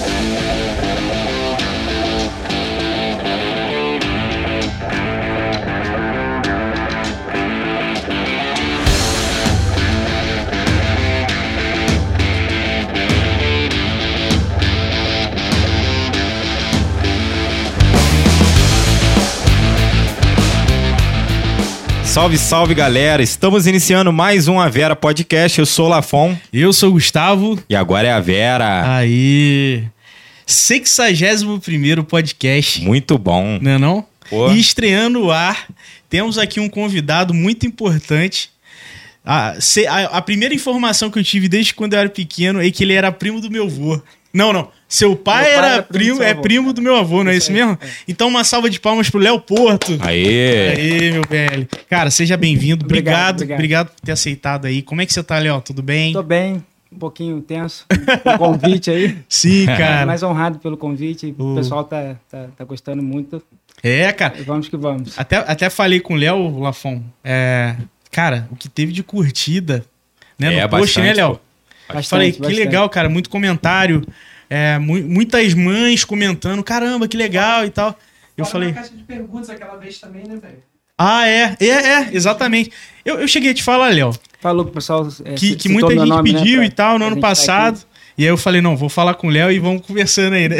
Thank 0.00 0.82
you. 0.82 0.87
Salve, 22.18 22.36
salve 22.36 22.74
galera! 22.74 23.22
Estamos 23.22 23.68
iniciando 23.68 24.12
mais 24.12 24.48
um 24.48 24.58
A 24.58 24.68
Vera 24.68 24.96
Podcast. 24.96 25.56
Eu 25.56 25.64
sou 25.64 25.86
o 25.86 25.88
Lafon 25.88 26.36
Eu 26.52 26.72
sou 26.72 26.88
o 26.88 26.92
Gustavo. 26.94 27.62
e 27.68 27.76
agora 27.76 28.08
é 28.08 28.12
a 28.12 28.18
Vera. 28.18 28.96
Aí. 28.96 29.84
61 30.44 32.02
podcast. 32.02 32.82
Muito 32.82 33.16
bom. 33.16 33.60
Não 33.62 33.70
é 33.70 33.78
não? 33.78 34.04
Pô. 34.28 34.50
E 34.50 34.58
estreando 34.58 35.26
o 35.26 35.30
ar, 35.30 35.68
temos 36.10 36.38
aqui 36.38 36.58
um 36.58 36.68
convidado 36.68 37.32
muito 37.32 37.64
importante. 37.64 38.50
A, 39.24 39.54
a 40.10 40.20
primeira 40.20 40.52
informação 40.52 41.12
que 41.12 41.20
eu 41.20 41.24
tive 41.24 41.48
desde 41.48 41.72
quando 41.72 41.92
eu 41.92 42.00
era 42.00 42.08
pequeno 42.08 42.60
é 42.60 42.68
que 42.68 42.82
ele 42.82 42.94
era 42.94 43.12
primo 43.12 43.40
do 43.40 43.48
meu 43.48 43.66
avô. 43.66 44.02
Não, 44.38 44.52
não. 44.52 44.70
Seu 44.88 45.16
pai, 45.16 45.42
Meu 45.44 45.52
pai 45.52 45.58
era 45.58 45.74
era 45.74 45.82
primo 45.82 46.22
é 46.22 46.32
primo 46.32 46.72
do 46.72 46.80
meu 46.80 46.96
avô, 46.96 47.22
não 47.24 47.30
é 47.30 47.36
isso 47.36 47.50
Isso 47.50 47.52
mesmo? 47.52 47.76
é. 47.82 47.86
Então 48.06 48.28
uma 48.28 48.44
salva 48.44 48.70
de 48.70 48.78
palmas 48.80 49.10
pro 49.10 49.18
Léo 49.20 49.38
Porto. 49.40 49.98
Aê! 50.00 50.68
Aê, 50.76 51.10
meu 51.10 51.22
velho. 51.28 51.68
Cara, 51.90 52.08
seja 52.10 52.36
bem-vindo. 52.36 52.84
Obrigado, 52.84 53.42
Obrigado, 53.42 53.56
obrigado, 53.56 53.58
obrigado. 53.58 53.88
por 53.88 54.00
ter 54.06 54.12
aceitado 54.12 54.64
aí. 54.66 54.80
Como 54.80 55.02
é 55.02 55.06
que 55.06 55.12
você 55.12 55.22
tá, 55.22 55.38
Léo? 55.38 55.60
Tudo 55.60 55.82
bem? 55.82 56.12
Tô 56.12 56.22
bem, 56.22 56.64
um 56.90 56.98
pouquinho 56.98 57.40
tenso 57.42 57.84
com 58.22 58.30
o 58.30 58.38
convite 58.38 58.90
aí. 58.90 59.18
Sim, 59.28 59.66
cara. 59.76 60.06
Mais 60.06 60.22
honrado 60.22 60.58
pelo 60.60 60.76
convite. 60.76 61.34
O- 61.36 61.56
pessoal 61.56 61.82
tá, 61.84 62.14
tá, 62.30 62.46
tá 62.56 62.64
gostando 62.64 63.02
muito. 63.02 63.42
É, 63.82 64.10
cara. 64.12 64.34
Vamos 64.46 64.68
que 64.68 64.76
vamos. 64.76 65.18
Até, 65.18 65.36
até 65.36 65.68
falei 65.68 66.00
com 66.00 66.14
o 66.14 66.16
Léo 66.16 66.60
Lafon. 66.60 67.02
É, 67.22 67.74
cara, 68.10 68.48
o 68.50 68.56
que 68.56 68.68
teve 68.70 68.92
de 68.92 69.02
curtida, 69.02 69.84
né? 70.38 70.54
É, 70.54 70.62
no 70.62 70.68
post, 70.70 70.98
né, 71.00 71.08
bastante, 71.08 71.16
Léo? 71.16 71.34
pô. 71.34 71.40
Bastante, 71.88 72.08
Falei, 72.10 72.32
que 72.32 72.38
bastante. 72.40 72.58
legal, 72.58 72.86
cara, 72.90 73.08
muito 73.08 73.30
comentário. 73.30 74.02
É, 74.50 74.78
mu- 74.78 75.02
muitas 75.02 75.54
mães 75.54 76.04
comentando, 76.04 76.62
caramba, 76.62 77.06
que 77.08 77.16
legal 77.16 77.64
e 77.64 77.70
tal. 77.70 77.96
Eu 78.36 78.44
falei, 78.44 78.72
caixa 78.72 78.94
de 78.94 79.02
perguntas 79.02 79.50
aquela 79.50 79.76
vez 79.76 79.98
também, 79.98 80.22
né, 80.22 80.36
velho? 80.40 80.58
ah, 80.96 81.26
é, 81.28 81.56
é, 81.60 81.66
é, 81.68 82.08
exatamente. 82.12 82.70
Eu, 83.04 83.18
eu 83.20 83.28
cheguei 83.28 83.50
a 83.50 83.54
te 83.54 83.62
falar, 83.62 83.88
Léo, 83.92 84.12
Falou 84.40 84.64
pro 84.64 84.74
pessoal 84.74 85.08
é, 85.24 85.32
que, 85.34 85.56
que 85.56 85.68
muita 85.68 85.90
gente 85.92 86.06
nome, 86.08 86.32
né, 86.32 86.38
pediu 86.38 86.56
pra- 86.58 86.66
e 86.66 86.70
tal 86.70 86.98
no 86.98 87.04
ano 87.06 87.16
tá 87.16 87.22
passado. 87.22 87.80
E 88.16 88.22
aí 88.24 88.28
eu 88.30 88.36
falei, 88.36 88.60
não, 88.60 88.76
vou 88.76 88.88
falar 88.88 89.14
com 89.14 89.26
o 89.26 89.30
Léo 89.30 89.50
e 89.50 89.58
vamos 89.58 89.84
conversando 89.84 90.34
aí, 90.34 90.48
né? 90.48 90.56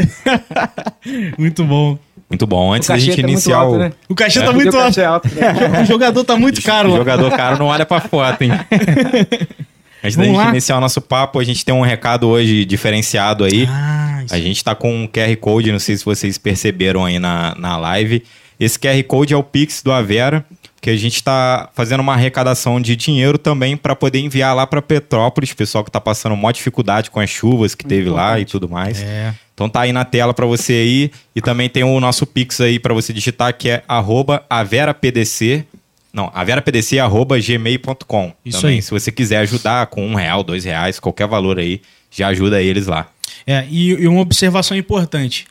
muito 1.39 1.65
bom. 1.65 1.99
Muito 2.31 2.47
bom. 2.47 2.69
O 2.69 2.73
Antes 2.73 2.89
da 2.89 2.99
gente 2.99 3.17
tá 3.17 3.23
muito 3.23 3.31
iniciar 3.33 3.57
alto, 3.59 3.75
o. 3.77 3.79
né? 3.79 3.93
O 4.09 4.15
cachê 4.15 4.39
É. 4.41 4.43
tá 4.43 4.53
muito 4.53 4.75
o 4.75 4.77
alto. 4.79 4.87
cachê 4.89 5.01
é 5.01 5.05
alto. 5.07 5.29
né? 5.35 5.83
O 5.83 5.85
jogador 5.87 6.25
tá 6.25 6.37
muito 6.37 6.61
caro 6.63 6.93
O 6.93 6.97
jogador 6.97 7.31
caro 7.31 7.59
não 7.59 7.67
olha 7.67 7.87
pra 7.87 8.01
foto, 8.01 8.43
hein? 8.43 8.51
Antes 10.03 10.17
da 10.17 10.23
Vamos 10.23 10.37
gente 10.39 10.45
lá? 10.47 10.51
iniciar 10.53 10.77
o 10.79 10.81
nosso 10.81 11.01
papo, 11.01 11.39
a 11.41 11.45
gente 11.45 11.65
tem 11.65 11.75
um 11.75 11.81
recado 11.83 12.29
hoje 12.29 12.65
diferenciado 12.65 13.45
aí. 13.45 13.67
Ah, 13.69 14.25
A 14.31 14.39
gente 14.39 14.63
tá 14.63 14.75
com 14.75 15.05
um 15.05 15.07
QR 15.09 15.35
Code, 15.41 15.73
não 15.73 15.79
sei 15.79 15.97
se 15.97 16.05
vocês 16.05 16.39
perceberam 16.39 17.05
aí 17.05 17.19
na, 17.19 17.55
na 17.59 17.77
live. 17.77 18.23
Esse 18.61 18.79
QR 18.79 19.03
Code 19.05 19.33
é 19.35 19.37
o 19.37 19.43
Pix 19.43 19.83
do 19.83 19.91
Avera, 19.93 20.45
que 20.81 20.91
a 20.91 20.97
gente 20.97 21.23
tá 21.23 21.69
fazendo 21.75 22.01
uma 22.01 22.13
arrecadação 22.15 22.81
de 22.81 22.95
dinheiro 22.95 23.39
também 23.39 23.77
para 23.77 23.97
poder 23.97 24.21
enviar 24.21 24.55
lá 24.55 24.67
para 24.67 24.81
Petrópolis, 24.83 25.53
pessoal 25.53 25.83
que 25.85 25.91
tá 25.91 26.01
passando 26.01 26.37
maior 26.37 26.53
dificuldade 26.53 27.11
com 27.11 27.19
as 27.21 27.31
chuvas 27.31 27.75
que 27.75 27.85
teve 27.85 28.09
lá 28.09 28.39
e 28.39 28.45
tudo 28.45 28.69
mais. 28.69 29.03
É. 29.03 29.35
Então 29.55 29.69
tá 29.69 29.81
aí 29.81 29.93
na 29.93 30.05
tela 30.05 30.33
para 30.33 30.47
você 30.47 30.73
aí 30.75 31.11
e 31.35 31.41
também 31.41 31.69
tem 31.69 31.83
o 31.83 31.99
nosso 31.99 32.25
Pix 32.25 32.61
aí 32.61 32.79
para 32.79 32.95
você 32.95 33.13
digitar 33.13 33.53
que 33.57 33.69
é 33.71 33.83
arroba 33.89 34.45
averapdc, 34.49 35.65
não, 36.19 36.31
averapdc 36.35 36.99
arroba 36.99 37.39
gmail.com. 37.39 38.33
Isso 38.45 38.61
também, 38.61 38.77
aí. 38.77 38.83
se 38.83 38.91
você 38.91 39.13
quiser 39.13 39.39
ajudar 39.39 39.87
com 39.87 40.05
um 40.05 40.15
real, 40.15 40.43
dois 40.43 40.65
reais, 40.65 40.99
qualquer 40.99 41.29
valor 41.29 41.59
aí, 41.59 41.81
já 42.11 42.29
ajuda 42.29 42.61
eles 42.61 42.87
lá. 42.87 43.09
É, 43.47 43.65
e, 43.71 43.91
e 43.91 44.09
uma 44.09 44.21
observação 44.21 44.77
importante. 44.77 45.47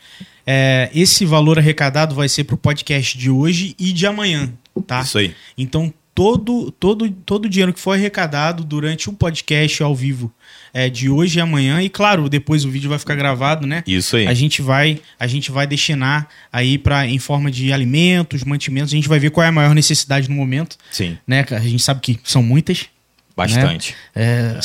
É, 0.46 0.90
esse 0.94 1.26
valor 1.26 1.58
arrecadado 1.58 2.14
vai 2.16 2.28
ser 2.28 2.44
pro 2.44 2.58
podcast 2.58 3.18
de 3.18 3.30
hoje 3.30 3.76
e 3.80 3.94
de 3.94 4.06
amanhã, 4.06 4.52
tá? 4.86 5.02
Isso 5.02 5.18
aí. 5.18 5.34
Então, 5.58 5.94
todo, 6.18 6.72
todo, 6.72 7.08
todo 7.12 7.46
o 7.46 7.50
dinheiro 7.50 7.72
que 7.72 7.80
for 7.80 7.92
arrecadado 7.92 8.64
durante 8.64 9.08
o 9.08 9.14
podcast 9.14 9.84
ao 9.84 9.96
vivo 9.96 10.34
é, 10.74 10.90
de 10.90 11.12
hoje 11.12 11.38
e 11.38 11.42
amanhã, 11.42 11.80
e 11.80 11.90
claro, 11.90 12.28
depois 12.28 12.66
o 12.66 12.72
vídeo 12.72 12.90
vai 12.90 12.98
ficar 12.98 13.14
gravado, 13.14 13.68
né? 13.68 13.84
Isso 13.86 14.16
aí. 14.16 14.26
A 14.26 14.34
gente 14.34 14.60
vai, 14.60 15.00
a 15.20 15.28
gente 15.28 15.52
vai 15.52 15.68
destinar 15.68 16.28
aí 16.52 16.80
para 16.80 17.06
em 17.06 17.20
forma 17.20 17.52
de 17.52 17.72
alimentos, 17.72 18.44
mantimentos, 18.44 18.92
a 18.92 18.96
gente 18.96 19.08
vai 19.08 19.20
ver 19.20 19.30
qual 19.30 19.44
é 19.44 19.50
a 19.50 19.52
maior 19.52 19.76
necessidade 19.76 20.28
no 20.28 20.36
momento, 20.36 20.76
Sim, 20.90 21.20
né? 21.28 21.46
A 21.52 21.60
gente 21.60 21.84
sabe 21.84 22.02
que 22.02 22.20
são 22.24 22.42
muitas. 22.42 22.88
bastante. 23.36 23.94
É, 24.16 24.60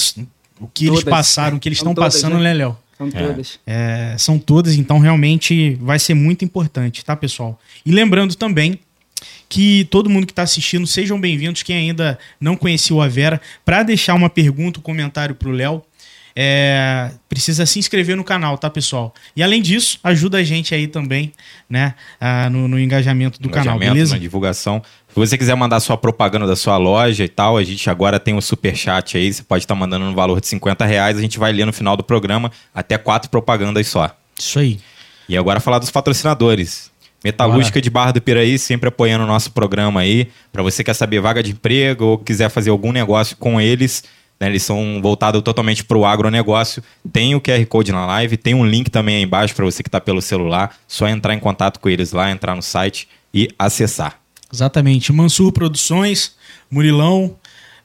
o 0.59 0.67
que 0.67 0.87
eles 0.87 1.01
Todas. 1.01 1.11
passaram, 1.11 1.59
o 1.59 1.61
que 1.61 1.69
eles 1.69 1.81
estão 1.81 1.95
passando, 1.95 2.39
né? 2.39 2.45
né, 2.45 2.55
Léo? 2.55 2.79
São 2.97 3.11
todas. 3.11 3.61
É, 3.67 4.15
são 4.17 4.39
todas, 4.39 4.75
então 4.77 4.99
realmente 5.01 5.77
vai 5.83 5.99
ser 5.99 6.15
muito 6.15 6.47
importante, 6.47 7.05
tá, 7.05 7.15
pessoal? 7.15 7.61
E 7.85 7.93
lembrando 7.93 8.35
também 8.37 8.81
que 9.49 9.85
todo 9.91 10.11
mundo 10.11 10.27
que 10.27 10.33
está 10.33 10.43
assistindo, 10.43 10.87
sejam 10.87 11.21
bem-vindos, 11.21 11.63
quem 11.63 11.77
ainda 11.77 12.19
não 12.41 12.57
conhecia 12.57 12.95
o 12.95 13.03
Avera, 13.03 13.41
para 13.65 13.83
deixar 13.83 14.15
uma 14.15 14.31
pergunta, 14.31 14.79
um 14.79 14.83
comentário 14.83 15.35
pro 15.35 15.51
Léo, 15.51 15.83
é, 16.35 17.11
precisa 17.29 17.67
se 17.67 17.79
inscrever 17.79 18.17
no 18.17 18.25
canal, 18.25 18.57
tá, 18.57 18.71
pessoal? 18.71 19.13
E 19.37 19.43
além 19.43 19.61
disso, 19.61 19.99
ajuda 20.03 20.39
a 20.39 20.43
gente 20.43 20.75
aí 20.75 20.87
também, 20.87 21.33
né, 21.69 21.95
ah, 22.21 22.49
no, 22.49 22.67
no 22.67 22.81
engajamento 22.81 23.41
do 23.41 23.49
canal, 23.49 23.77
Engajamento, 23.77 23.95
beleza? 23.95 24.15
Na 24.15 24.21
divulgação. 24.21 24.83
Se 25.09 25.15
você 25.15 25.37
quiser 25.37 25.55
mandar 25.55 25.79
sua 25.81 25.97
propaganda 25.97 26.47
da 26.47 26.57
sua 26.57 26.79
loja 26.79 27.23
e 27.23 27.29
tal, 27.29 27.59
a 27.59 27.63
gente 27.63 27.89
agora 27.91 28.19
tem 28.19 28.33
um 28.33 28.41
super 28.41 28.75
chat 28.75 29.17
aí. 29.19 29.31
Você 29.31 29.43
pode 29.43 29.65
estar 29.65 29.75
mandando 29.75 30.07
no 30.07 30.15
valor 30.15 30.41
de 30.41 30.47
50 30.47 30.87
reais. 30.87 31.19
A 31.19 31.21
gente 31.21 31.39
vai 31.39 31.53
ler 31.53 31.67
no 31.67 31.73
final 31.73 31.97
do 31.97 32.03
programa 32.03 32.51
até 32.75 32.97
quatro 32.97 33.29
propagandas 33.29 33.87
só. 33.89 34.17
Isso 34.39 34.59
aí. 34.59 34.81
E 35.29 35.37
agora 35.37 35.61
falar 35.61 35.79
dos 35.79 35.91
patrocinadores. 35.91 36.91
Metalúrgica 37.25 37.81
de 37.81 37.89
Barra 37.91 38.13
do 38.13 38.21
Piraí, 38.23 38.59
sempre 38.59 38.89
apoiando 38.89 39.25
o 39.25 39.27
nosso 39.27 39.53
programa 39.53 40.01
aí. 40.01 40.29
Para 40.53 40.63
você 40.63 40.79
que 40.83 40.87
quer 40.91 40.95
saber 40.95 41.21
vaga 41.21 41.43
de 41.43 41.53
emprego 41.53 42.05
ou 42.05 42.19
quiser 42.19 42.49
fazer 42.51 42.71
algum 42.71 42.91
negócio 42.93 43.37
com 43.37 43.61
eles, 43.61 44.03
né, 44.41 44.49
eles 44.49 44.63
são 44.63 45.01
voltados 45.01 45.41
totalmente 45.43 45.85
para 45.85 45.97
o 45.97 46.05
agronegócio. 46.05 46.83
Tem 47.13 47.35
o 47.35 47.41
QR 47.41 47.65
Code 47.67 47.93
na 47.93 48.05
live, 48.07 48.37
tem 48.37 48.55
um 48.55 48.67
link 48.67 48.91
também 48.91 49.17
aí 49.17 49.23
embaixo 49.23 49.55
para 49.55 49.65
você 49.65 49.83
que 49.83 49.89
está 49.89 50.01
pelo 50.01 50.21
celular. 50.21 50.77
Só 50.89 51.07
entrar 51.09 51.33
em 51.35 51.39
contato 51.39 51.79
com 51.79 51.89
eles 51.89 52.13
lá, 52.13 52.31
entrar 52.31 52.57
no 52.57 52.63
site 52.63 53.09
e 53.33 53.49
acessar. 53.59 54.19
Exatamente. 54.53 55.13
Mansur 55.13 55.53
Produções, 55.53 56.35
Murilão. 56.71 57.37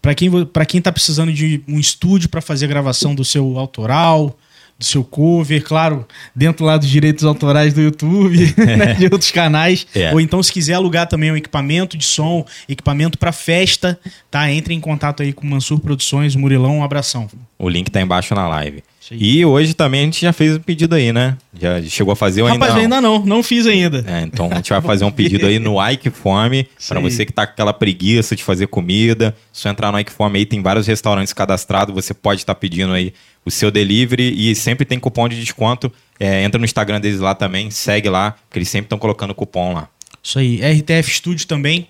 Para 0.02 0.14
quem, 0.16 0.30
vo- 0.30 0.46
pra 0.46 0.66
quem 0.66 0.81
tá 0.81 0.92
precisando 0.92 1.31
de 1.34 1.62
um 1.68 1.80
estúdio 1.80 2.30
para 2.30 2.42
fazer 2.42 2.66
a 2.66 2.69
gravação 2.69 3.14
do 3.16 3.24
seu 3.25 3.58
autoral, 3.58 4.38
do 4.78 4.86
seu 4.86 5.04
cover, 5.04 5.64
claro, 5.64 6.06
dentro 6.36 6.66
lá 6.66 6.78
dos 6.78 6.88
direitos 6.88 7.24
autorais 7.24 7.74
do 7.74 7.82
YouTube, 7.82 8.54
né, 8.58 8.94
de 8.94 9.06
outros 9.06 9.32
canais. 9.32 9.88
É. 9.96 10.14
Ou 10.14 10.22
então, 10.22 10.42
se 10.44 10.52
quiser 10.52 10.76
alugar 10.76 11.08
também 11.08 11.32
um 11.32 11.38
equipamento 11.38 11.98
de 11.98 12.06
som, 12.06 12.46
equipamento 12.70 13.18
para 13.18 13.32
festa, 13.32 14.00
tá? 14.30 14.52
Entre 14.52 14.74
em 14.74 14.80
contato 14.80 15.24
aí 15.24 15.34
com 15.34 15.48
Mansur 15.48 15.80
Produções, 15.80 16.36
Murilão, 16.36 16.78
um 16.78 16.84
abração. 16.84 17.28
O 17.58 17.68
link 17.68 17.90
tá 17.90 18.02
embaixo 18.02 18.36
na 18.36 18.48
live. 18.48 18.84
E 19.12 19.46
hoje 19.46 19.74
também 19.74 20.02
a 20.02 20.04
gente 20.04 20.22
já 20.22 20.34
fez 20.34 20.58
um 20.58 20.60
pedido 20.60 20.94
aí, 20.96 21.14
né? 21.14 21.38
Já 21.58 21.82
chegou 21.84 22.12
a 22.12 22.16
fazer 22.16 22.42
ou 22.42 22.48
Rapaz, 22.50 22.76
ainda 22.76 23.02
não? 23.02 23.14
ainda 23.14 23.20
não, 23.20 23.38
não 23.38 23.44
fiz 23.44 23.66
ainda. 23.66 24.04
É, 24.06 24.22
então 24.22 24.50
a 24.52 24.56
gente 24.56 24.70
vai 24.70 24.82
fazer 24.82 25.06
um 25.06 25.12
pedido 25.12 25.46
aí 25.46 25.60
no 25.60 25.76
Ike 25.90 26.10
Fome, 26.10 26.68
para 26.88 27.00
você 27.00 27.26
que 27.26 27.32
tá 27.32 27.46
com 27.46 27.54
aquela 27.54 27.74
preguiça 27.74 28.36
de 28.36 28.44
fazer 28.44 28.68
comida. 28.68 29.36
Só 29.52 29.70
entrar 29.70 29.92
no 29.92 30.00
Ike 30.00 30.12
Fome 30.12 30.40
aí, 30.40 30.46
tem 30.46 30.62
vários 30.62 30.88
restaurantes 30.88 31.32
cadastrados, 31.32 31.96
você 31.96 32.14
pode 32.14 32.42
estar 32.42 32.56
pedindo 32.56 32.92
aí 32.92 33.14
o 33.47 33.52
seu 33.52 33.72
delivery 33.72 34.34
e 34.52 34.53
sempre 34.56 34.85
tem 34.85 35.00
cupom 35.00 35.28
de 35.30 35.40
desconto. 35.40 35.92
É, 36.19 36.44
entra 36.44 36.60
no 36.60 36.66
Instagram 36.66 37.00
deles 37.00 37.19
lá 37.19 37.33
também, 37.36 37.69
segue 37.72 38.10
lá, 38.10 38.31
porque 38.31 38.60
eles 38.60 38.69
sempre 38.69 38.86
estão 38.88 38.98
colocando 39.00 39.33
cupom 39.33 39.74
lá. 39.74 39.88
Isso 40.22 40.39
aí. 40.39 40.60
RTF 40.80 41.10
Studio 41.12 41.48
também. 41.48 41.88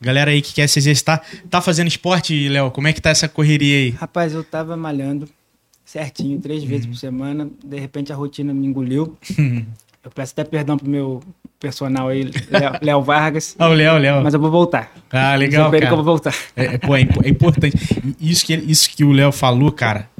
Galera 0.00 0.30
aí 0.30 0.40
que 0.42 0.52
quer 0.54 0.66
se 0.68 0.78
exercitar. 0.78 1.22
Tá 1.50 1.60
fazendo 1.60 1.88
esporte, 1.88 2.48
Léo? 2.48 2.70
Como 2.70 2.88
é 2.88 2.92
que 2.92 3.00
tá 3.00 3.10
essa 3.10 3.28
correria 3.28 3.76
aí? 3.76 3.90
Rapaz, 3.90 4.32
eu 4.34 4.42
tava 4.44 4.76
malhando 4.76 5.28
certinho, 5.84 6.40
três 6.40 6.62
Uhum. 6.62 6.68
vezes 6.68 6.86
por 6.86 6.96
semana. 6.96 7.48
De 7.64 7.78
repente 7.78 8.12
a 8.12 8.16
rotina 8.16 8.52
me 8.54 8.66
engoliu. 8.66 9.16
Eu 10.04 10.10
peço 10.10 10.32
até 10.36 10.44
perdão 10.44 10.76
pro 10.76 10.86
meu 10.86 11.22
personal 11.58 12.08
aí, 12.08 12.30
Léo- 12.82 13.00
Vargas. 13.00 13.56
Ah, 13.58 13.68
o 13.70 13.72
Léo, 13.72 13.96
Léo. 13.96 14.22
Mas 14.22 14.34
eu 14.34 14.40
vou 14.40 14.50
voltar. 14.50 14.92
Ah, 15.10 15.34
legal, 15.34 15.70
cara. 15.70 15.86
que 15.86 15.92
eu 15.92 15.96
vou 15.96 16.04
voltar. 16.04 16.34
É, 16.54 16.64
é, 16.74 16.76
pô, 16.78 16.94
é, 16.94 17.08
é 17.24 17.28
importante. 17.30 17.74
Isso 18.20 18.44
que, 18.44 18.52
isso 18.54 18.90
que 18.90 19.02
o 19.02 19.12
Léo 19.12 19.32
falou, 19.32 19.72
cara, 19.72 20.10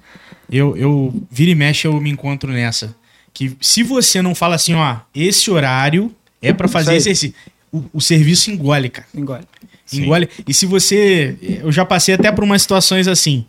eu, 0.50 0.76
eu 0.76 1.22
vira 1.30 1.50
e 1.50 1.54
mexe, 1.54 1.86
eu 1.86 2.00
me 2.00 2.10
encontro 2.10 2.50
nessa. 2.50 2.94
Que 3.32 3.56
se 3.60 3.82
você 3.82 4.22
não 4.22 4.34
fala 4.34 4.54
assim, 4.54 4.74
ó, 4.74 4.98
esse 5.14 5.50
horário 5.50 6.14
é 6.40 6.52
pra 6.52 6.68
fazer 6.68 6.94
exercício, 6.94 7.34
o, 7.72 7.84
o 7.94 8.00
serviço 8.00 8.50
engole, 8.50 8.88
cara. 8.88 9.08
Engole. 9.14 9.44
Sim. 9.84 10.02
Engole. 10.02 10.28
E 10.46 10.54
se 10.54 10.66
você. 10.66 11.36
Eu 11.40 11.72
já 11.72 11.84
passei 11.84 12.14
até 12.14 12.30
por 12.30 12.44
umas 12.44 12.62
situações 12.62 13.08
assim. 13.08 13.44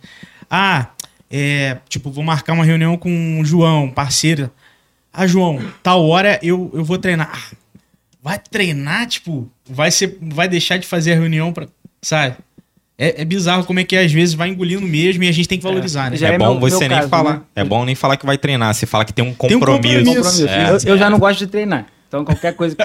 Ah, 0.50 0.88
é. 1.30 1.78
Tipo, 1.88 2.10
vou 2.10 2.24
marcar 2.24 2.52
uma 2.52 2.64
reunião 2.64 2.96
com 2.96 3.40
o 3.40 3.44
João, 3.44 3.90
parceiro. 3.90 4.50
Ah, 5.12 5.26
João, 5.26 5.62
tal 5.82 6.06
hora 6.06 6.38
eu, 6.42 6.70
eu 6.74 6.84
vou 6.84 6.98
treinar. 6.98 7.30
Ah, 7.32 7.56
vai 8.22 8.38
treinar, 8.38 9.06
tipo, 9.06 9.50
vai 9.64 9.90
ser, 9.90 10.18
vai 10.20 10.48
deixar 10.48 10.76
de 10.76 10.86
fazer 10.86 11.12
a 11.12 11.16
reunião 11.16 11.52
pra. 11.52 11.68
Sabe? 12.02 12.36
É, 12.98 13.20
é 13.20 13.24
bizarro 13.26 13.64
como 13.64 13.78
é 13.78 13.84
que 13.84 13.94
às 13.94 14.10
vezes 14.10 14.34
vai 14.34 14.48
engolindo 14.48 14.86
mesmo 14.86 15.22
e 15.22 15.28
a 15.28 15.32
gente 15.32 15.46
tem 15.46 15.58
que 15.58 15.64
valorizar, 15.64 16.10
né? 16.10 16.16
Já 16.16 16.30
é, 16.30 16.34
é 16.34 16.38
bom 16.38 16.52
meu- 16.52 16.60
você 16.60 16.78
meu 16.80 16.88
nem 16.88 16.98
caso, 16.98 17.08
falar. 17.10 17.34
né? 17.34 17.40
É 17.54 17.62
bom 17.64 17.84
nem 17.84 17.94
falar 17.94 18.16
que 18.16 18.24
vai 18.24 18.38
treinar. 18.38 18.72
Você 18.74 18.86
fala 18.86 19.04
que 19.04 19.12
tem 19.12 19.22
um 19.22 19.34
Tem 19.34 19.54
um 19.56 19.60
compromisso. 19.60 20.04
compromisso. 20.04 20.46
compromisso. 20.46 20.48
É. 20.48 20.70
Eu, 20.90 20.94
eu 20.94 20.98
já 20.98 21.10
não 21.10 21.18
gosto 21.18 21.38
de 21.40 21.46
treinar. 21.46 21.86
Então, 22.08 22.24
qualquer 22.24 22.54
coisa 22.54 22.74
que 22.74 22.84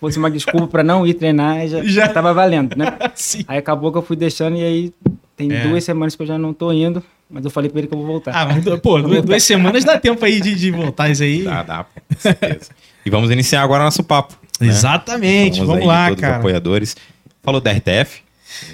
fosse 0.00 0.18
uma 0.18 0.30
desculpa 0.30 0.66
pra 0.66 0.82
não 0.82 1.06
ir 1.06 1.14
treinar, 1.14 1.68
já, 1.68 1.84
Já. 1.86 2.08
tava 2.08 2.32
valendo, 2.34 2.74
né? 2.76 2.86
Sim. 3.14 3.44
Aí 3.46 3.58
acabou 3.58 3.92
que 3.92 3.98
eu 3.98 4.02
fui 4.02 4.16
deixando 4.16 4.56
e 4.56 4.64
aí 4.64 4.92
tem 5.36 5.52
É. 5.52 5.60
duas 5.68 5.84
semanas 5.84 6.16
que 6.16 6.22
eu 6.22 6.26
já 6.26 6.36
não 6.38 6.52
tô 6.52 6.72
indo, 6.72 7.00
mas 7.30 7.44
eu 7.44 7.50
falei 7.50 7.70
pra 7.70 7.78
ele 7.80 7.86
que 7.86 7.94
eu 7.94 7.98
vou 7.98 8.06
voltar. 8.06 8.32
Ah, 8.34 8.46
mas, 8.46 8.64
pô, 8.80 9.00
duas, 9.00 9.22
duas 9.22 9.42
semanas 9.44 9.84
dá 9.84 9.96
tempo 9.96 10.24
aí 10.24 10.40
de, 10.40 10.54
de 10.56 10.70
voltar 10.72 11.08
isso 11.10 11.22
aí. 11.22 11.42
Dá, 11.44 11.62
dá, 11.62 11.84
com 11.84 12.18
certeza. 12.18 12.70
e 13.06 13.10
vamos 13.10 13.30
iniciar 13.30 13.62
agora 13.62 13.84
nosso 13.84 14.02
papo. 14.02 14.34
né? 14.60 14.66
Exatamente, 14.66 15.60
vamos 15.60 15.76
aí 15.76 15.80
de 15.82 15.86
lá, 15.86 16.04
todos 16.08 16.16
os 16.16 16.20
cara. 16.20 16.36
apoiadores. 16.38 16.96
Falou 17.44 17.60
da 17.60 17.70
RTF. 17.70 18.22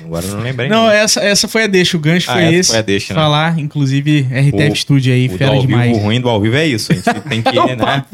Agora 0.05 0.27
eu 0.27 0.35
não 0.37 0.43
lembrei. 0.43 0.69
Não, 0.69 0.89
essa, 0.91 1.21
essa 1.21 1.47
foi 1.49 1.65
a 1.65 1.67
deixa, 1.67 1.97
o 1.97 2.01
gancho 2.01 2.31
Ah, 2.31 2.35
foi 2.35 2.55
esse. 2.55 2.71
foi 2.71 2.79
a 2.79 2.83
deixa, 2.83 3.15
né? 3.15 3.21
Falar, 3.21 3.59
inclusive, 3.59 4.21
RTF 4.23 4.71
O- 4.73 4.77
Studio 4.77 5.13
aí, 5.13 5.27
o 5.27 5.37
fera 5.39 5.53
ao 5.53 5.61
demais. 5.61 5.89
vivo, 5.93 5.99
o 6.01 6.03
ruim 6.03 6.21
do 6.21 6.29
ao 6.29 6.41
vivo 6.41 6.57
é 6.57 6.67
isso. 6.67 6.93
A 6.93 6.95
gente 6.95 7.05
tem 7.29 7.43
que, 7.43 7.53
né? 7.53 8.05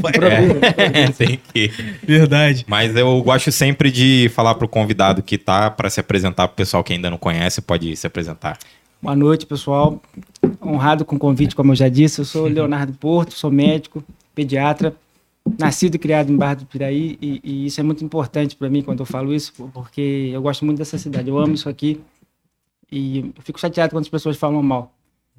É, 0.78 1.06
tem 1.12 1.38
que. 1.52 1.70
Verdade. 2.02 2.64
Mas 2.68 2.94
eu 2.96 3.22
gosto 3.22 3.50
sempre 3.52 3.90
de 3.90 4.30
falar 4.34 4.54
pro 4.54 4.68
convidado 4.68 5.22
que 5.22 5.38
tá 5.38 5.70
para 5.70 5.88
se 5.90 6.00
apresentar 6.00 6.48
pro 6.48 6.56
pessoal 6.56 6.82
que 6.84 6.92
ainda 6.92 7.10
não 7.10 7.18
conhece, 7.18 7.60
pode 7.60 7.96
se 7.96 8.06
apresentar. 8.06 8.58
Boa 9.02 9.14
noite, 9.16 9.44
pessoal. 9.46 10.02
Honrado 10.64 11.04
com 11.04 11.16
o 11.16 11.18
convite, 11.18 11.54
como 11.54 11.72
eu 11.72 11.76
já 11.76 11.88
disse. 11.88 12.20
Eu 12.20 12.24
sou 12.24 12.46
Leonardo 12.48 12.92
Porto, 12.94 13.34
sou 13.34 13.50
médico, 13.50 14.02
pediatra, 14.34 14.94
nascido 15.58 15.94
e 15.96 15.98
criado 15.98 16.32
em 16.32 16.36
Barra 16.36 16.54
do 16.54 16.66
Piraí, 16.66 17.18
e, 17.20 17.40
e 17.44 17.66
isso 17.66 17.80
é 17.80 17.82
muito 17.82 18.04
importante 18.04 18.56
para 18.56 18.70
mim 18.70 18.82
quando 18.82 19.00
eu 19.00 19.06
falo 19.06 19.34
isso, 19.34 19.52
porque 19.72 20.30
eu 20.32 20.42
gosto 20.42 20.64
muito 20.64 20.78
dessa 20.78 20.98
cidade, 20.98 21.28
eu 21.28 21.38
amo 21.38 21.54
isso 21.54 21.68
aqui, 21.68 22.00
e 22.90 23.32
fico 23.40 23.60
chateado 23.60 23.92
quando 23.92 24.04
as 24.04 24.08
pessoas 24.08 24.36
falam 24.36 24.62
mal. 24.62 24.92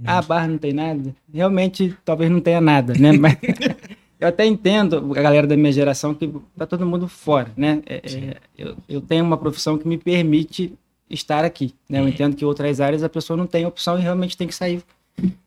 Ah, 0.04 0.22
Barra 0.22 0.48
não 0.48 0.58
tem 0.58 0.74
nada. 0.74 1.16
Realmente, 1.34 1.96
talvez 2.04 2.30
não 2.30 2.42
tenha 2.42 2.60
nada, 2.60 2.94
né? 3.00 3.14
Mas 3.18 3.38
eu 4.20 4.28
até 4.28 4.46
entendo 4.46 5.14
a 5.16 5.22
galera 5.22 5.48
da 5.48 5.56
minha 5.56 5.72
geração 5.72 6.14
que 6.14 6.32
tá 6.58 6.66
todo 6.66 6.86
mundo 6.86 7.08
fora, 7.08 7.52
né? 7.56 7.82
É, 7.86 7.96
é, 7.96 8.38
eu, 8.58 8.76
eu 8.90 9.02
tenho 9.02 9.24
uma 9.24 9.38
profissão 9.38 9.78
que 9.78 9.88
me 9.88 9.98
permite 9.98 10.74
estar 11.10 11.46
aqui, 11.46 11.74
né? 11.90 12.00
Eu 12.00 12.08
entendo 12.10 12.36
que 12.36 12.44
outras 12.44 12.82
áreas 12.82 13.04
a 13.04 13.10
pessoa 13.10 13.38
não 13.38 13.48
tem 13.48 13.66
opção 13.66 13.98
e 13.98 14.02
realmente 14.02 14.36
tem 14.36 14.48
que 14.48 14.56
sair 14.56 14.84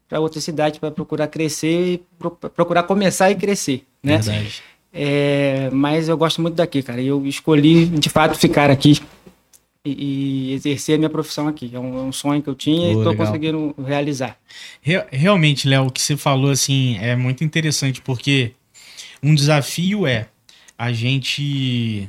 para 0.08 0.20
outra 0.20 0.40
cidade 0.40 0.80
para 0.80 0.90
procurar 0.90 1.26
crescer 1.28 1.94
e 1.94 2.02
pro- 2.18 2.30
procurar 2.30 2.82
começar 2.84 3.30
e 3.30 3.34
crescer, 3.34 3.84
né? 4.02 4.18
Verdade. 4.18 4.62
É, 4.92 5.68
mas 5.72 6.08
eu 6.08 6.16
gosto 6.16 6.40
muito 6.40 6.54
daqui, 6.54 6.82
cara. 6.82 7.00
Eu 7.02 7.26
escolhi 7.26 7.86
de 7.86 8.08
fato 8.08 8.38
ficar 8.38 8.70
aqui 8.70 8.98
e, 9.84 10.50
e 10.50 10.52
exercer 10.54 10.94
a 10.94 10.98
minha 10.98 11.10
profissão 11.10 11.46
aqui. 11.46 11.70
É 11.74 11.78
um, 11.78 11.98
é 11.98 12.02
um 12.02 12.12
sonho 12.12 12.42
que 12.42 12.48
eu 12.48 12.54
tinha 12.54 12.88
e 12.88 12.96
estou 12.96 13.14
conseguindo 13.14 13.74
realizar. 13.86 14.38
Re- 14.80 15.04
Realmente, 15.10 15.68
Léo, 15.68 15.86
o 15.86 15.90
que 15.90 16.00
você 16.00 16.16
falou 16.16 16.50
assim 16.50 16.96
é 16.98 17.14
muito 17.14 17.44
interessante, 17.44 18.00
porque 18.00 18.52
um 19.22 19.34
desafio 19.34 20.06
é 20.06 20.28
a 20.76 20.90
gente 20.90 22.08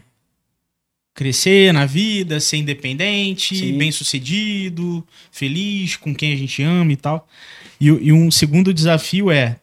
crescer 1.19 1.73
na 1.73 1.85
vida, 1.85 2.39
ser 2.39 2.55
independente, 2.57 3.53
Sim. 3.53 3.77
bem 3.77 3.91
sucedido, 3.91 5.05
feliz, 5.31 5.97
com 5.97 6.15
quem 6.15 6.31
a 6.31 6.35
gente 6.37 6.63
ama 6.63 6.93
e 6.93 6.95
tal. 6.95 7.27
E, 7.79 7.91
o- 7.91 8.01
e 8.01 8.13
um 8.13 8.31
segundo 8.31 8.73
desafio 8.73 9.29
é 9.29 9.57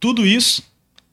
tudo 0.00 0.26
isso 0.26 0.62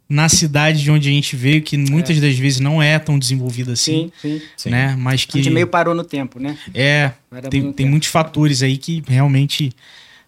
na 0.07 0.30
cidade 0.30 0.81
de 0.81 0.90
onde 0.90 1.10
a 1.10 1.12
gente 1.12 1.36
veio, 1.36 1.62
que 1.62 1.78
muitas 1.78 2.19
das 2.22 2.36
vezes 2.38 2.60
não 2.62 2.81
é 2.81 2.98
tão 2.98 3.19
desenvolvida 3.19 3.74
assim, 3.74 4.10
Sim, 4.22 4.42
sim. 4.56 4.69
Né? 4.69 4.96
Mas 4.98 5.24
A 5.28 5.31
que 5.34 5.44
gente 5.44 5.54
meio 5.54 5.68
parou 5.68 5.94
no 5.94 6.04
tempo, 6.06 6.40
né? 6.40 6.57
é 6.74 7.12
tem, 7.50 7.62
tem 7.62 7.74
tempo. 7.74 7.90
muitos 7.92 8.07
fatores 8.10 8.63
aí 8.63 8.78
que 8.78 9.04
realmente, 9.07 9.72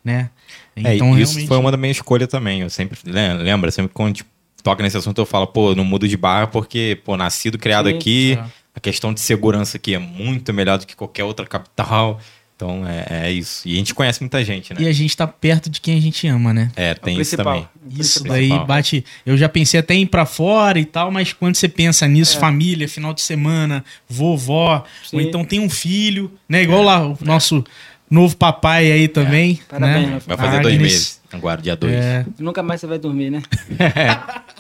né? 0.04 0.30
É, 0.76 0.96
Então, 0.96 1.18
isso 1.18 1.32
realmente- 1.34 1.48
foi 1.48 1.58
uma 1.58 1.72
da 1.72 1.78
minha 1.78 1.92
escolha 1.92 2.28
também. 2.28 2.60
Eu 2.62 2.70
sempre 2.70 3.00
lem- 3.06 3.38
lembra, 3.38 3.72
sempre 3.72 3.92
quando 3.94 4.16
tipo, 4.16 4.30
toca 4.62 4.84
nesse 4.84 4.98
assunto 4.98 5.18
eu 5.20 5.26
falo, 5.26 5.48
pô, 5.48 5.74
não 5.74 5.84
mudo 5.86 6.08
de 6.08 6.16
barra 6.18 6.46
porque, 6.46 7.00
pô, 7.04 7.16
nascido, 7.18 7.58
criado 7.58 7.90
Sim, 7.90 7.96
aqui, 7.96 8.34
é. 8.34 8.61
A 8.76 8.80
questão 8.80 9.14
de 9.14 9.20
segurança 9.20 9.78
aqui 9.78 9.94
é 9.94 10.00
muito 10.00 10.54
melhor 10.54 10.78
do 10.78 10.86
que 10.86 10.96
qualquer 10.96 11.24
outra 11.24 11.46
capital. 11.46 12.20
Então 12.56 12.88
é, 12.88 13.26
é 13.28 13.32
isso. 13.32 13.68
E 13.68 13.74
a 13.74 13.78
gente 13.78 13.92
conhece 13.96 14.22
muita 14.22 14.44
gente, 14.46 14.72
né? 14.72 14.82
E 14.84 14.88
a 14.88 14.94
gente 14.94 15.18
tá 15.18 15.26
perto 15.26 15.68
de 15.68 15.82
quem 15.82 15.98
a 15.98 16.00
gente 16.00 16.28
ama, 16.28 16.54
né? 16.54 16.72
É, 16.76 16.90
É 16.90 16.92
o 16.92 16.96
tem 16.96 17.20
isso 17.20 17.36
também. 17.36 17.68
Isso 17.98 18.24
daí 18.24 18.50
bate. 18.68 19.04
Eu 19.26 19.36
já 19.36 19.50
pensei 19.50 19.80
até 19.80 19.96
em 19.96 20.04
ir 20.04 20.06
pra 20.06 20.28
fora 20.28 20.80
e 20.80 20.86
tal, 20.86 21.10
mas 21.10 21.34
quando 21.34 21.56
você 21.56 21.68
pensa 21.68 22.08
nisso, 22.08 22.38
É. 22.38 22.40
família, 22.40 22.88
final 22.88 23.16
de 23.16 23.22
semana, 23.22 23.84
vovó, 24.08 24.86
Sim. 25.04 25.16
ou 25.16 25.22
então 25.24 25.44
tem 25.44 25.60
um 25.60 25.70
filho, 25.72 26.32
né? 26.48 26.62
Igual 26.62 26.84
lá 26.84 27.08
o 27.08 27.18
nosso 27.22 27.64
novo 28.12 28.36
papai 28.36 28.92
aí 28.92 29.08
também. 29.08 29.60
Parabéns, 29.70 30.06
né? 30.06 30.10
meu 30.12 30.22
Vai 30.28 30.38
fazer 30.38 30.62
dois 30.62 30.78
meses. 30.78 31.22
Agora, 31.32 31.62
dia 31.62 31.76
dois. 31.76 31.94
É, 31.94 32.26
Nunca 32.38 32.62
mais 32.62 32.82
você 32.82 32.88
vai 32.88 33.00
dormir, 33.00 33.30
né? 33.30 33.42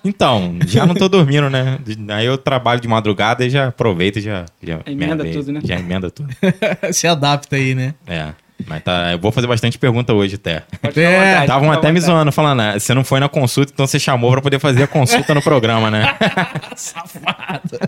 Então, 0.03 0.57
já 0.65 0.83
não 0.83 0.95
tô 0.95 1.07
dormindo, 1.07 1.47
né? 1.47 1.77
Aí 2.09 2.25
eu 2.25 2.35
trabalho 2.35 2.81
de 2.81 2.87
madrugada 2.87 3.45
e 3.45 3.51
já 3.51 3.67
aproveito 3.67 4.17
e 4.17 4.21
já, 4.21 4.45
já 4.63 4.79
Emenda 4.87 5.23
tudo, 5.23 5.51
né? 5.51 5.61
Já 5.63 5.77
emenda 5.77 6.09
tudo. 6.09 6.27
se 6.91 7.05
adapta 7.05 7.55
aí, 7.55 7.75
né? 7.75 7.93
É. 8.07 8.29
Mas 8.67 8.83
tá, 8.83 9.11
eu 9.11 9.19
vou 9.19 9.31
fazer 9.31 9.47
bastante 9.47 9.77
pergunta 9.77 10.13
hoje 10.13 10.35
até. 10.35 10.63
Pode 10.81 10.99
É, 10.99 11.41
Estavam 11.41 11.71
até 11.73 11.91
me 11.91 11.99
zoando, 11.99 12.31
falando, 12.31 12.61
ah, 12.61 12.79
você 12.79 12.93
não 12.93 13.03
foi 13.03 13.19
na 13.19 13.29
consulta, 13.29 13.71
então 13.73 13.85
você 13.87 13.99
chamou 13.99 14.31
pra 14.31 14.41
poder 14.41 14.59
fazer 14.59 14.83
a 14.83 14.87
consulta 14.87 15.33
no 15.33 15.41
programa, 15.41 15.89
né? 15.89 16.15
Safado. 16.75 17.79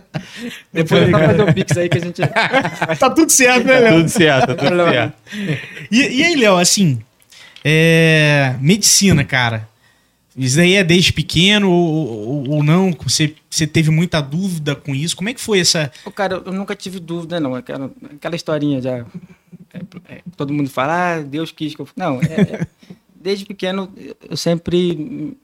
Depois 0.71 1.09
vai 1.09 1.27
fazer 1.27 1.41
o 1.41 1.53
Pix 1.53 1.77
aí 1.77 1.89
que 1.89 1.97
a 1.97 2.01
gente. 2.01 2.21
tá 2.99 3.09
tudo 3.09 3.29
certo, 3.29 3.65
né, 3.65 3.79
Léo? 3.79 3.97
tudo 3.97 4.09
certo, 4.09 4.47
tudo 4.47 4.57
Problema. 4.57 4.91
certo. 4.91 5.13
E, 5.91 6.19
e 6.19 6.23
aí, 6.23 6.35
Léo, 6.35 6.57
assim, 6.57 6.99
é, 7.63 8.55
medicina, 8.59 9.23
cara. 9.23 9.67
Isso 10.35 10.55
daí 10.57 10.73
é 10.73 10.83
desde 10.83 11.13
pequeno 11.13 11.69
ou, 11.69 11.93
ou- 12.27 12.49
ou 12.49 12.63
não? 12.63 12.91
Você, 13.03 13.35
você 13.49 13.67
teve 13.67 13.91
muita 13.91 14.19
dúvida 14.21 14.75
com 14.75 14.95
isso? 14.95 15.15
Como 15.15 15.29
é 15.29 15.33
que 15.33 15.39
foi 15.41 15.59
essa. 15.59 15.91
Ô, 16.05 16.11
Cara, 16.11 16.41
eu 16.45 16.51
nunca 16.51 16.75
tive 16.75 16.99
dúvida, 16.99 17.39
não. 17.39 17.53
Aquela, 17.53 17.91
aquela 18.15 18.35
historinha 18.35 18.81
já. 18.81 18.97
é, 19.73 19.79
é, 20.09 20.21
todo 20.35 20.51
mundo 20.53 20.69
fala, 20.69 21.15
ah, 21.17 21.21
Deus 21.21 21.51
quis 21.51 21.75
que 21.75 21.81
eu. 21.81 21.87
Não, 21.95 22.19
é, 22.21 22.25
é, 22.25 22.67
desde 23.15 23.45
pequeno 23.45 23.93
eu 24.29 24.35
sempre. 24.35 25.37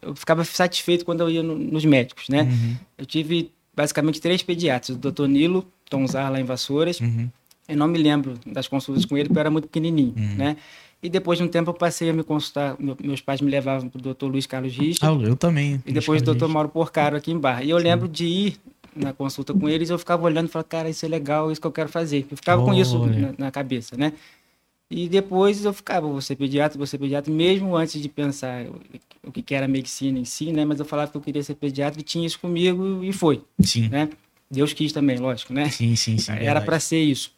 Eu 0.00 0.14
ficava 0.14 0.44
satisfeito 0.44 1.04
quando 1.04 1.20
eu 1.20 1.30
ia 1.30 1.42
no- 1.42 1.58
nos 1.58 1.84
médicos, 1.84 2.28
né? 2.28 2.42
Uhum, 2.42 2.76
Eu 2.98 3.04
tive 3.06 3.50
basicamente 3.76 4.20
três 4.20 4.42
pediatras: 4.42 4.96
o 4.96 4.98
doutor 4.98 5.28
Nilo, 5.28 5.66
Tonzar 5.90 6.30
lá 6.32 6.40
em 6.40 6.44
Vassouras. 6.44 7.00
uhum, 7.00 7.28
Eu 7.68 7.76
não 7.76 7.86
me 7.88 7.98
lembro 7.98 8.38
das 8.46 8.66
consultas 8.66 9.04
com 9.04 9.16
ele, 9.16 9.28
porque 9.28 9.38
eu 9.38 9.40
era 9.40 9.50
muito 9.50 9.68
pequenininho, 9.68 10.14
Uhum. 10.16 10.34
né? 10.36 10.56
E 11.02 11.08
depois 11.08 11.38
de 11.38 11.44
um 11.44 11.48
tempo 11.48 11.70
eu 11.70 11.74
passei 11.74 12.10
a 12.10 12.12
me 12.12 12.22
consultar. 12.22 12.76
meu- 12.78 12.96
meus 13.02 13.20
pais 13.20 13.40
me 13.40 13.50
levavam 13.50 13.88
para 13.88 13.98
o 13.98 14.02
doutor 14.02 14.28
Luiz 14.28 14.46
Carlos 14.46 14.72
Richter. 14.76 15.08
Ah, 15.08 15.12
eu 15.12 15.34
também. 15.34 15.82
E 15.84 15.92
depois 15.92 16.22
o 16.22 16.24
doutor 16.24 16.48
Mauro 16.48 16.68
Porcaro 16.68 17.16
aqui 17.16 17.32
em 17.32 17.38
Barra. 17.38 17.64
E 17.64 17.70
eu 17.70 17.78
lembro 17.78 18.06
de 18.08 18.24
ir 18.24 18.56
na 18.94 19.12
consulta 19.12 19.52
com 19.54 19.68
eles, 19.68 19.90
eu 19.90 19.98
ficava 19.98 20.22
olhando 20.22 20.46
e 20.48 20.50
falava, 20.50 20.68
cara, 20.68 20.88
isso 20.88 21.04
é 21.04 21.08
legal, 21.08 21.50
isso 21.50 21.60
que 21.60 21.66
eu 21.66 21.72
quero 21.72 21.88
fazer. 21.88 22.26
Eu 22.30 22.36
ficava 22.36 22.62
com 22.62 22.72
isso 22.74 23.00
Olha. 23.00 23.20
na, 23.20 23.34
na 23.46 23.50
cabeça, 23.50 23.96
né? 23.96 24.12
E 24.90 25.08
depois 25.08 25.64
eu 25.64 25.72
ficava, 25.72 26.06
você 26.06 26.36
pediatra, 26.36 26.78
você 26.78 26.98
pediatra, 26.98 27.32
mesmo 27.32 27.74
antes 27.74 28.00
de 28.00 28.08
pensar 28.10 28.66
o, 29.24 29.32
que 29.32 29.54
era 29.54 29.66
medicina 29.66 30.18
em 30.18 30.24
si, 30.26 30.52
né? 30.52 30.64
Mas 30.66 30.78
eu 30.78 30.84
falava 30.84 31.10
que 31.10 31.16
eu 31.16 31.20
queria 31.22 31.42
ser 31.42 31.54
pediatra 31.54 31.98
e 32.00 32.04
tinha 32.04 32.26
isso 32.26 32.38
comigo 32.38 33.02
e 33.02 33.10
foi, 33.12 33.42
Sim, 33.60 33.88
né? 33.88 34.10
Deus 34.50 34.74
quis 34.74 34.92
também, 34.92 35.16
lógico, 35.16 35.52
né? 35.54 35.70
sim, 35.70 35.96
sim. 35.96 36.18
sim 36.18 36.32
Era 36.32 36.60
para 36.60 36.78
ser 36.78 37.00
isso. 37.00 37.32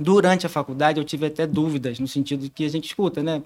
Durante 0.00 0.46
a 0.46 0.48
faculdade 0.48 0.98
eu 0.98 1.04
tive 1.04 1.26
até 1.26 1.46
dúvidas, 1.46 1.98
no 1.98 2.08
sentido 2.08 2.48
que 2.48 2.64
a 2.64 2.68
gente 2.68 2.86
escuta, 2.86 3.22
né? 3.22 3.42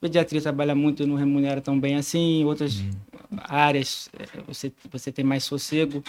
Pediatria 0.00 0.40
trabalha 0.42 0.74
muito 0.74 1.02
e 1.02 1.06
não 1.06 1.16
remunera 1.16 1.62
tão 1.62 1.80
bem 1.80 1.96
assim, 1.96 2.44
outras 2.44 2.80
Uhum. 2.80 3.38
áreas 3.38 4.10
eh, 4.18 4.26
você, 4.46 4.70
você 4.92 5.10
tem 5.10 5.24
mais 5.24 5.44
sossego, 5.44 6.04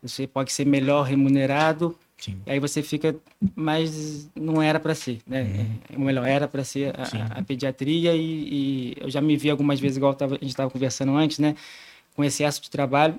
você 0.00 0.26
pode 0.28 0.52
ser 0.52 0.64
melhor 0.64 1.02
remunerado, 1.02 1.96
Sim. 2.18 2.36
e 2.46 2.52
aí 2.52 2.60
você 2.60 2.82
fica, 2.84 3.16
mas 3.56 4.28
não 4.36 4.62
era 4.62 4.78
para 4.78 4.94
ser, 4.94 5.18
né? 5.26 5.66
Ou 5.92 5.98
melhor, 6.04 6.24
era 6.26 6.46
para 6.46 6.62
ser 6.62 6.94
a, 6.96 7.38
a 7.38 7.42
pediatria 7.42 8.14
e, 8.14 8.20
e 8.20 8.96
eu 9.00 9.10
já 9.10 9.20
me 9.20 9.36
vi 9.36 9.50
algumas 9.50 9.80
vezes, 9.80 9.96
igual 9.96 10.14
tava- 10.14 10.36
a 10.36 10.38
gente 10.38 10.50
estava 10.50 10.70
conversando 10.70 11.16
antes, 11.16 11.40
né? 11.40 11.56
Com 12.14 12.22
excesso 12.22 12.62
de 12.62 12.70
trabalho, 12.70 13.18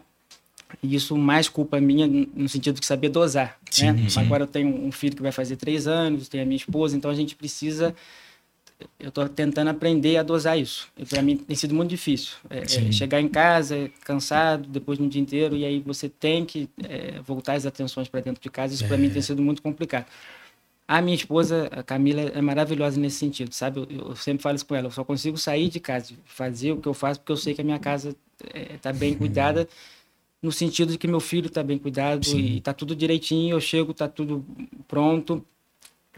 e 0.83 0.95
isso 0.95 1.17
mais 1.17 1.47
culpa 1.47 1.79
minha 1.79 2.05
no 2.05 2.49
sentido 2.49 2.79
de 2.79 2.85
saber 2.85 3.07
dosar, 3.07 3.57
Sim, 3.71 3.93
né? 3.93 4.09
sim. 4.09 4.19
Agora 4.19 4.43
eu 4.43 4.47
tenho 4.47 4.85
um 4.85 4.91
filho 4.91 5.15
que 5.15 5.21
vai 5.21 5.31
fazer 5.31 5.55
três 5.55 5.87
anos, 5.87 6.27
tenho 6.27 6.43
a 6.43 6.45
minha 6.45 6.57
esposa, 6.57 6.97
então 6.97 7.09
a 7.09 7.15
gente 7.15 7.35
precisa. 7.35 7.95
Eu 8.99 9.07
estou 9.07 9.29
tentando 9.29 9.69
aprender 9.69 10.17
a 10.17 10.23
dosar 10.23 10.59
isso. 10.59 10.89
Para 11.07 11.21
mim 11.21 11.37
tem 11.37 11.55
sido 11.55 11.73
muito 11.73 11.89
difícil. 11.89 12.33
É, 12.49 12.59
é, 12.59 12.91
chegar 12.91 13.21
em 13.21 13.29
casa 13.29 13.89
cansado 14.03 14.67
depois 14.67 14.97
de 14.97 15.05
um 15.05 15.07
dia 15.07 15.21
inteiro 15.21 15.55
e 15.55 15.63
aí 15.63 15.79
você 15.79 16.09
tem 16.09 16.43
que 16.43 16.69
é, 16.83 17.21
voltar 17.21 17.53
as 17.53 17.65
atenções 17.65 18.09
para 18.09 18.19
dentro 18.19 18.43
de 18.43 18.49
casa. 18.49 18.73
Isso 18.73 18.85
para 18.85 18.97
mim 18.97 19.09
tem 19.09 19.21
sido 19.21 19.41
muito 19.41 19.61
complicado. 19.61 20.05
A 20.85 21.01
minha 21.01 21.15
esposa, 21.15 21.69
a 21.71 21.81
Camila, 21.81 22.21
é 22.21 22.41
maravilhosa 22.41 22.99
nesse 22.99 23.15
sentido, 23.15 23.53
sabe? 23.53 23.79
Eu, 23.79 24.09
eu 24.09 24.15
sempre 24.17 24.43
falo 24.43 24.57
isso 24.57 24.65
com 24.65 24.75
ela. 24.75 24.87
Eu 24.87 24.91
só 24.91 25.05
consigo 25.05 25.37
sair 25.37 25.69
de 25.69 25.79
casa, 25.79 26.13
fazer 26.25 26.73
o 26.73 26.77
que 26.77 26.87
eu 26.87 26.93
faço, 26.93 27.21
porque 27.21 27.31
eu 27.31 27.37
sei 27.37 27.53
que 27.53 27.61
a 27.61 27.63
minha 27.63 27.79
casa 27.79 28.13
está 28.75 28.91
bem 28.91 29.13
cuidada 29.13 29.65
no 30.43 30.51
sentido 30.51 30.91
de 30.91 30.97
que 30.99 31.07
meu 31.07 31.19
filho 31.21 31.47
está 31.47 31.63
bem 31.63 31.77
cuidado 31.79 32.25
Sim. 32.25 32.37
e 32.37 32.57
está 32.57 32.73
tudo 32.73 32.95
direitinho, 32.95 33.55
eu 33.55 33.61
chego, 33.61 33.91
está 33.91 34.07
tudo 34.07 34.45
pronto. 34.87 35.43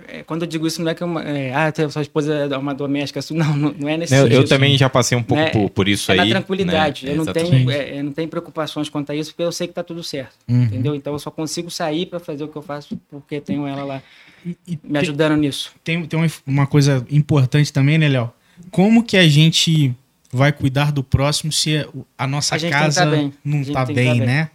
É, 0.09 0.23
quando 0.23 0.41
eu 0.41 0.47
digo 0.47 0.67
isso, 0.67 0.81
não 0.81 0.91
é 0.91 0.93
que 0.95 1.01
uma, 1.01 1.21
é, 1.23 1.53
ah, 1.53 1.71
sua 1.89 2.01
esposa 2.01 2.33
é 2.33 2.57
uma 2.57 2.73
doméstica, 2.75 3.19
isso- 3.19 3.31
não, 3.37 3.55
não, 3.55 3.73
não 3.79 3.87
é 3.87 3.95
nesse 3.95 4.13
Eu, 4.13 4.23
sentido. 4.23 4.41
eu 4.41 4.45
também 4.45 4.77
já 4.77 4.89
passei 4.89 5.17
um 5.17 5.23
pouco 5.23 5.41
Né? 5.41 5.51
por, 5.51 5.69
por 5.69 5.87
isso 5.87 6.11
é 6.11 6.19
aí. 6.19 6.29
na 6.29 6.35
tranquilidade. 6.35 7.05
né? 7.05 7.13
Eu, 7.13 7.15
não 7.23 7.25
tenho, 7.31 7.71
é, 7.71 7.99
eu 7.99 8.03
não 8.03 8.11
tenho 8.11 8.27
preocupações 8.27 8.89
quanto 8.89 9.11
a 9.13 9.15
isso, 9.15 9.29
porque 9.31 9.43
eu 9.43 9.53
sei 9.53 9.67
que 9.67 9.71
está 9.71 9.83
tudo 9.83 10.03
certo. 10.03 10.35
Uhum. 10.49 10.63
Entendeu? 10.63 10.95
Então 10.95 11.13
eu 11.13 11.19
só 11.19 11.31
consigo 11.31 11.71
sair 11.71 12.07
para 12.07 12.19
fazer 12.19 12.43
o 12.43 12.49
que 12.49 12.57
eu 12.57 12.61
faço 12.61 12.99
porque 13.09 13.39
tenho 13.39 13.65
ela 13.65 13.85
lá 13.85 14.01
E, 14.45 14.57
e 14.67 14.79
me 14.83 14.99
ajudando 14.99 15.37
nisso. 15.37 15.71
tem, 15.81 16.03
tem 16.05 16.19
uma 16.45 16.67
coisa 16.67 17.05
importante 17.09 17.71
também, 17.71 17.97
né, 17.97 18.09
Léo? 18.09 18.29
Como 18.71 19.01
que 19.01 19.15
a 19.15 19.25
gente 19.27 19.95
vai 20.35 20.51
cuidar 20.51 20.91
do 20.91 21.03
próximo 21.03 21.51
se 21.51 21.77
a- 21.77 21.87
a 22.17 22.27
nossa 22.27 22.55
A 22.55 22.69
casa 22.69 23.05
tá 23.05 23.31
não 23.43 23.63
tá 23.63 23.85
que 23.85 23.93
bem, 23.93 24.07
tá 24.07 24.13
bem. 24.15 24.25
né? 24.25 24.49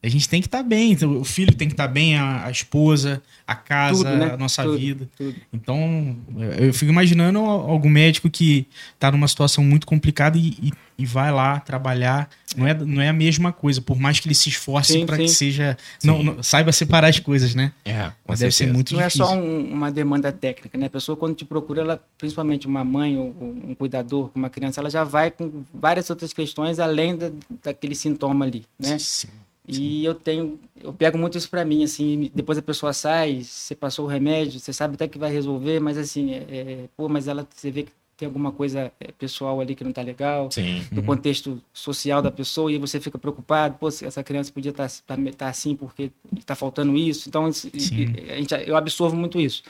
A 0.00 0.08
gente 0.08 0.28
tem 0.28 0.40
que 0.40 0.46
estar 0.46 0.62
bem. 0.62 0.92
Então, 0.92 1.18
o 1.18 1.24
filho 1.24 1.52
tem 1.54 1.66
que 1.66 1.74
estar 1.74 1.88
bem, 1.88 2.16
a, 2.16 2.44
a 2.46 2.50
esposa, 2.52 3.20
a 3.46 3.54
casa, 3.56 4.04
Tudo, 4.04 4.16
né? 4.16 4.30
a 4.32 4.36
nossa 4.36 4.62
Tudo, 4.62 4.78
vida. 4.78 5.08
tudo. 5.16 5.34
Então, 5.52 6.16
eu 6.58 6.72
fico 6.72 6.90
imaginando 6.92 7.40
algum 7.40 7.88
médico 7.88 8.30
que 8.30 8.64
tá 8.98 9.10
numa 9.10 9.26
situação 9.26 9.64
muito 9.64 9.86
complicada 9.88 10.38
e, 10.38 10.56
e- 10.62 10.72
e 10.98 11.06
vai 11.06 11.30
lá 11.30 11.60
trabalhar. 11.60 12.28
Não 12.56 12.66
é, 12.66 12.74
não 12.74 13.00
é 13.00 13.08
a 13.08 13.12
mesma 13.12 13.52
coisa, 13.52 13.80
por 13.80 13.98
mais 14.00 14.18
que 14.18 14.26
ele 14.26 14.34
se 14.34 14.48
esforce 14.48 14.94
Sim, 14.94 15.06
para 15.06 15.16
que 15.16 15.28
sim. 15.28 15.34
seja. 15.34 15.78
Não, 16.02 16.22
não- 16.22 16.42
saiba 16.42 16.72
separar 16.72 17.06
as 17.08 17.20
coisas, 17.20 17.54
né? 17.54 17.72
É, 17.84 18.10
com 18.24 18.34
Deve 18.34 18.50
ser 18.50 18.66
muito 18.72 18.92
Não 18.94 19.00
é 19.00 19.04
difícil. 19.06 19.24
só 19.26 19.34
um- 19.34 19.70
uma 19.72 19.92
demanda 19.92 20.32
técnica, 20.32 20.76
né? 20.76 20.86
A 20.86 20.90
pessoa, 20.90 21.16
quando 21.16 21.36
te 21.36 21.44
procura, 21.44 21.82
ela, 21.82 22.02
principalmente 22.18 22.66
uma 22.66 22.82
mãe 22.82 23.16
ou 23.16 23.28
um 23.40 23.74
cuidador 23.76 24.28
com 24.30 24.38
uma 24.40 24.50
criança, 24.50 24.80
ela 24.80 24.90
já 24.90 25.04
vai 25.04 25.30
com 25.30 25.62
várias 25.72 26.10
outras 26.10 26.32
questões 26.32 26.80
além 26.80 27.16
da, 27.16 27.30
daquele 27.62 27.94
sintoma 27.94 28.44
ali, 28.44 28.64
né? 28.78 28.98
Sim. 28.98 29.28
E 29.70 30.02
eu 30.02 30.14
tenho, 30.14 30.58
eu 30.82 30.94
pego 30.94 31.18
muito 31.18 31.36
isso 31.36 31.50
para 31.50 31.62
mim, 31.62 31.84
assim, 31.84 32.30
depois 32.34 32.56
a 32.56 32.62
pessoa 32.62 32.92
sai, 32.94 33.42
você 33.44 33.74
passou 33.74 34.06
o 34.06 34.08
remédio, 34.08 34.58
você 34.58 34.72
sabe 34.72 34.94
até 34.94 35.06
que 35.06 35.18
vai 35.18 35.30
resolver, 35.30 35.78
mas 35.78 35.98
assim, 35.98 36.32
é, 36.32 36.36
é, 36.50 36.84
pô, 36.96 37.06
mas 37.06 37.28
ela, 37.28 37.46
você 37.54 37.70
vê 37.70 37.82
que 37.82 37.92
tem 38.18 38.26
alguma 38.26 38.50
coisa 38.50 38.92
é, 38.98 39.12
pessoal 39.12 39.60
ali 39.60 39.76
que 39.76 39.84
não 39.84 39.92
tá 39.92 40.02
legal, 40.02 40.50
Sim. 40.50 40.84
do 40.90 41.04
contexto 41.04 41.62
social 41.72 42.20
da 42.20 42.32
pessoa, 42.32 42.70
e 42.70 42.76
você 42.76 42.98
fica 42.98 43.16
preocupado, 43.16 43.76
pô, 43.78 43.86
essa 43.86 44.24
criança 44.24 44.52
podia 44.52 44.72
estar 44.72 45.48
assim 45.48 45.76
porque 45.76 46.10
está 46.36 46.56
faltando 46.56 46.96
isso, 46.96 47.28
então 47.28 47.46
a 47.46 47.50
gente, 47.52 48.52
eu 48.66 48.76
absorvo 48.76 49.16
muito 49.16 49.40
isso. 49.40 49.62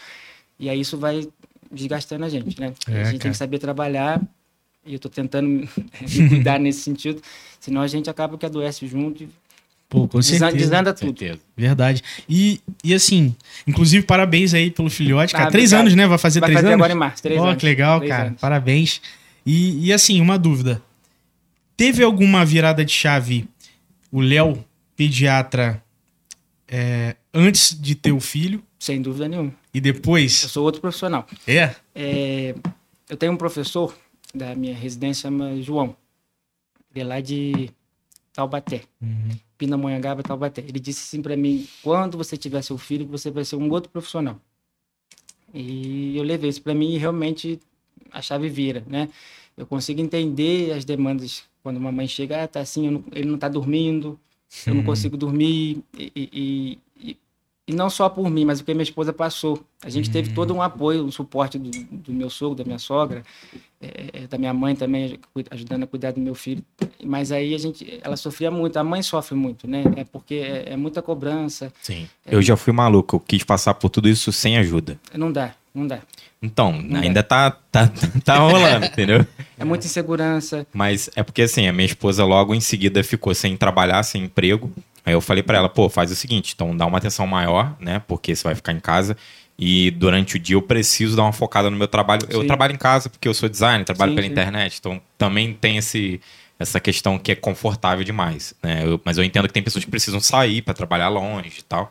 E 0.59 0.71
aí 0.71 0.81
isso 0.81 0.97
vai 0.97 1.29
desgastando 1.71 2.25
a 2.25 2.29
gente, 2.31 2.59
né? 2.59 2.73
É, 2.89 3.03
a 3.03 3.05
gente 3.05 3.11
tem 3.13 3.19
cara. 3.19 3.31
que 3.33 3.37
saber 3.37 3.59
trabalhar, 3.59 4.19
e 4.87 4.95
eu 4.95 4.97
estou 4.97 5.11
tentando 5.11 5.47
me 6.01 6.29
cuidar 6.31 6.59
nesse 6.59 6.81
sentido, 6.81 7.21
senão 7.61 7.83
a 7.83 7.87
gente 7.87 8.09
acaba 8.09 8.39
que 8.39 8.47
adoece 8.47 8.87
junto 8.87 9.25
e 9.25 9.29
Pô, 9.89 10.07
com 10.07 10.21
certeza. 10.21 10.53
desanda 10.53 10.93
tudo. 10.93 11.19
certeza. 11.19 11.41
Verdade. 11.57 12.03
E, 12.29 12.61
e 12.85 12.93
assim, 12.93 13.35
inclusive, 13.67 14.05
parabéns 14.05 14.53
aí 14.53 14.71
pelo 14.71 14.91
filhote, 14.91 15.33
cara. 15.33 15.49
Ah, 15.49 15.51
três 15.51 15.73
anos, 15.73 15.95
né? 15.95 16.07
Vai 16.07 16.19
fazer 16.19 16.41
Vai 16.41 16.49
três 16.51 16.59
fazer 16.61 16.67
anos? 16.75 16.81
agora 16.85 16.93
em 16.93 16.97
março, 16.97 17.23
três 17.23 17.41
anos. 17.41 17.57
que 17.57 17.65
legal, 17.65 17.99
Três 17.99 18.13
cara. 18.13 18.29
anos. 18.29 18.41
Parabéns. 18.41 19.01
E, 19.47 19.87
e 19.87 19.93
assim, 19.93 20.21
uma 20.21 20.39
dúvida. 20.39 20.83
Teve 21.77 22.03
alguma 22.05 22.45
virada 22.45 22.85
de 22.85 22.93
chave, 22.93 23.49
o 24.13 24.21
Léo, 24.21 24.63
pediatra, 24.95 25.83
é, 26.67 27.17
antes 27.33 27.75
de 27.81 27.95
ter 27.95 28.13
o 28.13 28.21
filho 28.21 28.63
Sem 28.79 29.01
dúvida 29.01 29.27
nenhuma. 29.29 29.53
e 29.73 29.79
Eu 29.79 29.83
depois? 29.83 30.33
sou 30.35 30.65
outro 30.65 30.81
profissional. 30.83 31.27
É? 31.47 31.75
É, 31.95 32.55
eu 33.09 33.17
tenho 33.17 33.33
um 33.33 33.37
professor 33.37 33.97
da 34.35 34.55
minha 34.55 34.75
residência, 34.75 35.31
João. 35.63 35.97
Ele 36.95 37.05
é 37.05 37.05
lá 37.09 37.21
de 37.21 37.71
Taubaté. 38.39 38.83
Pindamonhangaba, 39.59 40.23
Taubaté. 40.23 40.61
Ele 40.61 40.79
disse 40.79 41.01
assim 41.03 41.21
para 41.21 41.37
mim: 41.37 41.67
quando 41.83 42.17
você 42.17 42.37
tiver 42.37 42.63
seu 42.63 42.79
filho, 42.79 43.05
você 43.05 43.33
vai 43.33 43.45
ser 43.45 43.57
um 43.57 43.69
outro 43.69 43.91
profissional. 43.91 44.41
E 45.53 46.17
eu 46.17 46.23
levei 46.23 46.49
isso 46.49 46.63
para 46.63 46.73
mim 46.73 46.95
e 46.95 46.99
realmente 46.99 47.59
a 48.13 48.23
chave 48.23 48.49
vira, 48.49 48.85
né? 48.87 49.09
Eu 49.57 49.67
consigo 49.67 50.01
entender 50.01 50.71
as 50.73 50.85
demandas 50.85 51.43
quando 51.65 51.79
uma 51.79 51.91
mãe 51.91 52.07
chega, 52.07 52.45
ah, 52.45 52.47
tá 52.47 52.61
assim, 52.61 52.89
não- 52.89 53.05
ele 53.13 53.29
não 53.29 53.39
tá 53.39 53.49
dormindo, 53.49 54.17
eu 54.67 54.75
não 54.75 54.85
consigo 54.85 55.17
dormir 55.17 55.83
e, 55.99 56.13
e, 56.15 56.79
e, 57.69 57.73
não 57.75 57.91
só 57.91 58.09
por 58.09 58.29
mim, 58.31 58.45
mas 58.45 58.61
o 58.61 58.65
que 58.65 58.73
minha 58.73 58.83
esposa 58.83 59.13
passou. 59.13 59.63
A 59.85 59.91
gente 59.91 60.11
teve 60.11 60.33
todo 60.33 60.55
um 60.55 60.63
apoio, 60.63 61.05
um 61.05 61.11
suporte 61.11 61.59
do, 61.59 61.71
do 61.71 62.13
meu 62.13 62.31
sogro, 62.31 62.57
da 62.57 62.65
minha 62.65 62.79
sogra, 62.79 63.23
eh, 63.81 64.27
da 64.29 64.37
minha 64.39 64.53
mãe 64.53 64.75
também 64.75 65.21
ajudando 65.51 65.85
a 65.85 65.87
cuidar 65.87 66.13
do 66.13 66.21
meu 66.21 66.35
filho. 66.35 66.65
Mas 67.05 67.31
aí 67.31 67.55
a 67.55 67.59
gente, 67.59 68.01
ela 68.03 68.17
sofria 68.17 68.51
muito, 68.51 68.77
a 68.77 68.83
mãe 68.83 69.03
sofre 69.03 69.37
muito, 69.37 69.69
né? 69.69 69.85
É 69.97 70.05
porque 70.05 70.35
é, 70.35 70.73
é 70.73 70.77
muita 70.77 71.01
cobrança, 71.03 71.73
Sim. 71.83 72.09
Eu 72.27 72.43
já 72.43 72.57
fui 72.57 72.73
maluco, 72.73 73.17
eu 73.17 73.21
quis 73.21 73.45
passar 73.45 73.75
por 73.75 73.89
tudo 73.91 74.09
isso 74.09 74.33
sem 74.33 74.57
ajuda. 74.57 74.99
não 75.15 75.31
dá, 75.31 75.55
não 75.75 75.87
dá. 75.87 76.01
Então, 76.41 76.81
Não 76.81 77.01
ainda 77.01 77.23
tá, 77.23 77.51
tá, 77.51 77.91
tá 78.25 78.39
rolando, 78.39 78.87
entendeu? 78.87 79.27
É 79.59 79.65
muita 79.65 79.87
insegurança. 79.87 80.65
Mas 80.73 81.11
é 81.17 81.23
porque 81.23 81.43
assim, 81.43 81.67
a 81.67 81.73
minha 81.73 81.87
esposa 81.87 82.25
logo 82.25 82.55
em 82.55 82.61
seguida 82.61 83.03
ficou 83.03 83.35
sem 83.35 83.57
trabalhar, 83.57 84.03
sem 84.05 84.25
emprego. 84.25 84.73
Aí 85.09 85.15
eu 85.15 85.23
falei 85.23 85.43
pra 85.43 85.57
ela, 85.57 85.71
pô, 85.71 85.89
faz 85.89 86.11
o 86.11 86.15
seguinte, 86.15 86.53
então 86.55 86.77
dá 86.77 86.85
uma 86.85 86.99
atenção 86.99 87.27
maior, 87.27 87.75
né? 87.81 87.99
Porque 88.07 88.37
você 88.37 88.45
vai 88.45 88.55
ficar 88.55 88.73
em 88.75 88.79
casa. 88.81 89.17
E 89.59 89.91
durante 89.93 90.37
o 90.37 90.39
dia 90.39 90.55
eu 90.55 90.61
preciso 90.61 91.17
dar 91.17 91.23
uma 91.23 91.33
focada 91.33 91.71
no 91.71 91.77
meu 91.79 91.89
trabalho. 91.89 92.27
Eu 92.29 92.43
Sim. 92.43 92.47
trabalho 92.47 92.75
em 92.75 92.77
casa 92.77 93.09
porque 93.09 93.27
eu 93.27 93.33
sou 93.33 93.49
designer, 93.49 93.85
trabalho 93.87 94.11
Sim, 94.11 94.17
pela 94.17 94.27
sim. 94.27 94.33
internet. 94.33 94.77
Então 94.79 95.01
também 95.17 95.55
tem 95.55 95.79
esse, 95.79 96.21
essa 96.59 96.79
questão 96.79 97.19
que 97.19 97.33
é 97.33 97.35
confortável 97.35 98.05
demais, 98.05 98.53
né? 98.63 98.83
Eu- 98.85 99.01
mas 99.03 99.17
eu 99.17 99.25
entendo 99.25 99.47
que 99.49 99.55
tem 99.55 99.63
pessoas 99.63 99.83
que 99.83 99.91
precisam 99.91 100.21
sair 100.21 100.61
pra 100.61 100.75
trabalhar 100.75 101.09
longe 101.09 101.61
e 101.61 101.63
tal. 101.63 101.91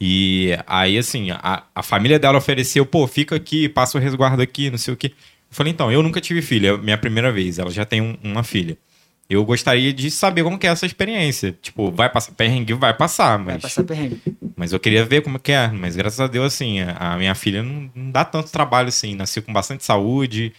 E 0.00 0.58
aí, 0.66 0.98
assim, 0.98 1.30
a, 1.30 1.62
a 1.72 1.82
família 1.84 2.18
dela 2.18 2.36
ofereceu, 2.38 2.84
pô, 2.84 3.06
fica 3.06 3.36
aqui, 3.36 3.68
passa 3.68 3.96
o 3.96 4.00
resguardo 4.00 4.42
aqui, 4.42 4.70
não 4.70 4.78
sei 4.78 4.92
o 4.92 4.96
quê. 4.96 5.12
Eu 5.14 5.54
falei, 5.54 5.72
então, 5.72 5.92
eu 5.92 6.02
nunca 6.02 6.20
tive 6.20 6.42
filha, 6.42 6.68
é 6.68 6.70
a 6.72 6.78
minha 6.78 6.98
primeira 6.98 7.30
vez, 7.30 7.58
ela 7.60 7.70
já 7.70 7.84
tem 7.84 8.00
um- 8.00 8.16
uma 8.24 8.42
filha. 8.42 8.76
Eu 9.30 9.44
gostaria 9.44 9.92
de 9.92 10.10
saber 10.10 10.42
como 10.42 10.58
que 10.58 10.66
é 10.66 10.70
essa 10.70 10.84
experiência. 10.84 11.56
Tipo, 11.62 11.90
vai 11.92 12.10
passar 12.10 12.32
perrengue? 12.32 12.74
Vai 12.74 12.92
passar, 12.92 13.36
Vai 13.38 13.54
mas, 13.54 13.62
passar 13.62 13.84
perrengue. 13.84 14.20
mas 14.56 14.72
eu 14.72 14.80
queria 14.80 15.04
ver 15.04 15.22
como 15.22 15.38
que 15.38 15.52
é. 15.52 15.68
Mas 15.68 15.94
graças 15.94 16.18
a 16.18 16.26
Deus, 16.26 16.52
assim, 16.52 16.80
a, 16.80 17.16
minha 17.16 17.34
filha 17.36 17.62
não, 17.62 17.88
não 17.94 18.10
dá 18.10 18.24
tanto 18.24 18.50
trabalho 18.50 18.88
assim. 18.88 19.14
Nasceu 19.14 19.40
com 19.42 19.52
bastante 19.52 19.84
saúde, 19.84 20.52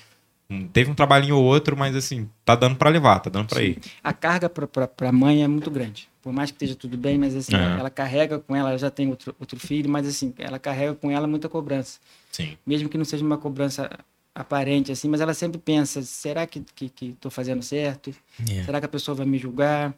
hum, 0.49 0.67
teve 0.71 0.89
um 0.89 0.93
trabalhinho 0.95 1.35
ou 1.35 1.43
outro, 1.43 1.75
mas 1.75 1.93
assim, 1.97 2.29
tá 2.45 2.55
dando 2.55 2.77
pra 2.77 2.89
levar, 2.89 3.19
tá 3.19 3.29
dando 3.29 3.47
pra 3.47 3.61
ir. 3.61 3.77
A 4.01 4.13
carga 4.13 4.49
para 4.49 4.89
a 5.09 5.11
mãe 5.11 5.43
é 5.43 5.47
muito 5.49 5.69
grande. 5.69 6.07
Por 6.21 6.31
mais 6.31 6.49
que 6.51 6.55
esteja 6.55 6.75
tudo 6.75 6.95
bem, 6.97 7.17
mas 7.17 7.35
assim, 7.35 7.53
É. 7.55 7.79
ela 7.79 7.89
carrega 7.89 8.39
com 8.39 8.55
ela, 8.55 8.69
ela 8.69 8.77
já 8.77 8.89
tem 8.91 9.09
outro, 9.09 9.35
outro 9.39 9.59
filho, 9.59 9.89
mas 9.89 10.07
assim, 10.07 10.33
ela 10.37 10.57
carrega 10.59 10.93
com 10.93 11.11
ela 11.11 11.27
muita 11.27 11.49
cobrança. 11.49 11.99
Sim. 12.31 12.55
mesmo 12.65 12.87
que 12.87 12.97
não 12.97 13.03
seja 13.03 13.25
uma 13.25 13.37
cobrança 13.37 13.89
aparente 14.33 14.91
assim, 14.91 15.09
mas 15.09 15.21
ela 15.21 15.33
sempre 15.33 15.59
pensa, 15.59 16.01
será 16.01 16.47
que 16.47 16.61
que 16.75 16.89
que 16.89 17.15
tô 17.19 17.29
fazendo 17.29 17.61
certo? 17.61 18.13
É. 18.49 18.63
Será 18.63 18.79
que 18.79 18.85
a 18.85 18.89
pessoa 18.89 19.15
vai 19.15 19.25
me 19.25 19.37
julgar? 19.37 19.93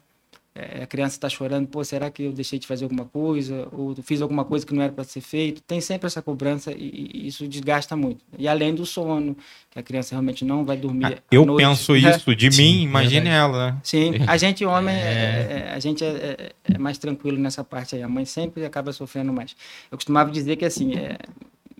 É, 0.56 0.84
a 0.84 0.86
criança 0.86 1.16
está 1.16 1.28
chorando, 1.28 1.66
pô, 1.66 1.82
será 1.82 2.08
que 2.12 2.22
eu 2.22 2.32
deixei 2.32 2.60
de 2.60 2.66
fazer 2.68 2.84
alguma 2.84 3.04
coisa 3.04 3.66
ou 3.72 3.92
fiz 4.04 4.22
alguma 4.22 4.44
coisa 4.44 4.64
que 4.64 4.72
não 4.72 4.82
era 4.84 4.92
para 4.92 5.02
ser 5.02 5.20
feito? 5.20 5.60
Tem 5.62 5.80
sempre 5.80 6.06
essa 6.06 6.22
cobrança 6.22 6.70
e, 6.70 7.10
e 7.12 7.26
isso 7.26 7.48
desgasta 7.48 7.96
muito. 7.96 8.24
E 8.38 8.46
além 8.46 8.72
do 8.72 8.86
sono, 8.86 9.36
que 9.68 9.80
a 9.80 9.82
criança 9.82 10.14
realmente 10.14 10.44
não 10.44 10.64
vai 10.64 10.76
dormir. 10.76 11.06
Ah, 11.06 11.08
à 11.08 11.34
eu 11.34 11.44
noite, 11.44 11.66
penso 11.66 11.92
né? 11.94 11.98
isso 12.16 12.36
de 12.36 12.52
Sim, 12.52 12.62
mim, 12.62 12.82
imagine 12.82 13.22
verdade. 13.28 13.36
ela, 13.36 13.72
né? 13.72 13.78
Sim, 13.82 14.12
a 14.28 14.36
gente 14.36 14.64
homem, 14.64 14.94
é- 14.94 15.64
é- 15.70 15.72
a 15.74 15.80
gente 15.80 16.04
é, 16.04 16.08
é- 16.08 16.52
é 16.74 16.78
mais 16.78 16.98
tranquilo 16.98 17.36
nessa 17.36 17.64
parte 17.64 17.96
aí. 17.96 18.02
A 18.04 18.08
mãe 18.08 18.24
sempre 18.24 18.64
acaba 18.64 18.92
sofrendo 18.92 19.32
mais. 19.32 19.56
Eu 19.90 19.98
costumava 19.98 20.30
dizer 20.30 20.54
que 20.54 20.64
assim, 20.64 20.94
é, 20.94 21.18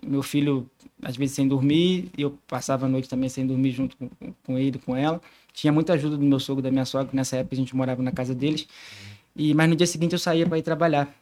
meu 0.05 0.21
filho 0.21 0.69
às 1.01 1.15
vezes 1.15 1.35
sem 1.35 1.47
dormir, 1.47 2.09
e 2.17 2.21
eu 2.21 2.37
passava 2.47 2.85
a 2.85 2.89
noite 2.89 3.09
também 3.09 3.29
sem 3.29 3.45
dormir 3.45 3.71
junto 3.71 3.97
com, 3.97 4.09
com 4.43 4.57
ele, 4.57 4.79
com 4.79 4.95
ela. 4.95 5.21
Tinha 5.53 5.71
muita 5.71 5.93
ajuda 5.93 6.17
do 6.17 6.23
meu 6.25 6.39
sogro, 6.39 6.61
da 6.61 6.71
minha 6.71 6.85
sogra, 6.85 7.09
que 7.09 7.15
nessa 7.15 7.37
época 7.37 7.55
a 7.55 7.57
gente 7.57 7.75
morava 7.75 8.01
na 8.01 8.11
casa 8.11 8.33
deles. 8.33 8.67
E 9.35 9.53
mas 9.53 9.69
no 9.69 9.75
dia 9.75 9.87
seguinte 9.87 10.13
eu 10.13 10.19
saía 10.19 10.45
para 10.45 10.57
ir 10.57 10.61
trabalhar 10.61 11.13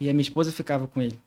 e 0.00 0.08
a 0.08 0.12
minha 0.12 0.22
esposa 0.22 0.50
ficava 0.50 0.86
com 0.86 1.00
ele. 1.00 1.18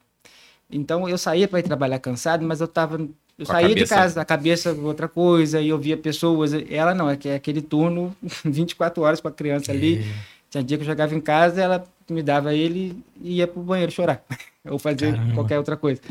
Então 0.70 1.08
eu 1.08 1.18
saía 1.18 1.48
para 1.48 1.60
ir 1.60 1.64
trabalhar 1.64 2.00
cansado, 2.00 2.46
mas 2.46 2.60
eu 2.60 2.68
tava 2.68 2.98
eu 3.38 3.46
Com 3.46 3.52
saía 3.52 3.76
de 3.76 3.86
casa, 3.86 4.20
a 4.20 4.26
cabeça 4.26 4.74
outra 4.74 5.08
coisa, 5.08 5.62
e 5.62 5.70
eu 5.70 5.78
via 5.78 5.96
pessoas. 5.96 6.54
Ela 6.54 6.96
não, 6.96 7.08
é 7.08 7.16
que 7.16 7.30
é 7.30 7.36
aquele 7.36 7.62
turno 7.62 8.16
24 8.44 9.04
horas 9.04 9.22
com 9.22 9.28
a 9.28 9.32
criança 9.32 9.72
ali. 9.72 10.04
Tinha 10.50 10.64
dia 10.64 10.78
que 10.78 10.84
eu 10.84 10.88
chegava 10.88 11.14
em 11.14 11.22
casa, 11.22 11.62
ela 11.62 11.84
me 12.10 12.24
dava 12.24 12.54
ele 12.54 12.98
e 13.22 13.38
ia 13.38 13.48
pro 13.48 13.62
banheiro 13.62 13.92
chorar. 13.92 14.24
Ou 14.66 14.80
fazer 14.80 15.12
Caramba. 15.12 15.34
qualquer 15.36 15.58
outra 15.58 15.78
coisa. 15.78 16.02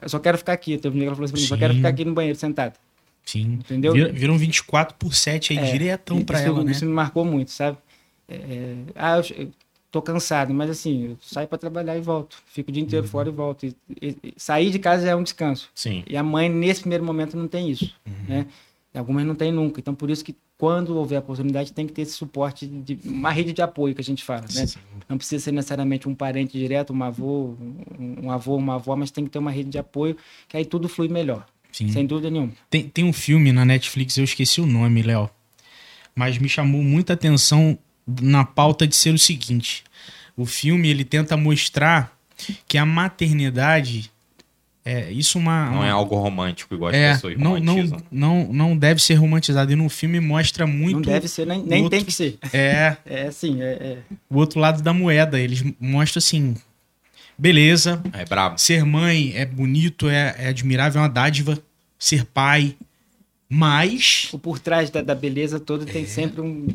Eu 0.00 0.08
só 0.08 0.18
quero 0.18 0.38
ficar 0.38 0.52
aqui. 0.52 0.76
Teve 0.78 0.94
um 0.94 0.98
dia 0.98 1.02
que 1.02 1.06
ela 1.08 1.14
falou 1.16 1.24
assim 1.26 1.32
pra 1.34 1.40
mim, 1.42 1.46
só 1.48 1.56
quero 1.56 1.74
ficar 1.74 1.88
aqui 1.88 2.04
no 2.04 2.12
banheiro 2.14 2.38
sentado. 2.38 2.74
Sim. 3.24 3.54
Entendeu? 3.60 3.92
Vira- 3.92 4.12
Viram 4.12 4.38
24 4.38 4.96
por 4.96 5.14
7 5.14 5.52
aí, 5.52 5.58
É, 5.58 5.72
diretão 5.72 6.22
pra 6.24 6.38
isso, 6.38 6.48
ela, 6.48 6.64
né? 6.64 6.72
Isso 6.72 6.84
me 6.86 6.92
marcou 6.92 7.24
muito, 7.24 7.50
sabe? 7.50 7.76
É, 8.28 8.34
é, 8.34 8.74
ah, 8.94 9.18
eu, 9.18 9.24
eu 9.44 9.50
tô 9.90 10.00
cansado, 10.00 10.54
mas 10.54 10.70
assim, 10.70 11.08
eu 11.10 11.18
saio 11.20 11.46
para 11.48 11.58
trabalhar 11.58 11.96
e 11.96 12.00
volto. 12.00 12.36
Fico 12.46 12.70
o 12.70 12.72
dia 12.72 12.80
Uhum. 12.82 12.86
inteiro 12.86 13.06
fora 13.08 13.28
e 13.28 13.32
volto. 13.32 13.66
E, 13.66 13.76
e- 14.00 14.16
e 14.22 14.34
sair 14.36 14.70
de 14.70 14.78
casa 14.78 15.08
é 15.08 15.14
um 15.14 15.22
descanso. 15.22 15.68
Sim. 15.74 16.02
E 16.08 16.16
a 16.16 16.22
mãe, 16.22 16.48
nesse 16.48 16.80
primeiro 16.80 17.04
momento, 17.04 17.36
não 17.36 17.46
tem 17.48 17.68
isso, 17.70 17.92
Uhum. 18.06 18.12
né? 18.28 18.46
E 18.94 18.98
algumas 18.98 19.24
não 19.26 19.34
tem 19.34 19.52
nunca. 19.52 19.80
Então, 19.80 19.94
por 19.94 20.08
isso 20.10 20.24
que 20.24 20.34
quando 20.60 20.94
houver 20.94 21.16
a 21.16 21.20
oportunidade, 21.20 21.72
tem 21.72 21.86
que 21.86 21.92
ter 21.94 22.02
esse 22.02 22.12
suporte 22.12 22.66
de 22.66 22.98
uma 23.02 23.30
rede 23.30 23.50
de 23.50 23.62
apoio 23.62 23.94
que 23.94 24.02
a 24.02 24.04
gente 24.04 24.22
fala, 24.22 24.44
né? 24.54 24.66
Não 25.08 25.16
precisa 25.16 25.42
ser 25.42 25.52
necessariamente 25.52 26.06
um 26.06 26.14
parente 26.14 26.58
direto, 26.58 26.92
um 26.92 27.02
avô, 27.02 27.56
um, 27.98 28.26
um 28.26 28.30
avô, 28.30 28.56
uma 28.56 28.74
avó, 28.74 28.94
mas 28.94 29.10
tem 29.10 29.24
que 29.24 29.30
ter 29.30 29.38
uma 29.38 29.50
rede 29.50 29.70
de 29.70 29.78
apoio, 29.78 30.18
que 30.46 30.58
aí 30.58 30.66
tudo 30.66 30.86
flui 30.86 31.08
melhor. 31.08 31.46
Sim. 31.72 31.90
Sem 31.90 32.04
dúvida 32.04 32.28
nenhuma. 32.28 32.52
Tem, 32.68 32.86
tem 32.86 33.04
um 33.06 33.12
filme 33.12 33.52
na 33.52 33.64
Netflix, 33.64 34.18
eu 34.18 34.24
esqueci 34.24 34.60
o 34.60 34.66
nome, 34.66 35.00
Léo. 35.00 35.30
Mas 36.14 36.36
me 36.36 36.48
chamou 36.48 36.82
muita 36.82 37.14
atenção 37.14 37.78
na 38.20 38.44
pauta 38.44 38.86
de 38.86 38.94
ser 38.94 39.14
o 39.14 39.18
seguinte. 39.18 39.82
O 40.36 40.44
filme, 40.44 40.90
ele 40.90 41.06
tenta 41.06 41.38
mostrar 41.38 42.14
que 42.68 42.76
a 42.76 42.84
maternidade... 42.84 44.12
É, 44.84 45.10
isso 45.12 45.38
uma... 45.38 45.66
Não 45.66 45.74
uma- 45.76 45.86
é 45.86 45.90
algo 45.90 46.14
romântico, 46.16 46.74
igual 46.74 46.90
as 46.90 46.96
é, 46.96 47.12
pessoas 47.12 47.36
não, 47.36 47.58
não, 47.60 47.74
romantizam. 47.74 48.02
não, 48.10 48.52
não 48.52 48.76
deve 48.76 49.02
ser 49.02 49.14
romantizado. 49.14 49.70
E 49.72 49.76
no 49.76 49.88
filme 49.88 50.18
mostra 50.20 50.66
muito... 50.66 50.94
Não 50.96 51.02
deve 51.02 51.28
ser, 51.28 51.46
nem, 51.46 51.62
nem 51.62 51.82
outro- 51.84 51.98
tem 51.98 52.04
que 52.04 52.12
ser. 52.12 52.38
É, 52.52 52.96
É 53.04 53.26
assim, 53.26 53.60
é, 53.62 53.72
é- 53.72 53.98
o 54.28 54.36
outro 54.38 54.58
lado 54.58 54.82
da 54.82 54.92
moeda. 54.92 55.38
Eles 55.38 55.62
mostram 55.78 56.18
assim... 56.18 56.54
Beleza, 57.38 58.02
É 58.12 58.24
brabo. 58.24 58.58
ser 58.58 58.84
mãe 58.84 59.32
é 59.34 59.46
bonito, 59.46 60.08
é, 60.10 60.34
é 60.38 60.48
admirável, 60.48 61.00
é 61.00 61.02
uma 61.04 61.08
dádiva. 61.08 61.58
Ser 61.98 62.24
pai... 62.24 62.76
Mas... 63.52 64.28
o 64.32 64.38
por 64.38 64.58
trás 64.60 64.90
da, 64.90 65.02
da 65.02 65.14
beleza 65.14 65.58
toda 65.58 65.84
tem 65.84 66.06
sempre 66.06 66.40
um. 66.40 66.68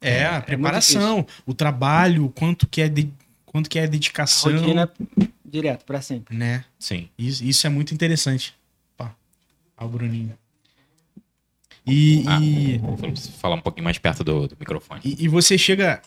É, 0.00 0.26
a 0.26 0.32
muito 0.32 0.44
preparação, 0.44 1.26
o 1.46 1.54
trabalho, 1.54 2.26
o 2.26 2.28
quanto 2.28 2.66
que 2.66 2.82
é, 2.82 2.88
de, 2.88 3.08
quanto 3.58 3.68
que 3.70 3.78
é 3.78 3.86
dedicação, 3.88 4.52
rotina 4.52 4.88
direto, 5.44 5.84
para 5.84 6.00
sempre. 6.00 6.36
né? 6.36 6.64
Sim. 6.78 7.08
Isso, 7.18 7.44
isso 7.44 7.66
é 7.66 7.70
muito 7.70 7.92
interessante. 7.92 8.54
Pá, 8.96 9.12
ó 9.76 9.84
o 9.84 9.88
Bruninho. 9.88 10.32
E, 11.86 12.22
Ah. 12.26 12.38
e, 12.40 12.78
Vou 12.78 12.96
falar 13.40 13.56
um 13.56 13.60
pouquinho 13.60 13.84
mais 13.84 13.98
perto 13.98 14.22
do, 14.22 14.46
do 14.46 14.56
microfone. 14.60 15.00
e, 15.04 15.24
e 15.24 15.28
você 15.28 15.56
chega, 15.56 16.00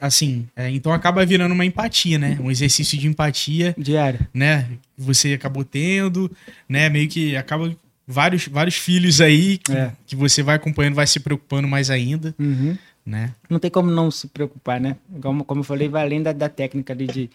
assim, 0.00 0.48
é, 0.56 0.70
então 0.70 0.92
acaba 0.92 1.24
virando 1.26 1.52
uma 1.52 1.64
empatia, 1.64 2.18
né? 2.18 2.38
Um 2.40 2.50
exercício 2.50 2.98
de 2.98 3.06
empatia, 3.06 3.74
Diária. 3.78 4.28
né? 4.32 4.68
Você 4.96 5.34
acabou 5.34 5.64
tendo, 5.64 6.30
né? 6.68 6.88
Meio 6.88 7.08
que 7.08 7.36
acaba 7.36 7.74
vários, 8.06 8.48
vários 8.48 8.76
filhos 8.76 9.20
aí 9.20 9.58
que, 9.58 9.72
É. 9.72 9.92
que 10.06 10.16
você 10.16 10.42
vai 10.42 10.56
acompanhando, 10.56 10.94
vai 10.94 11.06
se 11.06 11.20
preocupando 11.20 11.68
mais 11.68 11.90
ainda, 11.90 12.34
Uhum. 12.38 12.76
Né? 13.04 13.34
Não 13.50 13.58
tem 13.58 13.70
como 13.70 13.90
não 13.90 14.10
se 14.10 14.28
preocupar, 14.28 14.80
né? 14.80 14.96
Como, 15.20 15.44
como 15.44 15.60
eu 15.60 15.64
falei, 15.64 15.88
vai 15.88 16.02
além 16.02 16.22
da, 16.22 16.32
da 16.32 16.48
técnica 16.48 16.92
ali 16.92 17.06
de 17.06 17.30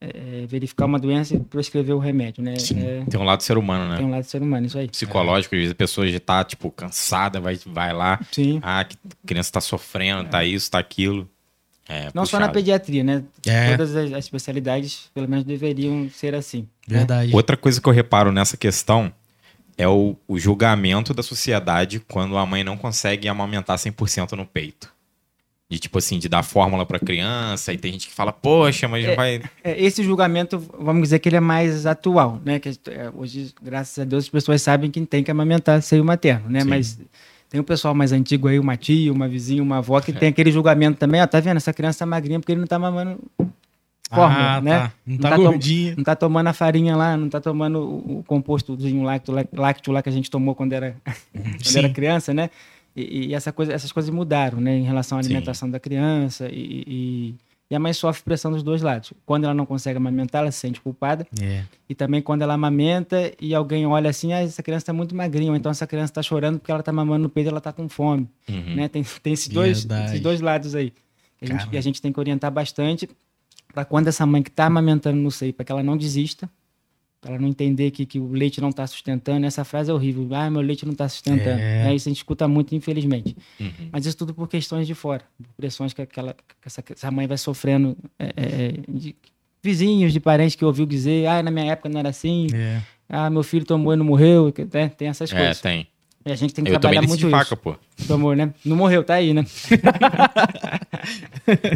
é, 0.00 0.46
verificar 0.46 0.86
uma 0.86 0.98
doença 0.98 1.34
e 1.34 1.40
prescrever 1.40 1.94
o 1.94 1.98
remédio, 1.98 2.42
né? 2.42 2.54
É, 2.54 3.04
Tem 3.10 3.20
um 3.20 3.24
lado 3.24 3.42
ser 3.42 3.58
humano, 3.58 3.90
né? 3.90 3.96
tem 3.98 4.06
um 4.06 4.10
lado 4.10 4.22
do 4.22 4.26
ser 4.28 4.40
humano, 4.40 4.66
isso 4.66 4.78
aí. 4.78 4.88
Psicológico, 4.88 5.54
às 5.54 5.58
vezes 5.58 5.72
a 5.72 5.74
pessoa 5.74 6.06
já 6.08 6.20
tá, 6.20 6.42
tipo, 6.44 6.70
cansada, 6.70 7.40
vai, 7.40 7.58
vai 7.66 7.92
lá. 7.92 8.18
Sim. 8.32 8.60
Ah, 8.62 8.80
a 8.80 8.86
criança 9.26 9.52
tá 9.52 9.60
sofrendo, 9.60 10.28
tá 10.30 10.42
isso, 10.44 10.70
tá 10.70 10.78
aquilo. 10.78 11.28
É, 11.88 12.08
Não 12.14 12.24
só 12.24 12.38
na 12.38 12.42
puxado. 12.46 12.52
pediatria, 12.52 13.02
né? 13.02 13.24
É. 13.44 13.70
Todas 13.72 13.96
as, 13.96 14.12
as 14.12 14.24
especialidades, 14.24 15.10
pelo 15.12 15.28
menos, 15.28 15.44
deveriam 15.44 16.08
ser 16.08 16.34
assim. 16.36 16.60
né? 16.88 16.98
Verdade. 16.98 17.34
Outra 17.34 17.56
coisa 17.56 17.80
que 17.80 17.88
eu 17.88 17.92
reparo 17.92 18.30
nessa 18.30 18.56
questão 18.56 19.12
é 19.76 19.88
o, 19.88 20.16
o 20.28 20.38
julgamento 20.38 21.12
da 21.14 21.22
sociedade 21.22 22.00
quando 22.08 22.36
a 22.36 22.44
mãe 22.46 22.62
não 22.64 22.76
consegue 22.76 23.28
amamentar 23.28 23.76
100% 23.76 24.32
no 24.32 24.46
peito. 24.46 24.92
De 25.68 25.78
tipo 25.78 25.98
assim, 25.98 26.18
de 26.18 26.28
dar 26.28 26.42
fórmula 26.42 26.84
pra 26.84 26.98
criança, 26.98 27.72
e 27.72 27.78
tem 27.78 27.92
gente 27.92 28.08
que 28.08 28.12
fala, 28.12 28.32
poxa, 28.32 28.88
mas 28.88 29.06
não 29.06 29.14
vai. 29.14 29.40
É, 29.62 29.80
esse 29.80 30.02
julgamento, 30.02 30.58
vamos 30.76 31.02
dizer 31.02 31.20
que 31.20 31.28
ele 31.28 31.36
é 31.36 31.40
mais 31.40 31.86
atual, 31.86 32.40
né? 32.44 32.58
Que 32.58 32.70
é, 32.88 33.08
hoje, 33.14 33.54
graças 33.62 33.96
a 34.00 34.04
Deus, 34.04 34.24
as 34.24 34.28
pessoas 34.28 34.60
sabem 34.62 34.90
que 34.90 35.00
tem 35.06 35.22
que 35.22 35.30
amamentar 35.30 35.80
seio 35.80 36.04
materno, 36.04 36.50
né? 36.50 36.62
Sim. 36.62 36.68
Mas 36.68 36.98
tem 37.48 37.60
o 37.60 37.64
pessoal 37.64 37.94
mais 37.94 38.10
antigo 38.10 38.48
aí, 38.48 38.58
uma 38.58 38.76
tia, 38.76 39.12
uma 39.12 39.28
vizinha, 39.28 39.62
uma 39.62 39.78
avó, 39.78 39.98
É. 39.98 40.00
que 40.00 40.12
tem 40.12 40.28
aquele 40.30 40.50
julgamento 40.50 40.98
também, 40.98 41.22
ó, 41.22 41.26
tá 41.26 41.38
vendo? 41.38 41.58
Essa 41.58 41.72
criança 41.72 42.00
tá 42.00 42.06
magrinha 42.06 42.40
porque 42.40 42.50
ele 42.50 42.60
não 42.60 42.66
tá 42.66 42.76
mamando 42.78 43.20
fórmula, 44.16 44.56
ah, 44.56 44.60
né? 44.60 44.78
tá. 44.78 44.92
Não 45.06 45.14
Não 45.14 45.20
tá, 45.22 45.30
tá 45.30 45.36
gordinho. 45.36 45.94
Não 45.96 46.04
tá 46.04 46.16
tomando 46.16 46.46
a 46.48 46.52
farinha 46.52 46.96
lá, 46.96 47.16
não 47.16 47.28
tá 47.28 47.40
tomando 47.40 47.78
o, 47.78 48.18
o 48.18 48.24
compostozinho 48.24 49.02
lácteo, 49.02 49.32
lá- 49.34 49.44
lácteo 49.52 49.92
lá 49.92 50.02
que 50.02 50.08
a 50.08 50.12
gente 50.12 50.30
tomou 50.30 50.54
quando 50.54 50.72
era, 50.72 50.96
quando 51.32 51.64
Sim. 51.64 51.78
era 51.78 51.88
criança, 51.88 52.34
né? 52.34 52.50
E, 52.94 53.28
e 53.28 53.34
essa 53.34 53.52
coisa, 53.52 53.72
essas 53.72 53.92
coisas 53.92 54.10
mudaram, 54.10 54.60
né? 54.60 54.76
Em 54.76 54.82
relação 54.82 55.18
à 55.18 55.22
Sim. 55.22 55.28
alimentação 55.30 55.70
da 55.70 55.78
criança 55.78 56.48
e, 56.50 56.84
e, 56.86 57.34
e 57.70 57.76
a 57.76 57.78
mãe 57.78 57.92
sofre 57.92 58.22
pressão 58.24 58.50
dos 58.50 58.64
dois 58.64 58.82
lados. 58.82 59.12
Quando 59.24 59.44
ela 59.44 59.54
não 59.54 59.64
consegue 59.64 59.96
amamentar, 59.96 60.42
ela 60.42 60.50
se 60.50 60.58
sente 60.58 60.80
culpada. 60.80 61.24
É. 61.40 61.62
E 61.88 61.94
também 61.94 62.20
quando 62.20 62.42
ela 62.42 62.54
amamenta 62.54 63.32
e 63.40 63.54
alguém 63.54 63.86
olha 63.86 64.10
assim, 64.10 64.32
ah, 64.32 64.40
essa 64.42 64.60
criança 64.60 64.82
está 64.82 64.92
muito 64.92 65.14
magrinha, 65.14 65.50
ou 65.52 65.56
então 65.56 65.70
essa 65.70 65.86
criança 65.86 66.10
está 66.10 66.22
chorando 66.22 66.58
porque 66.58 66.70
ela 66.72 66.80
está 66.80 66.92
mamando 66.92 67.22
no 67.22 67.28
peito 67.28 67.46
e 67.46 67.50
ela 67.50 67.58
está 67.58 67.72
com 67.72 67.88
fome. 67.88 68.28
Uhum. 68.48 68.74
Né? 68.74 68.88
Tem, 68.88 69.04
tem 69.22 69.32
esses, 69.32 69.46
dois, 69.46 69.84
Verdade. 69.84 70.06
esses 70.06 70.20
dois 70.20 70.40
lados 70.40 70.74
aí. 70.74 70.92
A, 71.40 71.46
gente, 71.46 71.68
e 71.72 71.78
a 71.78 71.80
gente 71.80 72.02
tem 72.02 72.12
que 72.12 72.20
orientar 72.20 72.50
bastante 72.50 73.08
para 73.72 73.84
quando 73.84 74.08
essa 74.08 74.24
mãe 74.26 74.42
que 74.42 74.50
está 74.50 74.66
amamentando 74.66 75.16
no 75.18 75.30
seio, 75.30 75.52
para 75.52 75.64
que 75.64 75.72
ela 75.72 75.82
não 75.82 75.96
desista, 75.96 76.50
para 77.20 77.32
ela 77.32 77.40
não 77.40 77.48
entender 77.48 77.90
que, 77.90 78.06
que 78.06 78.18
o 78.18 78.32
leite 78.32 78.60
não 78.60 78.70
está 78.70 78.86
sustentando. 78.86 79.44
Essa 79.44 79.62
frase 79.64 79.90
é 79.90 79.94
horrível. 79.94 80.26
Ah, 80.34 80.50
meu 80.50 80.62
leite 80.62 80.84
não 80.86 80.92
está 80.92 81.08
sustentando. 81.08 81.60
É. 81.60 81.88
É. 81.88 81.94
isso 81.94 82.08
a 82.08 82.10
gente 82.10 82.18
escuta 82.18 82.48
muito, 82.48 82.74
infelizmente. 82.74 83.36
Uhum. 83.60 83.70
Mas 83.92 84.06
isso 84.06 84.16
tudo 84.16 84.32
por 84.32 84.48
questões 84.48 84.86
de 84.86 84.94
fora, 84.94 85.22
por 85.36 85.48
pressões 85.56 85.92
que, 85.92 86.00
aquela, 86.02 86.32
que 86.32 86.40
essa, 86.66 86.80
que 86.82 86.92
essa 86.94 87.10
mãe 87.10 87.26
vai 87.26 87.36
sofrendo 87.36 87.96
é, 88.18 88.24
é, 88.24 88.30
é, 88.36 88.72
de 88.88 89.14
vizinhos, 89.62 90.12
de 90.14 90.20
parentes 90.20 90.56
que 90.56 90.64
ouviu 90.64 90.86
dizer, 90.86 91.26
ah, 91.26 91.42
na 91.42 91.50
minha 91.50 91.66
época 91.72 91.88
não 91.90 92.00
era 92.00 92.08
assim, 92.08 92.46
É. 92.54 92.80
ah, 93.08 93.28
meu 93.28 93.42
filho 93.42 93.66
tomou 93.66 93.92
e 93.92 93.96
não 93.96 94.04
morreu, 94.06 94.50
que- 94.50 94.64
né? 94.72 94.88
tem 94.88 95.08
essas 95.08 95.30
É, 95.30 95.36
coisas. 95.36 95.60
tem. 95.60 95.86
E 96.24 96.30
a 96.30 96.36
gente 96.36 96.52
tem 96.52 96.62
que 96.62 96.70
Eu 96.70 96.78
trabalhar 96.78 97.00
muito 97.00 97.16
de 97.18 97.26
isso. 97.26 97.30
faca, 97.30 97.56
pô. 97.56 97.74
Tomou, 98.06 98.34
né? 98.34 98.52
Não 98.64 98.76
morreu, 98.76 99.02
tá 99.02 99.14
aí, 99.14 99.32
né? 99.32 99.44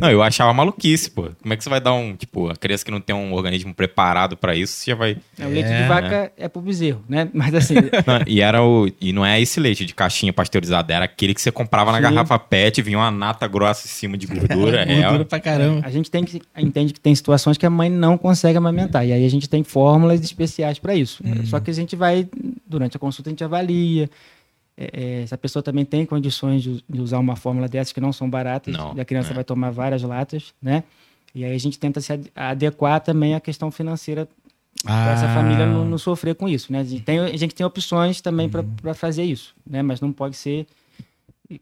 Não, 0.01 0.11
eu 0.11 0.23
achava 0.23 0.53
maluquice, 0.53 1.11
pô. 1.11 1.31
Como 1.41 1.53
é 1.53 1.57
que 1.57 1.65
você 1.65 1.71
vai 1.71 1.81
dar 1.81 1.95
um, 1.95 2.15
tipo, 2.15 2.51
a 2.51 2.57
criança 2.57 2.85
que 2.85 2.91
não 2.91 3.01
tem 3.01 3.15
um 3.17 3.33
organismo 3.33 3.75
preparado 3.75 4.37
pra 4.37 4.55
isso, 4.55 4.73
você 4.75 4.91
já 4.91 4.97
vai. 4.97 5.17
É, 5.39 5.47
o 5.47 5.51
leite 5.51 5.69
É, 5.69 5.83
de 5.83 5.89
vaca 5.89 6.33
é 6.37 6.49
pro 6.49 6.61
bezerro, 6.61 7.03
né? 7.09 7.29
Mas 7.33 7.55
assim, 7.55 7.75
Não, 8.07 8.21
e 8.27 8.41
era 8.41 8.63
o. 8.63 8.89
E 9.01 9.13
não 9.13 9.25
é 9.25 9.41
esse 9.41 9.59
leite 9.61 9.85
de 9.85 9.95
caixinha 9.95 10.33
pasteurizada, 10.33 10.93
era 10.93 11.05
aquele 11.07 11.35
que 11.35 11.41
você 11.41 11.51
comprava 11.51 11.91
na 11.91 11.99
Sim. 11.99 12.03
garrafa 12.03 12.39
PET, 12.39 12.83
vinha 12.83 12.99
uma 12.99 13.11
nata 13.11 13.47
grossa 13.49 13.87
em 13.87 13.91
cima 13.91 14.17
de 14.19 14.27
gordura. 14.27 14.83
é, 14.85 15.03
Gordura 15.03 15.25
pra 15.25 15.41
caramba. 15.41 15.87
a 15.87 15.91
gente 15.91 16.11
tem 16.11 16.25
que 16.25 16.41
entende 16.57 16.93
que 16.93 17.01
tem 17.01 17.15
situações 17.15 17.57
que 17.57 17.65
a 17.67 17.71
mãe 17.71 17.89
não 17.89 18.19
consegue 18.19 18.59
amamentar. 18.59 19.07
E 19.07 19.13
aí 19.13 19.25
a 19.25 19.31
gente 19.31 19.49
tem 19.49 19.65
fórmulas 19.65 20.21
especiais 20.21 20.79
para 20.79 20.95
isso. 20.95 21.23
Hum. 21.25 21.47
Só 21.47 21.59
que 21.61 21.71
a 21.71 21.75
gente 21.75 21.97
vai, 21.97 22.29
durante 22.67 22.97
a 22.97 23.01
consulta, 23.01 23.31
a 23.31 23.33
gente 23.33 23.45
avalia. 23.45 24.09
É, 24.77 25.23
é, 25.23 25.27
se 25.27 25.35
a 25.35 25.39
pessoa 25.39 25.63
também 25.63 25.85
tem 25.85 26.05
condições 26.05 26.63
de, 26.63 26.85
de 26.89 27.01
usar 27.01 27.19
uma 27.19 27.37
fórmula 27.37 27.69
dessas 27.69 27.93
que 27.93 28.01
não 28.01 28.13
são 28.13 28.29
baratas, 28.29 28.75
Não, 28.77 28.95
e 28.97 29.01
a 29.01 29.05
criança 29.05 29.31
é. 29.31 29.35
vai 29.35 29.45
tomar 29.45 29.71
várias 29.71 30.03
latas, 30.03 30.53
né? 30.61 30.83
E 31.35 31.45
aí 31.45 31.55
a 31.55 31.59
gente 31.59 31.79
tenta 31.79 32.01
se 32.01 32.13
ad- 32.13 32.31
adequar 32.35 33.01
também 33.01 33.35
à 33.35 33.41
questão 33.41 33.71
financeira 33.71 34.29
para 34.83 35.13
essa 35.13 35.27
Ah. 35.27 35.35
família 35.35 35.65
não, 35.67 35.85
não 35.85 35.99
sofrer 35.99 36.35
com 36.35 36.49
isso, 36.49 36.73
né? 36.73 36.81
A 36.81 36.85
gente 36.85 37.03
tem, 37.03 37.19
a 37.21 37.37
gente 37.37 37.55
tem 37.55 37.65
opções 37.65 38.21
também 38.21 38.51
Uhum. 38.53 38.65
para 38.83 38.95
fazer 38.95 39.23
isso, 39.25 39.55
né? 39.69 39.83
Mas 39.83 40.01
não 40.01 40.13
pode 40.13 40.37
ser 40.37 40.67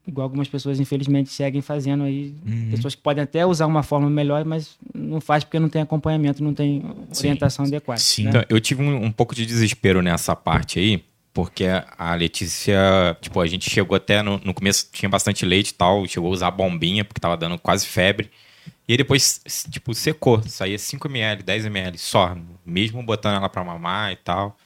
igual 0.06 0.24
algumas 0.24 0.48
pessoas 0.48 0.78
infelizmente 0.80 1.28
seguem 1.30 1.60
fazendo 1.60 2.04
aí, 2.04 2.34
Uhum. 2.46 2.70
pessoas 2.70 2.94
que 2.94 3.02
podem 3.02 3.22
até 3.24 3.44
usar 3.44 3.66
uma 3.66 3.82
forma 3.82 4.08
melhor, 4.08 4.44
mas 4.44 4.76
não 4.94 5.20
faz 5.20 5.42
porque 5.44 5.58
não 5.58 5.68
tem 5.68 5.82
acompanhamento, 5.82 6.42
não 6.42 6.54
tem 6.54 6.82
orientação 7.18 7.64
adequada. 7.64 8.00
Sim. 8.00 8.24
né? 8.24 8.28
Então, 8.30 8.44
eu 8.48 8.60
tive 8.60 8.82
um, 8.82 9.04
um 9.04 9.12
pouco 9.12 9.34
de 9.34 9.44
desespero 9.44 10.00
nessa 10.00 10.34
parte 10.36 10.78
aí, 10.78 11.02
porque 11.32 11.64
a 11.98 12.14
Letícia, 12.14 13.16
tipo, 13.20 13.40
a 13.40 13.46
gente 13.46 13.68
chegou 13.70 13.96
até 13.96 14.22
no, 14.22 14.38
no 14.44 14.52
começo, 14.52 14.88
tinha 14.92 15.08
bastante 15.08 15.46
leite 15.46 15.70
e 15.70 15.74
tal, 15.74 16.06
chegou 16.06 16.28
a 16.30 16.32
usar 16.32 16.50
bombinha, 16.50 17.04
porque 17.04 17.20
tava 17.20 17.36
dando 17.36 17.58
quase 17.58 17.86
febre. 17.86 18.30
E 18.86 18.92
aí 18.92 18.96
depois, 18.96 19.40
tipo, 19.70 19.94
secou, 19.94 20.42
saía 20.42 20.76
5ml, 20.76 21.42
10ml 21.42 21.96
só, 21.96 22.36
mesmo 22.66 23.02
botando 23.02 23.36
ela 23.36 23.48
pra 23.48 23.64
mamar 23.64 24.12
e 24.12 24.16
tal. 24.16 24.56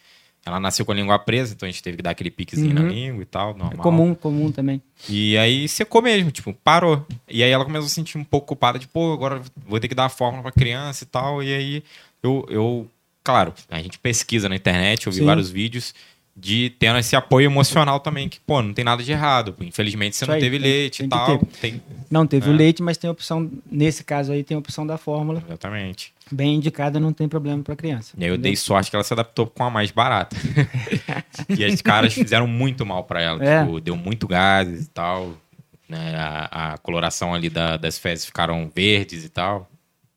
Ela 0.45 0.61
nasceu 0.61 0.87
com 0.87 0.93
a 0.93 0.95
língua 0.95 1.19
presa, 1.19 1.55
então 1.55 1.69
a 1.69 1.71
gente 1.71 1.83
teve 1.83 1.97
que 1.97 2.03
dar 2.03 2.11
aquele 2.11 2.31
piquezinho 2.31 2.73
na 2.73 2.83
Uhum. 2.83 2.89
língua 2.89 3.23
e 3.23 3.27
tal, 3.27 3.49
normal. 3.57 3.73
É 3.73 3.77
comum, 3.83 4.15
comum 4.15 4.53
também. 4.53 4.81
E 5.09 5.37
aí 5.37 5.69
secou 5.69 6.01
mesmo, 6.01 6.31
tipo, 6.31 6.53
parou. 6.53 7.05
E 7.29 7.43
aí 7.43 7.51
ela 7.51 7.65
começou 7.65 7.87
a 7.87 7.89
se 7.89 7.95
sentir 7.97 8.17
um 8.17 8.23
pouco 8.25 8.47
culpada, 8.49 8.79
de, 8.79 8.87
pô, 8.87 9.13
agora 9.13 9.43
vou 9.67 9.81
ter 9.81 9.89
que 9.89 9.95
dar 9.95 10.05
a 10.05 10.09
fórmula 10.09 10.43
pra 10.45 10.53
criança 10.53 11.03
e 11.03 11.07
tal. 11.07 11.43
E 11.43 11.53
aí 11.53 11.83
eu, 12.23 12.47
eu 12.49 12.91
claro, 13.25 13.53
a 13.69 13.83
gente 13.83 13.99
pesquisa 13.99 14.49
na 14.49 14.55
internet, 14.55 15.07
eu 15.07 15.13
vi 15.13 15.19
Sim. 15.19 15.25
vários 15.25 15.51
vídeos 15.51 15.93
de 16.39 16.69
tendo 16.79 16.99
esse 16.99 17.17
apoio 17.17 17.47
emocional 17.47 17.99
também, 17.99 18.29
que, 18.29 18.39
pô, 18.41 18.61
não 18.61 18.75
tem 18.75 18.85
nada 18.85 19.03
de 19.03 19.11
errado. 19.11 19.55
Infelizmente 19.61 20.17
você 20.17 20.25
Isso 20.25 20.31
não 20.31 20.35
aí, 20.35 20.41
teve 20.41 20.59
tem- 20.59 20.71
leite 20.71 21.03
e 21.05 21.09
tal. 21.09 21.39
Tem... 21.61 21.83
Não 22.11 22.27
teve 22.27 22.49
É. 22.49 22.53
o 22.53 22.55
leite, 22.55 22.83
mas 22.83 22.97
tem 22.99 23.09
opção, 23.09 23.51
nesse 23.71 24.05
caso 24.05 24.33
aí, 24.33 24.45
tem 24.45 24.55
a 24.55 24.59
opção 24.59 24.87
da 24.87 24.99
fórmula, 24.99 25.43
Exatamente. 25.47 26.13
bem 26.31 26.57
indicada, 26.57 27.01
não 27.01 27.13
tem 27.13 27.27
problema 27.27 27.63
para 27.63 27.75
criança. 27.75 28.15
E 28.19 28.23
aí 28.23 28.29
eu 28.29 28.35
entendeu? 28.35 28.51
dei 28.51 28.57
sorte 28.57 28.91
que 28.91 28.97
ela 28.97 29.03
se 29.03 29.13
adaptou 29.15 29.47
com 29.47 29.65
a 29.65 29.71
mais 29.71 29.91
barata. 29.91 30.37
e 31.49 31.65
as 31.65 31.81
caras 31.81 32.13
fizeram 32.13 32.47
muito 32.47 32.85
mal 32.85 33.05
pra 33.05 33.23
ela. 33.23 33.43
É. 33.45 33.65
Tipo, 33.65 33.81
deu 33.81 33.97
muito 33.97 34.27
gases 34.29 34.85
e 34.87 34.89
tal. 34.91 35.33
né? 35.89 36.15
A, 36.17 36.73
a 36.75 36.79
coloração 36.79 37.33
ali 37.33 37.49
da- 37.49 37.77
das 37.77 37.97
fezes 37.99 38.27
ficaram 38.27 38.71
verdes 38.75 39.25
e 39.25 39.29
tal. 39.29 39.71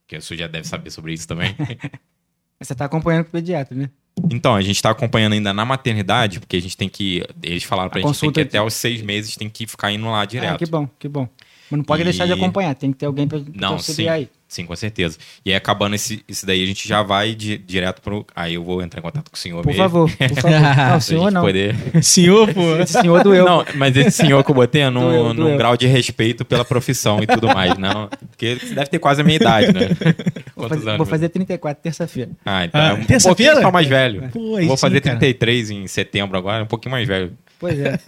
Que 0.08 0.20
você 0.20 0.36
já 0.36 0.48
deve 0.48 0.68
saber 0.68 0.90
sobre 0.90 1.14
isso 1.14 1.28
também. 1.28 1.56
Você 2.60 2.76
tá 2.76 2.84
acompanhando 2.86 3.24
com 3.24 3.30
o 3.30 3.32
pediatra, 3.32 3.74
né? 3.74 3.90
Então, 4.32 4.56
a 4.56 4.62
gente 4.62 4.82
tá 4.82 4.90
acompanhando 4.92 5.34
ainda 5.34 5.54
na 5.54 5.66
maternidade, 5.66 6.40
porque 6.40 6.58
a 6.58 6.62
gente 6.62 6.78
tem 6.78 6.88
que. 6.88 7.26
Eles 7.42 7.64
falaram 7.64 7.90
pra 7.90 8.00
A 8.00 8.04
gente 8.04 8.32
que 8.32 8.42
até 8.42 8.62
os 8.62 8.74
seis 8.74 9.02
meses 9.02 9.36
tem 9.36 9.50
que 9.50 9.66
ficar 9.66 9.92
indo 9.92 10.06
lá 10.08 10.24
direto. 10.26 10.56
Ah, 10.56 10.58
que 10.58 10.66
bom, 10.66 10.88
que 11.00 11.08
bom. 11.08 11.28
Mas 11.72 11.78
não 11.78 11.84
pode 11.84 12.02
E- 12.02 12.06
deixar 12.06 12.26
de 12.26 12.34
acompanhar, 12.34 12.74
tem 12.76 12.92
que 12.92 12.98
ter 12.98 13.06
alguém 13.06 13.28
Não, 13.54 13.74
auxiliar 13.74 14.16
sim. 14.18 14.22
aí. 14.24 14.30
Sim, 14.48 14.66
com 14.66 14.76
certeza. 14.76 15.16
E 15.46 15.52
aí, 15.52 15.56
acabando 15.56 15.94
esse, 15.94 16.24
esse 16.28 16.44
daí, 16.44 16.64
a 16.64 16.66
gente 16.66 16.88
já 16.88 17.04
vai 17.04 17.36
di- 17.36 17.60
direto 17.60 18.02
pro. 18.02 18.26
Aí 18.36 18.56
eu 18.56 18.64
vou 18.64 18.82
entrar 18.82 19.00
em 19.00 19.04
contato 19.04 19.30
com 19.30 19.36
o 19.36 19.40
senhor 19.40 19.62
Por 19.62 19.68
mesmo. 19.68 19.84
favor, 19.84 20.10
por 20.10 20.30
favor. 20.42 20.50
Não, 20.90 21.00
senhor 21.00 21.32
não. 21.32 21.42
poder. 21.42 21.76
Senhor, 22.02 22.52
pô. 22.52 22.76
Esse 22.78 22.94
senhor 22.94 23.22
doeu. 23.24 23.46
Não, 23.46 23.64
mas 23.76 23.96
esse 23.96 24.10
senhor 24.10 24.44
que 24.44 24.50
eu 24.50 24.56
botei 24.56 24.82
é 24.82 24.90
num, 24.90 25.02
Doeu, 25.02 25.34
num 25.36 25.44
doeu. 25.44 25.58
grau 25.58 25.78
de 25.78 25.86
respeito 25.86 26.44
pela 26.44 26.66
profissão 26.66 27.22
e 27.22 27.28
tudo 27.28 27.46
mais, 27.54 27.78
não. 27.78 28.08
Porque 28.32 28.56
você 28.56 28.74
deve 28.74 28.88
ter 28.90 28.98
quase 28.98 29.22
a 29.22 29.24
minha 29.24 29.36
idade, 29.36 29.72
né? 29.72 29.82
vou 29.90 29.94
Quantos 30.66 30.78
fazer, 30.80 30.88
anos? 30.90 30.98
vou 30.98 31.06
fazer 31.06 31.30
34 31.30 31.84
terça-feira. 31.84 32.32
Ah, 32.44 32.66
então. 32.66 32.82
Ah, 32.82 32.88
é 32.88 32.94
um 32.94 33.04
terça-feira? 33.06 33.52
pouquinho 33.54 33.68
só 33.68 33.72
mais 33.72 33.88
velho. 33.88 34.30
Pô, 34.34 34.40
vou 34.66 34.78
sim, 34.78 34.78
fazer 34.78 35.02
cara. 35.02 35.20
33 35.20 35.70
em 35.70 35.86
setembro 35.86 36.36
agora, 36.36 36.64
um 36.64 36.68
pouquinho 36.68 36.92
mais 36.92 37.08
velho. 37.08 37.34
Pois 37.60 37.78
é. 37.80 38.00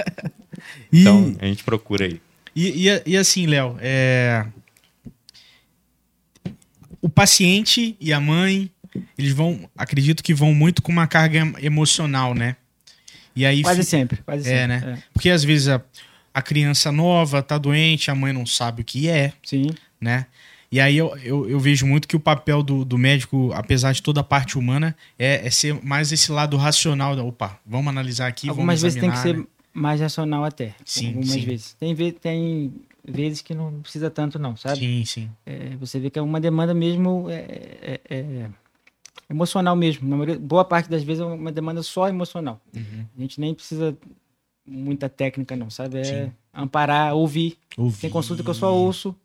E, 0.92 1.02
Então, 1.02 1.36
a 1.40 1.46
gente 1.46 1.64
procura 1.64 2.06
aí. 2.06 2.20
E, 2.56 2.88
e, 2.90 3.02
e 3.06 3.18
assim, 3.18 3.46
Léo, 3.46 3.78
é... 3.80 4.46
o 7.02 7.10
paciente 7.10 7.96
e 8.00 8.14
a 8.14 8.20
mãe, 8.20 8.70
eles 9.18 9.32
vão, 9.34 9.70
acredito 9.78 10.24
que 10.24 10.34
vão 10.34 10.54
muito 10.54 10.82
com 10.82 10.92
uma 10.92 11.08
carga 11.08 11.52
emocional, 11.62 12.34
né? 12.34 12.56
E 13.36 13.46
aí 13.46 13.62
Quase 13.64 13.82
fi- 13.82 13.88
sempre, 13.90 14.18
quase 14.26 14.50
É, 14.52 14.68
sempre. 14.68 14.88
né? 14.92 15.04
Porque 15.14 15.30
às 15.30 15.44
vezes 15.44 15.70
a, 15.70 15.82
a 16.34 16.42
criança 16.42 16.92
nova 16.92 17.42
tá 17.42 17.58
doente, 17.58 18.12
a 18.12 18.16
mãe 18.16 18.34
não 18.34 18.46
sabe 18.46 18.82
o 18.82 18.86
que 18.86 19.08
é, 19.08 19.34
Sim. 19.44 19.70
né? 20.00 20.26
E 20.72 20.80
aí 20.80 20.96
eu, 20.98 21.18
eu, 21.18 21.50
eu 21.50 21.60
vejo 21.60 21.86
muito 21.86 22.08
que 22.08 22.16
o 22.16 22.20
papel 22.20 22.64
do, 22.64 22.86
do 22.86 22.98
médico, 22.98 23.52
apesar 23.54 23.92
de 23.92 24.02
toda 24.02 24.22
a 24.22 24.24
parte 24.24 24.58
humana, 24.58 24.96
é, 25.20 25.46
é 25.46 25.50
ser 25.50 25.74
mais 25.84 26.12
esse 26.14 26.32
lado 26.32 26.56
racional. 26.56 27.14
da, 27.16 27.24
Opa, 27.24 27.60
vamos 27.66 27.88
analisar 27.90 28.28
aqui, 28.28 28.48
Algumas 28.48 28.80
vamos 28.82 28.94
vezes 28.96 29.02
tem 29.02 29.10
que 29.12 29.18
examinar, 29.18 29.44
ser 29.46 29.61
mais 29.74 30.00
racional 30.02 30.44
até. 30.44 30.76
Sim, 30.86 31.08
Algumas 31.08 31.30
sim. 31.30 31.42
vezes. 31.46 31.74
Tem, 31.74 31.96
tem 32.14 32.74
vezes 33.04 33.42
que 33.42 33.54
não 33.54 33.82
precisa 33.82 34.10
tanto, 34.10 34.38
não, 34.38 34.56
sabe? 34.56 34.80
Sim, 34.80 35.06
sim. 35.06 35.30
É, 35.46 35.76
você 35.78 36.00
vê 36.00 36.10
que 36.10 36.20
é 36.20 36.22
uma 36.22 36.40
demanda 36.40 36.74
mesmo 36.74 37.28
é, 37.30 37.46
é- 37.82 38.02
é 38.10 38.50
emocional 39.30 39.76
mesmo. 39.76 40.08
Na 40.08 40.16
maioria- 40.18 40.40
boa 40.40 40.66
parte 40.66 40.90
das 40.90 41.04
vezes 41.04 41.22
é 41.22 41.26
uma 41.26 41.52
demanda 41.52 41.82
só 41.84 42.08
emocional. 42.10 42.60
Uhum. 42.76 43.06
A 43.18 43.22
gente 43.22 43.40
nem 43.40 43.54
precisa 43.54 43.98
muita 44.66 45.10
técnica, 45.10 45.56
não, 45.56 45.70
sabe? 45.70 45.98
É 46.00 46.04
Sim. 46.04 46.32
amparar, 46.54 47.16
ouvir. 47.16 47.58
Ouvi. 47.78 48.02
Tem 48.02 48.10
consulta 48.10 48.44
que 48.44 48.50
eu 48.50 48.54
só 48.54 48.74
ouço 48.76 49.16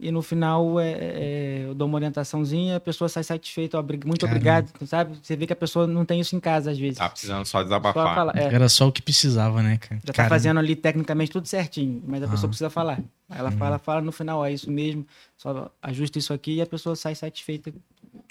e 0.00 0.10
no 0.12 0.22
final 0.22 0.78
é, 0.78 0.90
é, 0.92 1.64
eu 1.66 1.74
dou 1.74 1.88
uma 1.88 1.96
orientaçãozinha 1.96 2.76
a 2.76 2.80
pessoa 2.80 3.08
sai 3.08 3.24
satisfeita, 3.24 3.80
muito 3.82 4.00
Caramba. 4.04 4.26
obrigado, 4.26 4.86
sabe? 4.86 5.18
Você 5.22 5.34
vê 5.36 5.46
que 5.46 5.52
a 5.52 5.56
pessoa 5.56 5.86
não 5.86 6.04
tem 6.04 6.20
isso 6.20 6.36
em 6.36 6.40
casa 6.40 6.70
às 6.70 6.78
vezes. 6.78 6.98
Tá 6.98 7.08
precisando 7.08 7.44
só 7.44 7.58
Só 7.58 7.62
desabafar. 7.64 8.14
fala, 8.14 8.32
é, 8.36 8.44
Era 8.54 8.68
só 8.68 8.86
o 8.88 8.92
que 8.92 9.02
precisava, 9.02 9.62
né, 9.62 9.76
cara? 9.78 9.96
já 10.04 10.06
tá 10.06 10.12
Caramba. 10.12 10.34
fazendo 10.34 10.58
ali 10.60 10.76
tecnicamente 10.76 11.30
tudo 11.32 11.46
certinho, 11.48 12.02
mas 12.06 12.22
a 12.22 12.26
Ah. 12.26 12.28
pessoa 12.28 12.48
precisa 12.48 12.70
falar. 12.70 13.00
Aí 13.28 13.38
ela 13.38 13.50
Uhum. 13.50 13.56
fala, 13.58 13.78
fala 13.78 14.00
no 14.00 14.12
final, 14.12 14.44
é 14.44 14.52
isso 14.52 14.70
mesmo, 14.70 15.06
só 15.36 15.70
ajusta 15.82 16.18
isso 16.18 16.32
aqui 16.32 16.54
e 16.54 16.62
a 16.62 16.66
pessoa 16.66 16.94
sai 16.96 17.14
satisfeita. 17.14 17.72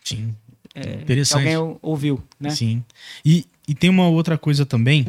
Sim. 0.04 0.34
É, 0.74 0.82
que 0.82 1.04
Interessante. 1.04 1.40
alguém 1.42 1.58
ou- 1.58 1.80
ouviu, 1.82 2.24
né? 2.40 2.50
Sim. 2.52 2.84
E, 3.26 3.46
e 3.68 3.74
tem 3.74 3.90
uma 3.90 4.08
outra 4.08 4.38
coisa 4.38 4.66
também, 4.66 5.08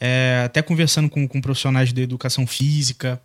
é, 0.00 0.42
até 0.44 0.60
conversando 0.62 1.08
com, 1.08 1.26
com 1.26 1.40
profissionais 1.40 1.92
de 1.92 2.02
educação 2.02 2.46
física, 2.46 3.20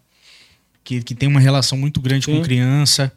que, 0.84 1.02
que 1.02 1.16
tem 1.16 1.30
uma 1.30 1.40
relação 1.40 1.78
muito 1.78 2.00
grande 2.02 2.26
com 2.26 2.36
Sim. 2.38 2.42
criança, 2.44 3.12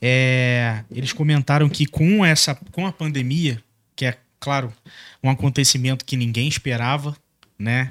é, 0.00 0.82
eles 0.90 1.12
comentaram 1.12 1.68
que 1.68 1.86
com 1.86 2.24
essa 2.24 2.54
com 2.72 2.86
a 2.86 2.92
pandemia, 2.92 3.62
que 3.94 4.04
é, 4.04 4.16
claro, 4.40 4.72
um 5.22 5.30
acontecimento 5.30 6.04
que 6.04 6.16
ninguém 6.16 6.48
esperava, 6.48 7.16
né? 7.58 7.90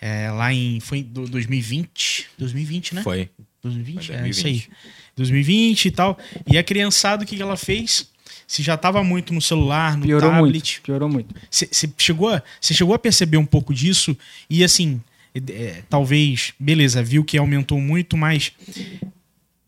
É, 0.00 0.30
lá 0.30 0.52
em. 0.52 0.80
Foi 0.80 0.98
em 0.98 1.02
do- 1.02 1.26
2020? 1.28 2.28
2020, 2.38 2.94
né? 2.94 3.02
Foi. 3.02 3.28
2020, 3.62 4.06
Foi 4.06 4.16
é 4.16 4.28
isso 4.28 4.46
aí. 4.46 4.52
2020. 4.54 4.70
2020 5.16 5.84
e 5.84 5.90
tal. 5.90 6.18
E 6.46 6.56
a 6.56 6.62
criançada, 6.62 7.24
o 7.24 7.26
que 7.26 7.40
ela 7.40 7.56
fez? 7.56 8.08
Se 8.46 8.62
já 8.62 8.76
tava 8.76 9.04
muito 9.04 9.34
no 9.34 9.42
celular, 9.42 9.96
no 9.98 10.04
Piorou 10.06 10.30
tablet. 10.30 10.52
muito, 10.52 10.82
piorou 10.82 11.08
muito. 11.08 11.34
Você 11.50 11.68
chegou, 11.98 12.30
a- 12.30 12.42
chegou 12.62 12.94
a 12.94 12.98
perceber 12.98 13.36
um 13.36 13.44
pouco 13.44 13.74
disso? 13.74 14.16
E 14.48 14.64
assim, 14.64 15.00
é, 15.34 15.82
talvez, 15.88 16.52
beleza, 16.58 17.02
viu 17.02 17.24
que 17.24 17.38
aumentou 17.38 17.80
muito, 17.80 18.16
mas 18.16 18.52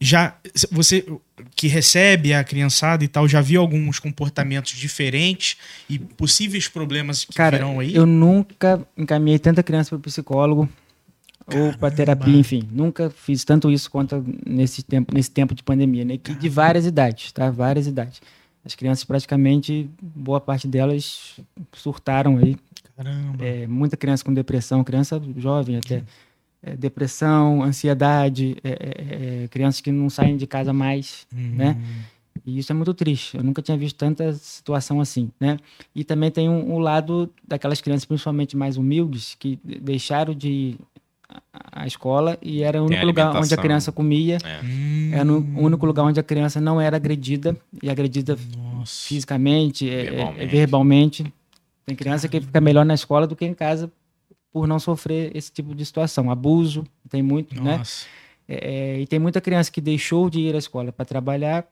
já 0.00 0.36
você 0.70 1.06
que 1.54 1.68
recebe 1.68 2.34
a 2.34 2.42
criançada 2.42 3.04
e 3.04 3.08
tal, 3.08 3.28
já 3.28 3.40
viu 3.40 3.60
alguns 3.60 3.98
comportamentos 3.98 4.72
diferentes 4.72 5.56
e 5.88 5.98
possíveis 5.98 6.66
problemas 6.66 7.24
que 7.24 7.34
Cara, 7.34 7.56
virão 7.56 7.78
aí? 7.78 7.94
eu 7.94 8.04
nunca 8.04 8.84
encaminhei 8.96 9.38
tanta 9.38 9.62
criança 9.62 9.90
para 9.90 9.98
psicólogo 9.98 10.68
ou 11.46 11.72
para 11.76 11.94
terapia, 11.94 12.36
enfim. 12.36 12.68
Nunca 12.70 13.10
fiz 13.10 13.44
tanto 13.44 13.70
isso 13.70 13.90
quanto 13.90 14.24
nesse 14.46 14.82
tempo, 14.82 15.14
nesse 15.14 15.30
tempo 15.30 15.54
de 15.54 15.62
pandemia, 15.62 16.04
né? 16.04 16.16
Que 16.16 16.34
de 16.34 16.48
várias 16.48 16.86
idades, 16.86 17.32
tá? 17.32 17.50
Várias 17.50 17.86
idades. 17.86 18.20
As 18.64 18.74
crianças 18.74 19.04
praticamente, 19.04 19.90
boa 20.00 20.40
parte 20.40 20.68
delas 20.68 21.40
surtaram 21.72 22.38
aí. 22.38 22.56
Caramba. 22.96 23.44
É, 23.44 23.66
muita 23.66 23.96
criança 23.96 24.24
com 24.24 24.32
depressão, 24.32 24.82
criança 24.84 25.20
jovem 25.36 25.76
até. 25.76 26.02
É, 26.64 26.76
depressão, 26.76 27.62
ansiedade, 27.62 28.56
é, 28.62 28.70
é, 28.70 29.44
é, 29.44 29.48
crianças 29.48 29.80
que 29.80 29.90
não 29.90 30.08
saem 30.08 30.36
de 30.36 30.46
casa 30.46 30.72
mais, 30.72 31.26
Hum, 31.34 31.54
né? 31.56 31.76
E 32.46 32.58
isso 32.58 32.72
é 32.72 32.74
muito 32.74 32.94
triste. 32.94 33.36
Eu 33.36 33.42
nunca 33.44 33.60
tinha 33.62 33.76
visto 33.76 33.96
tanta 33.96 34.32
situação 34.32 35.00
assim, 35.00 35.30
né? 35.40 35.58
E 35.94 36.02
também 36.04 36.30
tem 36.30 36.48
um, 36.48 36.74
um 36.74 36.78
lado 36.78 37.28
daquelas 37.46 37.80
crianças, 37.80 38.04
principalmente 38.04 38.56
mais 38.56 38.76
humildes, 38.76 39.36
que 39.38 39.58
de- 39.64 39.78
deixaram 39.80 40.34
de 40.34 40.48
ir 40.48 40.78
à- 41.28 41.82
à 41.82 41.86
escola 41.86 42.38
e 42.40 42.62
era 42.62 42.80
o 42.82 42.86
único 42.86 43.04
lugar 43.06 43.36
onde 43.36 43.52
a 43.54 43.56
criança 43.56 43.90
comia, 43.92 44.38
É. 44.44 45.18
Era 45.18 45.30
o 45.32 45.36
único 45.60 45.84
lugar 45.84 46.04
onde 46.04 46.18
a 46.18 46.22
criança 46.22 46.60
não 46.60 46.80
era 46.80 46.96
agredida 46.96 47.56
e 47.82 47.90
agredida 47.90 48.36
Nossa. 48.56 49.06
fisicamente, 49.08 49.88
é- 49.90 50.06
é- 50.14 50.34
é 50.44 50.46
Verbalmente. 50.46 51.24
Tem 51.84 51.96
criança 51.96 52.28
que 52.28 52.40
fica 52.40 52.60
melhor 52.60 52.84
na 52.84 52.94
escola 52.94 53.26
do 53.26 53.34
que 53.36 53.44
em 53.44 53.54
casa 53.54 53.90
por 54.52 54.66
não 54.66 54.78
sofrer 54.78 55.34
esse 55.36 55.50
tipo 55.50 55.74
de 55.74 55.84
situação. 55.84 56.30
Abuso, 56.30 56.84
tem 57.08 57.22
muito, 57.22 57.60
né? 57.62 57.78
Nossa. 57.78 58.06
É, 58.46 59.00
e 59.00 59.06
tem 59.06 59.18
muita 59.18 59.40
criança 59.40 59.70
que 59.70 59.80
deixou 59.80 60.28
de 60.28 60.40
ir 60.40 60.54
à 60.54 60.58
escola 60.58 60.92
para 60.92 61.04
trabalhar, 61.04 61.66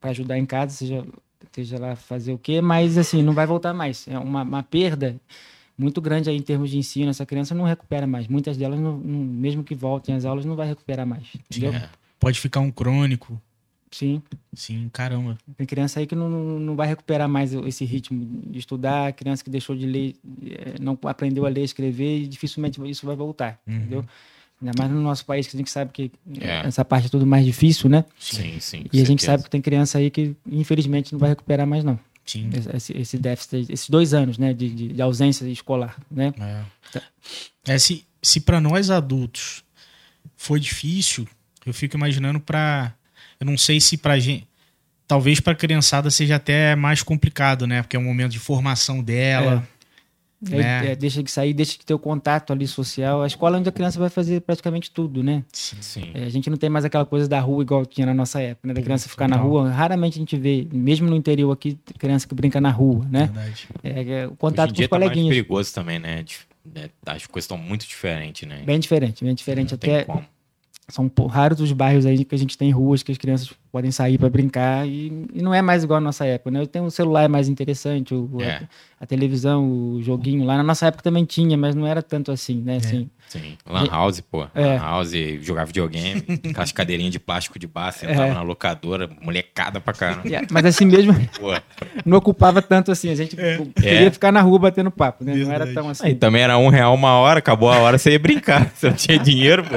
para 0.00 0.10
ajudar 0.10 0.38
em 0.38 0.44
casa, 0.44 0.74
seja, 0.74 1.04
seja 1.52 1.78
lá 1.78 1.96
fazer 1.96 2.32
o 2.32 2.38
quê, 2.38 2.60
mas 2.60 2.98
assim, 2.98 3.22
não 3.22 3.32
vai 3.32 3.46
voltar 3.46 3.72
mais. 3.72 4.06
É 4.08 4.18
uma, 4.18 4.42
uma 4.42 4.62
perda 4.62 5.16
muito 5.76 6.00
grande 6.00 6.28
aí 6.28 6.36
em 6.36 6.42
termos 6.42 6.70
de 6.70 6.76
ensino. 6.78 7.08
Essa 7.10 7.24
criança 7.24 7.54
não 7.54 7.64
recupera 7.64 8.06
mais. 8.06 8.26
Muitas 8.28 8.56
delas, 8.56 8.78
não- 8.78 8.98
não- 8.98 9.24
mesmo 9.24 9.64
que 9.64 9.74
voltem 9.74 10.14
às 10.14 10.24
aulas, 10.24 10.44
não 10.44 10.54
vai 10.56 10.66
recuperar 10.68 11.06
mais. 11.06 11.26
Entendeu? 11.50 11.72
É. 11.72 11.88
Pode 12.20 12.38
ficar 12.40 12.60
um 12.60 12.70
crônico. 12.70 13.40
Sim. 13.90 14.22
Sim, 14.52 14.88
caramba. 14.92 15.38
Tem 15.56 15.66
criança 15.66 16.00
aí 16.00 16.06
que 16.06 16.14
não, 16.14 16.28
não, 16.28 16.76
vai 16.76 16.86
recuperar 16.88 17.28
mais 17.28 17.52
esse 17.54 17.84
ritmo 17.84 18.42
de 18.50 18.58
estudar, 18.58 19.12
criança 19.12 19.42
que 19.42 19.50
deixou 19.50 19.74
de 19.76 19.86
ler, 19.86 20.14
eh, 20.44 20.74
não 20.80 20.98
aprendeu 21.04 21.46
a 21.46 21.48
ler 21.48 21.62
escrever, 21.64 22.22
e 22.22 22.26
dificilmente 22.26 22.80
isso 22.88 23.06
vai 23.06 23.16
voltar, 23.16 23.58
Uhum. 23.66 23.76
entendeu? 23.76 24.04
Ainda 24.60 24.72
mais 24.76 24.90
no 24.90 25.00
nosso 25.00 25.24
país, 25.24 25.46
que 25.46 25.56
a 25.56 25.58
gente 25.58 25.70
sabe 25.70 25.92
que 25.92 26.10
É. 26.40 26.66
essa 26.66 26.84
parte 26.84 27.06
é 27.06 27.08
tudo 27.10 27.24
mais 27.24 27.46
difícil, 27.46 27.88
né? 27.88 28.04
Sim, 28.18 28.58
sim. 28.60 28.84
E 28.92 29.00
a 29.00 29.04
gente 29.04 29.20
certeza. 29.22 29.26
sabe 29.26 29.44
que 29.44 29.50
tem 29.50 29.60
criança 29.62 29.98
aí 29.98 30.10
que, 30.10 30.34
infelizmente, 30.50 31.12
não 31.12 31.18
vai 31.18 31.30
recuperar 31.30 31.66
mais, 31.66 31.84
não. 31.84 31.98
Sim. 32.26 32.50
Esse, 32.74 32.92
esse 32.98 33.16
déficit, 33.16 33.72
esses 33.72 33.88
dois 33.88 34.12
anos, 34.12 34.36
né, 34.36 34.52
de, 34.52 34.92
de, 34.92 35.00
ausência 35.00 35.46
escolar, 35.48 35.96
né? 36.10 36.34
É. 36.38 37.00
É, 37.74 37.78
se 37.78 38.04
se 38.20 38.40
para 38.40 38.60
nós 38.60 38.90
adultos 38.90 39.62
foi 40.36 40.58
difícil, 40.60 41.26
eu 41.64 41.72
fico 41.72 41.96
imaginando 41.96 42.40
pra. 42.40 42.92
Eu 43.40 43.46
não 43.46 43.56
sei 43.56 43.80
se 43.80 43.96
pra 43.96 44.18
gente. 44.18 44.46
Talvez 45.06 45.40
pra 45.40 45.54
criançada 45.54 46.10
seja 46.10 46.36
até 46.36 46.76
mais 46.76 47.02
complicado, 47.02 47.66
né? 47.66 47.82
Porque 47.82 47.96
é 47.96 47.98
um 47.98 48.04
momento 48.04 48.32
de 48.32 48.38
formação 48.38 49.02
dela. 49.02 49.66
Aí, 50.46 50.56
né? 50.56 50.92
é, 50.92 50.96
deixa 50.96 51.22
de 51.22 51.30
sair, 51.30 51.52
deixa 51.52 51.78
de 51.78 51.84
ter 51.84 51.94
o 51.94 51.98
contato 51.98 52.52
ali 52.52 52.66
social. 52.66 53.22
A 53.22 53.26
escola 53.26 53.56
é 53.56 53.60
onde 53.60 53.68
a 53.68 53.72
criança 53.72 53.98
vai 53.98 54.08
fazer 54.08 54.40
praticamente 54.40 54.90
tudo, 54.90 55.22
né? 55.22 55.42
Sim. 55.52 56.10
É, 56.14 56.24
a 56.24 56.28
gente 56.28 56.48
não 56.48 56.56
tem 56.56 56.70
mais 56.70 56.84
aquela 56.84 57.04
coisa 57.04 57.26
da 57.26 57.40
rua 57.40 57.62
igual 57.62 57.84
tinha 57.84 58.06
na 58.06 58.14
nossa 58.14 58.40
época, 58.40 58.68
né? 58.68 58.74
Da 58.74 58.82
criança 58.82 59.08
ficar 59.08 59.28
na 59.28 59.36
rua. 59.36 59.70
Raramente 59.70 60.18
a 60.18 60.20
gente 60.20 60.36
vê, 60.36 60.68
mesmo 60.72 61.08
no 61.08 61.16
interior 61.16 61.50
aqui, 61.50 61.78
criança 61.98 62.28
que 62.28 62.34
brinca 62.34 62.60
na 62.60 62.70
rua, 62.70 63.04
né? 63.10 63.26
Verdade. 63.26 63.68
É, 63.82 63.90
é, 63.90 64.26
o 64.26 64.30
Hoje 64.30 64.36
contato 64.38 64.68
em 64.68 64.72
com 64.72 64.76
dia 64.76 64.84
os 64.84 64.90
tá 64.90 64.98
mais 64.98 65.08
coleguinhas. 65.10 65.34
perigoso 65.34 65.74
também, 65.74 65.98
né? 65.98 66.24
Né? 66.74 66.90
As 67.06 67.26
coisas 67.26 67.44
estão 67.44 67.58
muito 67.58 67.86
diferentes, 67.86 68.46
né? 68.46 68.62
Bem 68.64 68.78
diferente, 68.78 69.24
bem 69.24 69.34
diferente. 69.34 69.72
Não 69.72 69.78
tem 69.78 69.96
Até 69.96 70.04
como. 70.04 70.24
São 70.88 71.10
raros 71.30 71.60
os 71.60 71.70
bairros 71.72 72.06
aí 72.06 72.24
que 72.24 72.34
a 72.34 72.38
gente 72.38 72.56
tem 72.56 72.70
ruas 72.70 73.02
que 73.02 73.12
as 73.12 73.18
crianças 73.18 73.50
podem 73.70 73.90
sair 73.90 74.16
para 74.16 74.30
brincar 74.30 74.88
e, 74.88 75.26
e 75.34 75.42
não 75.42 75.52
é 75.52 75.60
mais 75.60 75.84
igual 75.84 75.98
a 75.98 76.00
nossa 76.00 76.24
época, 76.24 76.50
né? 76.50 76.64
Tem 76.64 76.80
um 76.80 76.88
celular 76.88 77.24
é 77.24 77.28
mais 77.28 77.46
interessante, 77.48 78.14
o, 78.14 78.30
É. 78.40 78.52
a, 78.52 78.62
a 79.02 79.06
televisão, 79.06 79.68
o 79.70 80.02
joguinho 80.02 80.44
lá. 80.44 80.56
Na 80.56 80.62
nossa 80.62 80.86
época 80.86 81.02
também 81.02 81.26
tinha, 81.26 81.56
mas 81.58 81.74
não 81.74 81.86
era 81.86 82.02
tanto 82.02 82.32
assim, 82.32 82.62
né? 82.62 82.76
Assim, 82.76 83.10
Sim. 83.28 83.58
Lan 83.68 83.86
House, 83.90 84.22
pô. 84.22 84.46
É. 84.54 84.64
Lan 84.64 84.78
House, 84.78 85.12
jogar 85.42 85.66
videogame, 85.66 86.24
aquelas 86.48 86.72
cadeirinhas 86.72 87.12
de 87.12 87.18
plástico 87.18 87.58
de 87.58 87.66
bar, 87.66 87.92
sentava 87.92 88.26
É. 88.28 88.32
na 88.32 88.40
locadora, 88.40 89.10
molecada 89.20 89.82
pra 89.82 89.92
caramba. 89.92 90.22
Yeah, 90.26 90.48
Mas 90.50 90.64
assim 90.64 90.86
mesmo, 90.86 91.12
não 92.06 92.16
ocupava 92.16 92.62
tanto 92.62 92.90
assim. 92.90 93.10
A 93.10 93.14
gente 93.14 93.36
queria 93.36 94.06
É. 94.06 94.10
ficar 94.10 94.32
na 94.32 94.40
rua 94.40 94.58
batendo 94.58 94.90
papo, 94.90 95.22
né? 95.22 95.34
Não 95.34 95.52
era 95.52 95.66
Verdade. 95.66 95.74
tão 95.74 95.90
assim. 95.90 96.06
Aí 96.06 96.14
também 96.14 96.40
era 96.40 96.56
um 96.56 96.68
real 96.70 96.94
uma 96.94 97.12
hora, 97.18 97.40
acabou 97.40 97.70
a 97.70 97.76
hora, 97.78 97.98
você 97.98 98.12
ia 98.12 98.18
brincar. 98.18 98.72
Você 98.74 98.88
não 98.88 98.96
tinha 98.96 99.18
dinheiro, 99.18 99.62
pô. 99.64 99.76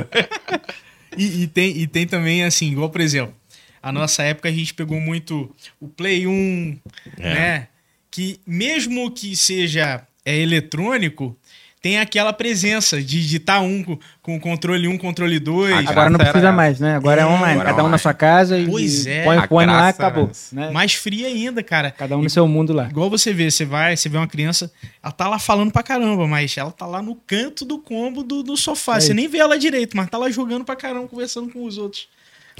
E, 1.17 1.43
e 1.43 1.47
tem, 1.47 1.77
e 1.77 1.87
tem 1.87 2.07
também, 2.07 2.43
assim, 2.43 2.71
igual, 2.71 2.89
por 2.89 3.01
exemplo, 3.01 3.35
a 3.81 3.91
nossa 3.91 4.23
época 4.23 4.47
a 4.49 4.51
gente 4.51 4.73
pegou 4.73 4.99
muito 4.99 5.53
o 5.79 5.87
Play 5.87 6.27
1, 6.27 6.79
É. 7.19 7.33
né? 7.33 7.67
Que 8.09 8.39
mesmo 8.45 9.09
que 9.11 9.35
seja 9.35 10.05
é, 10.25 10.37
eletrônico, 10.37 11.37
tem 11.81 11.97
aquela 11.99 12.31
presença 12.31 12.97
de 13.01 13.21
digitar 13.21 13.61
um 13.63 13.97
com, 14.21 14.39
controle 14.39 14.87
1, 14.87 14.97
controle 14.99 15.39
2. 15.39 15.73
A 15.87 15.89
Agora 15.91 16.09
não 16.11 16.19
precisa 16.19 16.37
era- 16.47 16.51
mais, 16.51 16.79
né? 16.79 16.95
Agora 16.95 17.21
é 17.21 17.23
É, 17.23 17.27
online. 17.27 17.53
agora 17.53 17.69
é 17.69 17.71
Cada 17.71 17.83
um 17.83 17.89
na 17.89 17.97
sua 17.97 18.13
casa 18.13 18.59
e 18.59 18.67
Pois 18.69 19.05
e 19.05 19.09
é. 19.09 19.23
põe 19.23 19.37
A 19.37 19.45
o 19.45 19.47
fone 19.47 19.65
lá 19.65 19.87
e 19.87 19.89
acabou. 19.89 20.27
essa. 20.29 20.55
né? 20.55 20.69
Mais 20.69 20.93
fria 20.93 21.25
ainda, 21.27 21.63
cara. 21.63 21.89
Cada 21.89 22.15
um 22.17 22.21
no 22.21 22.29
seu 22.29 22.47
mundo 22.47 22.71
lá. 22.71 22.87
Igual 22.87 23.09
você 23.09 23.33
vê, 23.33 23.49
você 23.49 23.65
vai, 23.65 23.97
você 23.97 24.07
vê 24.09 24.17
uma 24.17 24.27
criança, 24.27 24.71
ela 25.01 25.11
tá 25.11 25.27
lá 25.27 25.39
falando 25.39 25.71
pra 25.71 25.81
caramba, 25.81 26.27
mas 26.27 26.55
ela 26.55 26.71
tá 26.71 26.85
lá 26.85 27.01
no 27.01 27.15
canto 27.15 27.65
do 27.65 27.79
combo 27.79 28.21
do, 28.21 28.43
do 28.43 28.55
sofá. 28.55 28.97
É 28.97 28.99
você 28.99 29.13
nem 29.13 29.27
vê 29.27 29.39
ela 29.39 29.57
direito, 29.57 29.97
mas 29.97 30.07
tá 30.09 30.19
lá 30.19 30.29
jogando 30.29 30.63
pra 30.63 30.75
caramba, 30.75 31.07
conversando 31.07 31.49
com 31.51 31.65
os 31.65 31.77
outros. 31.79 32.07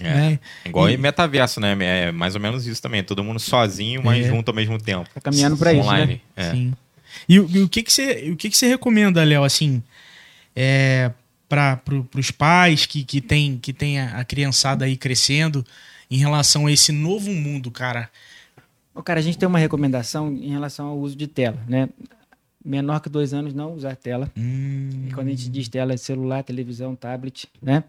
É. 0.02 0.04
né? 0.16 0.40
Igual 0.66 0.90
E- 0.90 0.94
em 0.96 0.98
metaverso, 0.98 1.60
né? 1.60 1.78
É 1.80 2.12
mais 2.12 2.34
ou 2.34 2.42
menos 2.42 2.66
isso 2.66 2.82
também. 2.82 3.04
Todo 3.04 3.24
mundo 3.24 3.40
sozinho, 3.40 4.02
mas 4.04 4.26
É. 4.26 4.30
junto 4.30 4.50
ao 4.50 4.56
mesmo 4.56 4.80
tempo. 4.82 5.08
Tá 5.14 5.22
caminhando 5.22 5.58
pra 5.58 5.74
isso, 5.74 5.82
né? 5.84 5.88
Online. 5.88 6.22
É. 6.36 6.52
Sim. 6.52 6.74
E, 7.28 7.40
o- 7.40 7.50
e 7.50 7.60
o 7.62 7.70
que 7.70 7.84
que 7.84 7.92
você, 7.92 8.30
o 8.32 8.36
que 8.36 8.50
que 8.50 8.58
você 8.58 8.68
recomenda, 8.68 9.24
Léo, 9.24 9.44
assim, 9.44 9.82
é, 10.56 11.12
para 11.50 11.78
pro, 11.78 12.08
os 12.16 12.32
pais 12.32 12.86
que, 12.86 13.04
que 13.04 13.20
tem, 13.22 13.58
que 13.58 13.74
tem 13.74 14.00
a, 14.00 14.20
a 14.20 14.26
criançada 14.26 14.86
aí 14.86 14.96
crescendo 14.98 15.66
em 16.10 16.18
relação 16.18 16.68
a 16.68 16.72
esse 16.72 16.92
novo 16.92 17.32
mundo, 17.32 17.70
cara? 17.72 18.10
Ô, 18.94 19.02
Cara, 19.02 19.20
a 19.20 19.24
gente 19.24 19.38
tem 19.38 19.48
uma 19.48 19.60
recomendação 19.60 20.32
em 20.34 20.50
relação 20.50 20.88
ao 20.88 20.98
uso 21.00 21.16
de 21.16 21.28
tela, 21.28 21.58
né? 21.68 21.88
Menor 22.64 23.00
que 23.00 23.10
dois 23.10 23.34
anos 23.34 23.54
não 23.54 23.74
usar 23.74 23.96
tela. 23.96 24.30
Hum, 24.38 25.08
E 25.08 25.14
quando 25.14 25.28
a 25.28 25.32
gente 25.32 25.50
diz 25.50 25.68
tela, 25.68 25.94
é 25.94 25.98
celular, 25.98 26.44
televisão, 26.44 26.96
tablet, 26.96 27.48
né? 27.62 27.84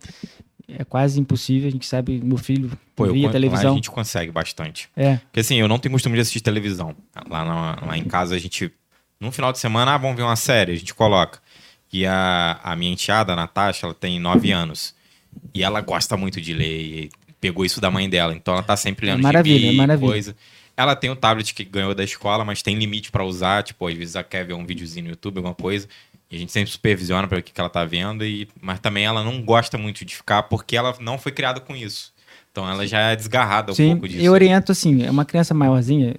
É 0.66 0.82
quase 0.84 1.20
impossível. 1.20 1.68
A 1.68 1.70
gente 1.72 1.84
sabe, 1.86 2.20
meu 2.24 2.38
filho 2.38 2.70
Pô, 2.96 3.04
eu, 3.04 3.12
via 3.12 3.28
a 3.28 3.32
televisão. 3.32 3.74
gente 3.74 3.90
consegue 3.90 4.30
bastante. 4.30 4.88
É, 4.96 5.16
Porque 5.16 5.40
assim, 5.40 5.56
eu 5.56 5.68
não 5.68 5.78
tenho 5.78 5.92
costume 5.92 6.14
de 6.14 6.22
assistir 6.22 6.40
televisão. 6.40 6.96
Lá, 7.28 7.44
na- 7.44 7.86
lá 7.86 7.98
em 7.98 8.04
casa 8.04 8.34
a 8.34 8.38
gente. 8.38 8.72
No 9.22 9.30
final 9.30 9.52
de 9.52 9.60
semana, 9.60 9.94
ah, 9.94 9.96
vamos 9.96 10.16
ver 10.16 10.24
uma 10.24 10.34
série, 10.34 10.72
a 10.72 10.74
gente 10.74 10.92
coloca. 10.92 11.38
E 11.92 12.04
a, 12.04 12.58
a 12.60 12.74
minha 12.74 12.92
enteada, 12.92 13.32
a 13.32 13.36
Natasha, 13.36 13.86
ela 13.86 13.94
tem 13.94 14.18
nove 14.18 14.50
anos. 14.50 14.96
E 15.54 15.62
ela 15.62 15.80
gosta 15.80 16.16
muito 16.16 16.40
de 16.40 16.52
ler. 16.52 16.80
E 16.80 17.10
pegou 17.40 17.64
isso 17.64 17.80
da 17.80 17.88
mãe 17.88 18.10
dela. 18.10 18.34
Então 18.34 18.52
ela 18.52 18.64
tá 18.64 18.76
sempre 18.76 19.06
lendo 19.06 19.22
Maravilha, 19.22 19.60
gibi, 19.60 19.74
é 19.74 19.76
maravilha. 19.76 20.10
coisa. 20.10 20.36
Ela 20.76 20.96
tem 20.96 21.08
o 21.08 21.14
tablet 21.14 21.54
que 21.54 21.62
ganhou 21.62 21.94
da 21.94 22.02
escola, 22.02 22.44
mas 22.44 22.62
tem 22.62 22.74
limite 22.74 23.12
pra 23.12 23.24
usar. 23.24 23.62
Tipo, 23.62 23.86
às 23.86 23.94
vezes 23.94 24.16
ela 24.16 24.24
quer 24.24 24.44
ver 24.44 24.54
um 24.54 24.66
videozinho 24.66 25.04
no 25.04 25.10
YouTube, 25.10 25.36
alguma 25.36 25.54
coisa. 25.54 25.86
E 26.28 26.34
a 26.34 26.38
gente 26.40 26.50
sempre 26.50 26.72
supervisiona 26.72 27.28
para 27.28 27.38
o 27.38 27.42
que, 27.44 27.52
que 27.52 27.60
ela 27.60 27.70
tá 27.70 27.84
vendo. 27.84 28.24
E, 28.24 28.48
mas 28.60 28.80
também 28.80 29.04
ela 29.04 29.22
não 29.22 29.40
gosta 29.40 29.78
muito 29.78 30.04
de 30.04 30.16
ficar 30.16 30.42
porque 30.42 30.76
ela 30.76 30.96
não 30.98 31.16
foi 31.16 31.30
criada 31.30 31.60
com 31.60 31.76
isso. 31.76 32.12
Então 32.50 32.68
ela 32.68 32.84
já 32.88 32.98
é 32.98 33.14
desgarrada 33.14 33.70
um 33.70 33.74
sim. 33.74 33.90
pouco 33.92 34.08
disso. 34.08 34.24
Eu 34.24 34.32
oriento 34.32 34.72
assim, 34.72 35.04
é 35.04 35.10
uma 35.10 35.24
criança 35.24 35.54
maiorzinha, 35.54 36.14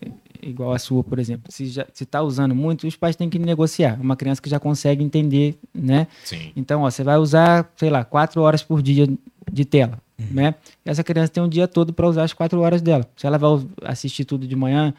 igual 0.50 0.74
a 0.74 0.80
sua, 0.80 1.04
por 1.04 1.20
exemplo. 1.20 1.52
Se 1.52 1.66
já 1.68 1.86
se 1.94 2.06
tá 2.06 2.22
usando 2.22 2.54
muito, 2.56 2.86
os 2.88 2.96
pais 2.96 3.16
têm 3.16 3.30
que 3.30 3.40
negociar. 3.40 4.00
Uma 4.02 4.16
criança 4.16 4.42
que 4.42 4.50
já 4.50 4.60
consegue 4.60 5.04
entender, 5.04 5.58
né? 5.74 6.08
Sim. 6.24 6.52
Então, 6.56 6.82
ó, 6.84 6.90
você 6.92 7.04
vai 7.04 7.18
usar, 7.18 7.72
sei 7.76 7.90
lá, 7.90 8.04
quatro 8.04 8.42
horas 8.42 8.62
por 8.64 8.82
dia 8.82 9.08
de 9.52 9.66
tela, 9.66 10.00
né? 10.32 10.56
E 10.86 10.90
essa 10.90 11.04
criança 11.04 11.32
tem 11.32 11.42
um 11.44 11.50
dia 11.50 11.68
todo 11.68 11.92
para 11.94 12.08
usar 12.08 12.24
as 12.24 12.34
quatro 12.34 12.60
horas 12.62 12.82
dela. 12.82 13.06
Se 13.16 13.26
ela 13.28 13.38
vai 13.38 13.50
assistir 13.84 14.26
tudo 14.26 14.48
de 14.48 14.56
manhã, 14.56 14.94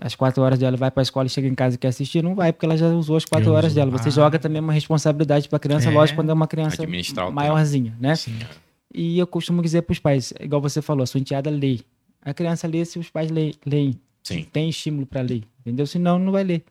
as 0.00 0.14
quatro 0.14 0.42
horas 0.42 0.58
dela 0.58 0.76
vai 0.76 0.90
para 0.90 1.00
a 1.00 1.04
escola 1.04 1.26
e 1.26 1.30
chega 1.30 1.48
em 1.48 1.54
casa 1.54 1.74
e 1.74 1.78
quer 1.78 1.88
assistir, 1.88 2.22
não 2.22 2.34
vai, 2.34 2.52
porque 2.52 2.66
ela 2.66 2.76
já 2.76 2.86
usou 2.88 3.16
as 3.16 3.24
quatro 3.24 3.52
horas 3.52 3.74
dela. 3.74 3.90
Você 3.90 4.08
Ah. 4.08 4.12
joga 4.12 4.38
também 4.38 4.60
uma 4.60 4.72
responsabilidade 4.72 5.48
para 5.48 5.56
a 5.56 5.60
criança, 5.60 5.88
É. 5.88 5.92
lógico, 5.92 6.16
quando 6.18 6.30
é 6.30 6.32
uma 6.32 6.46
criança 6.46 6.76
tempo. 6.76 7.32
maiorzinha, 7.32 7.94
né? 8.00 8.14
sim. 8.14 8.34
E 8.94 9.18
eu 9.18 9.26
costumo 9.26 9.60
dizer 9.60 9.82
para 9.82 9.92
os 9.92 9.98
pais, 9.98 10.32
igual 10.40 10.62
você 10.62 10.80
falou, 10.80 11.02
a 11.02 11.06
sua 11.06 11.20
enteada 11.20 11.50
lê. 11.50 11.80
A 12.24 12.32
criança 12.32 12.66
lê 12.66 12.84
se 12.84 12.98
os 12.98 13.10
pais 13.10 13.30
lê- 13.30 13.52
leem. 13.66 13.98
Sim. 14.34 14.44
Tem 14.52 14.68
estímulo 14.68 15.06
para 15.06 15.20
ler, 15.22 15.42
entendeu? 15.60 15.86
Senão, 15.86 16.18
não 16.18 16.32
vai 16.32 16.44
ler, 16.44 16.62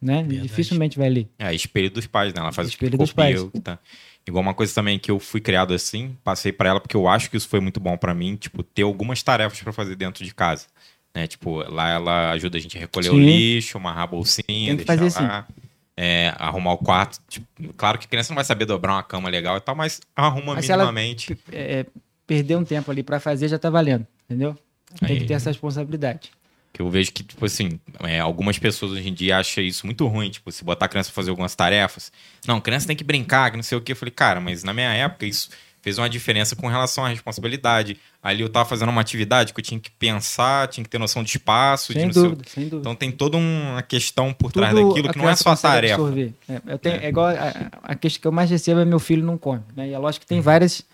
né? 0.00 0.22
Verdade. 0.22 0.40
Dificilmente 0.42 0.98
vai 0.98 1.08
ler. 1.08 1.28
É, 1.38 1.54
espelho 1.54 1.90
dos 1.90 2.06
pais, 2.06 2.32
né? 2.34 2.40
Ela 2.40 2.52
faz 2.52 2.68
Espelho 2.68 2.88
o 2.88 2.90
que 2.92 2.96
dos 2.98 3.10
copia, 3.10 3.24
pais. 3.24 3.40
o 3.42 3.50
tá. 3.60 3.78
Igual 4.26 4.42
uma 4.42 4.54
coisa 4.54 4.74
também 4.74 4.98
que 4.98 5.10
eu 5.10 5.18
fui 5.18 5.40
criado 5.40 5.72
assim, 5.74 6.16
passei 6.22 6.52
pra 6.52 6.68
ela 6.68 6.80
porque 6.80 6.96
eu 6.96 7.08
acho 7.08 7.30
que 7.30 7.36
isso 7.36 7.48
foi 7.48 7.58
muito 7.60 7.80
bom 7.80 7.96
pra 7.96 8.14
mim, 8.14 8.36
tipo, 8.36 8.62
ter 8.62 8.82
algumas 8.82 9.22
tarefas 9.22 9.60
pra 9.62 9.72
fazer 9.72 9.96
dentro 9.96 10.24
de 10.24 10.34
casa. 10.34 10.66
Né? 11.14 11.26
Tipo, 11.26 11.56
lá 11.68 11.88
ela 11.90 12.30
ajuda 12.30 12.56
a 12.58 12.60
gente 12.60 12.76
a 12.76 12.80
recolher 12.80 13.08
o 13.10 13.14
Sim. 13.14 13.24
lixo, 13.24 13.78
amarrar 13.78 14.04
a 14.04 14.06
bolsinha, 14.06 14.44
Tem 14.46 14.76
que 14.76 14.84
deixar 14.84 14.98
fazer 15.10 15.20
lá. 15.26 15.48
é, 15.96 16.32
arrumar 16.38 16.72
o 16.74 16.78
quarto. 16.78 17.18
Tipo, 17.28 17.46
claro 17.76 17.98
que 17.98 18.04
a 18.04 18.08
criança 18.08 18.30
não 18.32 18.36
vai 18.36 18.44
saber 18.44 18.66
dobrar 18.66 18.92
uma 18.92 19.02
cama 19.02 19.28
legal 19.28 19.56
e 19.56 19.60
tal, 19.60 19.74
mas 19.74 20.00
arruma 20.14 20.54
Mas 20.54 20.66
se 20.66 20.72
ela- 20.72 20.84
minimamente. 20.84 21.36
É, 21.50 21.84
perder 22.26 22.56
um 22.56 22.64
tempo 22.64 22.90
ali 22.90 23.02
para 23.02 23.18
fazer 23.18 23.48
já 23.48 23.58
tá 23.58 23.70
valendo, 23.70 24.06
entendeu? 24.26 24.56
Tem 25.00 25.08
Aí. 25.16 25.18
que 25.20 25.24
ter 25.26 25.34
essa 25.34 25.50
responsabilidade. 25.50 26.30
Que 26.72 26.80
eu 26.82 26.88
vejo 26.88 27.12
que, 27.12 27.22
tipo 27.22 27.44
assim, 27.44 27.80
é, 28.00 28.20
algumas 28.20 28.58
pessoas 28.58 28.92
hoje 28.92 29.08
em 29.08 29.14
dia 29.14 29.38
acham 29.38 29.62
isso 29.62 29.86
muito 29.86 30.06
ruim. 30.06 30.30
Tipo, 30.30 30.52
se 30.52 30.64
botar 30.64 30.86
a 30.86 30.88
criança 30.88 31.08
pra 31.08 31.16
fazer 31.16 31.30
algumas 31.30 31.54
tarefas. 31.54 32.12
Não, 32.46 32.60
criança 32.60 32.86
tem 32.86 32.96
que 32.96 33.04
brincar, 33.04 33.50
que 33.50 33.56
não 33.56 33.62
sei 33.62 33.76
o 33.76 33.80
quê. 33.80 33.92
Eu 33.92 33.96
falei, 33.96 34.12
cara, 34.12 34.40
mas 34.40 34.62
na 34.62 34.72
minha 34.72 34.92
época 34.92 35.26
isso 35.26 35.50
fez 35.82 35.98
uma 35.98 36.08
diferença 36.08 36.54
com 36.54 36.66
relação 36.66 37.04
à 37.04 37.08
responsabilidade. 37.08 37.96
Ali 38.22 38.42
eu 38.42 38.48
tava 38.48 38.68
fazendo 38.68 38.90
uma 38.90 39.00
atividade 39.00 39.52
que 39.52 39.60
eu 39.60 39.64
tinha 39.64 39.80
que 39.80 39.90
pensar, 39.90 40.68
tinha 40.68 40.84
que 40.84 40.90
ter 40.90 40.98
noção 40.98 41.22
de 41.22 41.30
espaço, 41.30 41.92
de 41.92 42.00
Sem 42.00 42.10
o 42.10 42.12
dúvida, 42.12 42.44
sem 42.46 42.64
dúvida. 42.64 42.80
Então 42.80 42.94
tem 42.94 43.10
toda 43.10 43.36
uma 43.36 43.82
questão 43.82 44.32
por 44.32 44.52
Tudo 44.52 44.62
trás 44.62 44.74
daquilo 44.74 45.10
que 45.10 45.18
não 45.18 45.28
é 45.28 45.36
só 45.36 45.56
tarefa. 45.56 46.02
É, 46.48 46.60
eu 46.66 46.78
tenho, 46.78 46.96
é. 46.96 47.08
igual 47.08 47.28
a, 47.28 47.70
a 47.82 47.94
questão 47.94 48.20
que 48.20 48.28
eu 48.28 48.32
mais 48.32 48.50
recebo 48.50 48.80
é 48.80 48.84
meu 48.84 49.00
filho 49.00 49.24
não 49.24 49.38
come. 49.38 49.62
Né? 49.74 49.88
E 49.88 49.92
é 49.92 49.98
lógico 49.98 50.24
que 50.24 50.28
tem 50.28 50.40
várias 50.40 50.84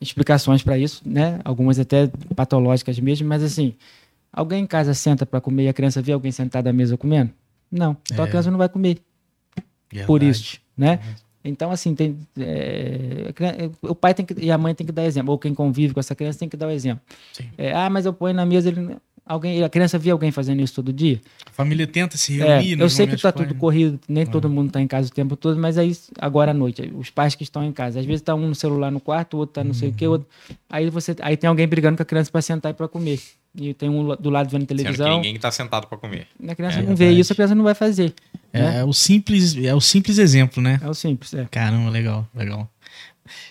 explicações 0.00 0.62
para 0.62 0.78
isso, 0.78 1.02
né? 1.04 1.40
Algumas 1.44 1.78
até 1.78 2.10
patológicas 2.34 2.98
mesmo, 2.98 3.28
mas 3.28 3.42
assim, 3.42 3.74
alguém 4.32 4.62
em 4.64 4.66
casa 4.66 4.94
senta 4.94 5.24
para 5.26 5.40
comer 5.40 5.64
e 5.64 5.68
a 5.68 5.72
criança 5.72 6.00
vê 6.02 6.12
alguém 6.12 6.32
sentado 6.32 6.66
à 6.68 6.72
mesa 6.72 6.96
comendo? 6.96 7.30
Não. 7.70 7.96
Então 8.10 8.24
a 8.24 8.28
É. 8.28 8.30
criança 8.30 8.50
não 8.50 8.58
vai 8.58 8.68
comer 8.68 8.98
por 10.06 10.20
Verdade. 10.20 10.26
isso, 10.38 10.58
né? 10.76 11.00
Então, 11.44 11.70
assim, 11.70 11.94
tem, 11.94 12.18
é, 12.38 13.32
a 13.82 13.88
o 13.90 13.94
pai 13.94 14.12
tem 14.12 14.26
que, 14.26 14.34
e 14.38 14.50
a 14.50 14.58
mãe 14.58 14.74
tem 14.74 14.86
que 14.86 14.92
dar 14.92 15.04
exemplo, 15.04 15.32
ou 15.32 15.38
quem 15.38 15.54
convive 15.54 15.94
com 15.94 16.00
essa 16.00 16.14
criança 16.14 16.38
tem 16.38 16.48
que 16.48 16.56
dar 16.56 16.66
o 16.66 16.70
exemplo. 16.70 17.02
É, 17.56 17.72
ah, 17.72 17.88
mas 17.88 18.04
eu 18.04 18.12
ponho 18.12 18.34
na 18.34 18.44
mesa, 18.44 18.68
ele, 18.68 18.96
alguém, 19.24 19.62
a 19.62 19.68
criança 19.68 19.98
vê 19.98 20.10
alguém 20.10 20.30
fazendo 20.30 20.60
isso 20.60 20.74
todo 20.74 20.92
dia? 20.92 21.20
A 21.46 21.50
família 21.50 21.86
tenta 21.86 22.18
se 22.18 22.38
É, 22.42 22.56
reunir. 22.58 22.72
eu 22.72 22.78
nos 22.78 22.92
sei 22.92 23.06
que 23.06 23.16
tá 23.16 23.32
claros. 23.32 23.48
tudo 23.50 23.58
corrido, 23.58 23.98
nem 24.08 24.26
todo 24.26 24.50
mundo 24.50 24.70
tá 24.72 24.80
em 24.82 24.86
casa 24.86 25.08
o 25.08 25.12
tempo 25.12 25.36
todo, 25.36 25.58
mas 25.58 25.78
aí 25.78 25.96
agora 26.18 26.50
à 26.50 26.54
noite, 26.54 26.92
os 26.94 27.08
pais 27.08 27.34
que 27.34 27.44
estão 27.44 27.64
em 27.64 27.72
casa, 27.72 28.00
às 28.00 28.04
vezes 28.04 28.20
tá 28.20 28.34
um 28.34 28.48
no 28.48 28.54
celular 28.54 28.90
no 28.90 29.00
quarto, 29.00 29.34
o 29.34 29.38
outro 29.38 29.54
tá 29.54 29.64
não 29.64 29.72
sei 29.72 29.88
o 29.90 29.92
que, 29.92 30.06
outro, 30.06 30.28
aí 30.68 30.90
você, 30.90 31.16
aí 31.20 31.36
tem 31.36 31.48
alguém 31.48 31.66
brigando 31.68 31.96
com 31.96 32.02
a 32.02 32.06
criança 32.06 32.30
para 32.30 32.42
sentar 32.42 32.72
e 32.72 32.74
para 32.74 32.88
comer. 32.88 33.20
E 33.60 33.74
tem 33.74 33.88
um 33.88 34.14
do 34.14 34.30
lado 34.30 34.48
vendo 34.48 34.60
Sendo 34.60 34.68
que 34.68 34.74
televisão. 34.82 35.16
ninguém 35.16 35.36
tá 35.38 35.50
sentado 35.50 35.86
pra 35.88 35.98
comer. 35.98 36.28
A 36.48 36.54
criança 36.54 36.78
É 36.78 36.82
não 36.82 36.94
vê 36.94 37.10
isso, 37.10 37.32
a 37.32 37.34
criança 37.36 37.54
não 37.54 37.64
vai 37.64 37.74
fazer. 37.74 38.14
É, 38.52 38.78
é 38.80 38.84
o 38.84 38.92
simples, 38.92 39.56
é 39.56 39.74
o 39.74 39.80
simples 39.80 40.18
exemplo, 40.18 40.62
né? 40.62 40.78
É 40.82 40.88
o 40.88 40.94
simples, 40.94 41.34
é. 41.34 41.44
Caramba, 41.50 41.90
legal, 41.90 42.26
legal. 42.34 42.70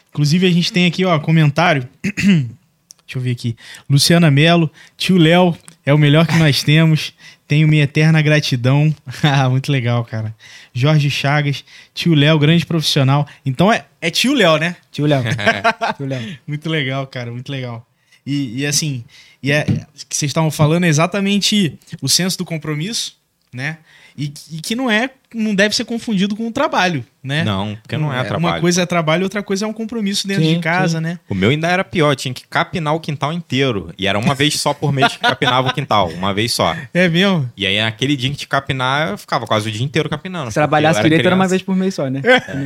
Inclusive, 0.10 0.48
a 0.48 0.52
gente 0.52 0.72
tem 0.72 0.86
aqui, 0.86 1.04
ó, 1.06 1.20
comentário. 1.20 1.88
Deixa 2.04 3.18
eu 3.18 3.22
ver 3.22 3.32
aqui. 3.32 3.56
Luciana 3.90 4.30
Melo, 4.32 4.72
tio 4.98 5.18
Léo 5.18 5.56
é 5.86 5.94
o 5.94 5.98
melhor 5.98 6.26
que 6.26 6.36
nós 6.38 6.64
temos. 6.64 7.14
Tenho 7.48 7.68
minha 7.68 7.84
eterna 7.84 8.22
gratidão. 8.22 8.94
Ah, 9.24 9.50
Muito 9.50 9.72
legal, 9.72 10.04
cara. 10.04 10.36
Jorge 10.74 11.10
Chagas, 11.10 11.64
tio 11.94 12.14
Léo, 12.14 12.38
grande 12.40 12.66
profissional. 12.66 13.26
Então 13.46 13.72
é, 13.72 13.86
é 14.02 14.10
tio 14.10 14.34
Léo, 14.34 14.58
né? 14.58 14.76
Tio 14.92 15.06
Léo. 15.06 15.24
Tio 15.96 16.06
Léo. 16.06 16.38
Muito 16.46 16.70
legal, 16.70 17.08
cara, 17.08 17.32
muito 17.32 17.50
legal. 17.52 17.86
E, 18.26 18.60
e 18.60 18.66
assim, 18.66 19.06
e 19.48 19.52
é, 19.52 19.64
que 19.64 20.16
vocês 20.16 20.30
estavam 20.30 20.52
falando 20.52 20.84
é 20.84 20.90
exatamente 20.90 21.80
o 22.02 22.10
senso 22.10 22.38
do 22.38 22.44
compromisso, 22.44 23.16
né? 23.54 23.78
E, 24.18 24.34
e 24.52 24.60
que 24.60 24.76
não 24.76 24.92
é, 24.92 25.10
não 25.34 25.56
deve 25.56 25.74
ser 25.74 25.86
confundido 25.86 26.36
com 26.36 26.48
o 26.48 26.52
trabalho, 26.52 27.06
né? 27.24 27.46
Não, 27.46 27.76
porque 27.76 27.96
não 27.96 28.12
é, 28.12 28.24
trabalho. 28.26 28.56
Uma 28.56 28.60
coisa 28.60 28.82
é 28.82 28.86
trabalho, 28.86 29.24
outra 29.24 29.42
coisa 29.42 29.64
é 29.64 29.68
um 29.68 29.72
compromisso 29.72 30.28
dentro 30.28 30.44
Sim, 30.44 30.56
de 30.56 30.60
casa, 30.60 31.00
né? 31.00 31.18
O 31.30 31.36
meu 31.36 31.50
ainda 31.50 31.70
era 31.70 31.82
pior, 31.82 32.14
tinha 32.14 32.34
que 32.34 32.46
capinar 32.46 32.94
o 32.94 33.00
quintal 33.00 33.32
inteiro. 33.32 33.94
E 33.98 34.06
era 34.06 34.20
uma 34.20 34.36
vez 34.36 34.60
só 34.60 34.74
por 34.74 34.92
mês 34.92 35.16
que 35.16 35.20
capinava 35.20 35.70
o 35.70 35.74
quintal, 35.74 36.10
uma 36.10 36.34
vez 36.34 36.52
só. 36.52 36.76
É 36.94 37.08
mesmo? 37.08 37.50
E 37.56 37.66
aí, 37.66 37.80
naquele 37.80 38.18
dia 38.18 38.32
que 38.32 38.36
te 38.36 38.48
capinar, 38.50 39.12
eu 39.12 39.18
ficava 39.18 39.48
quase 39.48 39.70
o 39.70 39.72
dia 39.72 39.86
inteiro 39.86 40.10
capinando. 40.10 40.52
Se 40.52 40.56
trabalhasse 40.56 41.02
direito 41.04 41.26
era 41.26 41.36
uma 41.36 41.46
criança. 41.46 41.50
vez 41.52 41.62
por 41.62 41.76
mês 41.76 41.94
só, 41.94 42.10
né? 42.10 42.22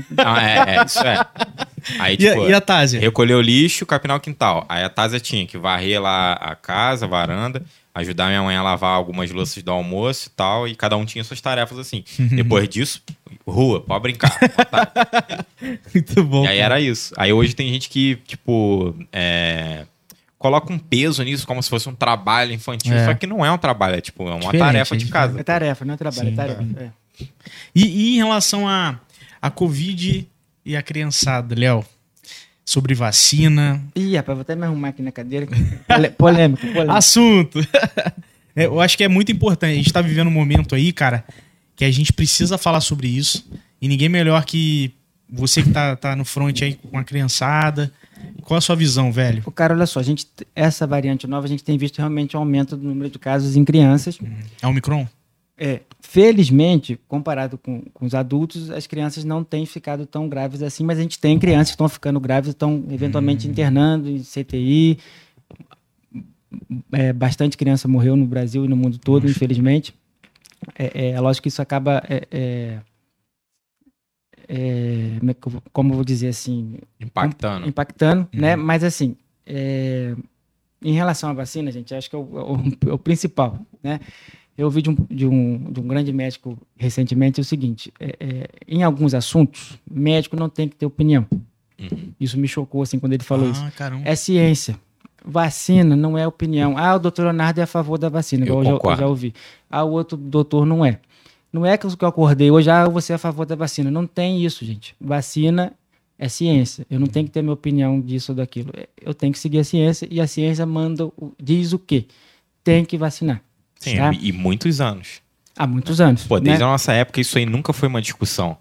Não, 0.09 0.37
é, 0.37 0.77
é, 0.77 0.85
isso 0.85 0.99
é. 0.99 1.27
Aí, 1.99 2.15
E, 2.19 2.27
a- 2.27 2.31
tipo, 2.33 2.49
e 2.49 2.53
a 2.53 2.61
Tásia? 2.61 2.99
recolher 2.99 3.35
o 3.35 3.41
lixo, 3.41 3.85
capinar 3.85 4.17
o 4.17 4.19
quintal. 4.19 4.65
Aí 4.69 4.83
a 4.83 4.89
Tásia 4.89 5.19
tinha 5.19 5.45
que 5.45 5.57
varrer 5.57 6.01
lá 6.01 6.33
a 6.33 6.55
casa, 6.55 7.05
a 7.05 7.07
varanda, 7.07 7.61
ajudar 7.93 8.27
minha 8.27 8.41
mãe 8.41 8.55
a 8.55 8.63
lavar 8.63 8.95
algumas 8.95 9.29
louças 9.31 9.61
do 9.63 9.71
almoço 9.71 10.27
e 10.27 10.31
tal, 10.31 10.67
e 10.67 10.75
cada 10.75 10.95
um 10.97 11.05
tinha 11.05 11.23
suas 11.23 11.41
tarefas 11.41 11.77
assim. 11.77 12.03
Depois 12.17 12.67
disso, 12.69 13.01
rua, 13.45 13.81
pode 13.81 14.01
brincar. 14.03 14.31
Muito 15.93 16.23
bom. 16.23 16.43
E 16.45 16.47
aí 16.47 16.57
cara. 16.59 16.75
era 16.75 16.79
isso. 16.81 17.13
Aí 17.17 17.31
hoje 17.33 17.53
tem 17.53 17.71
gente 17.71 17.89
que, 17.89 18.15
tipo, 18.27 18.95
é, 19.11 19.85
coloca 20.37 20.71
um 20.71 20.79
peso 20.79 21.21
nisso 21.23 21.45
como 21.45 21.61
se 21.61 21.69
fosse 21.69 21.87
um 21.89 21.93
trabalho 21.95 22.53
infantil. 22.53 22.93
É. 22.93 23.05
Só 23.05 23.13
que 23.13 23.27
não 23.27 23.45
é 23.45 23.51
um 23.51 23.57
trabalho, 23.57 23.95
é 23.95 24.01
tipo, 24.01 24.23
é 24.27 24.31
uma 24.31 24.39
Diferente, 24.39 24.59
tarefa 24.59 24.95
é 24.95 24.97
de 24.97 25.05
casa. 25.07 25.39
É 25.39 25.43
tarefa, 25.43 25.85
não 25.85 25.93
é 25.93 25.97
trabalho, 25.97 26.27
Sim, 26.29 26.33
é 26.33 26.35
tarefa. 26.35 26.63
é. 26.79 26.89
E, 27.75 27.85
e 27.85 28.15
em 28.15 28.17
relação 28.17 28.67
a, 28.67 28.99
a 29.41 29.51
Covid 29.51 30.27
e 30.65 30.75
a 30.75 30.81
criançada, 30.81 31.55
Léo? 31.55 31.85
Sobre 32.63 32.93
vacina. 32.93 33.83
Ih, 33.95 34.15
rapaz, 34.15 34.35
vou 34.35 34.41
até 34.41 34.55
me 34.55 34.65
arrumar 34.65 34.89
aqui 34.89 35.01
na 35.01 35.11
cadeira. 35.11 35.47
Polêmico, 36.17 36.61
polêmico. 36.71 36.91
Assunto. 36.91 37.59
É, 38.53 38.65
eu 38.65 38.81
acho 38.81 38.97
que 38.97 39.03
é 39.05 39.07
muito 39.07 39.31
importante. 39.31 39.71
A 39.71 39.75
gente 39.75 39.93
tá 39.93 40.01
vivendo 40.01 40.27
um 40.27 40.31
momento 40.31 40.75
aí, 40.75 40.91
cara, 40.91 41.23
que 41.73 41.85
a 41.85 41.89
gente 41.89 42.11
precisa 42.11 42.57
falar 42.57 42.81
sobre 42.81 43.07
isso. 43.07 43.49
E 43.81 43.87
ninguém 43.87 44.09
melhor 44.09 44.43
que 44.43 44.93
você 45.31 45.63
que 45.63 45.69
tá, 45.69 45.95
tá 45.95 46.15
no 46.15 46.25
front 46.25 46.61
aí 46.61 46.73
com 46.73 46.97
a 46.97 47.03
criançada. 47.03 47.91
Qual 48.41 48.57
a 48.57 48.61
sua 48.61 48.75
visão, 48.75 49.11
velho? 49.11 49.41
O 49.45 49.51
cara, 49.51 49.73
olha 49.73 49.85
só, 49.85 49.99
a 49.99 50.03
gente, 50.03 50.27
essa 50.55 50.85
variante 50.85 51.25
nova, 51.25 51.45
a 51.45 51.49
gente 51.49 51.63
tem 51.63 51.77
visto 51.77 51.97
realmente 51.97 52.35
um 52.35 52.41
aumento 52.41 52.75
do 52.75 52.83
número 52.83 53.09
de 53.09 53.17
casos 53.17 53.55
em 53.55 53.63
crianças. 53.63 54.19
É 54.61 54.67
o 54.67 54.73
Micron? 54.73 55.07
É, 55.63 55.81
felizmente, 55.99 56.99
comparado 57.07 57.55
com, 57.55 57.81
com 57.93 58.03
os 58.05 58.15
adultos, 58.15 58.71
as 58.71 58.87
crianças 58.87 59.23
não 59.23 59.43
têm 59.43 59.63
ficado 59.67 60.07
tão 60.07 60.27
graves 60.27 60.63
assim, 60.63 60.83
mas 60.83 60.97
a 60.97 61.03
gente 61.03 61.19
tem 61.19 61.37
crianças 61.37 61.67
que 61.67 61.73
estão 61.75 61.87
ficando 61.87 62.19
graves, 62.19 62.49
estão 62.49 62.83
eventualmente 62.89 63.47
internando 63.47 64.09
em 64.09 64.23
CTI. 64.23 64.97
É, 66.91 67.13
bastante 67.13 67.55
criança 67.57 67.87
morreu 67.87 68.15
no 68.15 68.25
Brasil 68.25 68.65
e 68.65 68.67
no 68.67 68.75
mundo 68.75 68.97
todo, 68.97 69.29
infelizmente. 69.29 69.93
É, 70.77 71.11
é 71.11 71.19
lógico 71.19 71.43
que 71.43 71.49
isso 71.49 71.61
acaba. 71.61 72.01
é, 72.09 72.27
é, 72.31 72.79
é, 74.47 75.19
como 75.71 75.91
é 75.91 75.91
eu 75.93 75.95
vou- 75.97 76.03
dizer 76.03 76.27
assim, 76.29 76.75
Impactando. 76.99 77.67
impactando, 77.67 78.27
né? 78.33 78.55
Uhum. 78.55 78.63
Mas 78.63 78.83
assim, 78.83 79.15
é, 79.45 80.15
em 80.81 80.93
relação 80.93 81.29
à 81.29 81.33
vacina, 81.33 81.71
gente, 81.71 81.93
acho 81.93 82.09
que 82.09 82.15
é 82.15 82.19
o, 82.19 82.23
é 82.37 82.43
o- 82.43 82.89
é 82.89 82.93
o 82.93 82.97
principal, 82.97 83.59
né? 83.83 83.99
Eu 84.57 84.65
ouvi 84.65 84.81
de 84.81 84.89
um, 84.89 84.95
de 85.09 85.25
um, 85.25 85.71
de 85.71 85.79
um 85.79 85.87
grande 85.87 86.11
médico 86.11 86.57
recentemente 86.75 87.39
o 87.39 87.43
seguinte: 87.43 87.91
é, 87.99 88.15
é, 88.19 88.49
em 88.67 88.83
alguns 88.83 89.13
assuntos, 89.13 89.79
médico 89.89 90.35
não 90.35 90.49
tem 90.49 90.67
que 90.67 90.75
ter 90.75 90.85
opinião. 90.85 91.25
Uhum. 91.79 92.13
Isso 92.19 92.37
me 92.37 92.47
chocou 92.47 92.81
assim 92.81 92.99
quando 92.99 93.13
ele 93.13 93.23
falou 93.23 93.49
isso. 93.49 93.63
ah, 93.63 93.71
caramba. 93.71 94.03
É 94.05 94.15
ciência. 94.15 94.77
Vacina 95.23 95.95
não 95.95 96.17
é 96.17 96.27
opinião. 96.27 96.77
Ah, 96.77 96.95
o 96.95 96.99
doutor 96.99 97.23
Leonardo 97.23 97.59
é 97.59 97.63
a 97.63 97.67
favor 97.67 97.97
da 97.97 98.09
vacina, 98.09 98.43
Eu 98.43 98.61
igual 98.61 98.63
eu, 98.63 98.79
já, 98.83 98.91
eu 98.91 98.97
já 98.97 99.07
ouvi. 99.07 99.33
Ah, 99.69 99.83
o 99.83 99.91
outro 99.91 100.17
doutor 100.17 100.65
não 100.65 100.83
é. 100.85 100.99
Não 101.53 101.65
é 101.65 101.77
que 101.77 101.85
eu 101.85 102.07
acordei 102.07 102.49
hoje, 102.49 102.69
ah, 102.69 102.87
você 102.87 103.11
é 103.11 103.15
a 103.15 103.19
favor 103.19 103.45
da 103.45 103.55
vacina. 103.55 103.91
Não 103.91 104.07
tem 104.07 104.43
isso, 104.43 104.65
gente. 104.65 104.95
Vacina 104.99 105.73
é 106.17 106.29
ciência. 106.29 106.85
Eu 106.89 106.99
não 106.99 107.07
tenho 107.07 107.25
que 107.25 107.31
ter 107.31 107.41
minha 107.41 107.53
opinião 107.53 107.99
disso 107.99 108.31
ou 108.31 108.35
daquilo. 108.35 108.71
Eu 109.01 109.13
tenho 109.13 109.33
que 109.33 109.39
seguir 109.39 109.59
a 109.59 109.63
ciência 109.63 110.07
e 110.09 110.21
a 110.21 110.27
ciência 110.27 110.65
manda, 110.65 111.11
diz 111.41 111.73
o 111.73 111.79
quê? 111.79 112.05
Tem 112.63 112.85
que 112.85 112.97
vacinar. 112.97 113.43
Sim, 113.81 113.97
tá? 113.97 114.11
e 114.13 114.31
muitos 114.31 114.79
anos. 114.79 115.21
Há 115.57 115.65
muitos 115.65 115.99
anos. 115.99 116.23
Pô, 116.23 116.37
né? 116.37 116.45
desde 116.45 116.63
a 116.63 116.67
nossa 116.67 116.93
época 116.93 117.19
isso 117.19 117.37
aí 117.37 117.45
nunca 117.45 117.73
foi 117.73 117.87
uma 117.87 118.01
discussão. 118.01 118.57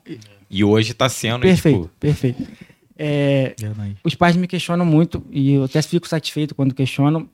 E 0.49 0.65
hoje 0.65 0.95
tá 0.95 1.09
sendo, 1.09 1.43
Perfeito, 1.43 1.83
tipo... 1.83 1.91
perfeito. 2.01 2.47
É, 3.03 3.55
os 4.05 4.15
pais 4.15 4.37
me 4.37 4.47
questionam 4.47 4.85
muito 4.85 5.25
e 5.31 5.53
eu 5.53 5.65
até 5.65 5.81
fico 5.81 6.07
satisfeito 6.07 6.55
quando 6.55 6.75
questionam, 6.75 7.29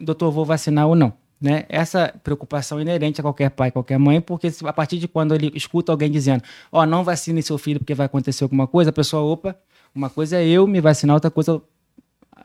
doutor, 0.00 0.30
vou 0.32 0.44
vacinar 0.44 0.88
ou 0.88 0.96
não? 0.96 1.12
Né? 1.40 1.64
Essa 1.68 2.12
preocupação 2.24 2.78
é 2.78 2.82
inerente 2.82 3.20
a 3.20 3.22
qualquer 3.22 3.50
pai, 3.50 3.70
qualquer 3.70 3.98
mãe, 3.98 4.20
porque 4.20 4.50
a 4.64 4.72
partir 4.72 4.98
de 4.98 5.06
quando 5.06 5.34
ele 5.34 5.52
escuta 5.54 5.92
alguém 5.92 6.10
dizendo, 6.10 6.42
ó, 6.72 6.86
não 6.86 7.04
vacine 7.04 7.42
seu 7.42 7.58
filho 7.58 7.78
porque 7.78 7.94
vai 7.94 8.06
acontecer 8.06 8.44
alguma 8.44 8.66
coisa, 8.66 8.90
a 8.90 8.92
pessoa, 8.92 9.22
opa, 9.22 9.54
uma 9.94 10.08
coisa 10.08 10.38
é 10.38 10.46
eu 10.46 10.66
me 10.66 10.80
vacinar, 10.80 11.14
outra 11.14 11.30
coisa 11.30 11.60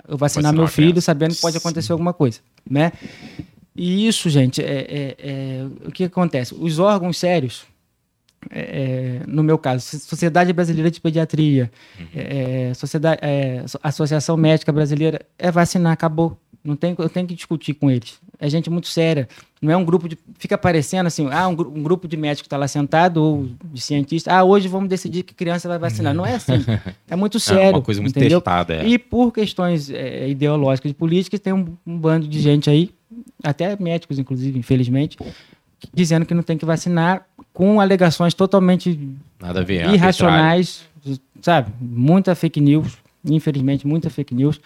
eu 0.07 0.17
vacinar 0.17 0.51
Vacinar 0.51 0.53
meu 0.53 0.67
filho 0.67 1.01
sabendo 1.01 1.33
que 1.33 1.41
pode 1.41 1.57
acontecer 1.57 1.91
alguma 1.91 2.13
coisa, 2.13 2.39
né? 2.69 2.91
E 3.75 4.07
isso, 4.07 4.29
gente, 4.29 4.61
é, 4.61 4.65
é- 4.65 5.15
é- 5.19 5.65
o 5.87 5.91
que 5.91 6.03
acontece? 6.03 6.53
Os 6.57 6.79
órgãos 6.79 7.17
sérios, 7.17 7.63
é, 8.49 9.21
é, 9.21 9.27
no 9.27 9.43
meu 9.43 9.57
caso, 9.57 9.99
Sociedade 9.99 10.51
Brasileira 10.53 10.89
de 10.89 10.99
Pediatria, 10.99 11.71
é, 12.15 12.73
sociedade, 12.73 13.19
é, 13.21 13.63
so- 13.67 13.79
Associação 13.83 14.35
Médica 14.37 14.71
Brasileira, 14.71 15.21
é 15.37 15.51
vacinar, 15.51 15.93
acabou. 15.93 16.37
Não 16.61 16.75
tem, 16.75 16.93
eu 16.97 17.07
tenho 17.09 17.25
que 17.25 17.33
discutir 17.35 17.73
com 17.73 17.89
eles. 17.89 18.19
É 18.37 18.49
gente 18.49 18.69
muito 18.69 18.87
séria. 18.89 19.29
Não 19.61 19.71
é 19.71 19.77
um 19.77 19.83
grupo 19.85 20.09
de. 20.09 20.17
Fica 20.37 20.57
parecendo 20.57 21.07
assim, 21.07 21.27
ah, 21.31 21.47
um, 21.47 21.51
um 21.51 21.81
grupo 21.83 22.05
de 22.05 22.17
médicos 22.17 22.47
está 22.47 22.57
lá 22.57 22.67
sentado, 22.67 23.23
ou 23.23 23.49
de 23.71 23.79
cientistas, 23.79 24.33
ah, 24.33 24.43
hoje 24.43 24.67
vamos 24.67 24.89
decidir 24.89 25.23
que 25.23 25.33
criança 25.33 25.69
vai 25.69 25.79
vacinar. 25.79 26.13
Não 26.13 26.25
é 26.25 26.35
assim. 26.35 26.53
É 27.09 27.15
muito 27.15 27.37
É 27.39 27.39
sério. 27.39 27.77
uma 27.77 27.81
coisa 27.81 28.01
muito 28.01 28.17
entendeu? 28.17 28.41
testada. 28.41 28.75
É. 28.75 28.85
E 28.87 28.97
por 28.99 29.31
questões 29.31 29.89
é, 29.89 30.27
ideológicas 30.27 30.91
e 30.91 30.93
políticas, 30.93 31.39
tem 31.39 31.53
um, 31.53 31.65
um 31.87 31.97
bando 31.97 32.27
de 32.27 32.39
gente 32.41 32.69
aí, 32.69 32.89
até 33.43 33.75
médicos, 33.79 34.19
inclusive, 34.19 34.57
infelizmente, 34.57 35.17
dizendo 35.93 36.25
que 36.25 36.33
não 36.33 36.43
tem 36.43 36.57
que 36.57 36.65
vacinar, 36.65 37.25
com 37.53 37.79
alegações 37.79 38.33
totalmente 38.33 38.97
Nada 39.39 39.63
ver. 39.63 39.75
é 39.75 39.77
arbitrário. 39.77 39.95
irracionais, 39.95 40.85
sabe? 41.41 41.71
Muita 41.79 42.35
fake 42.35 42.59
news, 42.59 42.97
infelizmente, 43.25 43.87
muita 43.87 44.09
fake 44.09 44.33
news. 44.33 44.59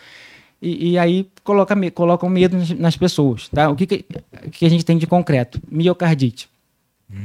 E, 0.62 0.92
e 0.92 0.98
aí 0.98 1.30
coloca, 1.44 1.76
colocam 1.92 2.30
medo 2.30 2.58
nas, 2.58 2.70
nas 2.70 2.98
pessoas, 2.98 3.50
tá? 3.50 3.70
O 3.70 3.76
que, 3.76 3.86
que, 3.86 4.06
que 4.52 4.66
a 4.66 4.70
gente 4.70 4.86
tem 4.86 4.98
de 4.98 5.06
concreto? 5.06 5.60
Miocardite. 5.70 6.50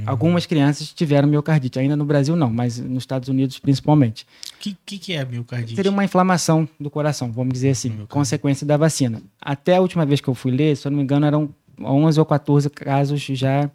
Algumas 0.04 0.44
crianças 0.44 0.92
tiveram 0.92 1.28
miocardite, 1.28 1.78
ainda 1.78 1.96
no 1.96 2.04
Brasil 2.04 2.36
não, 2.36 2.50
mas 2.50 2.78
nos 2.78 3.02
Estados 3.02 3.28
Unidos 3.28 3.58
principalmente. 3.58 4.26
O 4.54 4.58
que, 4.58 4.76
que, 4.84 4.98
que 4.98 5.12
é 5.14 5.24
miocardite? 5.24 5.76
Seria 5.76 5.90
uma 5.90 6.04
inflamação 6.04 6.68
do 6.78 6.90
coração, 6.90 7.32
vamos 7.32 7.54
dizer 7.54 7.70
assim, 7.70 7.88
Miocardite. 7.88 8.12
consequência 8.12 8.66
da 8.66 8.76
vacina. 8.76 9.22
Até 9.40 9.76
a 9.76 9.80
última 9.80 10.04
vez 10.04 10.20
que 10.20 10.28
eu 10.28 10.34
fui 10.34 10.50
ler, 10.50 10.76
se 10.76 10.86
eu 10.86 10.90
não 10.90 10.98
me 10.98 11.04
engano, 11.04 11.24
eram 11.24 11.54
11 11.80 12.18
ou 12.18 12.26
14 12.26 12.68
casos 12.70 13.20
já 13.20 13.70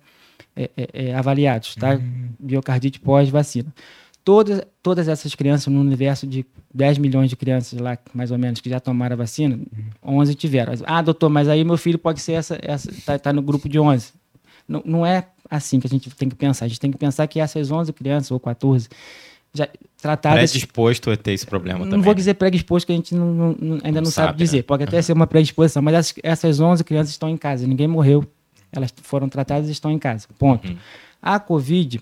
é, 0.55 0.69
é, 0.77 0.89
é, 0.93 1.15
avaliados, 1.15 1.75
tá? 1.75 1.99
Miocardite 2.39 2.99
pós-vacina. 2.99 3.73
Todas, 4.23 4.61
todas 4.81 5.07
essas 5.07 5.35
crianças, 5.35 5.67
no 5.73 5.81
universo 5.81 6.25
de 6.25 6.45
10 6.73 6.97
milhões 6.97 7.29
de 7.29 7.35
crianças 7.35 7.79
lá, 7.79 7.97
mais 8.13 8.31
ou 8.31 8.37
menos, 8.37 8.61
que 8.61 8.69
já 8.69 8.79
tomaram 8.79 9.15
a 9.15 9.17
vacina, 9.17 9.59
11 10.03 10.35
tiveram. 10.35 10.73
Ah, 10.85 11.01
doutor, 11.01 11.29
mas 11.29 11.49
aí 11.49 11.63
meu 11.63 11.77
filho 11.77 11.99
pode 11.99 12.21
ser 12.21 12.33
essa, 12.33 12.57
essa 12.61 12.89
tá, 13.05 13.19
tá 13.19 13.33
no 13.33 13.41
grupo 13.41 13.67
de 13.67 13.79
11. 13.79 14.13
Não, 14.67 14.81
não 14.85 15.05
é 15.05 15.27
assim 15.55 15.79
que 15.79 15.87
a 15.87 15.89
gente 15.89 16.09
tem 16.11 16.29
que 16.29 16.35
pensar. 16.35 16.65
A 16.65 16.67
gente 16.67 16.79
tem 16.79 16.91
que 16.91 16.97
pensar 16.97 17.27
que 17.27 17.39
essas 17.39 17.71
11 17.71 17.91
crianças, 17.93 18.31
ou 18.31 18.39
14, 18.39 18.87
já 19.53 19.67
tratadas... 20.01 20.51
Predisposto 20.51 21.11
a 21.11 21.17
ter 21.17 21.33
esse 21.33 21.45
problema 21.45 21.79
Não 21.79 21.85
também. 21.91 22.01
vou 22.03 22.13
dizer 22.13 22.33
predisposto, 22.33 22.87
que 22.87 22.93
a 22.93 22.95
gente 22.95 23.13
não- 23.13 23.33
não- 23.33 23.55
não- 23.59 23.75
ainda 23.83 24.01
não, 24.01 24.05
Não 24.05 24.11
sabe, 24.11 24.27
sabe, 24.29 24.37
dizer. 24.39 24.57
né? 24.57 24.63
Pode 24.63 24.83
até 24.83 25.01
ser 25.01 25.13
uma 25.13 25.27
predisposição, 25.27 25.81
mas 25.81 25.93
essas, 25.95 26.13
essas 26.23 26.59
11 26.59 26.83
crianças 26.83 27.11
estão 27.11 27.29
em 27.29 27.37
casa. 27.37 27.67
Ninguém 27.67 27.87
morreu. 27.87 28.25
Elas 28.71 28.93
foram 29.03 29.29
tratadas 29.29 29.69
e 29.69 29.71
estão 29.71 29.91
em 29.91 29.99
casa. 29.99 30.27
Ponto. 30.39 30.67
Uhum. 30.67 30.75
A 31.21 31.39
Covid 31.39 32.01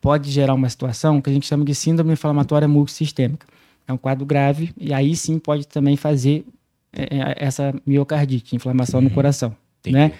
pode 0.00 0.30
gerar 0.30 0.52
uma 0.54 0.68
situação 0.68 1.20
que 1.22 1.30
a 1.30 1.32
gente 1.32 1.46
chama 1.46 1.64
de 1.64 1.74
síndrome 1.74 2.12
inflamatória 2.12 2.68
multissistêmica. 2.68 3.46
É 3.88 3.92
um 3.92 3.96
quadro 3.96 4.26
grave 4.26 4.72
e 4.76 4.92
aí 4.92 5.16
sim 5.16 5.38
pode 5.38 5.66
também 5.66 5.96
fazer 5.96 6.44
é, 6.92 7.02
é, 7.04 7.34
essa 7.38 7.74
miocardite, 7.86 8.54
inflamação 8.54 9.00
no 9.00 9.10
coração. 9.10 9.56
Entendi. 9.80 9.96
Né? 9.96 10.12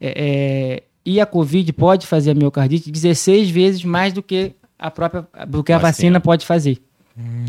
É, 0.00 0.14
é, 0.16 0.82
e 1.04 1.20
a 1.20 1.26
Covid 1.26 1.72
pode 1.72 2.06
fazer 2.06 2.30
a 2.30 2.34
miocardite 2.34 2.90
16 2.90 3.50
vezes 3.50 3.84
mais 3.84 4.12
do 4.12 4.22
que 4.22 4.52
a 4.78 4.90
própria 4.90 5.26
do 5.46 5.62
que 5.62 5.72
a 5.72 5.78
Vacina. 5.78 5.90
vacina 5.92 6.20
pode 6.20 6.46
fazer. 6.46 6.78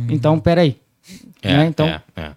Então, 0.09 0.39
peraí. 0.39 0.77
É, 1.41 1.57
né? 1.57 1.65
Então, 1.67 1.87
é, 1.87 2.01
é. 2.15 2.31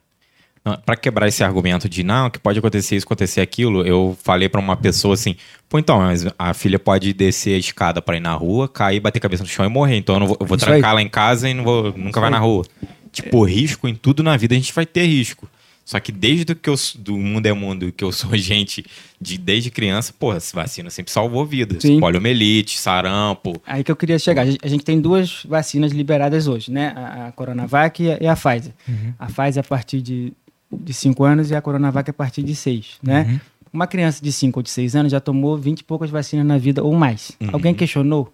Pra 0.84 0.96
quebrar 0.96 1.28
esse 1.28 1.42
argumento 1.42 1.88
de 1.88 2.02
não, 2.02 2.28
que 2.28 2.38
pode 2.38 2.58
acontecer 2.58 2.96
isso, 2.96 3.06
acontecer 3.06 3.40
aquilo, 3.40 3.86
eu 3.86 4.16
falei 4.22 4.48
pra 4.48 4.60
uma 4.60 4.76
pessoa 4.76 5.14
assim: 5.14 5.34
pô, 5.68 5.78
então, 5.78 5.98
mas 5.98 6.26
a 6.38 6.52
filha 6.52 6.78
pode 6.78 7.12
descer 7.12 7.54
a 7.54 7.58
escada 7.58 8.02
pra 8.02 8.16
ir 8.16 8.20
na 8.20 8.34
rua, 8.34 8.68
cair, 8.68 9.00
bater 9.00 9.18
a 9.18 9.22
cabeça 9.22 9.42
no 9.42 9.48
chão 9.48 9.64
e 9.64 9.68
morrer. 9.68 9.96
Então 9.96 10.16
eu, 10.16 10.20
não 10.20 10.26
vou, 10.26 10.36
eu 10.38 10.46
vou 10.46 10.56
Isso 10.56 10.66
trancar 10.66 10.90
aí. 10.90 10.92
ela 10.92 11.02
em 11.02 11.08
casa 11.08 11.48
e 11.48 11.54
não 11.54 11.64
vou, 11.64 11.92
nunca 11.96 12.20
vai 12.20 12.28
aí. 12.28 12.32
na 12.34 12.38
rua. 12.38 12.64
Tipo, 13.10 13.44
risco 13.44 13.88
em 13.88 13.94
tudo 13.94 14.22
na 14.22 14.36
vida 14.36 14.54
a 14.54 14.58
gente 14.58 14.72
vai 14.72 14.84
ter 14.84 15.06
risco. 15.06 15.48
Só 15.88 15.98
que 15.98 16.12
desde 16.12 16.54
que 16.54 16.68
eu 16.68 16.74
do 16.98 17.16
mundo 17.16 17.46
é 17.46 17.52
mundo, 17.54 17.90
que 17.90 18.04
eu 18.04 18.12
sou 18.12 18.36
gente 18.36 18.84
de 19.18 19.38
desde 19.38 19.70
criança, 19.70 20.12
porra, 20.12 20.36
essa 20.36 20.54
vacina 20.54 20.90
sempre 20.90 21.10
salvou 21.10 21.46
vidas. 21.46 21.80
Sim. 21.80 21.98
Poliomielite, 21.98 22.78
sarampo. 22.78 23.58
Aí 23.66 23.82
que 23.82 23.90
eu 23.90 23.96
queria 23.96 24.18
chegar. 24.18 24.42
A 24.42 24.68
gente- 24.68 24.84
tem 24.84 25.00
duas 25.00 25.44
vacinas 25.48 25.90
liberadas 25.90 26.46
hoje, 26.46 26.70
né? 26.70 26.92
A, 26.94 27.28
a 27.28 27.32
Coronavac 27.32 28.02
e 28.02 28.12
a, 28.12 28.18
e 28.20 28.26
a 28.26 28.36
Pfizer. 28.36 28.74
A 29.18 29.28
Pfizer 29.28 29.64
a 29.64 29.66
partir 29.66 30.02
de, 30.02 30.34
de 30.70 30.92
5 30.92 31.24
anos 31.24 31.50
e 31.50 31.54
a 31.54 31.62
Coronavac 31.62 32.10
a 32.10 32.12
partir 32.12 32.42
de 32.42 32.54
6, 32.54 32.98
né? 33.02 33.40
Uma 33.72 33.86
criança 33.86 34.22
de 34.22 34.30
5 34.30 34.58
ou 34.58 34.62
de 34.62 34.68
6 34.68 34.94
anos 34.94 35.10
já 35.12 35.20
tomou 35.20 35.56
20 35.56 35.80
e 35.80 35.84
poucas 35.84 36.10
vacinas 36.10 36.44
na 36.44 36.58
vida 36.58 36.84
ou 36.84 36.92
mais. 36.92 37.32
Uhum. 37.40 37.48
Alguém 37.50 37.72
questionou? 37.72 38.30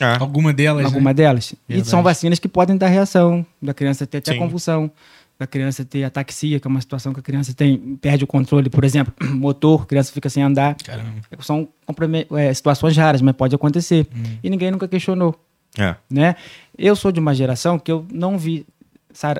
É. 0.00 0.16
Alguma 0.18 0.50
delas, 0.50 0.86
alguma 0.86 1.10
né? 1.10 1.14
delas. 1.14 1.52
E 1.52 1.56
Verdade. 1.74 1.90
são 1.90 2.02
vacinas 2.02 2.38
que 2.38 2.48
podem 2.48 2.78
dar 2.78 2.86
reação, 2.88 3.44
da 3.60 3.74
criança 3.74 4.06
ter 4.06 4.16
até 4.18 4.32
Sim. 4.32 4.38
convulsão, 4.38 4.90
da 5.40 5.46
criança 5.46 5.84
ter 5.86 6.04
ataxia, 6.04 6.60
que 6.60 6.66
é 6.66 6.70
uma 6.70 6.82
situação 6.82 7.14
que 7.14 7.20
a 7.20 7.22
criança 7.22 7.54
tem, 7.54 7.96
perde 7.96 8.24
o 8.24 8.26
controle, 8.26 8.68
por 8.68 8.84
exemplo, 8.84 9.12
motor, 9.34 9.82
a 9.82 9.86
criança 9.86 10.12
fica 10.12 10.28
sem 10.28 10.42
andar. 10.42 10.76
Caramba. 10.84 11.10
São 11.40 11.66
é, 12.36 12.52
situações 12.52 12.94
raras, 12.96 13.22
mas 13.22 13.34
pode 13.34 13.54
acontecer. 13.54 14.06
Hum. 14.14 14.22
E 14.44 14.50
ninguém 14.50 14.70
nunca 14.70 14.86
questionou, 14.86 15.34
É. 15.78 15.96
né? 16.10 16.36
Eu 16.76 16.94
sou 16.94 17.10
de 17.10 17.18
uma 17.18 17.34
geração 17.34 17.78
que 17.78 17.90
eu 17.90 18.04
não 18.12 18.36
vi 18.36 18.66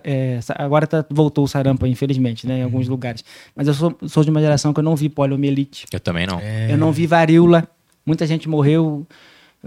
é, 0.03 0.41
agora 0.57 0.85
tá- 0.87 1.05
voltou 1.11 1.45
o 1.45 1.49
sarampo, 1.49 1.87
infelizmente, 1.87 2.45
né, 2.47 2.59
em 2.59 2.63
alguns 2.65 2.87
Uhum. 2.87 2.93
lugares. 2.93 3.23
Mas 3.55 3.69
eu 3.69 3.75
sou, 3.75 3.97
sou 4.09 4.25
de 4.25 4.31
uma 4.31 4.41
geração 4.41 4.73
que 4.73 4.81
eu 4.81 4.85
não 4.85 4.97
vi 4.97 5.09
poliomielite. 5.09 5.87
Eu 5.93 6.01
também 6.01 6.27
não. 6.27 6.41
Eu 6.69 6.77
não 6.79 6.91
vi 6.91 7.07
varíola. 7.07 7.69
Muita 8.05 8.27
gente 8.27 8.49
morreu 8.49 9.07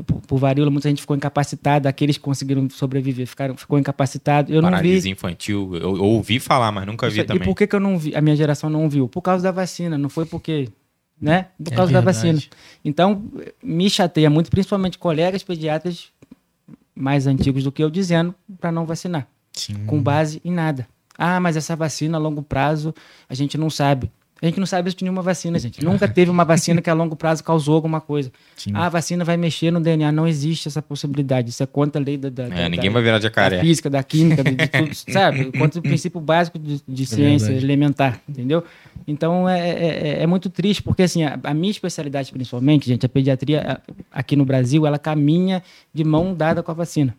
por, 0.06 0.22
por 0.22 0.38
varíola, 0.39 0.72
muita 0.72 0.89
gente 0.89 1.02
ficou 1.02 1.16
incapacitada. 1.16 1.88
Aqueles 1.88 2.18
que 2.18 2.24
conseguiram 2.24 2.68
sobreviver 2.70 3.28
ficaram, 3.28 3.56
ficou 3.56 3.78
incapacitado. 3.78 4.52
Eu 4.52 4.62
não 4.62 4.70
vi. 4.70 4.76
Paralisia 4.76 5.12
infantil. 5.12 5.76
Eu, 5.76 5.98
eu 5.98 6.04
ouvi 6.04 6.39
falar, 6.39 6.72
mas 6.72 6.86
nunca 6.86 7.08
vi 7.08 7.14
Isso- 7.18 7.22
E 7.22 7.26
também. 7.26 7.44
por 7.44 7.56
que, 7.56 7.68
que 7.68 7.76
eu 7.76 7.80
não 7.80 7.98
vi? 7.98 8.16
A 8.16 8.22
minha 8.22 8.36
geração 8.36 8.70
não 8.70 8.89
viu? 8.89 9.08
Por 9.08 9.22
causa 9.22 9.44
da 9.44 9.52
vacina, 9.52 9.98
não 9.98 10.10
foi 10.10 10.26
porque. 10.26 10.70
Né? 11.22 11.48
Por 11.64 11.72
É 11.72 11.76
causa 11.76 11.94
da 11.94 12.02
vacina. 12.02 12.39
Então, 12.84 13.24
me 13.64 13.89
chateia 13.89 14.30
muito, 14.30 14.50
principalmente 14.50 14.98
colegas 14.98 15.41
pediatras 15.44 16.08
mais 16.96 17.28
antigos 17.28 17.64
do 17.64 17.72
que 17.72 17.84
eu, 17.84 17.89
dizendo 17.89 18.36
para 18.60 18.72
não 18.72 18.86
vacinar, 18.86 19.28
Sim. 19.54 19.86
com 19.86 20.02
base 20.02 20.41
em 20.44 20.52
nada. 20.52 20.88
Ah, 21.18 21.39
mas 21.39 21.56
essa 21.56 21.76
vacina 21.76 22.18
a 22.18 22.20
longo 22.20 22.41
prazo 22.41 22.94
a 23.30 23.34
gente 23.34 23.58
não 23.58 23.70
sabe. 23.70 24.12
A 24.44 24.46
gente 24.48 24.60
não 24.60 24.66
sabe 24.68 24.89
isso 24.89 24.98
de 24.98 25.06
nenhuma 25.06 25.22
vacina, 25.22 25.58
gente. 25.58 25.84
Nunca 25.84 26.06
teve 26.06 26.30
uma 26.30 26.44
vacina 26.44 26.82
que 26.82 26.89
a 26.89 26.94
longo 26.94 27.16
prazo 27.16 27.41
causou 27.44 27.76
alguma 27.76 28.02
coisa. 28.02 28.30
Sim. 28.58 28.72
Ah, 28.74 28.88
a 28.88 28.89
vacina 28.89 29.24
vai 29.24 29.38
mexer 29.38 29.72
no 29.72 29.80
DNA. 29.80 30.12
Não 30.12 30.28
existe 30.28 30.68
essa 30.68 30.82
possibilidade. 30.82 31.50
Isso 31.50 31.64
é 31.64 31.66
contra 31.66 32.02
a 32.02 32.04
lei 32.04 32.18
da, 32.18 32.28
da, 32.30 32.44
É, 32.44 32.50
da- 32.50 32.70
ninguém 32.70 32.89
da- 32.89 32.94
vai 32.94 33.02
virar 33.02 33.20
da 33.20 33.24
jacaré. 33.24 33.62
física, 33.62 33.89
da 33.89 34.04
química, 34.04 34.44
de, 34.44 34.54
de 34.56 34.68
tudo, 34.68 34.94
sabe? 35.12 35.50
Contra 35.58 35.80
o 35.80 35.82
princípio 35.82 36.20
básico 36.20 36.60
de, 36.60 36.82
de 36.86 37.06
ciência 37.06 37.48
verdade. 37.48 37.66
elementar, 37.66 38.22
entendeu? 38.28 38.64
Então 39.08 39.48
é, 39.48 39.70
é, 39.70 40.08
é- 40.20 40.24
é 40.24 40.28
muito 40.28 40.50
triste, 40.50 40.84
porque 40.84 41.04
assim, 41.04 41.24
a, 41.24 41.39
a 41.41 41.54
minha 41.54 41.72
especialidade 41.72 42.32
principalmente, 42.32 42.86
gente, 42.88 43.06
a 43.06 43.10
pediatria 43.10 43.62
a- 43.62 43.94
aqui 44.20 44.36
no 44.36 44.44
Brasil, 44.44 44.86
ela 44.86 45.00
caminha 45.00 45.64
de 45.94 46.04
mão 46.04 46.34
dada 46.36 46.62
com 46.62 46.70
a 46.70 46.74
vacina. 46.74 47.16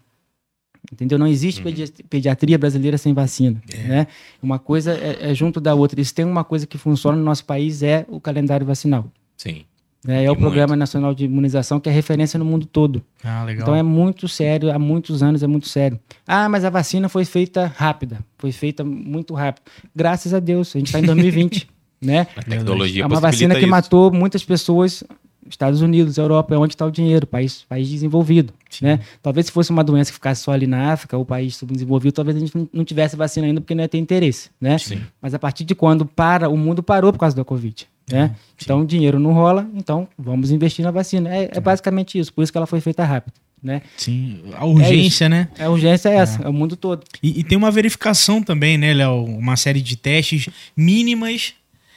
Entendeu? 0.92 1.18
Não 1.18 1.26
existe 1.26 1.62
pedi- 1.62 1.92
pediatria 2.08 2.58
brasileira 2.58 2.96
sem 2.98 3.12
vacina. 3.12 3.60
Né? 3.86 4.06
Uma 4.42 4.58
coisa 4.58 4.92
é, 4.92 5.30
é 5.30 5.34
junto 5.34 5.60
da 5.60 5.74
outra. 5.74 6.00
E 6.00 6.04
se 6.04 6.14
tem 6.14 6.24
uma 6.24 6.44
coisa 6.44 6.66
que 6.66 6.78
funciona 6.78 7.16
no 7.16 7.24
nosso 7.24 7.44
país 7.44 7.82
é 7.82 8.04
o 8.08 8.20
calendário 8.20 8.64
vacinal. 8.66 9.06
Sim. 9.36 9.64
né? 10.04 10.24
É 10.24 10.30
o 10.30 10.34
E 10.34 10.36
Programa 10.36 10.76
Nacional 10.76 11.14
de 11.14 11.24
Imunização, 11.24 11.80
que 11.80 11.88
é 11.88 11.92
referência 11.92 12.38
no 12.38 12.44
mundo 12.44 12.66
todo. 12.66 13.02
Ah, 13.24 13.42
legal. 13.44 13.62
Então 13.62 13.74
é 13.74 13.82
muito 13.82 14.28
sério, 14.28 14.70
há 14.70 14.78
muitos 14.78 15.22
anos 15.22 15.42
é 15.42 15.46
muito 15.46 15.66
sério. 15.68 15.98
Ah, 16.26 16.48
mas 16.48 16.64
a 16.64 16.70
vacina 16.70 17.08
foi 17.08 17.24
feita 17.24 17.66
rápida, 17.76 18.18
foi 18.38 18.52
feita 18.52 18.84
muito 18.84 19.34
rápido. 19.34 19.64
Graças 19.96 20.32
a 20.34 20.38
Deus, 20.38 20.76
a 20.76 20.78
gente 20.78 20.88
está 20.88 21.00
em 21.00 21.04
2020, 21.04 21.66
né? 22.00 22.26
A 22.36 22.42
tecnologia 22.42 23.02
É 23.02 23.06
uma 23.06 23.18
vacina 23.20 23.54
que 23.54 23.60
isso. 23.62 23.70
matou 23.70 24.12
muitas 24.12 24.44
pessoas. 24.44 25.02
Estados 25.48 25.80
Unidos, 25.82 26.16
Europa, 26.16 26.54
é 26.54 26.58
onde 26.58 26.74
está 26.74 26.86
o 26.86 26.90
dinheiro, 26.90 27.26
país, 27.26 27.64
país 27.68 27.88
desenvolvido, 27.88 28.52
né? 28.80 29.00
Talvez 29.22 29.46
se 29.46 29.52
fosse 29.52 29.70
uma 29.70 29.84
doença 29.84 30.10
que 30.10 30.14
ficasse 30.14 30.42
só 30.42 30.52
ali 30.52 30.66
na 30.66 30.92
África, 30.92 31.16
ou 31.16 31.24
país 31.24 31.56
subdesenvolvido, 31.56 32.12
talvez 32.14 32.36
a 32.36 32.40
gente 32.40 32.52
não- 32.72 32.84
tivesse 32.84 33.16
vacina 33.16 33.46
ainda 33.46 33.60
porque 33.60 33.74
não 33.74 33.82
ia 33.82 33.88
ter 33.88 33.98
interesse, 33.98 34.50
né? 34.60 34.78
Sim. 34.78 35.00
Mas 35.20 35.34
a 35.34 35.38
partir 35.38 35.64
de 35.64 35.74
quando 35.74 36.06
para, 36.06 36.48
o 36.48 36.56
mundo 36.56 36.82
parou 36.82 37.12
por 37.12 37.18
causa 37.18 37.36
da 37.36 37.44
Covid, 37.44 37.86
né? 38.10 38.34
Então 38.62 38.80
o 38.80 38.86
dinheiro 38.86 39.18
não 39.18 39.32
rola, 39.32 39.68
então 39.74 40.08
vamos 40.18 40.50
investir 40.50 40.84
na 40.84 40.90
vacina. 40.90 41.34
É, 41.34 41.50
é 41.52 41.60
basicamente 41.60 42.18
isso, 42.18 42.32
por 42.32 42.42
isso 42.42 42.52
que 42.52 42.58
ela 42.58 42.66
foi 42.66 42.80
feita 42.80 43.04
rápido, 43.04 43.34
né? 43.62 43.82
Sim. 43.96 44.40
A 44.54 44.64
urgência, 44.66 45.28
né? 45.28 45.48
A 45.58 45.68
urgência 45.68 46.08
é 46.08 46.16
essa, 46.16 46.42
é, 46.42 46.48
o 46.48 46.52
mundo 46.52 46.76
todo. 46.76 47.02
E, 47.22 47.40
e 47.40 47.44
tem 47.44 47.56
uma 47.56 47.70
verificação 47.70 48.42
também, 48.42 48.76
né, 48.78 48.92
Léo? 48.94 49.24
Uma 49.24 49.56
série 49.56 49.80
de 49.80 49.96
testes 49.96 50.48
mínimas 50.76 51.54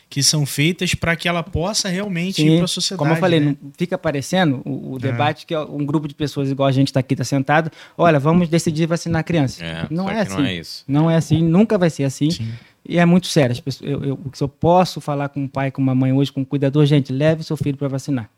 que 0.09 0.23
são 0.23 0.45
feitas 0.45 0.95
para 0.95 1.15
que 1.15 1.27
ela 1.27 1.43
possa 1.43 1.89
realmente 1.89 2.45
ir 2.45 2.57
para 2.57 2.65
a 2.65 2.67
sociedade. 2.67 2.99
como 2.99 3.11
eu 3.11 3.17
falei, 3.17 3.39
né? 3.39 3.57
não 3.61 3.71
fica 3.77 3.95
aparecendo 3.95 4.61
o, 4.65 4.93
o 4.93 4.99
debate 4.99 5.45
que 5.45 5.53
é 5.53 5.59
um 5.59 5.85
grupo 5.85 6.07
de 6.07 6.15
pessoas 6.15 6.49
igual 6.49 6.67
a 6.67 6.71
gente 6.71 6.87
está 6.87 6.99
aqui, 6.99 7.13
está 7.13 7.23
sentado. 7.23 7.71
Olha, 7.97 8.19
vamos 8.19 8.47
decidir 8.47 8.85
vacinar 8.85 9.19
a 9.19 9.23
criança. 9.23 9.63
É, 9.63 9.85
não 9.89 10.09
é 10.09 10.15
que 10.15 10.21
assim. 10.21 10.37
não 10.37 10.45
é 10.45 10.53
isso. 10.53 10.83
Não 10.87 11.11
é 11.11 11.15
assim, 11.15 11.43
nunca 11.43 11.77
vai 11.77 11.89
ser 11.89 12.05
assim. 12.05 12.31
Sim. 12.31 12.51
E 12.87 12.97
é 12.97 13.05
muito 13.05 13.27
sério. 13.27 13.51
As 13.51 13.59
pessoas, 13.59 13.89
eu, 13.89 14.03
eu, 14.03 14.19
se 14.33 14.41
eu 14.41 14.47
posso 14.47 15.01
falar 15.01 15.27
com 15.29 15.41
um 15.41 15.47
pai, 15.47 15.71
com 15.71 15.81
uma 15.81 15.93
mãe 15.93 16.13
hoje, 16.13 16.31
com 16.31 16.41
um 16.41 16.45
cuidador, 16.45 16.85
gente, 16.85 17.11
leve 17.11 17.43
seu 17.43 17.57
filho 17.57 17.77
para 17.77 17.89
vacinar. 17.89 18.29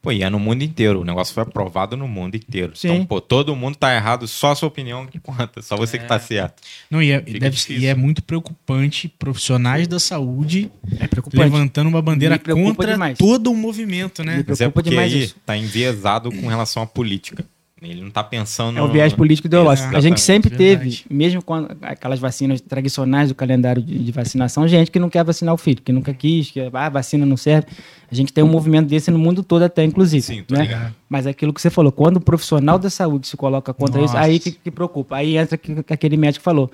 Pô, 0.00 0.12
e 0.12 0.22
é 0.22 0.30
no 0.30 0.38
mundo 0.38 0.62
inteiro. 0.62 1.00
O 1.00 1.04
negócio 1.04 1.34
foi 1.34 1.42
aprovado 1.42 1.96
no 1.96 2.06
mundo 2.06 2.36
inteiro. 2.36 2.72
Sim. 2.76 2.88
Então, 2.88 3.04
pô, 3.06 3.20
todo 3.20 3.54
mundo 3.56 3.74
tá 3.76 3.92
errado, 3.94 4.28
só 4.28 4.52
a 4.52 4.54
sua 4.54 4.68
opinião 4.68 5.04
que 5.06 5.18
conta. 5.18 5.60
Só 5.60 5.76
você 5.76 5.98
que 5.98 6.04
tá 6.06 6.18
certo. 6.20 6.62
Não, 6.88 7.02
e 7.02 7.10
é, 7.10 7.20
deve- 7.20 7.56
e 7.74 7.84
é 7.86 7.94
muito 7.96 8.22
preocupante 8.22 9.08
profissionais 9.08 9.88
da 9.88 9.98
saúde 9.98 10.70
É 11.00 11.06
preocupante. 11.08 11.42
levantando 11.42 11.88
uma 11.88 12.00
bandeira 12.00 12.38
contra 12.38 12.92
demais. 12.92 13.18
todo 13.18 13.50
o 13.50 13.56
movimento, 13.56 14.22
né? 14.22 14.44
Mas 14.46 14.60
é 14.60 14.68
porque 14.68 14.90
demais 14.90 15.12
aí 15.12 15.24
isso. 15.24 15.36
tá 15.44 15.56
enviesado 15.56 16.30
com 16.30 16.46
relação 16.46 16.82
à 16.82 16.86
política. 16.86 17.44
Ele 17.80 18.02
não 18.02 18.10
tá 18.10 18.24
pensando... 18.24 18.76
É 18.76 18.82
o 18.82 18.88
viés 18.88 19.12
político 19.12 19.46
ideológico. 19.46 19.96
A 19.96 20.00
gente 20.00 20.20
sempre 20.20 20.50
Verdade. 20.50 21.04
teve, 21.04 21.04
mesmo 21.08 21.40
com 21.42 21.54
aquelas 21.82 22.18
vacinas 22.18 22.60
tradicionais 22.60 23.28
do 23.28 23.34
calendário 23.36 23.80
de, 23.80 23.98
de 23.98 24.12
vacinação, 24.12 24.66
gente 24.66 24.90
que 24.90 24.98
não 24.98 25.08
quer 25.08 25.22
vacinar 25.22 25.54
o 25.54 25.56
filho, 25.56 25.80
que 25.80 25.92
nunca 25.92 26.12
quis, 26.12 26.50
que 26.50 26.60
ah, 26.60 26.86
a 26.86 26.88
vacina 26.88 27.24
não 27.24 27.36
serve. 27.36 27.68
A 28.10 28.14
gente 28.14 28.32
tem 28.32 28.42
um 28.42 28.48
movimento 28.48 28.88
desse 28.88 29.10
no 29.10 29.18
mundo 29.18 29.44
todo 29.44 29.62
até, 29.62 29.84
inclusive. 29.84 30.22
Sim, 30.22 30.42
tô 30.42 30.54
né? 30.54 30.62
ligado. 30.62 30.94
Mas 31.08 31.26
é 31.26 31.30
aquilo 31.30 31.52
que 31.52 31.60
você 31.60 31.70
falou, 31.70 31.92
quando 31.92 32.16
o 32.16 32.20
profissional 32.20 32.78
da 32.78 32.90
saúde 32.90 33.28
se 33.28 33.36
coloca 33.36 33.72
contra 33.72 34.02
isso, 34.02 34.14
Nossa. 34.14 34.26
aí 34.26 34.40
que, 34.40 34.50
que 34.50 34.70
preocupa. 34.70 35.16
Aí 35.16 35.36
entra 35.36 35.56
que, 35.56 35.82
que 35.82 35.92
aquele 35.92 36.16
médico 36.16 36.42
falou. 36.42 36.70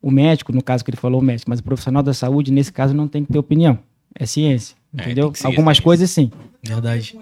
O 0.00 0.10
médico, 0.10 0.52
no 0.52 0.62
caso 0.62 0.84
que 0.84 0.90
ele 0.90 0.98
falou, 0.98 1.20
o 1.20 1.24
médico, 1.24 1.50
mas 1.50 1.60
o 1.60 1.62
profissional 1.62 2.02
da 2.02 2.14
saúde, 2.14 2.52
nesse 2.52 2.72
caso, 2.72 2.94
não 2.94 3.08
tem 3.08 3.24
que 3.24 3.32
ter 3.32 3.38
opinião. 3.38 3.78
É 4.14 4.26
ciência. 4.26 4.76
É, 4.96 5.02
Entendeu? 5.02 5.32
ser 5.34 5.46
Algumas 5.46 5.76
ciência. 5.76 5.82
coisas 5.82 6.10
sim. 6.10 6.30
Verdade. 6.62 7.18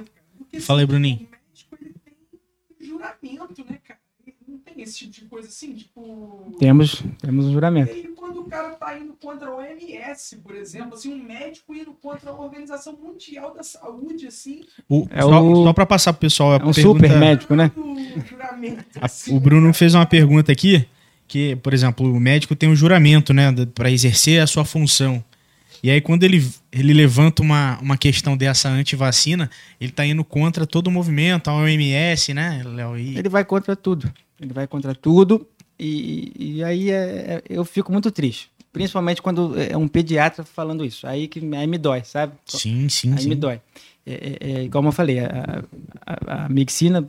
Fala 0.60 0.80
aí, 0.80 0.86
Bruninho. 0.86 1.20
O 1.20 1.30
médico 1.30 1.76
ele 1.80 1.94
tem 1.98 2.91
juramento, 3.06 3.64
né, 3.68 3.78
cara? 3.86 3.98
Não 4.46 4.58
tem 4.58 4.80
esse 4.82 4.98
tipo 4.98 5.12
de 5.12 5.20
coisa 5.22 5.48
assim, 5.48 5.74
tipo. 5.74 6.54
Temos, 6.58 7.02
temos 7.20 7.46
um 7.46 7.50
E 7.50 7.52
juramento. 7.52 7.90
aí, 7.92 8.04
quando 8.14 8.40
o 8.40 8.44
cara 8.44 8.70
tá 8.70 8.96
indo 8.96 9.14
contra 9.20 9.48
a 9.48 9.56
OMS, 9.56 10.36
por 10.36 10.54
exemplo, 10.54 10.94
assim, 10.94 11.12
um 11.12 11.22
médico 11.24 11.74
indo 11.74 11.92
contra 11.94 12.30
a 12.30 12.34
Organização 12.40 12.96
Mundial 12.96 13.52
da 13.52 13.62
Saúde, 13.64 14.26
assim, 14.28 14.62
O, 14.88 15.06
É 15.10 15.22
só, 15.22 15.42
o- 15.42 15.64
só 15.64 15.72
para 15.72 15.86
passar 15.86 16.12
pro 16.12 16.20
pessoal 16.20 16.52
a 16.52 16.54
É 16.54 16.64
um 16.64 16.72
pergunta- 16.72 17.06
super 17.06 17.18
médico, 17.18 17.56
né? 17.56 17.72
do 17.74 18.20
juramento. 18.28 18.84
a- 19.00 19.06
assim, 19.06 19.34
o 19.36 19.40
Bruno 19.40 19.72
fez 19.74 19.94
uma 19.94 20.06
pergunta 20.06 20.52
aqui 20.52 20.86
que, 21.26 21.56
por 21.56 21.72
exemplo, 21.74 22.12
o 22.12 22.20
médico 22.20 22.54
tem 22.54 22.68
um 22.68 22.76
juramento, 22.76 23.32
né, 23.32 23.50
para 23.74 23.90
exercer 23.90 24.40
a 24.40 24.46
sua 24.46 24.64
função. 24.64 25.24
E 25.82 25.90
aí 25.90 26.00
quando 26.00 26.22
ele, 26.22 26.46
ele 26.70 26.92
levanta 26.92 27.42
uma, 27.42 27.78
uma 27.80 27.96
questão 27.96 28.36
dessa 28.36 28.68
antivacina, 28.68 29.50
ele 29.80 29.90
tá 29.92 30.06
indo 30.06 30.22
contra 30.24 30.64
todo 30.66 30.86
o 30.86 30.90
movimento, 30.90 31.48
a 31.48 31.54
OMS, 31.54 32.32
né, 32.32 32.62
Léo? 32.64 32.96
E- 32.96 33.18
Ele 33.18 33.28
vai 33.28 33.44
contra 33.44 33.74
tudo. 33.74 34.12
Ele 34.40 34.52
vai 34.52 34.66
contra 34.66 34.94
tudo. 34.94 35.46
E, 35.78 36.32
e 36.38 36.64
aí 36.64 36.90
é- 36.90 36.94
é- 36.94 37.42
eu 37.48 37.64
fico 37.64 37.90
muito 37.90 38.10
triste. 38.10 38.48
Principalmente 38.72 39.20
quando 39.20 39.54
é 39.60 39.76
um 39.76 39.88
pediatra 39.88 40.44
falando 40.44 40.84
isso. 40.84 41.06
Aí 41.06 41.26
que 41.28 41.40
aí 41.54 41.66
me 41.66 41.76
dói, 41.78 42.02
sabe? 42.04 42.32
Sim, 42.46 42.88
sim, 42.88 43.12
Aí 43.12 43.18
sim. 43.22 43.28
me 43.28 43.34
dói. 43.34 43.60
É, 44.06 44.38
é, 44.40 44.64
é, 44.64 44.68
como 44.68 44.88
eu 44.88 44.92
falei, 44.92 45.18
a, 45.20 45.62
a- 46.06 46.44
a 46.44 46.48
medicina, 46.48 47.04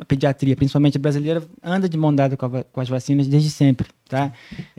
a 0.00 0.04
pediatria, 0.04 0.56
principalmente 0.56 0.96
a 0.96 1.00
brasileira, 1.00 1.42
anda 1.62 1.88
de 1.88 1.96
mão 1.96 2.14
dada 2.14 2.36
com, 2.36 2.48
com 2.64 2.80
as 2.80 2.88
vacinas 2.88 3.26
desde 3.26 3.50
sempre, 3.50 3.88
tá? 4.08 4.32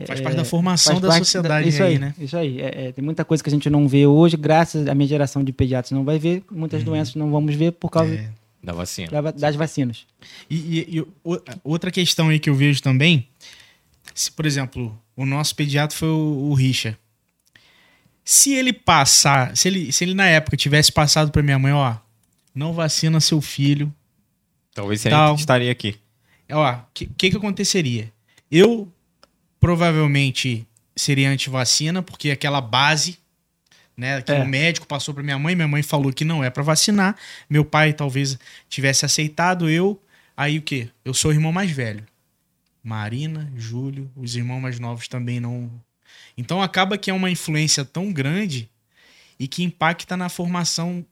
Faz 0.06 0.20
É, 0.20 0.22
parte 0.22 0.36
da 0.36 0.44
formação 0.44 1.00
da 1.00 1.12
sociedade 1.18 1.68
isso 1.68 1.82
aí, 1.82 1.92
aí, 1.94 1.98
né? 1.98 2.14
Isso 2.18 2.36
aí. 2.36 2.60
É, 2.60 2.86
é, 2.88 2.92
tem 2.92 3.04
muita 3.04 3.24
coisa 3.24 3.42
que 3.42 3.48
a 3.48 3.52
gente 3.52 3.68
não 3.70 3.86
vê 3.88 4.06
hoje, 4.06 4.36
graças 4.36 4.86
à 4.86 4.94
minha 4.94 5.08
geração 5.08 5.42
de 5.44 5.52
pediatras 5.52 5.92
não 5.92 6.04
vai 6.04 6.18
ver, 6.18 6.42
muitas 6.50 6.82
doenças 6.84 7.14
não 7.14 7.30
vamos 7.30 7.54
ver 7.54 7.72
por 7.72 7.90
causa 7.90 8.10
Uhum. 8.12 8.18
É. 8.18 8.30
Da 8.60 8.72
vacina. 8.72 9.08
da 9.08 9.20
va- 9.20 9.30
das 9.30 9.54
vacinas. 9.54 10.04
E, 10.50 10.56
e- 10.56 10.96
e 10.96 11.00
o- 11.00 11.40
outra 11.62 11.90
questão 11.92 12.28
aí 12.28 12.40
que 12.40 12.50
eu 12.50 12.54
vejo 12.56 12.82
também, 12.82 13.28
se, 14.12 14.32
por 14.32 14.44
exemplo, 14.46 14.98
o 15.16 15.24
nosso 15.24 15.54
pediatra 15.54 15.96
foi 15.96 16.08
o, 16.08 16.48
o 16.50 16.54
Richa. 16.54 16.98
Se 18.24 18.52
ele 18.52 18.72
passar, 18.72 19.56
se 19.56 19.68
ele, 19.68 19.92
se 19.92 20.04
ele 20.04 20.12
na 20.12 20.26
época 20.26 20.56
tivesse 20.56 20.92
passado 20.92 21.30
pra 21.30 21.42
minha 21.42 21.58
mãe, 21.58 21.72
ó, 21.72 21.94
não 22.54 22.72
vacina 22.72 23.20
seu 23.20 23.40
filho, 23.40 23.92
Talvez 24.78 25.00
você 25.00 25.10
Tal. 25.10 25.28
nem 25.28 25.36
estaria 25.36 25.72
aqui. 25.72 25.96
é, 26.48 26.54
ó, 26.54 26.72
o 26.74 26.82
que, 26.94 27.06
que 27.06 27.30
que 27.30 27.36
aconteceria? 27.36 28.12
Eu 28.50 28.90
provavelmente 29.58 30.66
seria 30.96 31.30
anti-vacina, 31.30 32.02
porque 32.02 32.30
aquela 32.30 32.60
base, 32.60 33.18
né, 33.96 34.22
que 34.22 34.32
É. 34.32 34.40
o 34.40 34.46
médico 34.46 34.86
passou 34.86 35.12
pra 35.12 35.22
minha 35.22 35.38
mãe, 35.38 35.54
minha 35.54 35.68
mãe 35.68 35.82
falou 35.82 36.12
que 36.12 36.24
não 36.24 36.42
é 36.42 36.48
pra 36.50 36.62
vacinar, 36.62 37.16
meu 37.50 37.64
pai 37.64 37.92
talvez 37.92 38.38
tivesse 38.68 39.04
aceitado, 39.04 39.68
eu, 39.68 40.00
aí 40.36 40.58
o 40.58 40.62
quê? 40.62 40.88
Eu 41.04 41.12
sou 41.12 41.30
o 41.30 41.34
irmão 41.34 41.52
mais 41.52 41.70
velho. 41.70 42.04
Marina, 42.82 43.52
Júlio, 43.56 44.10
os 44.16 44.34
irmãos 44.36 44.60
mais 44.60 44.78
novos 44.78 45.08
também 45.08 45.40
não. 45.40 45.70
Então 46.36 46.62
acaba 46.62 46.96
que 46.96 47.10
é 47.10 47.14
uma 47.14 47.30
influência 47.30 47.84
tão 47.84 48.12
grande 48.12 48.70
e 49.38 49.46
que 49.48 49.62
impacta 49.62 50.16
na 50.16 50.28
formação 50.28 51.04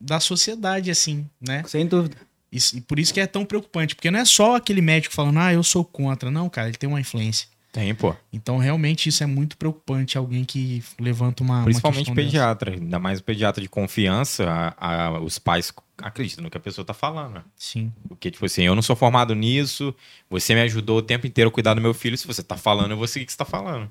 da 0.00 0.18
sociedade, 0.20 0.90
assim, 0.90 1.24
né? 1.40 1.62
Sem 1.66 1.86
dúvida. 1.86 2.16
E 2.52 2.80
por 2.82 2.98
isso 2.98 3.14
que 3.14 3.20
é 3.20 3.26
tão 3.26 3.44
preocupante, 3.44 3.94
porque 3.94 4.10
não 4.10 4.18
é 4.20 4.24
só 4.24 4.56
aquele 4.56 4.82
médico 4.82 5.14
falando, 5.14 5.38
ah, 5.38 5.52
eu 5.52 5.62
sou 5.62 5.84
contra. 5.84 6.30
Não, 6.30 6.48
cara, 6.50 6.68
ele 6.68 6.76
tem 6.76 6.88
uma 6.88 7.00
influência. 7.00 7.48
Tem, 7.72 7.94
pô. 7.94 8.14
Então, 8.30 8.58
realmente, 8.58 9.08
isso 9.08 9.22
é 9.22 9.26
muito 9.26 9.56
preocupante. 9.56 10.18
Alguém 10.18 10.44
que 10.44 10.84
levanta 11.00 11.42
uma. 11.42 11.54
uma 11.60 11.64
Principalmente 11.64 12.04
dessa. 12.10 12.14
pediatra. 12.14 12.72
Ainda 12.74 12.98
mais 12.98 13.18
o 13.20 13.22
pediatra 13.24 13.62
de 13.62 13.68
confiança, 13.70 14.44
a- 14.76 15.06
a- 15.06 15.20
os 15.20 15.38
pais 15.38 15.72
acreditam 15.96 16.44
no 16.44 16.50
que 16.50 16.56
a 16.58 16.60
pessoa 16.60 16.84
tá 16.84 16.92
falando. 16.92 17.36
né? 17.36 17.42
Sim. 17.56 17.90
Porque, 18.06 18.30
tipo 18.30 18.44
assim, 18.44 18.64
eu 18.64 18.74
não 18.74 18.82
sou 18.82 18.94
formado 18.94 19.34
nisso, 19.34 19.94
você 20.28 20.54
me 20.54 20.60
ajudou 20.60 20.98
o 20.98 21.02
tempo 21.02 21.26
inteiro 21.26 21.48
a 21.48 21.50
cuidar 21.52 21.72
do 21.72 21.80
meu 21.80 21.94
filho. 21.94 22.18
Se 22.18 22.26
você 22.26 22.42
tá 22.42 22.58
falando, 22.58 22.90
eu 22.90 22.96
vou 22.98 23.08
seguir 23.08 23.22
o 23.22 23.26
que 23.26 23.32
você 23.32 23.38
tá 23.38 23.46
falando. 23.46 23.90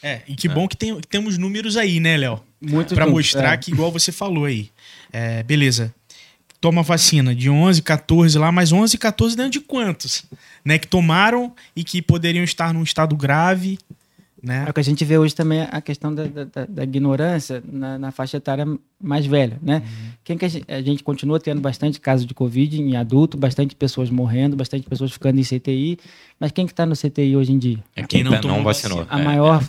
É, 0.00 0.22
e 0.28 0.36
que 0.36 0.46
bom 0.48 0.68
que, 0.68 0.76
tem, 0.76 1.00
que 1.00 1.08
temos 1.08 1.36
números 1.36 1.76
aí, 1.76 1.98
né, 1.98 2.16
Léo? 2.16 2.40
Muito 2.60 2.94
Pra 2.94 3.06
junto, 3.06 3.16
mostrar 3.16 3.54
é. 3.54 3.56
que, 3.56 3.72
igual 3.72 3.90
você 3.90 4.12
falou 4.12 4.44
aí. 4.44 4.70
É, 5.12 5.42
beleza. 5.42 5.92
Toma 6.66 6.82
vacina 6.82 7.32
de 7.32 7.48
11, 7.48 7.80
14 7.80 8.36
lá, 8.40 8.50
mas 8.50 8.72
11, 8.72 8.98
14 8.98 9.36
dentro 9.36 9.52
de 9.52 9.60
quantos? 9.60 10.24
Né, 10.64 10.78
que 10.80 10.88
tomaram 10.88 11.52
e 11.76 11.84
que 11.84 12.02
poderiam 12.02 12.42
estar 12.42 12.74
num 12.74 12.82
estado 12.82 13.14
grave, 13.14 13.78
né? 14.42 14.64
É 14.66 14.70
o 14.70 14.74
que 14.74 14.80
a 14.80 14.82
gente 14.82 15.04
vê 15.04 15.16
hoje 15.16 15.32
também 15.32 15.60
a 15.70 15.80
questão 15.80 16.12
da, 16.12 16.24
da- 16.24 16.66
da- 16.66 16.82
ignorância 16.82 17.62
na, 17.70 17.96
na 17.98 18.10
faixa 18.10 18.38
etária 18.38 18.66
mais 19.00 19.24
velha, 19.26 19.58
né? 19.62 19.76
Uhum. 19.76 20.10
Quem 20.24 20.36
que 20.36 20.44
a 20.44 20.48
gente, 20.48 20.64
a 20.68 20.82
gente 20.82 21.04
continua 21.04 21.38
tendo 21.38 21.60
bastante 21.60 22.00
casos 22.00 22.26
de 22.26 22.34
Covid 22.34 22.82
em 22.82 22.96
adulto, 22.96 23.36
bastante 23.38 23.76
pessoas 23.76 24.10
morrendo, 24.10 24.56
bastante 24.56 24.88
pessoas 24.88 25.12
ficando 25.12 25.38
em 25.38 25.44
CTI, 25.44 25.98
mas 26.40 26.50
quem 26.50 26.66
que 26.66 26.72
está 26.72 26.84
no 26.84 26.96
CTI 26.96 27.36
hoje 27.36 27.52
em 27.52 27.58
dia? 27.58 27.78
É 27.94 28.00
Quem 28.02 28.08
quem 28.08 28.24
não 28.24 28.32
não, 28.32 28.40
tomou 28.40 28.64
vacinou. 28.64 29.06
A 29.08 29.20
É, 29.20 29.24
maior 29.24 29.62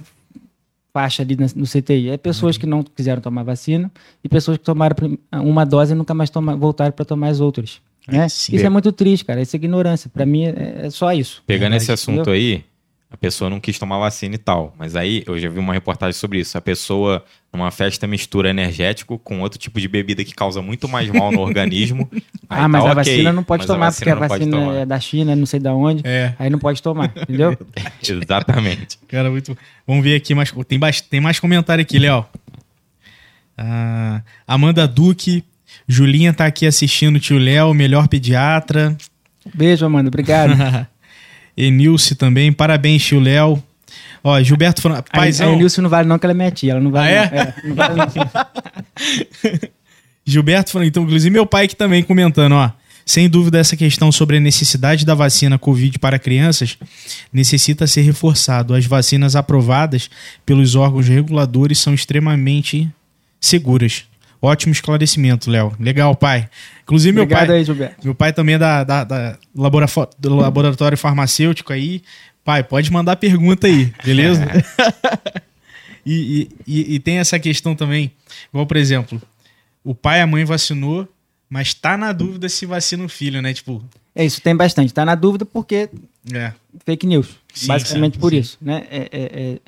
faixa 0.98 1.22
ali 1.22 1.38
no 1.56 1.66
CTI 1.68 2.10
é 2.10 2.18
pessoas 2.18 2.56
Uhum. 2.56 2.60
que 2.60 2.66
não 2.66 2.82
quiseram 2.84 3.22
tomar 3.22 3.44
vacina 3.44 3.92
e 4.24 4.28
pessoas 4.28 4.58
que 4.58 4.64
tomaram 4.64 4.96
uma 5.32 5.64
dose 5.64 5.94
e 5.94 5.96
nunca 5.96 6.12
mais 6.16 6.32
toma, 6.32 6.56
voltaram 6.56 6.92
para 6.92 7.06
tomar 7.06 7.28
as 7.28 7.40
outras. 7.40 7.80
Né? 8.08 8.28
Sim. 8.30 8.56
Isso 8.56 8.66
é 8.66 8.70
muito 8.70 8.92
triste, 8.92 9.24
cara. 9.24 9.40
Isso 9.40 9.56
é 9.56 9.58
ignorância. 9.58 10.10
Para 10.12 10.26
mim 10.26 10.46
é, 10.46 10.86
é 10.86 10.90
só 10.90 11.14
isso. 11.14 11.44
Pegando 11.46 11.72
Verdade, 11.74 11.84
esse 11.84 11.92
assunto 11.92 12.32
aí, 12.32 12.64
a 13.10 13.16
pessoa 13.16 13.50
não 13.50 13.60
quis 13.60 13.80
tomar 13.80 13.98
vacina 14.00 14.36
e 14.36 14.38
tal. 14.38 14.76
Mas 14.78 14.96
aí 14.96 15.24
eu 15.26 15.40
já 15.40 15.50
vi 15.50 15.60
uma 15.60 15.74
reportagem 15.74 16.14
sobre 16.14 16.40
isso. 16.40 16.58
A 16.58 16.62
pessoa, 16.62 17.24
numa 17.54 17.72
festa, 17.72 18.06
mistura 18.06 18.50
energético 18.50 19.18
com 19.18 19.40
outro 19.40 19.58
tipo 19.58 19.80
de 19.80 19.88
bebida 19.88 20.26
que 20.26 20.34
causa 20.34 20.62
muito 20.62 20.90
mais 20.90 21.10
mal 21.10 21.32
no 21.32 21.40
organismo. 21.40 22.10
Aí 22.50 22.62
ah, 22.62 22.68
mas 22.68 22.84
tá 22.84 22.92
a 22.92 22.94
vacina 22.94 23.34
não 23.34 23.44
pode 23.44 23.62
mas 23.62 23.70
a 23.70 23.74
tomar 23.74 23.94
porque 23.94 24.10
a 24.10 24.16
vacina 24.16 24.58
tomar. 24.58 24.76
é 24.76 24.86
da 24.86 25.00
China, 25.00 25.36
não 25.36 25.46
sei 25.46 25.60
da 25.60 25.74
onde. 25.74 26.02
É. 26.06 26.34
Aí 26.40 26.50
não 26.50 26.60
pode 26.60 26.82
tomar, 26.82 27.12
entendeu? 27.14 27.58
Exatamente. 28.02 28.98
Cara, 29.08 29.30
muito. 29.30 29.58
Vamos 29.86 30.04
ver 30.04 30.16
aqui 30.16 30.34
mais. 30.34 30.54
Tem, 30.66 30.80
bast... 30.80 31.04
tem 31.10 31.20
mais 31.20 31.40
comentário 31.42 31.82
aqui, 31.82 32.00
Léo. 32.00 32.26
Ah, 33.58 34.22
Amanda 34.48 34.88
Duque. 34.88 35.44
Julinha 35.88 36.34
tá 36.34 36.46
aqui 36.46 36.66
assistindo 36.66 37.18
o 37.18 37.20
tio 37.20 37.38
Léo, 37.38 37.74
melhor 37.74 38.08
pediatra. 38.08 38.96
Beijo, 39.54 39.86
Amanda. 39.86 40.08
Obrigado. 40.08 40.54
Enilce 41.58 42.16
também. 42.16 42.54
Parabéns, 42.54 43.04
tio 43.04 43.20
Léo. 43.20 43.62
Ó, 44.24 44.42
Gilberto 44.42 44.82
Fran... 44.82 44.96
A, 44.96 45.00
a 45.00 45.04
Paizão. 45.04 45.56
Nilce 45.56 45.82
não 45.82 45.90
vale 45.90 46.08
não, 46.08 46.20
que 46.20 46.26
ela 46.26 46.34
é 46.34 46.36
minha 46.36 46.52
tia. 46.52 46.72
Ela 46.72 46.82
não 46.82 46.92
vale 46.92 47.08
Ah, 47.08 47.12
é? 47.12 47.32
não. 47.32 47.42
É, 47.42 47.54
não 47.64 47.76
vale 47.76 47.96
não. 47.96 48.08
Gilberto 50.26 50.72
Fran... 50.72 50.86
Então, 50.86 51.04
inclusive, 51.04 51.32
meu 51.32 51.46
pai 51.46 51.66
aqui 51.66 51.76
também 51.76 52.04
comentando, 52.04 52.54
ó. 52.54 52.72
Sem 53.06 53.30
dúvida, 53.30 53.58
essa 53.58 53.78
questão 53.78 54.12
sobre 54.12 54.36
a 54.36 54.40
necessidade 54.42 55.06
da 55.06 55.16
vacina 55.16 55.58
Covid 55.58 55.98
para 55.98 56.20
crianças 56.20 56.78
necessita 57.32 57.88
ser 57.88 58.02
reforçado. 58.02 58.74
As 58.74 58.86
vacinas 58.86 59.34
aprovadas 59.34 60.10
pelos 60.46 60.76
órgãos 60.76 61.08
reguladores 61.08 61.80
são 61.80 61.94
extremamente 61.94 62.90
seguras. 63.40 64.04
Ótimo 64.42 64.72
esclarecimento, 64.72 65.50
Léo. 65.50 65.74
Legal, 65.80 66.16
pai. 66.16 66.48
Inclusive, 66.84 67.12
meu 67.14 67.24
Obrigado 67.24 67.48
pai. 67.48 67.58
aí, 67.58 67.64
Gilberto. 67.64 68.06
Meu 68.06 68.14
pai 68.16 68.32
também 68.34 68.56
é 68.56 68.58
da, 68.60 68.84
da, 68.84 69.04
da 69.04 69.38
do 70.20 70.36
laboratório 70.36 70.98
farmacêutico 70.98 71.74
aí. 71.74 72.02
Pai, 72.44 72.64
pode 72.64 72.92
mandar 72.92 73.16
pergunta 73.18 73.68
aí, 73.68 73.92
beleza? 74.06 74.46
e, 76.06 76.50
e, 76.66 76.82
e- 76.82 76.96
e 76.96 77.00
tem 77.00 77.18
essa 77.18 77.40
questão 77.40 77.76
também, 77.76 78.12
igual, 78.54 78.66
por 78.66 78.78
exemplo, 78.78 79.22
o 79.84 79.94
pai 79.96 80.20
e 80.20 80.22
a 80.22 80.28
mãe 80.28 80.46
vacinou, 80.46 81.08
mas 81.50 81.74
tá 81.74 81.98
na 81.98 82.12
dúvida 82.14 82.48
se 82.48 82.66
vacina 82.66 83.04
o 83.04 83.10
filho, 83.10 83.42
né? 83.42 83.54
Tipo, 83.54 83.84
É 84.16 84.24
isso, 84.24 84.42
tem 84.42 84.56
bastante. 84.56 84.94
Tá 84.94 85.04
na 85.04 85.16
dúvida 85.16 85.46
porque 85.46 85.90
é. 86.34 86.54
fake 86.86 87.08
news. 87.08 87.38
Sim, 87.54 87.68
basicamente 87.68 88.14
sim, 88.14 88.20
por 88.20 88.32
sim. 88.32 88.38
isso. 88.38 88.58
Né? 88.62 88.86
É- 88.90 89.10
é- 89.12 89.42
é- 89.54 89.60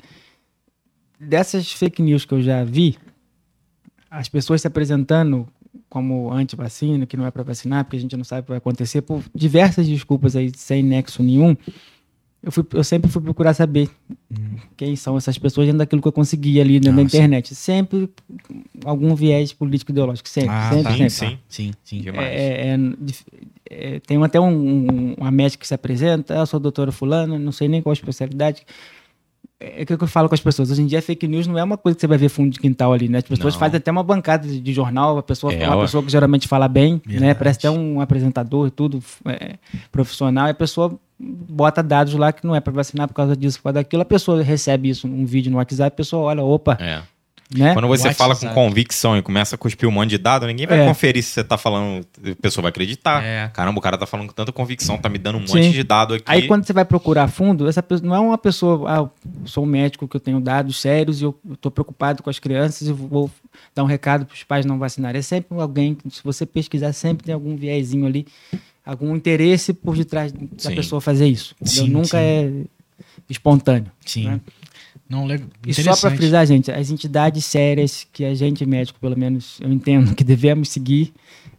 Dessas 1.18 1.70
fake 1.72 2.00
news 2.00 2.24
que 2.24 2.32
eu 2.32 2.40
já 2.40 2.64
vi, 2.64 2.96
as 4.10 4.28
pessoas 4.28 4.60
se 4.60 4.66
apresentando 4.66 5.46
como 5.88 6.32
anti-vacina, 6.32 7.06
que 7.06 7.16
não 7.16 7.26
é 7.26 7.30
para 7.30 7.42
vacinar, 7.42 7.84
porque 7.84 7.96
a 7.96 8.00
gente 8.00 8.16
não 8.16 8.24
sabe 8.24 8.40
o 8.40 8.44
que 8.44 8.48
vai 8.50 8.58
acontecer, 8.58 9.02
por 9.02 9.22
diversas 9.34 9.86
desculpas 9.86 10.34
aí, 10.36 10.50
sem 10.56 10.82
nexo 10.82 11.22
nenhum, 11.22 11.56
eu, 12.42 12.50
fui, 12.50 12.64
eu 12.72 12.82
sempre 12.82 13.10
fui 13.10 13.20
procurar 13.22 13.52
saber 13.54 13.88
quem 14.76 14.96
são 14.96 15.16
essas 15.16 15.36
pessoas 15.38 15.66
dentro 15.66 15.78
daquilo 15.78 16.00
que 16.00 16.08
eu 16.08 16.12
consegui 16.12 16.60
ali 16.60 16.80
dentro 16.80 16.96
da 16.96 17.02
Ah, 17.02 17.08
sim. 17.08 17.16
internet. 17.18 17.54
Sempre 17.54 18.08
algum 18.84 19.14
viés 19.14 19.52
político-ideológico. 19.52 20.28
Sempre, 20.28 20.50
Ah, 20.50 20.70
sempre, 20.70 20.82
tá. 20.84 20.90
sempre. 20.96 21.10
Sim, 21.10 21.38
Sim, 21.48 21.72
sim. 22.02 22.04
É, 22.16 22.24
é, 22.24 22.76
é, 23.70 23.96
é, 23.96 24.00
tem 24.00 24.22
até 24.24 24.40
um, 24.40 24.48
um- 24.48 25.14
uma 25.18 25.30
médica 25.30 25.60
que 25.60 25.68
se 25.68 25.74
apresenta, 25.74 26.34
"Ah, 26.34 26.38
eu 26.42 26.46
sou 26.46 26.56
a 26.58 26.60
doutora 26.62 26.90
fulana, 26.90 27.38
não 27.38 27.52
sei 27.52 27.68
nem 27.68 27.82
qual 27.82 27.90
a 27.90 27.94
especialidade. 27.94 28.62
É 29.62 29.82
aquilo 29.82 29.98
que 29.98 30.04
eu 30.04 30.08
falo 30.08 30.26
com 30.26 30.34
as 30.34 30.40
pessoas. 30.40 30.70
Hoje 30.70 30.80
em 30.80 30.86
dia, 30.86 31.02
fake 31.02 31.28
news 31.28 31.46
não 31.46 31.58
é 31.58 31.62
uma 31.62 31.76
coisa 31.76 31.94
que 31.94 32.00
você 32.00 32.06
vai 32.06 32.16
ver 32.16 32.30
fundo 32.30 32.50
de 32.50 32.58
quintal 32.58 32.94
ali, 32.94 33.10
né? 33.10 33.18
As 33.18 33.24
pessoas 33.24 33.52
Não. 33.52 33.60
fazem 33.60 33.76
até 33.76 33.90
uma 33.90 34.02
bancada 34.02 34.48
de, 34.48 34.58
de 34.58 34.72
jornal, 34.72 35.18
a 35.18 35.22
pessoa, 35.22 35.52
É, 35.52 35.66
uma 35.66 35.76
ué. 35.76 35.82
pessoa 35.82 36.02
que 36.02 36.10
geralmente 36.10 36.48
fala 36.48 36.66
bem, 36.66 36.94
né? 36.94 37.00
Verdade. 37.18 37.38
Parece 37.38 37.58
até 37.58 37.70
um 37.70 38.00
apresentador 38.00 38.68
e 38.68 38.70
tudo, 38.70 39.02
é, 39.26 39.56
profissional, 39.92 40.46
e 40.46 40.50
a 40.50 40.54
pessoa 40.54 40.98
bota 41.18 41.82
dados 41.82 42.14
lá 42.14 42.32
que 42.32 42.46
não 42.46 42.56
é 42.56 42.60
para 42.60 42.72
vacinar 42.72 43.06
por 43.06 43.12
causa 43.12 43.36
disso, 43.36 43.58
por 43.58 43.64
causa 43.64 43.74
daquilo. 43.74 44.00
A 44.00 44.06
pessoa 44.06 44.42
recebe 44.42 44.88
isso, 44.88 45.06
um 45.06 45.26
vídeo 45.26 45.50
no 45.52 45.58
WhatsApp, 45.58 45.88
a 45.92 45.96
pessoa 45.96 46.22
olha, 46.22 46.42
opa, 46.42 46.78
É. 46.80 47.02
né? 47.56 47.72
Quando 47.74 47.88
você 47.88 48.08
WhatsApp. 48.08 48.16
fala 48.16 48.36
com 48.36 48.48
convicção 48.54 49.16
e 49.16 49.22
começa 49.22 49.54
a 49.54 49.58
cuspir 49.58 49.88
um 49.88 49.92
monte 49.92 50.10
de 50.10 50.18
dado, 50.18 50.46
ninguém 50.46 50.66
vai 50.66 50.80
É. 50.80 50.86
conferir 50.86 51.22
se 51.22 51.30
você 51.30 51.42
tá 51.44 51.58
falando. 51.58 52.06
A 52.24 52.34
pessoa 52.40 52.62
vai 52.62 52.70
acreditar. 52.70 53.22
É. 53.24 53.48
Caramba, 53.48 53.78
o 53.78 53.82
cara 53.82 53.98
tá 53.98 54.06
falando 54.06 54.28
com 54.28 54.32
tanta 54.34 54.52
convicção, 54.52 54.96
tá 54.98 55.08
me 55.08 55.18
dando 55.18 55.38
um 55.38 55.46
Sim. 55.46 55.56
monte 55.56 55.72
de 55.72 55.82
dado 55.82 56.14
aqui. 56.14 56.24
Aí 56.26 56.46
quando 56.46 56.64
você 56.64 56.72
vai 56.72 56.84
procurar 56.84 57.28
fundo, 57.28 57.68
essa 57.68 57.82
pessoa 57.82 58.08
não 58.08 58.14
é 58.16 58.20
uma 58.20 58.38
pessoa, 58.38 58.90
ah, 58.90 58.96
eu 58.98 59.10
sou 59.46 59.64
um 59.64 59.66
médico 59.66 60.06
que 60.06 60.16
eu 60.16 60.20
tenho 60.20 60.40
dados 60.40 60.80
sérios 60.80 61.20
e 61.20 61.24
eu 61.24 61.36
estou 61.52 61.70
preocupado 61.72 62.22
com 62.22 62.30
as 62.30 62.38
crianças 62.38 62.86
e 62.88 62.92
vou 62.92 63.30
dar 63.74 63.82
um 63.82 63.86
recado 63.86 64.24
para 64.26 64.34
os 64.34 64.44
pais 64.44 64.64
não 64.64 64.78
vacinarem. 64.78 65.18
É 65.18 65.22
sempre 65.22 65.58
alguém, 65.60 65.96
se 66.08 66.22
você 66.22 66.46
pesquisar, 66.46 66.92
sempre 66.92 67.24
tem 67.26 67.34
algum 67.34 67.56
viezinho 67.56 68.06
ali, 68.06 68.26
algum 68.86 69.14
interesse 69.16 69.72
por 69.72 69.96
detrás 69.96 70.32
da 70.32 70.38
Sim. 70.56 70.74
pessoa 70.74 71.00
fazer 71.00 71.26
isso. 71.26 71.54
Sim, 71.62 71.88
Nunca 71.90 72.08
sim. 72.08 72.16
é 72.18 72.50
espontâneo. 73.28 73.90
Sim. 74.04 74.26
Né? 74.26 74.40
Não, 75.08 75.26
legal. 75.26 75.48
E 75.66 75.74
só 75.74 75.96
para 75.96 76.16
frisar, 76.16 76.46
gente, 76.46 76.70
as 76.70 76.90
entidades 76.90 77.44
sérias 77.44 78.06
que 78.12 78.24
a 78.24 78.34
gente 78.34 78.64
médico, 78.64 78.98
pelo 79.00 79.18
menos 79.18 79.58
eu 79.60 79.72
entendo 79.72 80.14
que 80.14 80.22
devemos 80.24 80.68
seguir, 80.68 81.12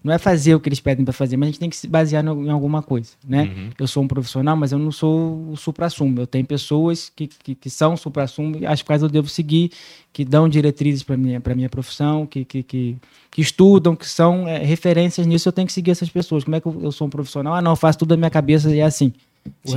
não 0.04 0.12
é 0.14 0.18
fazer 0.18 0.56
o 0.56 0.60
que 0.60 0.68
eles 0.68 0.80
pedem 0.80 1.06
para 1.06 1.14
fazer, 1.14 1.38
mas 1.38 1.48
a 1.48 1.52
gente 1.52 1.60
tem 1.60 1.70
que 1.70 1.76
se 1.76 1.88
basear 1.88 2.24
no- 2.24 2.44
em 2.46 2.50
alguma 2.50 2.82
coisa, 2.82 3.12
né? 3.28 3.44
Uhum. 3.56 3.70
Eu 3.78 3.88
sou 3.88 4.02
um 4.04 4.08
profissional, 4.08 4.56
mas 4.58 4.72
eu 4.72 4.80
não 4.80 4.92
sou 4.92 5.52
o 5.52 5.56
supra-sumo. 5.56 6.20
Eu 6.22 6.26
tenho 6.26 6.44
pessoas 6.46 7.12
que, 7.16 7.28
que, 7.28 7.54
que 7.54 7.70
são 7.70 7.96
supra-sumo 7.96 8.58
às 8.66 8.82
quais 8.82 9.04
eu 9.04 9.10
devo 9.10 9.30
seguir, 9.30 9.72
que 10.12 10.26
dão 10.26 10.50
diretrizes 10.50 11.04
para 11.04 11.16
minha 11.16 11.40
para 11.40 11.54
minha 11.54 11.70
profissão, 11.70 12.26
que, 12.26 12.44
que, 12.44 12.64
que, 12.64 12.98
que 13.30 13.42
estudam, 13.42 13.96
que 13.96 14.08
são 14.08 14.48
é, 14.48 14.58
referências 14.64 15.28
nisso. 15.28 15.48
Eu 15.48 15.54
tenho 15.54 15.68
que 15.68 15.74
seguir 15.74 15.92
essas 15.92 16.10
pessoas. 16.10 16.44
Como 16.44 16.56
é 16.56 16.60
que 16.62 16.66
eu, 16.68 16.80
eu 16.82 16.92
sou 16.92 17.06
um 17.06 17.10
profissional? 17.10 17.54
Ah, 17.54 17.62
não, 17.62 17.74
eu 17.74 17.76
faço 17.76 18.00
tudo 18.00 18.10
da 18.10 18.18
minha 18.18 18.30
cabeça 18.32 18.74
e 18.74 18.80
é 18.80 18.84
assim. 18.84 19.14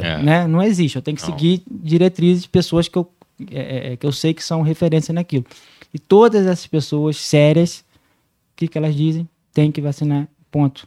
É. 0.01 0.23
Né? 0.23 0.47
Não 0.47 0.63
existe. 0.63 0.97
Eu 0.97 1.03
tenho 1.03 1.17
que 1.17 1.23
Não. 1.23 1.31
seguir 1.31 1.63
diretrizes 1.71 2.45
de 2.45 2.49
pessoas 2.49 2.89
que 2.89 2.97
eu, 2.97 3.07
é, 3.51 3.93
é, 3.93 3.97
que 3.97 4.07
eu 4.07 4.12
sei 4.12 4.32
que 4.35 4.43
são 4.43 4.62
referência 4.62 5.12
naquilo. 5.12 5.45
E 5.93 5.99
todas 5.99 6.47
essas 6.47 6.66
pessoas 6.66 7.16
sérias, 7.16 7.78
o 8.53 8.57
que, 8.57 8.68
que 8.68 8.76
elas 8.78 8.95
dizem? 8.95 9.28
Tem 9.53 9.70
que 9.70 9.80
vacinar. 9.80 10.26
Ponto. 10.51 10.87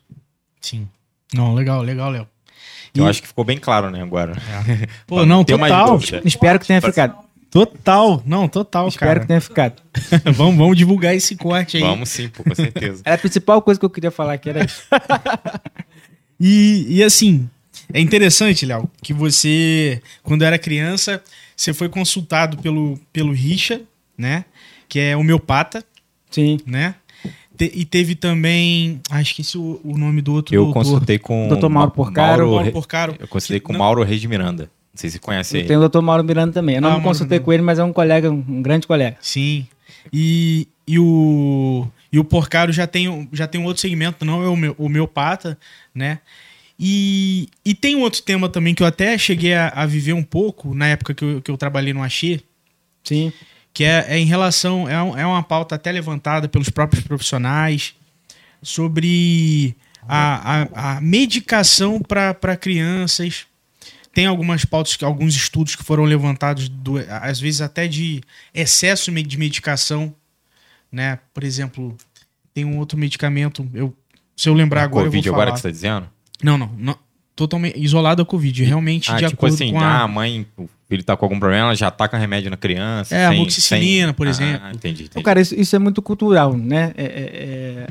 Sim. 0.61 0.87
Não, 1.33 1.53
legal, 1.53 1.81
legal, 1.81 2.09
Léo. 2.09 2.27
Eu 2.95 3.05
E- 3.05 3.09
acho 3.09 3.21
que 3.21 3.27
ficou 3.27 3.43
bem 3.43 3.57
claro, 3.57 3.89
né, 3.89 4.01
agora. 4.01 4.33
Pô, 5.05 5.25
não, 5.25 5.43
total. 5.43 5.99
Espero 6.25 6.59
que 6.59 6.67
tenha 6.67 6.81
ficado. 6.81 7.15
Total. 7.49 8.21
Não, 8.25 8.47
total, 8.47 8.87
Espero 8.89 9.07
cara. 9.07 9.19
que 9.21 9.27
tenha 9.27 9.41
ficado. 9.41 9.81
vamos, 10.35 10.57
vamos 10.57 10.77
divulgar 10.77 11.15
esse 11.15 11.35
corte 11.35 11.77
aí. 11.77 11.83
Vamos 11.83 12.09
sim, 12.09 12.27
pô, 12.27 12.43
com 12.43 12.53
certeza. 12.53 13.01
Era 13.05 13.15
a 13.15 13.17
principal 13.17 13.61
coisa 13.61 13.79
que 13.79 13.85
eu 13.85 13.89
queria 13.89 14.11
falar 14.11 14.33
aqui 14.33 14.49
era 14.49 14.65
isso. 14.65 14.83
E, 16.39 16.85
e 16.89 17.03
assim, 17.03 17.49
é 17.93 17.99
interessante, 17.99 18.65
Léo, 18.65 18.89
que 19.01 19.13
você, 19.13 20.01
quando 20.23 20.43
era 20.43 20.59
criança, 20.59 21.23
você 21.57 21.73
foi 21.73 21.89
consultado 21.89 22.57
pelo, 22.59 22.97
pelo 23.11 23.33
Richa, 23.33 23.81
né? 24.17 24.45
Que 24.87 24.99
é 24.99 25.17
homeopata, 25.17 25.83
Sim. 26.31 26.59
né? 26.65 26.95
Te- 27.57 27.71
e 27.73 27.83
teve 27.83 28.13
também. 28.13 29.01
Ah, 29.09 29.21
esqueci 29.21 29.57
o, 29.57 29.81
o 29.83 29.97
nome 29.97 30.21
do 30.21 30.31
outro 30.33 30.53
Eu 30.55 30.65
doutor. 30.65 30.83
consultei 30.83 31.17
com. 31.17 31.47
Dr. 31.49 31.67
Mauro 31.67 31.89
Porcaro. 31.91 32.27
Mauro 32.43 32.51
Mauro 32.55 32.71
Porcaro. 32.71 33.15
Eu 33.19 33.27
consultei 33.27 33.59
com 33.59 33.73
Não. 33.73 33.79
Mauro 33.79 34.03
Reis 34.03 34.21
de 34.21 34.27
Miranda. 34.27 34.65
Não 34.65 34.99
sei 35.01 35.09
se 35.09 35.15
você 35.15 35.19
conhece 35.19 35.57
ele. 35.57 35.67
Tem 35.67 35.75
o 35.77 35.89
Dr. 35.89 35.99
Mauro 36.01 36.23
Miranda 36.23 36.53
também. 36.53 36.75
Eu 36.75 36.81
não 36.81 36.89
Ah, 36.89 36.91
me 36.93 36.97
Mauro 36.99 37.09
consultei 37.09 37.35
Miranda. 37.37 37.45
com 37.45 37.53
ele, 37.53 37.63
mas 37.63 37.79
é 37.79 37.83
um 37.83 37.91
colega, 37.91 38.29
um 38.31 38.61
grande 38.61 38.85
colega. 38.85 39.17
Sim. 39.19 39.65
E, 40.13 40.67
e 40.87 40.99
o. 40.99 41.87
E 42.13 42.19
o 42.19 42.23
porcaro 42.23 42.71
já 42.71 42.87
tem, 42.87 43.09
um- 43.09 43.27
já 43.33 43.47
tem 43.47 43.59
um 43.59 43.65
outro 43.65 43.81
segmento, 43.81 44.23
não 44.23 44.41
é 44.43 44.47
o 44.47 44.55
meu- 44.55 44.75
homeopata, 44.77 45.57
né? 45.93 46.19
E, 46.79 47.49
e 47.65 47.73
tem 47.73 47.95
um 47.95 48.01
outro 48.01 48.21
tema 48.21 48.47
também 48.49 48.75
que 48.75 48.83
eu 48.83 48.87
até 48.87 49.17
cheguei 49.17 49.53
a, 49.55 49.69
a 49.69 49.85
viver 49.85 50.13
um 50.13 50.23
pouco 50.23 50.73
na 50.75 50.87
época 50.87 51.13
que 51.13 51.23
eu, 51.23 51.41
que 51.41 51.49
eu 51.49 51.57
trabalhei 51.57 51.91
no 51.93 52.03
Axê, 52.03 52.41
Sim. 53.03 53.33
que 53.73 53.83
é, 53.83 54.05
é 54.09 54.19
em 54.19 54.25
relação. 54.25 54.87
É, 54.87 55.01
um- 55.01 55.17
é 55.17 55.25
uma 55.25 55.41
pauta 55.41 55.75
até 55.75 55.91
levantada 55.91 56.47
pelos 56.47 56.69
próprios 56.69 57.03
profissionais 57.03 57.95
sobre 58.61 59.75
a, 60.07 60.61
a, 60.63 60.97
a 60.97 61.01
medicação 61.01 61.99
para 61.99 62.55
crianças. 62.55 63.45
Tem 64.13 64.25
algumas 64.25 64.65
pautas, 64.65 64.95
que- 64.95 65.05
alguns 65.05 65.35
estudos 65.35 65.75
que 65.75 65.83
foram 65.83 66.03
levantados, 66.03 66.69
do, 66.69 66.97
às 67.09 67.39
vezes 67.39 67.61
até 67.61 67.87
de 67.87 68.21
excesso 68.53 69.11
de 69.11 69.37
medicação. 69.37 70.13
Né? 70.91 71.19
Por 71.33 71.43
exemplo, 71.43 71.95
tem 72.53 72.65
um 72.65 72.77
outro 72.77 72.97
medicamento. 72.97 73.67
Eu, 73.73 73.95
se 74.35 74.47
eu 74.47 74.53
lembrar 74.53 74.83
agora. 74.83 75.05
Covid 75.05 75.25
eu 75.27 75.33
vou 75.33 75.41
agora 75.41 75.49
falar. 75.51 75.55
que 75.57 75.61
você 75.61 75.67
tá 75.67 75.71
dizendo? 75.71 76.09
Não, 76.43 76.57
não, 76.57 76.69
não. 76.77 76.95
Totalmente 77.35 77.79
isolado 77.79 78.23
da 78.23 78.27
Covid. 78.27 78.63
Realmente, 78.63 79.11
Ah, 79.11 79.15
de 79.17 79.25
tipo 79.27 79.33
acordo 79.35 79.53
assim, 79.53 79.71
com 79.71 79.79
ah, 79.79 79.85
a. 79.99 80.03
a 80.03 80.07
mãe, 80.07 80.47
o 80.57 80.67
filho 80.89 81.03
tá 81.03 81.15
com 81.15 81.23
algum 81.25 81.39
problema, 81.39 81.65
ela 81.65 81.75
já 81.75 81.91
taca 81.91 82.17
remédio 82.17 82.49
na 82.49 82.57
criança. 82.57 83.15
É, 83.15 83.29
sem- 83.29 83.37
amoxicilina, 83.37 84.07
sem- 84.07 84.13
por 84.15 84.25
Ah, 84.25 84.29
exemplo. 84.31 84.67
entendi, 84.69 84.75
entendi. 85.03 85.03
Então, 85.11 85.21
cara, 85.21 85.39
isso, 85.39 85.53
isso 85.53 85.75
é 85.75 85.79
muito 85.79 86.01
cultural, 86.01 86.57
né? 86.57 86.93
É- 86.97 87.03
é- 87.03 87.07
é, 87.85 87.87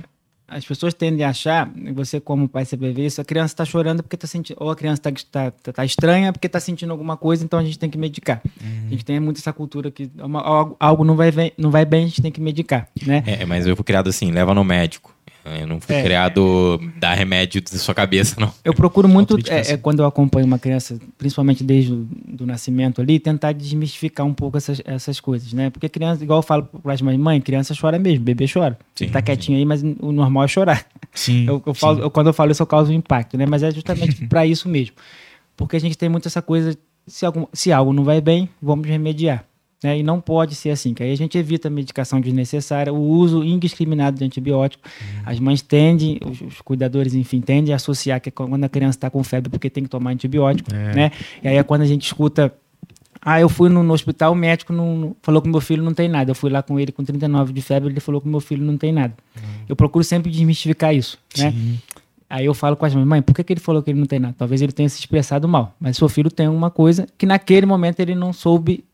as 0.48 0.64
pessoas 0.64 0.94
tendem 0.94 1.24
a 1.24 1.28
achar, 1.30 1.70
você 1.94 2.18
como 2.20 2.48
pai 2.48 2.64
você 2.64 2.76
ver 2.76 2.98
isso, 2.98 3.20
a 3.20 3.24
criança 3.24 3.54
está 3.54 3.64
chorando 3.64 4.02
porque 4.02 4.16
está 4.16 4.26
sentindo, 4.26 4.56
ou 4.60 4.68
a 4.68 4.74
criança 4.74 5.00
está 5.08 5.12
tá, 5.30 5.50
tá, 5.52 5.72
tá 5.72 5.84
estranha 5.84 6.32
porque 6.32 6.48
está 6.48 6.58
sentindo 6.58 6.90
alguma 6.90 7.16
coisa, 7.16 7.44
então 7.44 7.58
a 7.60 7.64
gente 7.64 7.78
tem 7.78 7.88
que 7.88 7.98
medicar. 7.98 8.42
A 8.60 8.90
gente 8.90 9.04
tem 9.04 9.20
muito 9.20 9.38
essa 9.38 9.52
cultura 9.52 9.92
que 9.92 10.10
uma- 10.18 10.40
algo, 10.42 10.76
algo 10.80 11.04
não, 11.04 11.14
vai 11.14 11.30
bem, 11.30 11.52
não 11.56 11.70
vai 11.70 11.84
bem, 11.84 12.02
a 12.04 12.06
gente 12.08 12.20
tem 12.20 12.32
que 12.32 12.40
medicar, 12.40 12.88
né? 13.06 13.22
É, 13.26 13.44
mas 13.46 13.64
eu 13.64 13.76
fui 13.76 13.84
criado 13.84 14.08
assim, 14.08 14.32
leva 14.32 14.52
no 14.54 14.64
médico. 14.64 15.14
Eu 15.60 15.66
não 15.66 15.80
fui 15.80 15.94
É. 15.94 16.02
criado 16.02 16.80
dar 16.98 17.14
remédio 17.14 17.62
da 17.62 17.78
sua 17.78 17.94
cabeça, 17.94 18.36
não. 18.38 18.52
Eu 18.64 18.74
procuro 18.74 19.08
muito, 19.08 19.36
é, 19.48 19.72
é, 19.72 19.76
quando 19.76 20.00
eu 20.00 20.06
acompanho 20.06 20.46
uma 20.46 20.58
criança, 20.58 20.98
principalmente 21.16 21.62
desde 21.62 21.92
o 21.92 22.06
do 22.26 22.44
nascimento 22.46 23.00
ali, 23.00 23.18
tentar 23.18 23.52
desmistificar 23.52 24.26
um 24.26 24.34
pouco 24.34 24.56
essas, 24.56 24.80
essas 24.84 25.20
coisas, 25.20 25.52
né? 25.52 25.70
Porque 25.70 25.88
criança, 25.88 26.22
igual 26.24 26.40
eu 26.40 26.42
falo 26.42 26.64
para 26.64 26.92
as 26.92 27.00
mães, 27.00 27.18
mãe, 27.18 27.40
criança 27.40 27.74
chora 27.80 27.98
mesmo, 27.98 28.24
bebê 28.24 28.46
chora. 28.52 28.78
Sim, 28.94 29.08
tá 29.08 29.22
quietinho 29.22 29.56
aí, 29.58 29.64
mas 29.64 29.82
o 29.82 30.12
normal 30.12 30.44
é 30.44 30.48
chorar. 30.48 30.86
Sim. 31.14 31.46
Eu, 31.46 31.62
eu 31.64 31.74
falo, 31.74 32.00
eu- 32.00 32.10
quando 32.10 32.26
eu 32.28 32.32
falo 32.34 32.50
isso, 32.50 32.62
eu 32.62 32.66
causo 32.66 32.90
um 32.90 32.94
impacto, 32.94 33.36
né? 33.38 33.46
Mas 33.46 33.62
é 33.62 33.70
justamente 33.70 34.24
para 34.28 34.44
isso 34.46 34.68
mesmo. 34.68 34.94
Porque 35.56 35.76
a 35.76 35.80
gente 35.80 35.96
tem 35.96 36.08
muito 36.08 36.28
essa 36.28 36.42
coisa, 36.42 36.76
se, 37.06 37.24
algum, 37.24 37.46
se 37.52 37.72
algo 37.72 37.92
não 37.92 38.04
vai 38.04 38.20
bem, 38.20 38.48
vamos 38.60 38.86
remediar. 38.86 39.44
Né? 39.82 39.98
E 39.98 40.02
não 40.02 40.20
pode 40.20 40.54
ser 40.54 40.70
assim, 40.70 40.94
que 40.94 41.02
aí 41.02 41.12
a 41.12 41.16
gente 41.16 41.36
evita 41.36 41.68
a 41.68 41.70
medicação 41.70 42.20
desnecessária, 42.20 42.92
o 42.92 42.98
uso 42.98 43.44
indiscriminado 43.44 44.18
de 44.18 44.24
antibiótico. 44.24 44.82
As 45.24 45.38
mães 45.38 45.60
tendem, 45.60 46.18
os, 46.24 46.40
os 46.40 46.60
cuidadores, 46.60 47.14
enfim, 47.14 47.40
tendem 47.40 47.72
a 47.72 47.76
associar 47.76 48.20
que 48.20 48.30
é 48.30 48.32
quando 48.32 48.64
a 48.64 48.68
criança 48.68 48.96
está 48.96 49.10
com 49.10 49.22
febre 49.22 49.50
porque 49.50 49.68
tem 49.68 49.84
que 49.84 49.90
tomar 49.90 50.10
antibiótico, 50.10 50.72
né? 50.72 51.12
E 51.42 51.48
aí 51.48 51.56
é 51.56 51.62
quando 51.62 51.82
a 51.82 51.86
gente 51.86 52.06
escuta 52.06 52.52
ah, 53.28 53.40
eu 53.40 53.48
fui 53.48 53.68
no, 53.68 53.82
no 53.82 53.92
hospital, 53.92 54.32
o 54.32 54.36
médico 54.36 54.72
não, 54.72 55.16
falou 55.20 55.42
que 55.42 55.48
meu 55.48 55.60
filho 55.60 55.82
não 55.82 55.92
tem 55.92 56.08
nada. 56.08 56.30
Eu 56.30 56.34
fui 56.34 56.48
lá 56.48 56.62
com 56.62 56.78
ele 56.78 56.92
com 56.92 57.02
39 57.02 57.52
de 57.52 57.60
febre, 57.60 57.88
ele 57.88 57.98
falou 57.98 58.20
que 58.20 58.28
meu 58.28 58.38
filho 58.38 58.64
não 58.64 58.78
tem 58.78 58.92
nada. 58.92 59.14
Eu 59.68 59.74
procuro 59.74 60.04
sempre 60.04 60.30
desmistificar 60.30 60.94
isso, 60.94 61.18
né? 61.36 61.50
Sim. 61.50 61.78
Aí 62.30 62.44
eu 62.44 62.54
falo 62.54 62.76
com 62.76 62.84
as 62.84 62.94
mães, 62.94 63.06
mãe, 63.06 63.22
por 63.22 63.34
que, 63.34 63.42
que 63.42 63.52
ele 63.52 63.60
falou 63.60 63.82
que 63.82 63.90
ele 63.90 63.98
não 63.98 64.06
tem 64.06 64.18
nada? 64.18 64.34
Talvez 64.38 64.62
ele 64.62 64.72
tenha 64.72 64.88
se 64.88 64.98
expressado 64.98 65.48
mal, 65.48 65.74
mas 65.80 65.96
seu 65.96 66.08
filho 66.08 66.30
tem 66.30 66.48
uma 66.48 66.70
coisa 66.70 67.06
que 67.16 67.26
naquele 67.26 67.66
momento 67.66 68.00
ele 68.00 68.14
não 68.14 68.32
soube, 68.32 68.84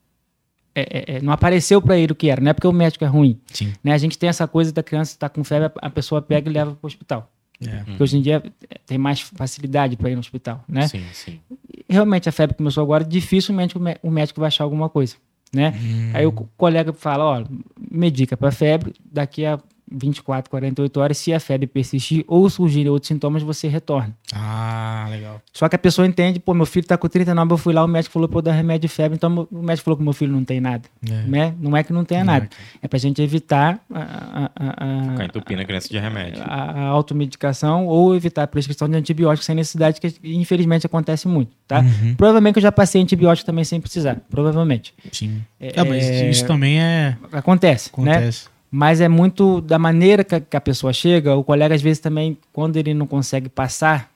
é, 0.74 0.80
é, 1.14 1.16
é, 1.16 1.22
não 1.22 1.32
apareceu 1.32 1.80
para 1.82 1.96
ele 1.98 2.12
o 2.12 2.14
que 2.14 2.28
era, 2.30 2.40
não 2.40 2.50
é 2.50 2.52
porque 2.52 2.66
o 2.66 2.72
médico 2.72 3.04
é 3.04 3.08
ruim. 3.08 3.38
Sim. 3.52 3.72
Né? 3.82 3.92
A 3.92 3.98
gente 3.98 4.18
tem 4.18 4.28
essa 4.28 4.46
coisa 4.48 4.72
da 4.72 4.82
criança 4.82 5.12
estar 5.12 5.28
com 5.28 5.42
febre, 5.44 5.70
a 5.80 5.90
pessoa 5.90 6.20
pega 6.22 6.48
e 6.48 6.52
leva 6.52 6.72
para 6.72 6.78
o 6.82 6.86
hospital. 6.86 7.30
É. 7.64 7.84
Porque 7.84 8.02
hoje 8.02 8.16
em 8.18 8.22
dia 8.22 8.42
é, 8.70 8.78
tem 8.86 8.98
mais 8.98 9.20
facilidade 9.20 9.96
para 9.96 10.10
ir 10.10 10.14
no 10.14 10.20
hospital, 10.20 10.64
né? 10.68 10.88
Sim, 10.88 11.04
sim. 11.12 11.40
realmente 11.88 12.28
a 12.28 12.32
febre 12.32 12.56
começou 12.56 12.82
agora, 12.82 13.04
dificilmente 13.04 13.76
o 13.76 13.80
mé- 13.80 13.98
o 14.02 14.10
médico 14.10 14.40
vai 14.40 14.48
achar 14.48 14.64
alguma 14.64 14.88
coisa, 14.88 15.14
né? 15.54 15.72
Aí 16.12 16.26
o 16.26 16.32
co- 16.32 16.48
colega 16.56 16.92
fala, 16.92 17.24
ó, 17.24 17.44
medica 17.90 18.36
para 18.36 18.50
febre, 18.50 18.92
daqui 19.04 19.44
a 19.46 19.60
24, 19.94 20.50
48 20.50 21.00
horas, 21.00 21.18
se 21.18 21.32
a 21.32 21.40
febre 21.40 21.66
persistir 21.66 22.24
ou 22.26 22.48
surgirem 22.48 22.90
outros 22.90 23.08
sintomas, 23.08 23.42
você 23.42 23.68
retorna. 23.68 24.14
Ah, 24.34 25.06
legal. 25.10 25.40
Só 25.52 25.68
que 25.68 25.76
a 25.76 25.78
pessoa 25.78 26.06
entende, 26.06 26.38
pô, 26.40 26.54
meu 26.54 26.66
filho 26.66 26.86
tá 26.86 26.96
com 26.96 27.08
39, 27.08 27.52
eu 27.52 27.58
fui 27.58 27.72
lá, 27.74 27.84
o 27.84 27.88
médico 27.88 28.12
falou 28.12 28.28
pra 28.28 28.38
eu 28.38 28.42
dar 28.42 28.52
remédio 28.52 28.88
de 28.88 28.88
febre, 28.88 29.16
então 29.16 29.46
o 29.50 29.62
médico 29.62 29.84
falou 29.84 29.96
que 29.98 30.02
meu 30.04 30.12
filho 30.12 30.32
não 30.32 30.44
tem 30.44 30.60
nada, 30.60 30.82
É. 31.08 31.22
né? 31.26 31.54
Não 31.60 31.76
é 31.76 31.82
que 31.82 31.92
não 31.92 32.04
tenha 32.04 32.24
Não 32.24 32.32
é 32.34 32.40
nada, 32.40 32.50
é 32.80 32.88
pra 32.88 32.98
gente 32.98 33.20
evitar 33.22 33.78
a, 33.92 34.00
a, 34.00 34.50
a- 34.56 35.10
Ficar 35.12 35.24
entupindo 35.24 35.60
a 35.62 35.64
criança 35.64 35.88
de 35.88 35.98
remédio. 35.98 36.42
a, 36.44 36.54
a 36.70 36.82
automedicação 36.86 37.86
ou 37.86 38.14
evitar 38.16 38.44
a 38.44 38.46
prescrição 38.46 38.88
de 38.88 38.96
antibióticos 38.96 39.44
sem 39.46 39.54
necessidade, 39.54 40.00
que 40.00 40.14
infelizmente 40.24 40.86
acontece 40.86 41.28
muito, 41.28 41.50
tá? 41.68 41.80
Uhum. 41.80 42.14
Provavelmente 42.14 42.56
eu 42.56 42.62
já 42.62 42.72
passei 42.72 43.00
antibiótico 43.02 43.46
também 43.46 43.64
sem 43.64 43.80
precisar, 43.80 44.16
provavelmente. 44.30 44.94
Sim. 45.12 45.42
É, 45.60 45.72
Ah, 45.76 45.84
mas 45.84 46.04
isso 46.08 46.46
também 46.46 46.80
é. 46.80 47.16
Acontece, 47.32 47.90
né? 47.98 48.30
Mas 48.74 49.02
é 49.02 49.08
muito 49.08 49.60
da 49.60 49.78
maneira 49.78 50.24
que 50.24 50.34
a, 50.34 50.42
a 50.54 50.60
pessoa 50.60 50.94
chega, 50.94 51.36
o 51.36 51.44
colega 51.44 51.74
às 51.74 51.82
vezes 51.82 51.98
também, 51.98 52.38
quando 52.54 52.78
ele 52.78 52.94
não 52.94 53.06
consegue 53.06 53.50
passar 53.50 54.10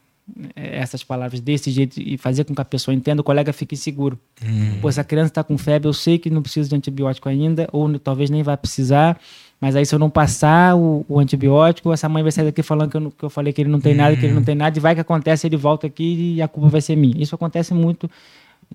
eh, 0.57 0.79
essas 0.79 1.05
palavras 1.05 1.41
desse 1.41 1.71
jeito 1.71 2.01
e 2.01 2.17
fazer 2.17 2.45
com 2.45 2.55
que 2.55 2.61
a 2.63 2.65
pessoa 2.65 2.95
entenda, 2.95 3.21
o 3.21 3.25
colega 3.25 3.53
fica 3.53 3.75
inseguro. 3.75 4.19
Uhum. 4.43 4.79
Pô, 4.81 4.91
se 4.91 4.99
a 4.99 5.05
criança 5.05 5.29
está 5.29 5.45
com 5.45 5.59
febre, 5.59 5.87
eu 5.87 5.93
sei 5.93 6.19
que 6.19 6.31
não 6.31 6.41
precisa 6.41 6.71
de 6.71 6.75
antibiótico 6.75 7.29
ainda, 7.29 7.69
ou 7.71 7.99
talvez 7.99 8.31
nem 8.31 8.43
vai 8.43 8.57
precisar, 8.57 9.21
mas 9.61 9.77
aí 9.77 9.85
se 9.85 9.95
eu 9.95 9.99
não 9.99 10.09
passar 10.09 10.75
o, 10.75 11.05
o 11.07 11.19
antibiótico, 11.19 11.93
essa 11.93 12.09
mãe 12.09 12.23
vai 12.23 12.33
sair 12.33 12.47
daqui 12.47 12.63
falando 12.63 12.91
que 12.91 12.97
eu, 12.97 13.11
que 13.11 13.25
eu 13.27 13.31
falei 13.31 13.53
que 13.53 13.61
ele 13.61 13.71
não 13.71 13.79
tem 13.81 13.95
nada, 13.95 14.17
que 14.17 14.25
ele 14.25 14.35
não 14.35 14.43
tem 14.43 14.55
nada, 14.55 14.79
e 14.79 14.81
vai 14.81 14.95
que 14.95 15.03
acontece, 15.03 15.47
ele 15.47 15.57
volta 15.59 15.87
aqui 15.87 16.37
e 16.37 16.41
a 16.43 16.49
culpa 16.49 16.71
vai 16.71 16.81
ser 16.81 16.97
minha. 16.97 17.23
Isso 17.23 17.35
acontece 17.35 17.75
muito. 17.75 18.11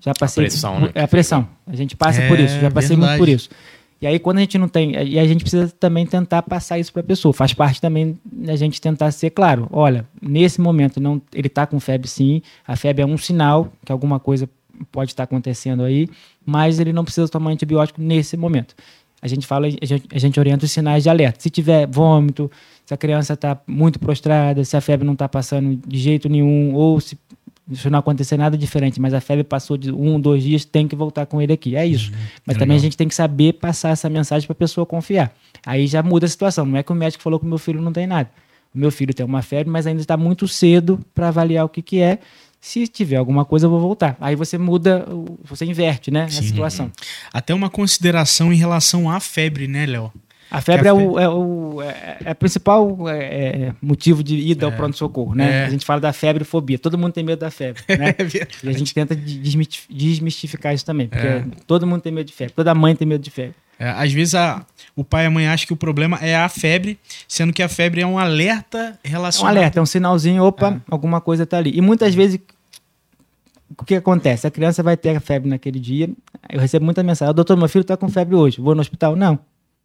Já 0.00 0.14
passei. 0.14 0.44
pressão, 0.44 0.80
né? 0.80 0.90
É 0.94 1.02
a 1.02 1.08
pressão. 1.08 1.46
A 1.66 1.74
gente 1.76 1.96
passa 1.96 2.22
por 2.22 2.38
É, 2.38 2.44
isso, 2.44 2.58
já 2.60 2.70
passei 2.70 2.96
verdade. 2.96 3.18
muito 3.18 3.18
por 3.18 3.28
isso. 3.28 3.50
E 4.02 4.06
aí, 4.06 4.18
quando 4.18 4.38
a 4.38 4.40
gente 4.40 4.58
não 4.58 4.68
tem. 4.68 5.00
E 5.00 5.16
a 5.16 5.24
gente 5.24 5.42
precisa 5.42 5.72
também 5.78 6.04
tentar 6.04 6.42
passar 6.42 6.76
isso 6.76 6.92
para 6.92 7.00
a 7.00 7.04
pessoa. 7.04 7.32
Faz 7.32 7.54
parte 7.54 7.80
também 7.80 8.18
da 8.24 8.56
gente 8.56 8.80
tentar 8.80 9.12
ser 9.12 9.30
claro. 9.30 9.68
Olha, 9.70 10.04
nesse 10.20 10.60
momento, 10.60 11.00
não, 11.00 11.22
ele 11.32 11.46
está 11.46 11.68
com 11.68 11.78
febre 11.78 12.08
sim. 12.08 12.42
A 12.66 12.74
febre 12.74 13.02
é 13.02 13.06
um 13.06 13.16
sinal 13.16 13.72
que 13.86 13.92
alguma 13.92 14.18
coisa 14.18 14.50
pode 14.90 15.12
estar 15.12 15.22
acontecendo 15.22 15.84
aí, 15.84 16.08
mas 16.44 16.80
ele 16.80 16.92
não 16.92 17.04
precisa 17.04 17.28
tomar 17.28 17.52
antibiótico 17.52 18.02
nesse 18.02 18.36
momento. 18.36 18.74
A 19.20 19.28
gente 19.28 19.46
fala, 19.46 19.68
a 19.68 19.70
gente, 19.70 20.04
a 20.12 20.18
gente 20.18 20.40
orienta 20.40 20.64
os 20.64 20.72
sinais 20.72 21.04
de 21.04 21.08
alerta. 21.08 21.40
Se 21.40 21.48
tiver 21.48 21.86
vômito, 21.86 22.50
se 22.84 22.92
a 22.92 22.96
criança 22.96 23.34
está 23.34 23.60
muito 23.68 24.00
prostrada, 24.00 24.64
se 24.64 24.76
a 24.76 24.80
febre 24.80 25.06
não 25.06 25.12
está 25.12 25.28
passando 25.28 25.80
de 25.86 25.98
jeito 25.98 26.28
nenhum, 26.28 26.74
ou 26.74 26.98
se, 26.98 27.16
se 27.74 27.90
não 27.90 27.98
acontecer 27.98 28.36
nada 28.36 28.56
diferente, 28.56 29.00
mas 29.00 29.14
a 29.14 29.20
febre 29.20 29.44
passou 29.44 29.76
de 29.76 29.92
um, 29.92 30.20
dois 30.20 30.42
dias, 30.42 30.64
tem 30.64 30.88
que 30.88 30.96
voltar 30.96 31.26
com 31.26 31.40
ele 31.40 31.52
aqui. 31.52 31.76
É 31.76 31.86
isso. 31.86 32.12
Mas 32.46 32.56
também 32.56 32.76
a 32.76 32.80
gente 32.80 32.96
tem 32.96 33.08
que 33.08 33.14
saber 33.14 33.54
passar 33.54 33.90
essa 33.90 34.08
mensagem 34.08 34.46
para 34.46 34.52
a 34.52 34.56
pessoa 34.56 34.86
confiar. 34.86 35.32
Aí 35.64 35.86
já 35.86 36.02
muda 36.02 36.26
a 36.26 36.28
situação. 36.28 36.64
Não 36.66 36.78
é 36.78 36.82
que 36.82 36.92
o 36.92 36.94
médico 36.94 37.22
falou 37.22 37.38
que 37.38 37.46
o 37.46 37.48
meu 37.48 37.58
filho 37.58 37.80
não 37.80 37.92
tem 37.92 38.06
nada. 38.06 38.30
O 38.74 38.78
meu 38.78 38.90
filho 38.90 39.12
tem 39.12 39.24
uma 39.24 39.42
febre, 39.42 39.70
mas 39.70 39.86
ainda 39.86 40.00
está 40.00 40.16
muito 40.16 40.48
cedo 40.48 40.98
para 41.14 41.28
avaliar 41.28 41.64
o 41.64 41.68
que, 41.68 41.82
que 41.82 42.00
é. 42.00 42.18
Se 42.60 42.86
tiver 42.86 43.16
alguma 43.16 43.44
coisa, 43.44 43.66
eu 43.66 43.70
vou 43.70 43.80
voltar. 43.80 44.16
Aí 44.20 44.36
você 44.36 44.56
muda, 44.56 45.04
você 45.42 45.64
inverte, 45.64 46.12
né? 46.12 46.24
A 46.24 46.28
situação. 46.28 46.92
Até 47.32 47.52
uma 47.52 47.68
consideração 47.68 48.52
em 48.52 48.56
relação 48.56 49.10
à 49.10 49.18
febre, 49.18 49.66
né, 49.66 49.84
Léo? 49.84 50.12
A 50.54 50.60
febre 50.60 50.82
Que 50.82 50.88
é 50.88 50.90
a 50.90 50.94
o, 50.94 51.18
é 51.18 51.28
o 51.28 51.82
é, 51.82 52.16
é 52.26 52.30
o 52.32 52.34
principal 52.34 53.08
é, 53.08 53.18
é, 53.68 53.74
motivo 53.80 54.22
de 54.22 54.36
ida 54.36 54.66
ao 54.66 54.72
pronto-socorro, 54.72 55.34
né? 55.34 55.62
É. 55.62 55.64
A 55.64 55.70
gente 55.70 55.84
fala 55.86 56.00
da 56.00 56.12
febre 56.12 56.42
e 56.42 56.44
fobia. 56.44 56.78
Todo 56.78 56.98
mundo 56.98 57.12
tem 57.14 57.24
medo 57.24 57.38
da 57.40 57.50
febre, 57.50 57.82
né? 57.88 58.14
É. 58.18 58.66
E 58.66 58.68
a 58.68 58.72
gente 58.72 58.92
tenta 58.92 59.16
desmistificar 59.16 60.74
isso 60.74 60.84
também, 60.84 61.08
porque 61.08 61.26
É. 61.26 61.44
todo 61.66 61.86
mundo 61.86 62.02
tem 62.02 62.12
medo 62.12 62.26
de 62.26 62.32
febre, 62.34 62.52
toda 62.54 62.74
mãe 62.74 62.94
tem 62.94 63.06
medo 63.08 63.22
de 63.22 63.30
febre. 63.30 63.54
É, 63.78 63.88
às 63.88 64.12
vezes 64.12 64.34
a- 64.34 64.64
o 64.94 65.02
pai 65.02 65.24
e 65.24 65.26
a 65.26 65.30
mãe 65.30 65.48
acham 65.48 65.66
que 65.66 65.72
o 65.72 65.76
problema 65.76 66.18
é 66.20 66.36
a 66.36 66.48
febre, 66.48 66.98
sendo 67.26 67.52
que 67.52 67.62
a 67.62 67.68
febre 67.68 68.02
é 68.02 68.06
um 68.06 68.18
alerta 68.18 68.98
É 69.02 69.08
um 69.08 69.10
relacionado. 69.10 69.56
alerta, 69.56 69.78
é 69.78 69.82
um 69.82 69.86
sinalzinho, 69.86 70.44
opa, 70.44 70.80
alguma 70.90 71.20
coisa 71.20 71.46
tá 71.46 71.56
ali. 71.58 71.72
E 71.76 71.80
muitas 71.80 72.14
vezes, 72.14 72.38
o 73.76 73.84
que 73.84 73.94
acontece? 73.94 74.46
A 74.46 74.50
criança 74.50 74.82
vai 74.82 74.96
ter 74.96 75.16
a 75.16 75.20
febre 75.20 75.48
naquele 75.48 75.80
dia, 75.80 76.10
eu 76.50 76.60
recebo 76.60 76.84
muita 76.84 77.02
mensagem, 77.02 77.34
doutor, 77.34 77.56
meu 77.56 77.68
filho 77.68 77.84
tá 77.84 77.96
com 77.96 78.08
febre 78.08 78.36
hoje, 78.36 78.60
vou 78.60 78.74
no 78.74 78.82
hospital? 78.82 79.16
Não. 79.16 79.38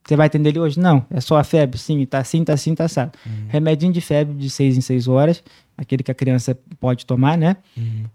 Você 0.05 0.15
vai 0.15 0.27
atender 0.27 0.49
ele 0.49 0.59
hoje? 0.59 0.79
Não. 0.79 1.05
É 1.09 1.19
só 1.19 1.37
a 1.37 1.43
febre? 1.43 1.77
Sim, 1.77 2.05
tá 2.05 2.19
assim, 2.19 2.43
tá 2.43 2.53
assim, 2.53 2.73
tá 2.73 2.85
assado. 2.85 3.11
Remedinho 3.49 3.91
de 3.91 3.99
febre 4.01 4.35
de 4.35 4.49
seis 4.49 4.77
em 4.77 4.81
seis 4.81 5.07
horas, 5.07 5.43
aquele 5.77 6.01
que 6.01 6.11
a 6.11 6.13
criança 6.15 6.57
pode 6.79 7.05
tomar, 7.05 7.37
né? 7.37 7.57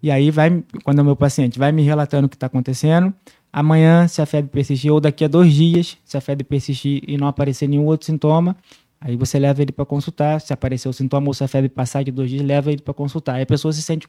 E 0.02 0.10
aí 0.10 0.30
vai, 0.30 0.62
quando 0.84 1.00
é 1.00 1.02
o 1.02 1.04
meu 1.04 1.16
paciente, 1.16 1.58
vai 1.58 1.70
me 1.70 1.82
relatando 1.82 2.26
o 2.26 2.28
que 2.28 2.36
está 2.36 2.46
acontecendo. 2.46 3.12
Amanhã, 3.52 4.08
se 4.08 4.22
a 4.22 4.26
febre 4.26 4.50
persistir, 4.50 4.90
ou 4.90 4.98
daqui 4.98 5.26
a 5.26 5.28
dois 5.28 5.52
dias, 5.52 5.98
se 6.04 6.16
a 6.16 6.20
febre 6.22 6.42
persistir 6.42 7.02
e 7.06 7.18
não 7.18 7.26
aparecer 7.26 7.68
nenhum 7.68 7.84
outro 7.84 8.06
sintoma, 8.06 8.56
Aí 9.04 9.16
você 9.16 9.38
leva 9.38 9.60
ele 9.60 9.72
para 9.72 9.84
consultar, 9.84 10.40
se 10.40 10.52
aparecer 10.52 10.88
o 10.88 10.92
sintoma 10.92 11.26
ou 11.26 11.34
se 11.34 11.42
a 11.42 11.48
febre 11.48 11.68
passar 11.68 12.04
de 12.04 12.10
dois 12.12 12.30
dias, 12.30 12.42
leva 12.42 12.70
ele 12.70 12.80
para 12.80 12.94
consultar. 12.94 13.34
Aí 13.34 13.42
a 13.42 13.46
pessoa 13.46 13.72
se 13.72 13.82
sente, 13.82 14.06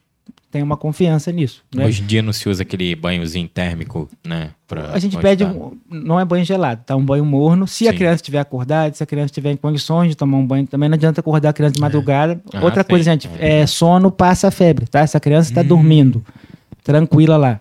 tem 0.52 0.62
uma 0.62 0.76
confiança 0.76 1.32
nisso. 1.32 1.64
Né? 1.74 1.84
Hoje 1.84 2.02
em 2.02 2.06
dia 2.06 2.22
não 2.22 2.32
se 2.32 2.48
usa 2.48 2.62
aquele 2.62 2.94
banhozinho 2.94 3.48
térmico, 3.48 4.08
né? 4.24 4.50
A 4.92 4.98
gente 5.00 5.16
pede, 5.18 5.44
um- 5.44 5.76
não 5.90 6.18
é 6.20 6.24
banho 6.24 6.44
gelado, 6.44 6.82
tá? 6.86 6.94
Um 6.94 7.04
banho 7.04 7.24
morno. 7.24 7.66
Se 7.66 7.88
a 7.88 7.90
Sim. 7.90 7.96
criança 7.98 8.16
estiver 8.16 8.38
acordada, 8.38 8.94
se 8.94 9.02
a 9.02 9.06
criança 9.06 9.26
estiver 9.26 9.50
em 9.50 9.56
condições 9.56 10.10
de 10.10 10.16
tomar 10.16 10.38
um 10.38 10.46
banho, 10.46 10.66
também 10.66 10.88
não 10.88 10.94
adianta 10.94 11.20
acordar 11.20 11.48
a 11.50 11.52
criança 11.52 11.74
de 11.74 11.80
madrugada. 11.80 12.40
Ah, 12.52 12.62
Outra 12.64 12.84
coisa, 12.84 13.04
gente, 13.10 13.28
é 13.40 13.66
sono 13.66 14.10
passa 14.12 14.48
a 14.48 14.50
febre, 14.52 14.86
tá? 14.86 15.00
Essa 15.00 15.18
criança 15.18 15.48
Hum. 15.48 15.52
está 15.52 15.62
dormindo, 15.62 16.24
tranquila 16.82 17.36
lá. 17.36 17.60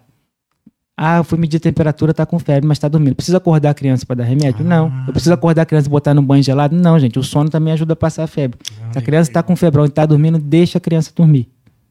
Ah, 1.05 1.17
eu 1.17 1.23
fui 1.25 1.37
medir 1.37 1.57
a 1.57 1.59
temperatura, 1.59 2.13
tá 2.13 2.25
com 2.25 2.39
febre, 2.39 2.65
mas 2.65 2.79
tá 2.79 2.87
dormindo. 2.87 3.13
Precisa 3.13 3.37
acordar 3.37 3.71
a 3.71 3.73
criança 3.73 4.05
para 4.05 4.15
dar 4.17 4.23
remédio? 4.23 4.61
Ah. 4.61 4.63
Não. 4.63 5.03
Eu 5.05 5.11
preciso 5.11 5.33
acordar 5.33 5.63
a 5.63 5.65
criança 5.65 5.87
e 5.87 5.91
botar 5.91 6.13
no 6.13 6.21
banho 6.21 6.41
gelado? 6.41 6.73
Não, 6.73 6.97
gente. 6.97 7.19
O 7.19 7.23
sono 7.23 7.49
também 7.49 7.73
ajuda 7.73 7.91
a 7.91 7.95
passar 7.95 8.23
a 8.23 8.27
febre. 8.27 8.57
Se 8.91 8.97
a 8.97 9.01
criança 9.01 9.29
tá 9.29 9.43
com 9.43 9.53
febrão 9.53 9.85
e 9.85 9.89
tá 9.89 10.05
dormindo, 10.05 10.39
deixa 10.39 10.77
a 10.77 10.81
criança 10.81 11.11
dormir. 11.13 11.49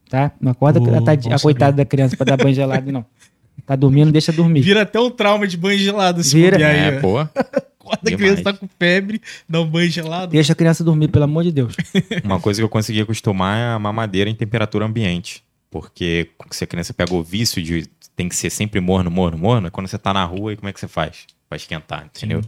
Tá? 0.08 0.32
Não 0.40 0.52
acorda 0.52 0.80
Pô, 0.80 0.86
a, 0.88 1.34
a 1.34 1.38
coitada 1.38 1.76
da 1.76 1.84
criança 1.84 2.16
para 2.16 2.36
dar 2.36 2.42
banho 2.42 2.54
gelado, 2.54 2.90
não. 2.90 3.04
Tá 3.66 3.76
dormindo, 3.76 4.10
deixa 4.10 4.32
dormir. 4.32 4.62
Vira 4.62 4.80
até 4.80 4.98
um 4.98 5.10
trauma 5.10 5.46
de 5.46 5.58
banho 5.58 5.78
gelado 5.78 6.22
se 6.24 6.34
Vira. 6.34 6.56
aí, 6.56 6.62
É, 6.62 6.92
pô. 7.00 7.16
Quando 7.78 8.08
a 8.08 8.16
criança 8.16 8.42
tá 8.42 8.52
com 8.54 8.66
febre, 8.78 9.20
dá 9.46 9.60
um 9.60 9.66
banho 9.66 9.90
gelado. 9.90 10.32
Deixa 10.32 10.52
a 10.52 10.56
criança 10.56 10.82
dormir, 10.82 11.08
pelo 11.08 11.24
amor 11.24 11.44
de 11.44 11.52
Deus. 11.52 11.76
Uma 12.24 12.40
coisa 12.40 12.60
que 12.60 12.64
eu 12.64 12.68
consegui 12.68 13.02
acostumar 13.02 13.58
é 13.58 13.74
a 13.74 13.78
mamadeira 13.78 14.30
em 14.30 14.34
temperatura 14.34 14.86
ambiente. 14.86 15.42
Porque 15.72 16.28
se 16.50 16.62
a 16.62 16.66
criança 16.66 16.92
pega 16.92 17.14
o 17.14 17.22
vício 17.22 17.62
de 17.62 17.88
tem 18.14 18.28
que 18.28 18.36
ser 18.36 18.50
sempre 18.50 18.78
morno, 18.78 19.10
morno, 19.10 19.38
morno, 19.38 19.70
quando 19.70 19.88
você 19.88 19.96
tá 19.96 20.12
na 20.12 20.22
rua, 20.22 20.52
e 20.52 20.56
como 20.56 20.68
é 20.68 20.72
que 20.72 20.78
você 20.78 20.86
faz? 20.86 21.26
Pra 21.48 21.56
esquentar, 21.56 22.04
entendeu? 22.04 22.42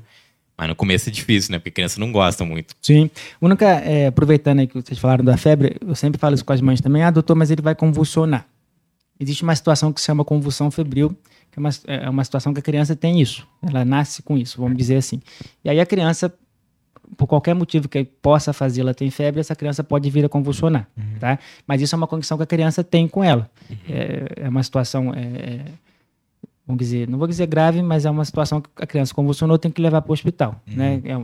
Mas 0.56 0.68
no 0.68 0.76
começo 0.76 1.08
é 1.08 1.12
difícil, 1.12 1.50
né? 1.50 1.58
Porque 1.58 1.70
criança 1.70 1.98
não 1.98 2.12
gosta 2.12 2.44
muito. 2.44 2.76
Sim. 2.82 3.10
Única, 3.40 3.66
é, 3.66 4.08
aproveitando 4.08 4.60
aí 4.60 4.66
que 4.66 4.74
vocês 4.74 4.98
falaram 4.98 5.24
da 5.24 5.38
febre, 5.38 5.76
eu 5.80 5.94
sempre 5.94 6.20
falo 6.20 6.34
isso 6.34 6.44
com 6.44 6.52
as 6.52 6.60
mães 6.60 6.82
também. 6.82 7.02
Ah, 7.02 7.10
doutor, 7.10 7.34
mas 7.34 7.50
ele 7.50 7.62
vai 7.62 7.74
convulsionar. 7.74 8.46
Existe 9.18 9.42
uma 9.42 9.56
situação 9.56 9.90
que 9.90 10.00
se 10.00 10.06
chama 10.06 10.22
convulsão 10.22 10.70
febril, 10.70 11.16
que 11.50 11.58
é 11.58 11.60
uma, 11.60 11.70
é 11.86 12.10
uma 12.10 12.22
situação 12.24 12.52
que 12.52 12.60
a 12.60 12.62
criança 12.62 12.94
tem 12.94 13.22
isso. 13.22 13.48
Ela 13.66 13.86
nasce 13.86 14.22
com 14.22 14.36
isso, 14.36 14.60
vamos 14.60 14.76
dizer 14.76 14.96
assim. 14.96 15.22
E 15.64 15.70
aí 15.70 15.80
a 15.80 15.86
criança, 15.86 16.32
por 17.16 17.26
qualquer 17.26 17.54
motivo 17.54 17.88
que 17.88 18.04
possa 18.04 18.52
fazê-la 18.52 18.92
ter 18.94 19.10
febre, 19.10 19.40
essa 19.40 19.54
criança 19.54 19.82
pode 19.84 20.08
vir 20.10 20.24
a 20.24 20.28
convulsionar, 20.28 20.88
tá? 21.20 21.38
Mas 21.66 21.80
isso 21.82 21.94
é 21.94 21.96
uma 21.98 22.06
condição 22.06 22.36
que 22.36 22.42
a 22.42 22.46
criança 22.46 22.82
tem 22.84 23.06
com 23.08 23.22
ela. 23.22 23.50
É, 23.88 24.44
é 24.44 24.48
uma 24.48 24.62
situação, 24.62 25.12
é, 25.14 25.20
é, 25.20 25.64
vamos 26.66 26.78
dizer, 26.80 27.08
não 27.08 27.18
vou 27.18 27.28
dizer 27.28 27.46
grave, 27.46 27.82
mas 27.82 28.04
é 28.04 28.10
uma 28.10 28.24
situação 28.24 28.60
que 28.60 28.68
a 28.76 28.86
criança 28.86 29.14
convulsionou, 29.14 29.58
tem 29.58 29.70
que 29.70 29.80
levar 29.82 30.00
para 30.02 30.10
o 30.10 30.12
hospital, 30.14 30.60
né? 30.66 31.00
É 31.04 31.14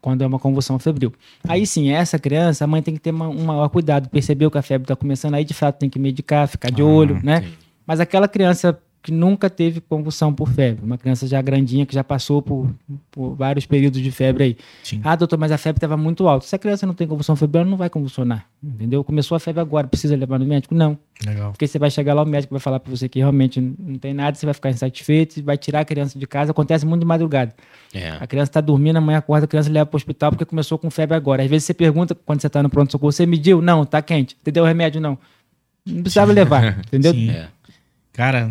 quando 0.00 0.22
é 0.22 0.26
uma 0.26 0.38
convulsão 0.40 0.80
febril. 0.80 1.12
Aí 1.46 1.64
sim, 1.64 1.90
essa 1.90 2.18
criança, 2.18 2.64
a 2.64 2.66
mãe 2.66 2.82
tem 2.82 2.92
que 2.94 2.98
ter 3.00 3.12
uma- 3.12 3.28
um 3.28 3.44
maior 3.44 3.68
cuidado, 3.68 4.08
percebeu 4.08 4.50
que 4.50 4.58
a 4.58 4.62
febre 4.62 4.82
está 4.84 4.96
começando, 4.96 5.34
aí 5.34 5.44
de 5.44 5.54
fato 5.54 5.78
tem 5.78 5.88
que 5.88 5.96
medicar, 5.96 6.48
ficar 6.48 6.72
de 6.72 6.82
olho, 6.82 7.20
né? 7.22 7.42
sim. 7.42 7.52
Mas 7.86 8.00
aquela 8.00 8.26
criança 8.26 8.76
que 9.02 9.10
nunca 9.10 9.50
teve 9.50 9.80
convulsão 9.80 10.32
por 10.32 10.48
febre, 10.48 10.84
uma 10.84 10.96
criança 10.96 11.26
já 11.26 11.42
grandinha, 11.42 11.84
que 11.84 11.92
já 11.92 12.04
passou 12.04 12.40
por, 12.40 12.72
por 13.10 13.34
vários 13.34 13.66
períodos 13.66 14.00
de 14.00 14.10
febre 14.12 14.44
aí. 14.44 14.56
Sim. 14.84 15.00
Ah, 15.02 15.16
doutor, 15.16 15.36
mas 15.38 15.50
a 15.50 15.58
febre 15.58 15.78
estava 15.78 15.96
muito 15.96 16.28
alta. 16.28 16.46
Se 16.46 16.54
a 16.54 16.58
criança 16.58 16.86
não 16.86 16.94
tem 16.94 17.08
convulsão 17.08 17.34
febril, 17.34 17.62
ela 17.62 17.70
não 17.70 17.76
vai 17.76 17.90
convulsionar, 17.90 18.46
entendeu? 18.62 19.02
Começou 19.02 19.34
a 19.34 19.40
febre 19.40 19.60
agora, 19.60 19.88
precisa 19.88 20.14
levar 20.14 20.38
no 20.38 20.46
médico? 20.46 20.72
Não. 20.72 20.96
Legal. 21.26 21.50
Porque 21.50 21.66
você 21.66 21.80
vai 21.80 21.90
chegar 21.90 22.14
lá, 22.14 22.22
o 22.22 22.26
médico 22.26 22.54
vai 22.54 22.60
falar 22.60 22.78
para 22.78 22.90
você 22.90 23.08
que 23.08 23.18
realmente 23.18 23.60
não 23.60 23.98
tem 23.98 24.14
nada, 24.14 24.36
você 24.36 24.46
vai 24.46 24.54
ficar 24.54 24.70
insatisfeito, 24.70 25.42
vai 25.42 25.58
tirar 25.58 25.80
a 25.80 25.84
criança 25.84 26.16
de 26.16 26.26
casa. 26.26 26.52
Acontece 26.52 26.86
muito 26.86 27.00
de 27.00 27.06
madrugada. 27.06 27.52
É. 27.92 28.10
A 28.20 28.26
criança 28.26 28.50
está 28.50 28.60
dormindo, 28.60 28.98
a 28.98 29.00
mãe 29.00 29.16
acorda, 29.16 29.46
a 29.46 29.48
criança 29.48 29.68
leva 29.68 29.86
para 29.86 29.96
o 29.96 29.98
hospital 29.98 30.30
porque 30.30 30.44
começou 30.44 30.78
com 30.78 30.90
febre 30.90 31.16
agora. 31.16 31.42
Às 31.42 31.50
vezes 31.50 31.64
você 31.64 31.74
pergunta 31.74 32.14
quando 32.14 32.40
você 32.40 32.46
está 32.46 32.62
no 32.62 32.70
pronto-socorro, 32.70 33.10
você 33.10 33.26
mediu? 33.26 33.60
Não, 33.60 33.84
tá 33.84 34.00
quente. 34.00 34.36
Você 34.42 34.52
deu 34.52 34.64
remédio? 34.64 35.00
Não. 35.00 35.18
Não 35.84 36.02
precisava 36.02 36.32
levar, 36.32 36.78
entendeu? 36.86 37.12
Sim. 37.12 37.30
É. 37.30 37.48
Cara, 38.12 38.50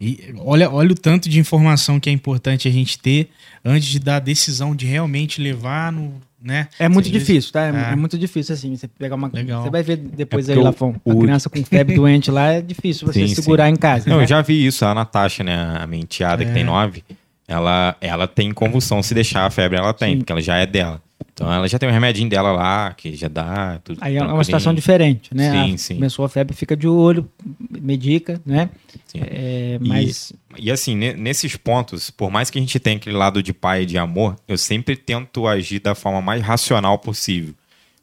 e- 0.00 0.34
olha, 0.38 0.70
olha 0.70 0.92
o 0.92 0.94
tanto 0.94 1.28
de 1.28 1.38
informação 1.40 1.98
que 1.98 2.10
é 2.10 2.12
importante 2.12 2.68
a 2.68 2.70
gente 2.70 2.98
ter 2.98 3.30
antes 3.64 3.88
de 3.88 3.98
dar 3.98 4.16
a 4.16 4.20
decisão 4.20 4.74
de 4.76 4.86
realmente 4.86 5.40
levar 5.40 5.90
no. 5.92 6.14
Né? 6.42 6.68
É 6.78 6.88
muito 6.88 7.10
difícil, 7.10 7.52
tá? 7.52 7.66
É, 7.66 7.70
Ah. 7.70 7.90
é 7.92 7.96
muito 7.96 8.16
difícil 8.18 8.54
assim. 8.54 8.74
Você 8.74 8.88
pegar 8.88 9.14
uma. 9.14 9.30
Legal. 9.32 9.62
Você 9.62 9.68
vai 9.70 9.82
ver 9.82 9.96
depois 9.98 10.48
É 10.48 10.54
aí, 10.54 10.58
Lafon. 10.58 10.94
o- 11.04 11.12
A 11.12 11.22
criança 11.22 11.50
com 11.50 11.62
febre 11.62 11.94
doente 11.94 12.30
lá 12.30 12.52
é 12.52 12.62
difícil 12.62 13.06
você 13.06 13.26
Sim, 13.26 13.34
sim. 13.34 13.42
segurar 13.42 13.68
em 13.68 13.76
casa. 13.76 14.08
Não, 14.08 14.16
né? 14.18 14.22
eu 14.24 14.26
já 14.28 14.40
vi 14.40 14.64
isso. 14.66 14.84
A 14.86 14.94
Natasha, 14.94 15.44
né? 15.44 15.76
A 15.78 15.86
minha 15.86 16.02
enteada 16.02 16.42
que 16.42 16.50
É. 16.50 16.54
tem 16.54 16.64
nove, 16.64 17.04
ela, 17.46 17.94
ela 18.00 18.26
tem 18.26 18.52
convulsão. 18.52 19.02
Se 19.02 19.12
deixar 19.12 19.44
a 19.44 19.50
febre, 19.50 19.76
ela 19.78 19.92
tem, 19.92 20.12
Sim. 20.12 20.18
porque 20.18 20.32
ela 20.32 20.40
já 20.40 20.56
é 20.56 20.64
dela. 20.64 21.02
Então 21.40 21.50
ela 21.50 21.66
já 21.66 21.78
tem 21.78 21.88
um 21.88 21.92
remedinho 21.92 22.28
dela 22.28 22.52
lá, 22.52 22.92
que 22.92 23.16
já 23.16 23.26
dá. 23.26 23.80
Tudo 23.82 23.96
Aí 24.02 24.14
é 24.16 24.22
uma 24.22 24.44
situação 24.44 24.74
diferente, 24.74 25.34
né? 25.34 25.50
Sim, 25.50 25.74
Ah, 25.74 25.78
sim. 25.78 25.94
Começou 25.94 26.22
a 26.26 26.28
febre, 26.28 26.54
fica 26.54 26.76
de 26.76 26.86
olho, 26.86 27.26
medica, 27.70 28.38
né? 28.44 28.68
Sim. 29.06 29.20
É, 29.22 29.78
E- 29.80 29.88
mas 29.88 30.34
E 30.58 30.70
assim, 30.70 30.94
ne- 30.94 31.14
nesses 31.14 31.56
pontos, 31.56 32.10
por 32.10 32.30
mais 32.30 32.50
que 32.50 32.58
a 32.58 32.60
gente 32.60 32.78
tenha 32.78 32.96
aquele 32.98 33.16
lado 33.16 33.42
de 33.42 33.54
pai 33.54 33.84
e 33.84 33.86
de 33.86 33.96
amor, 33.96 34.36
eu 34.46 34.58
sempre 34.58 34.94
tento 34.96 35.46
agir 35.46 35.80
da 35.80 35.94
forma 35.94 36.20
mais 36.20 36.42
racional 36.42 36.98
possível. 36.98 37.54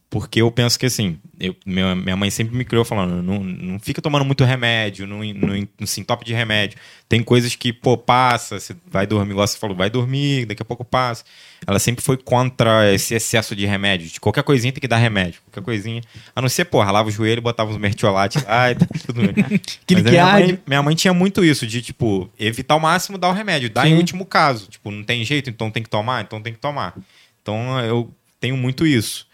Porque 0.10 0.42
eu 0.42 0.50
penso 0.50 0.80
que 0.80 0.86
assim, 0.86 1.20
eu- 1.38 1.54
minha, 1.66 1.94
minha 1.94 2.16
mãe 2.16 2.30
sempre 2.32 2.56
me 2.56 2.64
criou 2.64 2.86
falando, 2.86 3.22
não, 3.22 3.44
não 3.44 3.78
fica 3.78 4.02
tomando 4.02 4.24
muito 4.24 4.46
remédio, 4.46 5.06
não, 5.06 5.20
não, 5.22 5.68
não 5.78 5.86
se 5.86 6.00
entope 6.00 6.24
de 6.24 6.34
remédio. 6.34 6.78
Tem 7.10 7.22
coisas 7.22 7.54
que, 7.58 7.74
pô, 7.74 7.98
passa, 7.98 8.58
você 8.58 8.74
vai 8.90 9.06
dormir, 9.06 9.32
igual 9.32 9.46
você 9.46 9.58
falou, 9.58 9.76
vai 9.76 9.90
dormir, 9.90 10.46
daqui 10.46 10.62
a 10.62 10.66
pouco 10.66 10.86
passa. 10.86 11.26
Ela 11.68 11.78
sempre 11.78 12.02
foi 12.06 12.16
contra 12.16 12.94
esse 12.94 13.16
excesso 13.16 13.54
de 13.54 13.66
remédio. 13.66 14.08
De 14.08 14.18
qualquer 14.18 14.44
coisinha 14.44 14.72
tem 14.72 14.80
que 14.80 14.88
dar 14.88 14.96
remédio. 14.96 15.42
Qualquer 15.52 15.62
coisinha. 15.66 16.02
A 16.34 16.42
não 16.42 16.48
ser, 16.48 16.64
pô, 16.66 16.82
ralava 16.82 17.10
o 17.10 17.12
joelho, 17.12 17.42
botava 17.42 17.70
uns 17.70 17.78
mertiolate 17.78 18.40
lá 18.46 18.72
e 18.72 18.76
tá 18.80 18.86
tudo 19.06 19.22
bem. 19.24 19.30
Aquele 19.30 20.02
Mas 20.02 20.04
que 20.04 20.10
minha, 20.12 20.26
mãe, 20.32 20.60
minha 20.66 20.84
mãe 20.84 20.96
tinha 20.96 21.14
muito 21.14 21.44
isso, 21.44 21.68
de, 21.68 21.82
tipo, 21.82 22.30
evitar 22.40 22.76
ao 22.76 22.80
máximo 22.80 23.18
dar 23.18 23.28
o 23.28 23.34
remédio. 23.34 23.70
Dar 23.70 23.86
em 23.86 23.92
Sim. 23.92 23.98
último 23.98 24.26
caso. 24.26 24.68
Tipo, 24.68 24.90
não 24.90 25.04
tem 25.04 25.26
jeito, 25.26 25.50
então 25.50 25.70
tem 25.70 25.84
que 25.84 25.90
tomar, 25.90 26.24
então 26.24 26.42
tem 26.42 26.54
que 26.54 26.60
tomar. 26.60 26.96
Então 27.42 27.78
eu 27.82 28.10
tenho 28.40 28.56
muito 28.56 28.88
isso. 28.88 29.28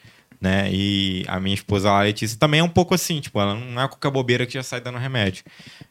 Né? 0.44 0.70
E 0.74 1.24
a 1.30 1.40
minha 1.40 1.54
esposa, 1.54 1.90
a 1.90 2.02
Letícia, 2.02 2.38
também 2.38 2.60
é 2.60 2.64
um 2.64 2.68
pouco 2.68 2.94
assim, 2.94 3.22
tipo, 3.22 3.40
ela 3.40 3.56
não 3.56 3.82
é 3.82 3.88
qualquer 3.88 4.12
bobeira 4.12 4.46
que 4.46 4.56
já 4.56 4.62
sai 4.62 4.82
dando 4.82 4.98
remédio. 4.98 5.46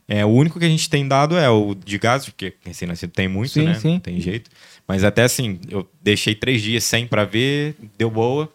É, 0.07 0.27
o 0.27 0.29
único 0.29 0.59
que 0.59 0.67
a 0.67 0.69
gente 0.69 0.91
tem 0.91 1.09
dado 1.09 1.39
é 1.39 1.49
o 1.49 1.75
de 1.75 1.97
gás, 1.97 2.27
porque 2.27 2.53
recém-nascido 2.63 3.15
tem 3.15 3.27
muito, 3.29 3.53
Sim, 3.53 3.65
né? 3.65 3.75
sim. 3.77 3.93
Não 3.95 4.01
tem 4.01 4.21
jeito. 4.21 4.51
Mas 4.87 5.05
até 5.05 5.23
assim, 5.23 5.59
eu 5.71 5.89
deixei 6.03 6.35
três 6.35 6.61
dias 6.61 6.85
sem 6.85 7.07
pra 7.07 7.25
ver, 7.25 7.77
deu 7.97 8.11
boa, 8.11 8.53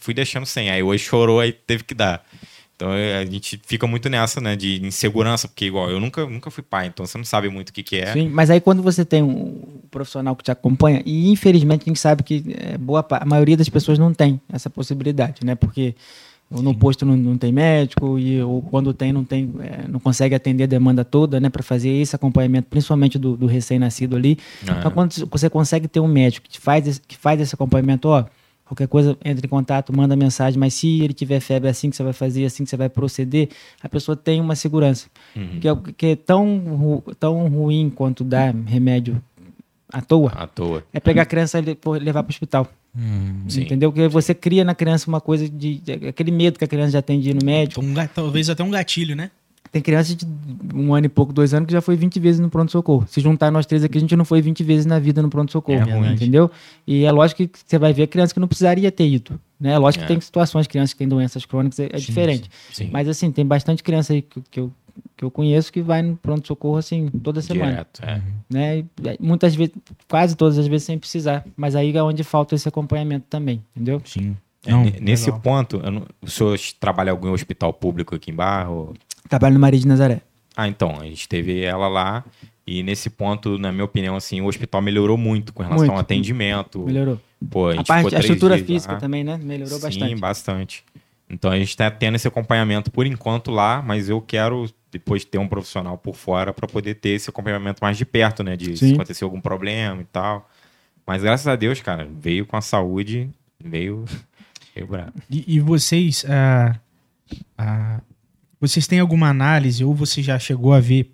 fui 0.00 0.12
deixando 0.12 0.46
sem. 0.46 0.68
Aí 0.68 0.82
hoje 0.82 1.04
chorou, 1.04 1.38
aí 1.38 1.52
teve 1.52 1.84
que 1.84 1.94
dar. 1.94 2.26
Então 2.76 2.92
é, 2.92 3.16
a 3.18 3.24
gente 3.24 3.58
fica 3.66 3.86
muito 3.86 4.08
nessa, 4.10 4.38
né, 4.38 4.54
de 4.54 4.84
insegurança, 4.86 5.48
porque 5.48 5.64
igual 5.64 5.90
eu 5.90 5.98
nunca, 5.98 6.26
nunca 6.26 6.50
fui 6.50 6.62
pai, 6.62 6.88
então 6.88 7.06
você 7.06 7.16
não 7.16 7.24
sabe 7.24 7.48
muito 7.48 7.70
o 7.70 7.72
que, 7.72 7.82
que 7.82 7.96
é. 7.96 8.12
Sim, 8.12 8.28
mas 8.28 8.50
aí 8.50 8.60
quando 8.60 8.82
você 8.82 9.02
tem 9.02 9.22
um 9.22 9.62
profissional 9.90 10.36
que 10.36 10.44
te 10.44 10.50
acompanha, 10.50 11.02
e 11.06 11.30
infelizmente 11.30 11.82
a 11.82 11.86
gente 11.86 11.98
sabe 11.98 12.22
que 12.22 12.44
é, 12.58 12.76
boa, 12.76 13.04
a 13.10 13.24
maioria 13.24 13.56
das 13.56 13.68
pessoas 13.70 13.98
não 13.98 14.12
tem 14.12 14.38
essa 14.52 14.68
possibilidade, 14.68 15.36
né? 15.42 15.54
Porque 15.54 15.94
no 16.50 16.72
posto 16.74 17.04
não, 17.04 17.16
não 17.16 17.36
tem 17.36 17.50
médico, 17.50 18.18
e, 18.20 18.40
ou 18.40 18.62
quando 18.62 18.92
tem, 18.94 19.12
não 19.12 19.24
tem, 19.24 19.52
é, 19.60 19.88
não 19.88 19.98
consegue 19.98 20.32
atender 20.34 20.64
a 20.64 20.66
demanda 20.66 21.04
toda, 21.04 21.40
né? 21.40 21.48
Para 21.48 21.62
fazer 21.62 21.88
esse 21.88 22.14
acompanhamento, 22.14 22.68
principalmente 22.68 23.18
do, 23.18 23.36
do 23.36 23.46
recém-nascido 23.46 24.14
ali. 24.14 24.38
Ah. 24.68 24.76
Então, 24.78 24.90
quando 24.92 25.12
você 25.28 25.50
consegue 25.50 25.88
ter 25.88 25.98
um 25.98 26.06
médico 26.06 26.46
que 26.48 26.60
faz, 26.60 26.86
esse- 26.86 27.00
que 27.00 27.16
faz 27.16 27.40
esse 27.40 27.52
acompanhamento, 27.54 28.06
ó, 28.08 28.24
qualquer 28.66 28.88
coisa, 28.88 29.16
entre 29.24 29.46
em 29.46 29.48
contato, 29.48 29.96
manda 29.96 30.14
mensagem, 30.16 30.58
mas 30.58 30.74
se 30.74 31.00
ele 31.00 31.12
tiver 31.14 31.40
febre, 31.40 31.68
é 31.68 31.70
assim 31.70 31.88
que 31.88 31.96
você 31.96 32.02
vai 32.02 32.12
fazer, 32.12 32.42
é 32.42 32.46
assim 32.46 32.64
que 32.64 32.70
você 32.70 32.76
vai 32.76 32.88
proceder, 32.88 33.48
a 33.82 33.88
pessoa 33.88 34.16
tem 34.16 34.40
uma 34.40 34.54
segurança. 34.56 35.06
Uhum. 35.34 35.60
Que, 35.60 35.68
é, 35.68 35.76
que 35.96 36.06
é 36.06 36.16
tão, 36.16 36.58
ru- 36.58 37.14
tão 37.18 37.48
ruim 37.48 37.88
quanto 37.88 38.22
dar 38.24 38.52
remédio 38.54 39.22
à 39.92 40.02
toa, 40.02 40.30
À 40.32 40.46
toa. 40.46 40.84
é 40.92 40.98
pegar 41.00 41.22
a 41.22 41.26
criança 41.26 41.58
e 41.60 41.62
levar 42.00 42.22
para 42.22 42.30
o 42.30 42.32
hospital. 42.32 42.66
Sim. 43.48 43.62
Entendeu? 43.62 43.92
Porque 43.92 44.08
você 44.08 44.34
cria 44.34 44.64
na 44.64 44.74
criança 44.74 45.06
uma 45.08 45.20
coisa 45.20 45.48
de, 45.48 45.78
de- 45.78 46.08
aquele 46.08 46.30
medo 46.30 46.58
que 46.58 46.64
a 46.64 46.68
criança 46.68 46.92
já 46.92 47.02
tem 47.02 47.20
de 47.20 47.30
ir 47.30 47.34
no 47.34 47.44
médico. 47.44 47.82
Então, 47.84 48.02
um 48.04 48.06
talvez 48.08 48.48
até 48.50 48.64
um 48.64 48.70
gatilho, 48.70 49.14
né? 49.14 49.30
Tem 49.76 49.82
criança 49.82 50.14
de 50.14 50.26
um 50.74 50.94
ano 50.94 51.06
e 51.06 51.08
pouco, 51.08 51.32
dois 51.32 51.52
anos, 51.52 51.66
que 51.66 51.72
já 51.72 51.80
foi 51.80 51.96
20 51.96 52.18
vezes 52.18 52.40
no 52.40 52.48
pronto-socorro. 52.48 53.06
Se 53.08 53.20
juntar 53.20 53.50
nós 53.50 53.66
três 53.66 53.84
aqui, 53.84 53.98
a 53.98 54.00
gente 54.00 54.16
não 54.16 54.24
foi 54.24 54.40
20 54.40 54.64
vezes 54.64 54.86
na 54.86 54.98
vida 54.98 55.20
no 55.20 55.28
pronto-socorro. 55.28 56.04
É 56.04 56.12
entendeu? 56.12 56.50
E 56.86 57.04
é 57.04 57.12
lógico 57.12 57.46
que 57.46 57.58
você 57.64 57.78
vai 57.78 57.92
ver 57.92 58.06
criança 58.06 58.32
que 58.32 58.40
não 58.40 58.48
precisaria 58.48 58.90
ter 58.90 59.06
ido. 59.06 59.38
Né? 59.60 59.72
É 59.72 59.78
lógico 59.78 60.04
É. 60.04 60.06
que 60.06 60.12
tem 60.12 60.20
situações, 60.20 60.66
crianças 60.66 60.92
que 60.94 60.98
têm 60.98 61.08
doenças 61.08 61.44
crônicas, 61.44 61.78
é, 61.78 61.86
é 61.92 61.98
diferente. 61.98 62.50
Sim. 62.72 62.88
Mas 62.92 63.08
assim, 63.08 63.30
tem 63.30 63.44
bastante 63.44 63.82
criança 63.82 64.12
aí 64.14 64.22
que, 64.22 64.40
que 64.50 64.60
eu, 64.60 64.72
que 65.16 65.24
eu 65.24 65.30
conheço 65.30 65.72
que 65.72 65.82
vai 65.82 66.00
no 66.02 66.16
pronto-socorro 66.16 66.76
assim, 66.78 67.08
toda 67.22 67.42
semana. 67.42 67.70
Direto, 67.72 68.00
é. 68.02 68.22
Né? 68.48 68.78
É, 69.04 69.16
muitas 69.20 69.54
vezes, 69.54 69.74
quase 70.08 70.36
todas 70.36 70.58
as 70.58 70.66
vezes 70.66 70.86
sem 70.86 70.98
precisar. 70.98 71.44
Mas 71.56 71.74
aí 71.76 71.94
é 71.96 72.02
onde 72.02 72.24
falta 72.24 72.54
esse 72.54 72.68
acompanhamento 72.68 73.26
também, 73.28 73.62
entendeu? 73.74 74.00
Sim. 74.04 74.36
É, 74.66 74.70
Não, 74.70 74.84
ne- 74.84 74.96
nesse 75.00 75.26
legal. 75.26 75.40
ponto, 75.40 75.78
não- 75.90 76.06
o 76.20 76.28
senhor 76.28 76.58
trabalha 76.80 77.08
em 77.08 77.12
algum 77.12 77.30
hospital 77.32 77.72
público 77.72 78.14
aqui 78.14 78.30
em 78.30 78.34
Barro? 78.34 78.94
Trabalho 79.28 79.54
no 79.54 79.60
Maria 79.60 79.78
de 79.80 79.86
Nazaré. 79.86 80.20
Ah, 80.56 80.66
então, 80.68 80.98
a 81.00 81.04
gente 81.04 81.28
teve 81.28 81.60
ela 81.62 81.88
lá 81.88 82.24
E 82.68 82.82
nesse 82.82 83.08
ponto, 83.08 83.58
na 83.58 83.70
minha 83.70 83.84
opinião, 83.84 84.16
assim, 84.16 84.40
o 84.40 84.46
hospital 84.46 84.82
melhorou 84.82 85.16
muito 85.16 85.52
com 85.52 85.62
relação 85.62 85.84
Muito. 85.86 85.92
ao 85.92 86.00
atendimento. 86.00 86.80
Melhorou. 86.80 87.20
Pô, 87.48 87.68
a, 87.68 87.74
A, 87.80 87.84
parte, 87.84 88.16
a 88.16 88.18
estrutura 88.18 88.56
dias 88.56 88.66
física 88.66 88.94
lá. 88.94 88.98
também, 88.98 89.22
né? 89.22 89.38
Melhorou 89.40 89.76
Sim, 89.78 89.82
bastante. 89.82 90.14
bastante. 90.20 90.84
Então 91.30 91.52
a 91.52 91.56
gente 91.56 91.68
está 91.68 91.88
tendo 91.92 92.16
esse 92.16 92.26
acompanhamento 92.26 92.90
por 92.90 93.06
enquanto 93.06 93.52
lá, 93.52 93.80
mas 93.80 94.08
eu 94.08 94.20
quero 94.20 94.68
depois 94.90 95.24
ter 95.24 95.38
um 95.38 95.46
profissional 95.46 95.96
por 95.96 96.16
fora 96.16 96.52
para 96.52 96.66
poder 96.66 96.94
ter 96.94 97.10
esse 97.10 97.30
acompanhamento 97.30 97.78
mais 97.80 97.96
de 97.96 98.04
perto, 98.04 98.42
né? 98.42 98.56
De 98.56 98.76
se 98.76 98.88
Sim. 98.88 98.94
acontecer 98.94 99.22
algum 99.22 99.40
problema 99.40 100.02
e 100.02 100.06
tal. 100.06 100.50
Mas 101.06 101.22
graças 101.22 101.46
a 101.46 101.54
Deus, 101.54 101.80
cara, 101.80 102.08
veio 102.18 102.44
com 102.46 102.56
a 102.56 102.60
saúde, 102.60 103.30
veio, 103.62 104.04
E, 105.30 105.56
e 105.56 105.60
vocês, 105.60 106.24
ah, 106.28 106.78
ah, 107.56 108.00
vocês 108.60 108.86
têm 108.86 109.00
alguma 109.00 109.28
análise 109.28 109.84
ou 109.84 109.94
você 109.94 110.22
já 110.22 110.38
chegou 110.38 110.72
a 110.72 110.80
ver 110.80 111.12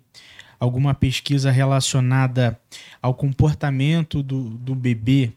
alguma 0.59 0.93
pesquisa 0.93 1.51
relacionada 1.51 2.59
ao 3.01 3.13
comportamento 3.13 4.23
do, 4.23 4.49
do 4.49 4.73
bebê, 4.73 5.33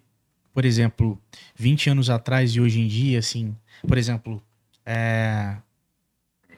por 0.55 0.65
exemplo, 0.65 1.21
20 1.57 1.91
anos 1.91 2.11
atrás 2.11 2.53
e 2.53 2.61
hoje 2.61 2.81
em 2.81 2.87
dia, 2.87 3.19
assim, 3.19 3.55
por 3.87 3.99
exemplo, 3.99 4.43
é, 4.85 5.57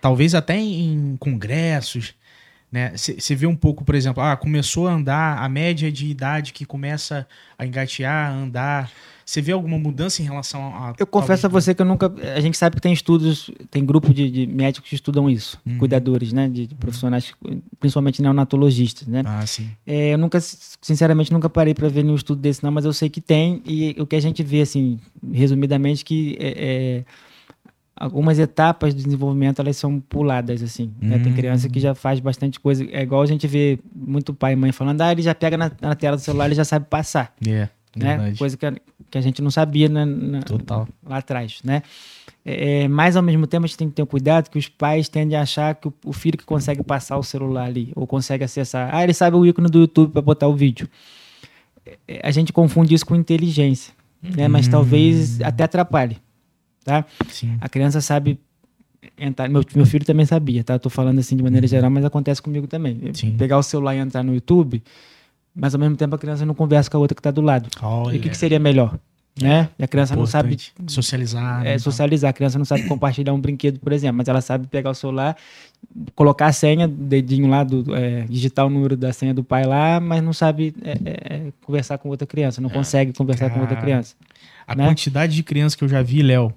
talvez 0.01 0.35
até 0.35 0.57
em, 0.57 0.93
em 0.93 1.17
congressos, 1.17 2.15
né? 2.71 2.93
Você 2.95 3.35
vê 3.35 3.47
um 3.47 3.57
pouco, 3.57 3.85
por 3.85 3.95
exemplo, 3.95 4.23
ah, 4.23 4.37
começou 4.37 4.87
a 4.87 4.93
andar, 4.93 5.39
a 5.39 5.49
média 5.49 5.91
de 5.91 6.07
idade 6.07 6.53
que 6.53 6.67
começa 6.67 7.27
a 7.59 7.65
engatear, 7.65 8.31
a 8.31 8.35
andar. 8.35 8.93
Você 9.29 9.43
vê 9.43 9.53
alguma 9.53 9.79
mudança 9.79 10.23
em 10.23 10.25
relação 10.25 10.75
a. 10.75 10.95
Eu 10.99 11.07
confesso 11.07 11.45
a 11.45 11.51
você 11.51 11.75
que 11.75 11.83
eu 11.83 11.85
nunca. 11.87 12.11
A 12.35 12.41
gente 12.41 12.57
sabe 12.57 12.77
que 12.77 12.81
tem 12.81 12.95
estudos, 12.95 13.51
tem 13.71 13.85
grupo 13.85 14.15
de, 14.15 14.31
de 14.31 14.47
médicos 14.47 14.89
que 14.89 14.95
estudam 14.95 15.29
isso, 15.29 15.61
Uhum. 15.67 15.77
cuidadores, 15.77 16.33
né? 16.33 16.49
De, 16.49 16.67
de 16.67 16.75
profissionais, 16.75 17.35
principalmente 17.79 18.23
neonatologistas, 18.23 19.07
né? 19.07 19.23
Ah, 19.27 19.45
sim. 19.47 19.69
É, 19.87 20.15
eu 20.15 20.19
nunca, 20.19 20.41
sinceramente, 20.41 21.31
nunca 21.31 21.51
parei 21.51 21.75
para 21.75 21.91
ver 21.91 22.05
nenhum 22.05 22.15
estudo 22.17 22.41
desse, 22.41 22.65
não, 22.65 22.71
mas 22.73 22.87
eu 22.87 22.93
sei 22.95 23.11
que 23.11 23.21
tem, 23.21 23.61
e 23.67 23.95
o 24.01 24.07
que 24.07 24.17
a 24.17 24.21
gente 24.21 24.43
vê, 24.43 24.63
assim, 24.63 24.99
resumidamente, 25.31 26.07
que 26.07 26.35
é, 26.41 26.49
é, 26.57 27.05
algumas 27.95 28.39
etapas 28.39 28.95
do 28.95 29.03
desenvolvimento 29.03 29.59
elas 29.61 29.77
são 29.77 30.01
puladas, 30.01 30.63
assim. 30.63 30.91
né? 31.03 31.19
Tem 31.19 31.33
Hum. 31.33 31.37
criança 31.37 31.69
que 31.69 31.81
já 31.81 31.95
faz 31.95 32.19
bastante 32.19 32.59
coisa, 32.59 32.83
é 32.91 33.03
igual 33.03 33.21
a 33.21 33.27
gente 33.27 33.47
vê 33.47 33.79
muito 33.95 34.33
pai 34.33 34.55
e 34.55 34.57
mãe 34.57 34.73
falando, 34.73 35.03
ah, 35.03 35.13
ele 35.13 35.21
já 35.21 35.35
pega 35.35 35.59
na, 35.59 35.71
na 35.83 35.95
tela 35.95 36.17
do 36.17 36.23
celular, 36.23 36.47
ele 36.47 36.55
já 36.55 36.65
sabe 36.65 36.87
passar, 36.89 37.35
É, 37.47 37.69
né? 37.99 38.17
verdade. 38.17 38.39
Coisa 38.39 38.57
que 38.57 38.67
a, 38.67 38.73
que 39.11 39.19
a 39.19 39.21
gente 39.21 39.41
não 39.43 39.51
sabia 39.51 39.89
na- 39.89 40.07
na- 40.07 40.41
lá 41.07 41.17
atrás, 41.19 41.61
né? 41.65 41.83
É, 42.45 42.83
é, 42.85 42.89
mas 42.89 43.17
ao 43.17 43.23
mesmo 43.23 43.47
tempo 43.47 43.65
a 43.65 43.67
gente 43.67 43.77
tem 43.77 43.89
que 43.89 43.95
ter 43.95 44.07
cuidado 44.07 44.49
que 44.51 44.59
os 44.59 44.69
pais 44.69 45.09
tendem 45.09 45.37
a 45.37 45.43
achar 45.43 45.75
que 45.75 45.89
o, 45.89 45.95
o 46.05 46.13
filho 46.13 46.39
que 46.39 46.45
consegue 46.45 46.83
passar 46.83 47.17
o 47.19 47.23
celular 47.23 47.65
ali 47.65 47.93
ou 47.95 48.07
consegue 48.07 48.45
acessar, 48.45 48.95
ah, 48.95 49.03
ele 49.05 49.13
sabe 49.13 49.37
o 49.37 49.45
ícone 49.45 49.69
do 49.69 49.81
YouTube 49.81 50.13
para 50.13 50.23
botar 50.23 50.47
o 50.49 50.55
vídeo. 50.55 50.89
É, 52.07 52.21
a 52.23 52.31
gente 52.31 52.53
confunde 52.53 52.95
isso 52.95 53.05
com 53.07 53.15
inteligência, 53.17 53.93
né? 54.23 54.49
Mas 54.49 54.67
Hum. 54.67 54.71
talvez 54.73 55.41
até 55.41 55.65
atrapalhe, 55.65 56.19
tá? 56.85 57.05
Sim. 57.29 57.57
A 57.61 57.69
criança 57.69 58.01
sabe 58.01 58.39
entrar, 59.19 59.49
meu, 59.49 59.63
meu 59.75 59.87
filho 59.87 60.05
também 60.05 60.27
sabia, 60.27 60.63
tá? 60.65 60.75
Eu 60.75 60.79
tô 60.81 60.91
falando 60.91 61.19
assim 61.19 61.37
de 61.37 61.43
maneira 61.43 61.67
geral, 61.67 61.91
mas 61.91 62.05
acontece 62.05 62.43
comigo 62.43 62.67
também. 62.67 63.01
Sim. 63.15 63.37
Pegar 63.37 63.59
o 63.59 63.63
celular 63.63 63.95
e 63.95 63.99
entrar 63.99 64.23
no 64.23 64.35
YouTube, 64.35 64.83
mas 65.59 65.75
ao 65.75 65.81
mesmo 65.81 65.97
tempo 65.97 66.15
a 66.15 66.19
criança 66.19 66.47
não 66.47 66.55
conversa 66.55 66.89
com 66.89 66.97
a 66.97 67.01
outra 67.01 67.15
que 67.15 67.21
tá 67.21 67.31
do 67.31 67.41
lado. 67.41 67.69
Olha, 67.83 68.15
E 68.15 68.19
o 68.19 68.23
que, 68.23 68.31
que 68.31 68.37
seria 68.37 68.59
melhor? 68.59 68.97
Né? 69.41 69.69
E 69.79 69.85
a 69.85 69.89
criança 69.89 70.17
não 70.17 70.27
sabe 70.27 70.55
importante. 70.55 70.93
socializar. 70.93 71.65
é, 71.65 71.73
né? 71.73 71.79
socializar. 71.79 72.31
A 72.31 72.33
criança 72.33 72.59
não 72.59 72.65
sabe 72.65 72.89
compartilhar 72.89 73.33
um 73.33 73.41
brinquedo, 73.41 73.79
por 73.79 73.93
exemplo, 73.93 74.17
mas 74.17 74.27
ela 74.27 74.41
sabe 74.41 74.67
pegar 74.67 74.91
o 74.91 74.95
celular, 74.95 75.37
colocar 76.15 76.47
a 76.47 76.53
senha, 76.53 76.89
dedinho 76.89 77.49
lá, 77.49 77.63
do, 77.63 77.95
é, 77.95 78.23
digitar 78.23 78.67
o 78.67 78.71
número 78.71 78.97
da 78.97 79.13
senha 79.13 79.33
do 79.33 79.45
pai 79.45 79.65
lá, 79.65 80.01
mas 80.01 80.23
não 80.23 80.33
sabe 80.33 80.75
é, 80.83 80.91
é, 80.91 81.35
é, 81.35 81.53
conversar 81.65 81.99
com 81.99 82.09
outra 82.09 82.27
criança, 82.27 82.61
não 82.61 82.71
consegue 82.71 83.13
conversar 83.13 83.51
com 83.51 83.61
outra 83.61 83.77
criança. 83.77 84.17
A 84.67 84.75
né? 84.75 84.87
quantidade 84.87 85.35
de 85.35 85.43
crianças 85.43 85.77
que 85.77 85.85
eu 85.85 85.89
já 85.89 86.03
vi, 86.03 86.21
Léo, 86.21 86.53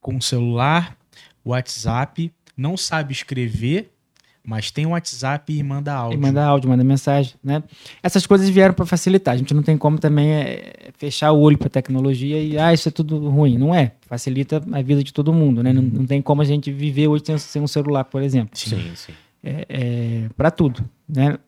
com 0.00 0.20
celular, 0.20 0.96
WhatsApp, 1.44 2.30
não 2.56 2.76
sabe 2.76 3.12
escrever, 3.12 3.90
mas 4.44 4.70
tem 4.70 4.86
WhatsApp 4.86 5.52
e 5.52 5.62
manda 5.62 5.92
áudio. 5.94 6.16
E 6.16 6.20
manda 6.20 6.44
áudio, 6.44 6.68
manda 6.70 6.82
mensagem, 6.82 7.34
né? 7.44 7.62
Essas 8.02 8.26
coisas 8.26 8.48
vieram 8.48 8.74
para 8.74 8.86
facilitar. 8.86 9.34
A 9.34 9.36
gente 9.36 9.52
não 9.54 9.62
tem 9.62 9.76
como 9.76 9.98
também 9.98 10.30
é, 10.32 10.90
fechar 10.96 11.30
o 11.32 11.38
olho 11.40 11.58
para 11.58 11.68
tecnologia 11.68 12.40
e, 12.42 12.58
ah, 12.58 12.72
isso 12.72 12.88
é 12.88 12.92
tudo 12.92 13.28
ruim. 13.28 13.58
Não 13.58 13.74
é. 13.74 13.92
Facilita 14.06 14.62
a 14.72 14.82
vida 14.82 15.04
de 15.04 15.12
todo 15.12 15.32
mundo, 15.32 15.62
né? 15.62 15.72
Não, 15.72 15.82
não 15.82 16.06
tem 16.06 16.20
como 16.22 16.42
a 16.42 16.44
gente 16.44 16.72
viver 16.72 17.06
hoje 17.08 17.24
sem, 17.26 17.38
sem 17.38 17.62
um 17.62 17.66
celular, 17.68 18.04
por 18.04 18.22
exemplo. 18.22 18.50
Sim, 18.58 18.90
sim. 18.94 19.12
é, 19.44 19.66
é, 19.68 20.28
para 20.36 20.50
tudo, 20.50 20.84
né? 21.08 21.38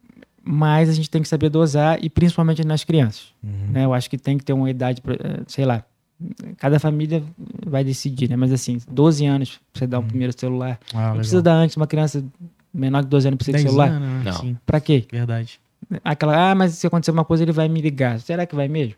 Mas 0.45 0.88
a 0.88 0.93
gente 0.93 1.09
tem 1.09 1.22
que 1.22 1.28
saber 1.28 1.49
dosar 1.51 1.99
e 2.03 2.11
principalmente 2.11 2.64
nas 2.64 2.82
crianças, 2.84 3.28
Uhum. 3.43 3.72
né? 3.72 3.84
Eu 3.84 3.95
acho 3.95 4.11
que 4.11 4.18
tem 4.18 4.36
que 4.36 4.45
ter 4.45 4.53
uma 4.53 4.68
idade, 4.70 5.01
pra, 5.01 5.14
eh, 5.14 5.43
sei 5.47 5.64
lá, 5.64 5.84
cada 6.57 6.78
família 6.80 7.22
vai 7.66 7.82
decidir, 7.84 8.28
né? 8.28 8.36
Mas 8.36 8.53
assim, 8.53 8.78
12 8.90 9.24
anos 9.24 9.61
pra 9.72 9.78
você 9.80 9.86
dar 9.86 9.99
o 10.01 10.03
primeiro 10.03 10.32
celular, 10.36 10.78
Ah, 10.93 10.95
não 10.97 11.01
legal. 11.03 11.16
precisa 11.16 11.43
dar 11.43 11.55
antes, 11.55 11.76
uma 11.76 11.86
criança 11.86 12.24
menor 12.73 13.03
de 13.03 13.09
12 13.09 13.29
anos 13.29 13.37
precisa 13.39 13.59
de 13.59 13.64
10 13.64 13.75
celular. 13.75 13.91
anos, 13.91 14.09
né? 14.09 14.23
Não. 14.31 14.41
Sim, 14.41 14.57
Pra 14.66 14.81
quê? 14.81 15.07
verdade. 15.11 15.61
Aquela, 16.05 16.51
ah, 16.53 16.55
mas 16.55 16.73
se 16.75 16.87
acontecer 16.87 17.11
uma 17.11 17.25
coisa 17.25 17.43
ele 17.43 17.53
vai 17.53 17.68
me 17.68 17.81
ligar. 17.81 18.18
Será 18.20 18.47
que 18.47 18.55
vai 18.55 18.68
mesmo? 18.68 18.95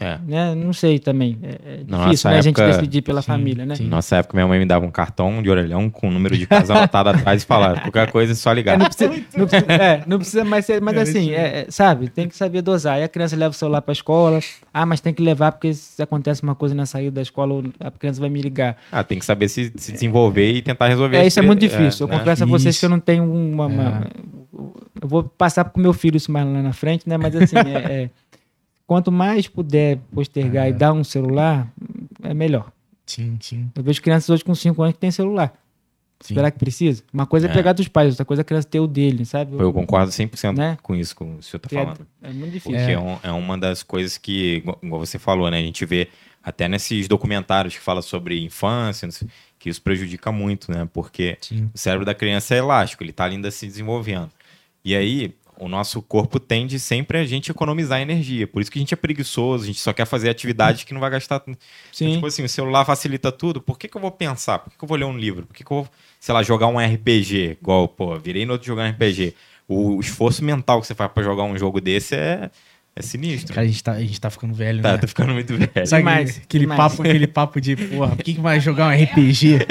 É. 0.00 0.18
Né? 0.26 0.54
Não 0.54 0.72
sei 0.72 0.98
também. 0.98 1.38
É, 1.42 1.48
é 1.48 1.76
difícil, 1.76 1.86
nossa 1.88 2.30
né? 2.30 2.38
A 2.38 2.40
gente 2.42 2.60
época- 2.60 2.76
decidir 2.76 3.02
pela 3.02 3.20
Sim, 3.22 3.26
família, 3.26 3.64
né? 3.66 3.74
sim. 3.76 3.86
Nossa 3.86 4.16
época, 4.16 4.34
minha 4.36 4.46
mãe 4.48 4.58
me 4.58 4.64
dava 4.66 4.84
um 4.84 4.90
cartão 4.90 5.40
de 5.42 5.48
orelhão 5.50 5.88
com 5.90 6.08
o 6.08 6.10
número 6.10 6.36
de 6.36 6.46
casa 6.46 6.74
anotado 6.74 7.10
atrás 7.10 7.42
e 7.42 7.46
falava: 7.46 7.80
qualquer 7.80 8.10
coisa 8.10 8.32
é 8.32 8.34
só 8.34 8.50
É, 8.50 8.54
ligar. 8.54 8.78
não 8.78 8.86
precisa, 8.86 9.10
não 9.36 9.46
precisa- 9.46 9.72
é, 9.72 10.02
não 10.06 10.18
precisa 10.18 10.44
mais 10.44 10.64
ser, 10.64 10.80
mas 10.80 10.96
É, 10.96 11.00
assim, 11.02 11.30
é, 11.32 11.60
é, 11.60 11.66
sabe, 11.68 12.08
tem 12.08 12.26
que 12.26 12.34
saber 12.36 12.62
dosar. 12.62 12.94
Aí 12.96 13.04
a 13.04 13.08
criança 13.08 13.36
leva 13.36 13.50
o 13.50 13.54
celular 13.54 13.82
pra 13.82 13.92
escola, 13.92 14.40
ah, 14.74 14.86
mas 14.86 15.00
tem 15.00 15.12
que 15.14 15.22
levar 15.22 15.52
porque 15.52 15.72
se 15.74 16.02
acontece 16.02 16.42
uma 16.42 16.54
coisa 16.54 16.74
na 16.74 16.86
saída 16.86 17.12
da 17.12 17.22
escola, 17.22 17.62
a 17.78 17.90
criança 17.90 18.20
vai 18.20 18.30
me 18.30 18.40
ligar. 18.42 18.76
Ah, 18.90 19.04
tem 19.04 19.18
que 19.18 19.24
saber 19.24 19.48
se, 19.48 19.72
se 19.76 19.92
desenvolver 19.92 20.52
e 20.52 20.62
tentar 20.62 20.88
resolver. 20.88 21.18
É, 21.18 21.26
isso 21.26 21.38
é 21.38 21.42
muito 21.42 21.60
difícil. 21.60 22.06
Eu 22.06 22.10
né? 22.10 22.18
confesso 22.18 22.42
a 22.42 22.46
vocês 22.46 22.74
Isso. 22.74 22.80
que 22.80 22.86
eu 22.86 22.90
não 22.90 22.98
tenho 22.98 23.22
uma. 23.24 23.66
uma- 23.66 24.06
Eu 25.00 25.08
vou 25.08 25.22
passar 25.24 25.64
pro 25.66 25.80
meu 25.82 25.92
filho 25.92 26.16
isso 26.16 26.30
mais 26.32 26.46
lá 26.46 26.62
na 26.62 26.72
frente, 26.72 27.08
né? 27.08 27.16
Mas 27.16 27.34
assim, 27.36 27.56
é- 27.56 27.92
é, 28.04 28.10
quanto 28.92 29.10
mais 29.10 29.48
puder 29.48 29.98
postergar 30.14 30.68
e 30.68 30.72
dar 30.72 30.92
um 30.92 31.02
celular, 31.02 31.66
é 32.22 32.34
melhor. 32.34 32.70
Sim, 33.06 33.36
sim. 33.40 33.70
Eu 33.74 33.82
vejo 33.82 34.00
crianças 34.02 34.28
hoje 34.30 34.44
com 34.44 34.54
5 34.54 34.80
anos 34.82 34.94
que 34.94 35.00
têm 35.00 35.10
celular. 35.10 35.52
sim. 36.20 36.34
Será 36.34 36.50
que 36.52 36.58
precisa? 36.58 37.02
Uma 37.12 37.26
coisa 37.26 37.48
é, 37.48 37.50
É. 37.50 37.52
pegar 37.52 37.72
dos 37.72 37.88
pais, 37.88 38.10
outra 38.10 38.24
coisa 38.24 38.42
é 38.42 38.44
a 38.44 38.44
criança 38.44 38.68
ter 38.68 38.78
o 38.78 38.86
dele, 38.86 39.24
sabe? 39.24 39.56
Eu 39.58 39.72
concordo 39.72 40.12
100% 40.12 40.56
Né? 40.56 40.78
com 40.80 40.94
isso 40.94 41.16
que 41.16 41.24
o 41.24 41.42
senhor 41.42 41.56
está 41.56 41.68
Que 41.68 41.76
é, 41.76 41.82
falando. 41.82 42.06
é 42.22 42.28
muito 42.32 42.52
difícil. 42.52 42.78
Porque 42.78 42.92
é. 42.92 42.98
um- 42.98 43.18
é 43.24 43.32
uma 43.32 43.58
das 43.58 43.82
coisas 43.82 44.16
que, 44.18 44.62
igual 44.82 45.00
você 45.00 45.18
falou, 45.18 45.50
né? 45.50 45.58
A 45.58 45.62
gente 45.62 45.84
vê 45.84 46.06
até 46.42 46.68
nesses 46.68 47.08
documentários 47.08 47.74
que 47.74 47.80
fala 47.80 48.02
sobre 48.02 48.40
infância, 48.44 49.08
que 49.58 49.68
isso 49.68 49.82
prejudica 49.82 50.30
muito, 50.30 50.70
né? 50.70 50.88
Porque 50.92 51.36
Sim. 51.40 51.68
o 51.74 51.78
cérebro 51.78 52.04
da 52.06 52.14
criança 52.14 52.54
é 52.54 52.58
elástico, 52.58 53.02
ele 53.02 53.10
está 53.10 53.24
ainda 53.24 53.50
se 53.50 53.66
desenvolvendo. 53.66 54.30
E 54.84 54.94
aí, 54.94 55.34
o 55.64 55.68
nosso 55.68 56.02
corpo 56.02 56.40
tende 56.40 56.78
sempre 56.80 57.18
a 57.18 57.24
gente 57.24 57.50
economizar 57.50 58.00
energia. 58.00 58.46
Por 58.46 58.60
isso 58.60 58.70
que 58.70 58.78
a 58.78 58.82
gente 58.82 58.92
é 58.92 58.96
preguiçoso, 58.96 59.64
a 59.64 59.66
gente 59.66 59.78
só 59.80 59.92
quer 59.92 60.04
fazer 60.06 60.28
atividade 60.28 60.84
que 60.84 60.92
não 60.92 61.00
vai 61.00 61.10
gastar. 61.10 61.42
Sim. 61.92 62.14
Tipo 62.14 62.26
assim, 62.26 62.42
o 62.42 62.48
celular 62.48 62.84
facilita 62.84 63.30
tudo. 63.30 63.60
Por 63.60 63.78
que, 63.78 63.86
que 63.88 63.96
eu 63.96 64.00
vou 64.00 64.10
pensar? 64.10 64.58
Por 64.58 64.70
que, 64.70 64.78
que 64.78 64.84
eu 64.84 64.88
vou 64.88 64.96
ler 64.98 65.04
um 65.04 65.16
livro? 65.16 65.46
Por 65.46 65.54
que, 65.54 65.62
que 65.64 65.70
eu 65.72 65.76
vou, 65.78 65.88
sei 66.18 66.34
lá, 66.34 66.42
jogar 66.42 66.66
um 66.66 66.78
RPG? 66.78 67.58
Igual, 67.60 67.86
pô, 67.88 68.18
virei 68.18 68.44
no 68.44 68.52
outro 68.54 68.66
jogar 68.66 68.84
um 68.84 68.90
RPG. 68.90 69.34
O 69.68 70.00
esforço 70.00 70.44
mental 70.44 70.80
que 70.80 70.86
você 70.86 70.94
faz 70.94 71.10
pra 71.12 71.22
jogar 71.22 71.44
um 71.44 71.56
jogo 71.56 71.80
desse 71.80 72.14
é, 72.16 72.50
é 72.96 73.00
sinistro. 73.02 73.54
Cara, 73.54 73.64
a 73.64 73.68
gente, 73.70 73.82
tá, 73.84 73.92
a 73.92 74.00
gente 74.00 74.20
tá 74.20 74.28
ficando 74.30 74.52
velho, 74.52 74.82
Tá, 74.82 74.92
né? 74.92 74.98
tá 74.98 75.06
ficando 75.06 75.32
muito 75.32 75.56
velho. 75.56 75.86
Sabe 75.86 76.02
Demais, 76.02 76.38
aquele, 76.44 76.64
demais. 76.64 76.78
papo, 76.78 77.02
aquele 77.02 77.26
papo 77.26 77.60
de, 77.60 77.76
porra, 77.76 78.16
por 78.16 78.22
que, 78.24 78.34
que 78.34 78.40
vai 78.40 78.58
jogar 78.60 78.88
um 78.88 79.02
RPG? 79.04 79.58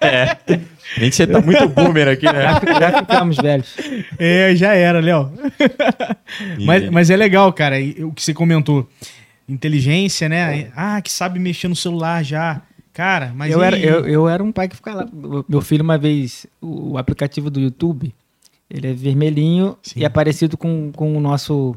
A 0.96 1.00
gente 1.00 1.26
tá 1.26 1.40
muito 1.40 1.68
boomer 1.68 2.08
aqui, 2.08 2.26
né? 2.26 2.42
Já, 2.42 2.60
fi- 2.60 2.66
já 2.66 2.98
ficamos 2.98 3.36
velhos. 3.36 3.76
é, 4.18 4.54
já 4.56 4.74
era, 4.74 5.00
Léo. 5.00 5.32
E- 6.58 6.64
mas, 6.64 6.90
mas 6.90 7.10
é 7.10 7.16
legal, 7.16 7.52
cara, 7.52 7.76
o 8.04 8.12
que 8.12 8.22
você 8.22 8.34
comentou. 8.34 8.88
Inteligência, 9.48 10.28
né? 10.28 10.70
Ah, 10.76 11.00
que 11.02 11.10
sabe 11.10 11.38
mexer 11.38 11.68
no 11.68 11.76
celular 11.76 12.24
já. 12.24 12.62
Cara, 12.92 13.32
mas 13.34 13.52
eu, 13.52 13.60
e 13.60 13.64
era, 13.64 13.78
eu, 13.78 14.06
eu 14.06 14.28
era 14.28 14.42
um 14.42 14.52
pai 14.52 14.68
que 14.68 14.76
ficava 14.76 15.02
lá. 15.04 15.08
Meu 15.48 15.60
filho, 15.60 15.82
uma 15.82 15.96
vez, 15.98 16.46
o, 16.60 16.92
o 16.92 16.98
aplicativo 16.98 17.48
do 17.50 17.60
YouTube, 17.60 18.12
ele 18.68 18.88
é 18.88 18.92
vermelhinho 18.92 19.76
Sim. 19.82 20.00
e 20.00 20.04
é 20.04 20.08
parecido 20.08 20.56
com, 20.56 20.90
com 20.92 21.16
o 21.16 21.20
nosso. 21.20 21.74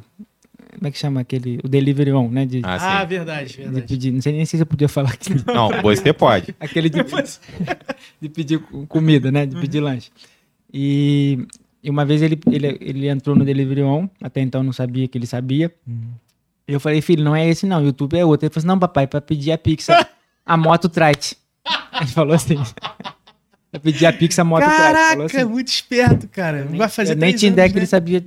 Como 0.75 0.87
é 0.87 0.91
que 0.91 0.97
chama 0.97 1.21
aquele? 1.21 1.59
O 1.63 1.67
Delivery 1.67 2.11
On, 2.13 2.29
né? 2.29 2.45
De, 2.45 2.61
Ah. 2.63 2.99
Ah, 3.01 3.05
verdade, 3.05 3.49
de 3.51 3.57
verdade. 3.57 3.87
pedir. 3.87 4.11
Não 4.11 4.21
sei 4.21 4.33
nem 4.33 4.45
se 4.45 4.57
eu 4.59 4.65
podia 4.65 4.87
falar 4.89 5.09
aqui. 5.11 5.33
Não, 5.47 5.69
você 5.81 6.11
pode. 6.13 6.55
Aquele 6.59 6.89
de, 6.89 6.99
de 8.21 8.29
pedir 8.29 8.59
co- 8.59 8.85
comida, 8.87 9.31
né? 9.31 9.45
De 9.45 9.55
pedir 9.55 9.79
lanche. 9.79 10.09
E, 10.73 11.45
e 11.83 11.89
uma 11.89 12.05
vez 12.05 12.21
ele, 12.21 12.39
ele, 12.51 12.77
ele 12.81 13.07
entrou 13.07 13.35
no 13.35 13.45
Delivery 13.45 13.83
On, 13.83 14.07
até 14.21 14.41
então 14.41 14.61
eu 14.61 14.65
não 14.65 14.73
sabia 14.73 15.07
que 15.07 15.17
ele 15.17 15.27
sabia. 15.27 15.71
Eu 16.67 16.79
falei, 16.79 17.01
filho, 17.01 17.23
não 17.23 17.35
é 17.35 17.47
esse 17.47 17.65
não, 17.65 17.81
o 17.81 17.85
YouTube 17.85 18.17
é 18.17 18.25
outro. 18.25 18.45
Ele 18.45 18.53
falou 18.53 18.61
assim, 18.61 18.67
não, 18.67 18.79
papai, 18.79 19.05
para 19.05 19.21
pedir 19.21 19.51
a 19.51 19.57
pizza, 19.57 20.07
a 20.45 20.57
moto 20.57 20.89
traz. 20.89 21.35
Ele 21.99 22.07
falou 22.09 22.33
assim. 22.33 22.57
Eu 23.71 23.79
pedi 23.79 24.05
a 24.05 24.13
Pix 24.13 24.37
a 24.37 24.43
moto 24.43 24.61
atrás. 24.63 24.77
Falou 24.83 24.93
Caraca, 25.27 25.37
assim. 25.41 25.49
muito 25.49 25.67
esperto, 25.67 26.27
cara. 26.27 26.63
Nem- 26.65 26.77
Vai 26.77 26.89
fazer 26.89 27.13
eu 27.13 27.17
nem 27.17 27.33
tinha 27.35 27.51
ideia 27.51 27.65
anos, 27.65 27.73
que 27.73 27.79
ele 27.79 27.85
né? 27.85 27.89
sabia 27.89 28.23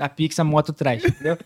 a 0.00 0.08
Pix 0.08 0.38
a 0.38 0.44
moto 0.44 0.70
atrás, 0.70 1.04
entendeu? 1.04 1.36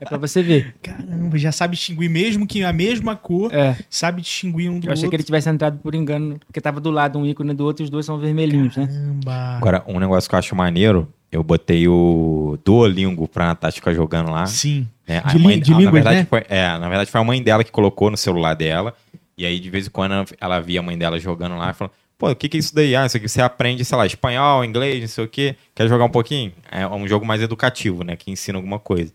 é 0.00 0.04
pra 0.04 0.18
você 0.18 0.42
ver. 0.42 0.74
Caramba, 0.82 1.36
já 1.38 1.52
sabe 1.52 1.76
distinguir 1.76 2.08
mesmo 2.10 2.46
que 2.46 2.64
a 2.64 2.72
mesma 2.72 3.14
cor, 3.14 3.52
É. 3.54 3.76
sabe 3.88 4.22
distinguir 4.22 4.70
um 4.70 4.80
do 4.80 4.86
Eu 4.88 4.92
achei 4.92 5.02
que 5.02 5.06
outro. 5.06 5.16
ele 5.16 5.22
tivesse 5.22 5.48
entrado 5.48 5.78
por 5.78 5.94
engano, 5.94 6.38
porque 6.46 6.60
tava 6.60 6.80
do 6.80 6.90
lado 6.90 7.18
um 7.18 7.26
ícone 7.26 7.54
do 7.54 7.64
outro 7.64 7.82
e 7.82 7.84
os 7.84 7.90
dois 7.90 8.04
são 8.06 8.18
vermelhinhos, 8.18 8.76
né? 8.76 8.86
Caramba. 8.86 9.32
Agora, 9.58 9.84
um 9.86 10.00
negócio 10.00 10.28
que 10.28 10.34
eu 10.34 10.38
acho 10.38 10.56
maneiro, 10.56 11.12
eu 11.30 11.42
botei 11.44 11.86
o 11.86 12.58
Duolingo 12.64 13.28
pra 13.28 13.46
Natasha 13.46 13.76
ficar 13.76 13.92
jogando 13.94 14.30
lá. 14.30 14.46
Sim. 14.46 14.88
né? 15.06 15.22
De 15.30 15.38
lí- 15.38 15.60
de 15.60 15.70
na 15.72 15.76
línguas, 15.78 15.92
verdade, 15.94 16.16
né? 16.18 16.26
Foi, 16.28 16.44
é, 16.48 16.66
na 16.78 16.88
verdade 16.88 17.10
foi 17.10 17.20
a 17.20 17.24
mãe 17.24 17.42
dela 17.42 17.62
que 17.64 17.70
colocou 17.72 18.10
no 18.10 18.16
celular 18.16 18.54
dela. 18.54 18.94
E 19.36 19.44
aí, 19.46 19.58
de 19.58 19.70
vez 19.70 19.86
em 19.86 19.90
quando, 19.90 20.12
ela- 20.12 20.24
ela 20.40 20.60
via 20.60 20.80
a 20.80 20.82
mãe 20.82 20.96
dela 20.98 21.18
jogando 21.18 21.56
lá 21.56 21.70
e 21.70 21.74
falou, 21.74 21.92
pô, 22.20 22.30
o 22.30 22.36
que 22.36 22.48
que 22.48 22.58
é 22.58 22.60
isso 22.60 22.74
daí? 22.74 22.94
Ah, 22.94 23.06
isso 23.06 23.16
aqui 23.16 23.28
você 23.28 23.40
aprende, 23.42 23.84
sei 23.84 23.96
lá, 23.98 24.06
espanhol, 24.06 24.64
inglês, 24.64 25.00
não 25.00 25.08
sei 25.08 25.24
o 25.24 25.28
quê. 25.28 25.56
Quer 25.74 25.88
jogar 25.88 26.04
um 26.04 26.10
pouquinho? 26.10 26.52
É 26.70 26.86
um 26.86 27.08
jogo 27.08 27.24
mais 27.26 27.40
educativo, 27.42 28.04
né? 28.04 28.14
Que 28.14 28.30
ensina 28.30 28.58
alguma 28.58 28.78
coisa. 28.78 29.12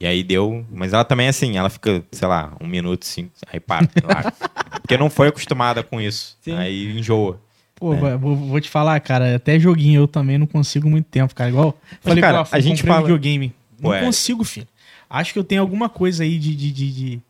E 0.00 0.06
aí 0.06 0.22
deu... 0.22 0.64
Mas 0.70 0.92
ela 0.92 1.04
também, 1.04 1.28
assim, 1.28 1.56
ela 1.58 1.68
fica, 1.68 2.02
sei 2.12 2.26
lá, 2.28 2.56
um 2.60 2.66
minuto, 2.66 3.04
cinco, 3.04 3.32
aí 3.52 3.58
para. 3.60 3.86
Porque 4.80 4.96
não 4.96 5.10
foi 5.10 5.28
acostumada 5.28 5.82
com 5.82 6.00
isso. 6.00 6.36
Sim. 6.40 6.54
Aí 6.56 6.96
enjoa. 6.98 7.40
Pô, 7.76 7.92
É. 7.94 8.16
vou, 8.16 8.36
vou 8.36 8.60
te 8.60 8.70
falar, 8.70 8.98
cara, 9.00 9.34
até 9.36 9.58
joguinho 9.58 10.02
eu 10.02 10.08
também 10.08 10.38
não 10.38 10.46
consigo 10.46 10.88
muito 10.88 11.06
tempo, 11.06 11.34
cara. 11.34 11.50
Igual 11.50 11.76
falei 12.00 12.20
cara, 12.22 12.40
Afu, 12.40 12.54
a 12.54 12.60
gente 12.60 12.82
fala- 12.84 13.00
videogame. 13.02 13.52
Não 13.80 13.90
Ué. 13.90 14.00
consigo, 14.04 14.44
filho. 14.44 14.68
Acho 15.10 15.32
que 15.32 15.38
eu 15.38 15.44
tenho 15.44 15.60
alguma 15.60 15.88
coisa 15.88 16.22
aí 16.22 16.38
de. 16.38 16.54
de, 16.54 16.70
de, 16.72 16.92
de- 16.92 17.20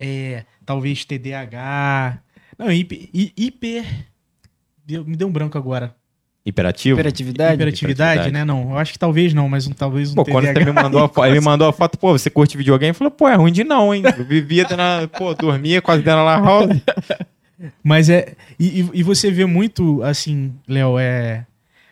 é, 0.00 0.44
talvez 0.64 1.04
TDAH. 1.04 2.18
Não, 2.58 2.70
hiper. 2.72 3.08
hi- 3.14 3.32
hiper 3.36 3.84
deu- 4.86 5.04
me 5.04 5.16
deu 5.16 5.28
um 5.28 5.32
branco 5.32 5.56
agora. 5.58 5.94
Hiperativo? 6.44 6.98
Hiperatividade. 6.98 7.54
Hiperatividade, 7.54 8.30
né? 8.32 8.44
Não, 8.44 8.70
eu 8.72 8.78
acho 8.78 8.92
que 8.92 8.98
talvez 8.98 9.32
não, 9.32 9.48
mas 9.48 9.68
um, 9.68 9.70
talvez 9.72 10.10
um 10.10 10.14
Pô, 10.16 10.24
quando 10.24 10.46
você 10.46 10.64
me 10.64 10.72
mandou 10.72 11.08
a 11.16 11.26
ele 11.28 11.38
me 11.38 11.44
mandou 11.44 11.68
a 11.68 11.72
foto, 11.72 11.96
pô, 11.96 12.10
você 12.18 12.28
curte 12.28 12.56
videogame? 12.56 12.90
Eu 12.90 12.94
falei, 12.94 13.12
pô, 13.12 13.28
é 13.28 13.34
ruim 13.36 13.52
de 13.52 13.62
não, 13.62 13.94
hein? 13.94 14.02
Eu 14.18 14.24
vivia 14.24 14.64
dando, 14.64 15.08
pô, 15.08 15.32
dormia 15.34 15.80
quase 15.80 16.02
dando 16.02 16.24
lá 16.24 16.40
house. 16.40 16.68
Mas 17.82 18.08
é. 18.10 18.34
E, 18.58 18.80
e- 18.92 19.02
você 19.04 19.30
vê 19.30 19.46
muito, 19.46 20.02
assim, 20.02 20.52
Léo, 20.66 20.98
é. 20.98 21.46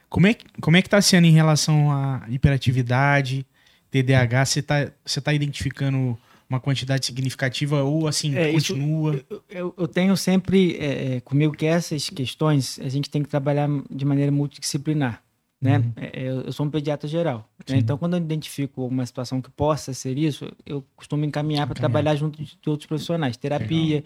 Como 0.08 0.26
é, 0.26 0.34
que- 0.34 0.46
como 0.60 0.76
é 0.76 0.82
que 0.82 0.88
tá 0.88 1.00
sendo 1.00 1.26
em 1.26 1.32
relação 1.32 1.92
à 1.92 2.22
hiperatividade, 2.28 3.46
TDAH? 3.88 4.44
Você 4.46 4.62
tá, 4.62 4.88
você 5.04 5.20
tá 5.20 5.32
identificando 5.32 6.18
uma 6.50 6.58
quantidade 6.60 7.06
significativa 7.06 7.82
ou 7.84 8.08
assim, 8.08 8.34
É, 8.36 8.50
isso- 8.50 8.74
continua? 8.74 9.24
Eu, 9.30 9.42
eu- 9.48 9.74
eu 9.78 9.88
tenho 9.88 10.16
sempre 10.16 10.76
é, 10.76 11.14
é, 11.16 11.20
comigo 11.20 11.54
que 11.54 11.64
essas 11.64 12.10
questões 12.10 12.78
a 12.80 12.88
gente 12.88 13.08
tem 13.08 13.22
que 13.22 13.28
trabalhar 13.28 13.68
de 13.88 14.04
maneira 14.04 14.32
multidisciplinar. 14.32 15.22
Né? 15.62 15.76
Uhum. 15.78 15.92
É, 15.96 16.10
Eu, 16.22 16.40
eu 16.40 16.52
sou 16.52 16.64
um 16.66 16.70
pediatra 16.70 17.06
geral. 17.06 17.46
né? 17.68 17.76
Então, 17.76 17.96
quando 17.98 18.14
eu 18.14 18.18
identifico 18.20 18.84
uma 18.86 19.04
situação 19.06 19.40
que 19.42 19.50
possa 19.50 19.92
ser 19.92 20.16
isso, 20.18 20.50
eu 20.66 20.82
costumo 20.96 21.24
encaminhar 21.24 21.66
para 21.66 21.74
trabalhar 21.74 22.16
junto 22.16 22.42
de 22.42 22.56
outros 22.66 22.86
profissionais. 22.86 23.36
Terapia, 23.36 24.02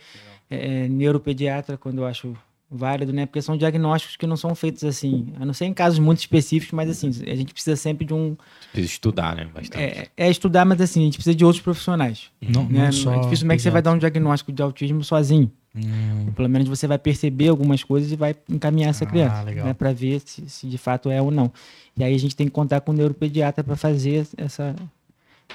é, 0.51 0.89
neuropediatra, 0.89 1.79
quando 1.79 1.99
eu 1.99 2.07
acho 2.07 2.37
válido, 2.71 3.13
né? 3.13 3.27
Porque 3.27 3.41
são 3.43 3.57
diagnósticos 3.57 4.17
que 4.17 4.27
não 4.27 4.37
são 4.37 4.55
feitos 4.55 4.83
assim, 4.85 5.33
a 5.39 5.45
não 5.45 5.53
ser 5.55 5.67
em 5.67 5.73
casos 5.75 5.99
muito 5.99 6.19
específicos, 6.19 6.73
mas 6.73 6.89
assim, 6.91 7.09
a 7.31 7.35
gente 7.37 7.53
precisa 7.53 7.77
sempre 7.77 8.05
de 8.05 8.13
um. 8.15 8.37
Precisa 8.73 8.93
estudar, 8.93 9.37
né? 9.37 9.45
Bastante. 9.45 9.77
É, 9.83 10.09
é 10.17 10.31
estudar, 10.31 10.65
mas 10.65 10.81
assim, 10.81 11.01
a 11.03 11.05
gente 11.05 11.15
precisa 11.17 11.35
de 11.37 11.45
outros 11.45 11.63
profissionais. 11.63 12.31
Não, 12.41 12.65
Né? 12.69 12.87
não 12.87 12.93
só 12.93 13.17
Dificilmente 13.21 13.63
você 13.63 13.71
vai 13.71 13.83
dar 13.83 13.93
um 13.93 13.99
diagnóstico 13.99 14.51
de 14.53 14.63
autismo 14.63 15.05
sozinho. 15.05 15.51
Hum, 15.77 16.31
Pelo 16.37 16.49
menos 16.49 16.69
você 16.69 16.87
vai 16.87 16.99
perceber 16.99 17.49
algumas 17.49 17.83
coisas 17.83 18.11
e 18.13 18.17
vai 18.17 18.35
encaminhar 18.49 18.91
essa 18.91 19.05
Ah, 19.05 19.09
criança, 19.09 19.43
legal. 19.43 19.67
né, 19.67 19.75
para 19.75 19.93
ver 19.93 20.21
se, 20.25 20.49
se 20.49 20.69
de 20.69 20.79
fato 20.79 21.11
é 21.11 21.21
ou 21.21 21.31
não. 21.33 21.53
E 21.97 22.05
aí 22.05 22.15
a 22.15 22.19
gente 22.19 22.37
tem 22.37 22.47
que 22.47 22.53
contar 22.53 22.81
com 22.81 22.93
o 22.93 22.95
neuropediatra 22.95 23.63
para 23.65 23.77
fazer 23.77 24.27
essa 24.37 24.75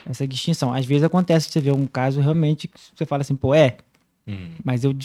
essa 0.10 0.28
distinção. 0.28 0.74
Às 0.74 0.86
vezes 0.86 1.04
acontece 1.04 1.48
que 1.48 1.54
você 1.54 1.60
vê 1.60 1.72
um 1.72 1.86
caso 1.88 2.22
realmente 2.22 2.68
que 2.68 2.80
você 2.96 3.06
fala 3.06 3.22
assim, 3.22 3.36
pô, 3.36 3.54
é, 3.56 3.78
Hum. 4.30 4.50
mas 4.64 4.84
eu 4.84 4.96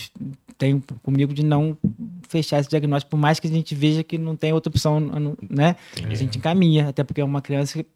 tenho 0.58 0.82
comigo 1.02 1.32
de 1.32 1.42
não 1.44 1.76
fechar 2.28 2.60
esse 2.60 2.68
diagnóstico, 2.68 3.10
por 3.10 3.16
mais 3.16 3.40
que 3.40 3.46
a 3.46 3.50
gente 3.50 3.74
veja 3.74 4.04
que 4.04 4.18
não 4.18 4.36
tem 4.36 4.52
outra 4.52 4.68
opção, 4.70 5.00
né? 5.50 5.76
A 6.10 6.14
gente 6.14 6.38
encaminha, 6.38 6.88
até 6.88 7.02
porque 7.02 7.20
é 7.20 7.24
uma 7.24 7.40
criança 7.40 7.82
que- 7.82 7.88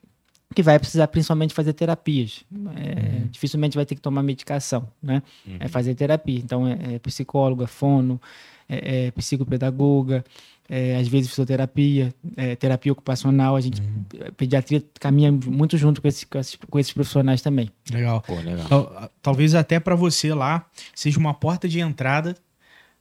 que 0.55 0.63
vai 0.63 0.79
precisar 0.79 1.07
principalmente 1.09 1.53
fazer 1.53 1.73
terapias. 1.75 2.45
É, 2.77 3.23
Dificilmente 3.31 3.77
vai 3.77 3.85
ter 3.85 3.95
que 3.95 4.01
tomar 4.01 4.23
medicação, 4.23 4.89
né? 5.03 5.23
É 5.61 5.69
fazer 5.69 5.95
terapia. 5.95 6.39
Então, 6.39 6.67
é, 6.67 6.95
é 6.95 6.99
psicólogo, 6.99 7.63
é 7.63 7.67
fono, 7.67 8.21
é, 8.69 9.07
é 9.07 9.11
psicopedagoga, 9.11 10.25
é, 10.69 10.97
às 10.97 11.09
vezes 11.09 11.31
fisioterapia, 11.31 12.13
é, 12.37 12.55
terapia 12.57 12.93
ocupacional. 12.93 13.57
A 13.57 13.61
gente, 13.61 13.81
a 14.27 14.33
pediatria 14.33 14.83
caminha 15.01 15.33
muito 15.33 15.77
junto 15.79 16.01
com, 16.03 16.09
esse- 16.09 16.27
com 16.27 16.39
esses, 16.39 16.57
com 16.69 16.79
esses 16.79 16.93
profissionais 16.93 17.41
também. 17.43 17.71
legal. 17.91 18.21
Pô, 18.21 18.35
legal. 18.37 18.67
Tal- 18.69 19.11
Talvez 19.23 19.55
até 19.55 19.81
para 19.81 19.95
você 19.95 20.33
lá 20.35 20.67
seja 20.95 21.19
uma 21.19 21.33
porta 21.35 21.69
de 21.69 21.81
entrada, 21.81 22.37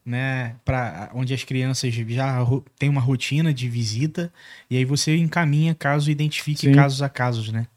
né, 0.06 0.56
para 0.64 1.10
onde 1.14 1.34
as 1.34 1.44
crianças 1.44 1.94
já 1.94 2.38
têm 2.80 2.88
uma 2.88 3.02
rotina 3.02 3.54
de 3.54 3.68
visita 3.68 4.32
e 4.70 4.78
aí 4.78 4.86
você 4.86 5.18
encaminha 5.18 5.76
caso 5.76 6.10
identifique 6.10 6.62
Sim. 6.62 6.72
casos 6.72 7.02
a 7.02 7.10
casos, 7.10 7.52
né? 7.52 7.68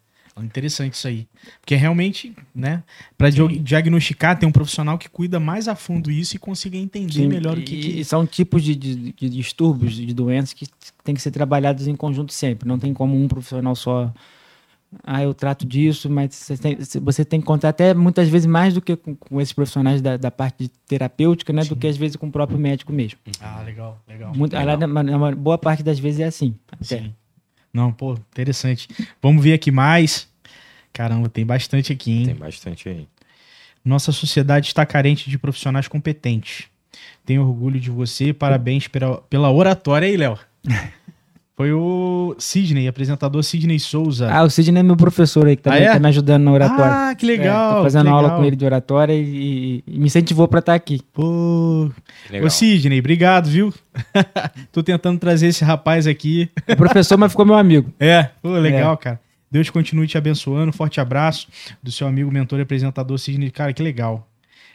Interessante 0.44 0.94
isso 0.94 1.06
aí. 1.08 1.26
Porque 1.60 1.74
realmente, 1.74 2.34
né, 2.54 2.82
para 3.16 3.30
diagnosticar 3.30 4.38
tem 4.38 4.48
um 4.48 4.52
profissional 4.52 4.98
que 4.98 5.08
cuida 5.08 5.38
mais 5.40 5.68
a 5.68 5.74
fundo 5.74 6.10
isso 6.10 6.36
e 6.36 6.38
consiga 6.38 6.76
entender 6.76 7.12
Sim, 7.22 7.28
melhor 7.28 7.58
o 7.58 7.62
que, 7.62 7.74
e 7.74 7.94
que... 7.96 8.04
são 8.04 8.26
tipos 8.26 8.62
de, 8.62 8.74
de- 8.74 9.12
de 9.12 9.28
distúrbios, 9.28 9.94
de 9.94 10.12
doenças 10.14 10.52
que 10.52 10.66
tem 11.04 11.14
que 11.14 11.20
ser 11.22 11.30
trabalhados 11.30 11.86
em 11.86 11.94
conjunto 11.96 12.32
sempre. 12.32 12.68
Não 12.68 12.78
tem 12.78 12.92
como 12.94 13.16
um 13.16 13.26
profissional 13.28 13.74
só. 13.74 14.12
Ah, 15.04 15.22
eu 15.22 15.32
trato 15.32 15.64
disso, 15.64 16.10
mas 16.10 16.34
você 16.34 16.56
tem, 16.56 16.76
você 17.00 17.24
tem 17.24 17.38
que 17.40 17.46
contar 17.46 17.68
até 17.68 17.94
muitas 17.94 18.28
vezes 18.28 18.46
mais 18.46 18.74
do 18.74 18.80
que 18.80 18.96
com, 18.96 19.14
com 19.14 19.40
esses 19.40 19.52
profissionais 19.52 20.02
da, 20.02 20.16
da 20.16 20.32
parte 20.32 20.68
terapêutica, 20.88 21.52
né? 21.52 21.62
Do 21.64 21.76
que 21.76 21.86
às 21.86 21.96
vezes 21.96 22.16
com 22.16 22.26
o 22.26 22.30
próprio 22.32 22.58
médico 22.58 22.92
mesmo. 22.92 23.18
Ah, 23.40 23.62
legal, 23.64 24.02
legal. 24.08 24.34
Muito, 24.34 24.52
Legal. 24.56 24.74
aliás, 24.74 24.90
uma, 24.90 25.02
uma 25.02 25.32
boa 25.36 25.56
parte 25.56 25.84
das 25.84 25.98
vezes 26.00 26.18
é 26.20 26.24
assim. 26.24 26.56
até. 26.72 26.84
Sim. 26.84 27.14
Não, 27.72 27.92
pô, 27.92 28.14
interessante. 28.14 28.88
Vamos 29.22 29.44
ver 29.44 29.52
aqui 29.52 29.70
mais. 29.70 30.28
Caramba, 30.92 31.28
tem 31.28 31.44
bastante 31.46 31.92
aqui, 31.92 32.10
hein? 32.12 32.26
Tem 32.26 32.34
bastante 32.34 32.88
aí. 32.88 33.06
Nossa 33.84 34.12
sociedade 34.12 34.66
está 34.68 34.84
carente 34.84 35.30
de 35.30 35.38
profissionais 35.38 35.88
competentes. 35.88 36.64
Tenho 37.24 37.42
orgulho 37.42 37.80
de 37.80 37.90
você, 37.90 38.32
parabéns 38.32 38.88
pela, 38.88 39.18
pela 39.22 39.50
oratória 39.50 40.06
aí, 40.08 40.16
Léo. 40.16 40.38
Foi 41.56 41.74
o 41.74 42.34
Sidney, 42.38 42.88
apresentador 42.88 43.42
Sidney 43.42 43.78
Souza. 43.78 44.30
Ah, 44.32 44.42
o 44.44 44.48
Sidney 44.48 44.80
é 44.80 44.82
meu 44.82 44.96
professor 44.96 45.46
aí, 45.46 45.56
que 45.56 45.62
também 45.62 45.80
Ah, 45.82 45.90
é? 45.90 45.92
tá 45.92 45.98
me 45.98 46.08
ajudando 46.08 46.42
na 46.42 46.52
oratória. 46.52 47.10
Ah, 47.10 47.14
que 47.14 47.26
legal. 47.26 47.72
É, 47.72 47.76
tô 47.76 47.82
fazendo 47.82 48.04
que 48.04 48.08
aula 48.08 48.22
legal. 48.22 48.38
com 48.38 48.44
ele 48.46 48.56
de 48.56 48.64
oratória 48.64 49.12
e, 49.12 49.84
e 49.86 49.98
me 49.98 50.06
incentivou 50.06 50.48
para 50.48 50.60
estar 50.60 50.72
aqui. 50.74 51.02
Pô. 51.12 51.90
Legal. 52.30 52.46
Ô, 52.46 52.50
Sidney, 52.50 52.98
obrigado, 52.98 53.50
viu? 53.50 53.74
Tô 54.72 54.82
tentando 54.82 55.18
trazer 55.18 55.48
esse 55.48 55.62
rapaz 55.62 56.06
aqui. 56.06 56.48
É 56.66 56.74
professor, 56.74 57.18
mas 57.18 57.30
ficou 57.30 57.44
meu 57.44 57.56
amigo. 57.56 57.92
É, 58.00 58.30
pô, 58.40 58.52
legal, 58.52 58.96
cara. 58.96 59.20
Deus 59.50 59.68
continue 59.70 60.06
te 60.06 60.16
abençoando. 60.16 60.72
Forte 60.72 61.00
abraço 61.00 61.48
do 61.82 61.90
seu 61.90 62.06
amigo, 62.06 62.30
mentor 62.30 62.58
e 62.58 62.62
apresentador 62.62 63.18
Sidney. 63.18 63.50
Cara, 63.50 63.72
que 63.72 63.82
legal. 63.82 64.28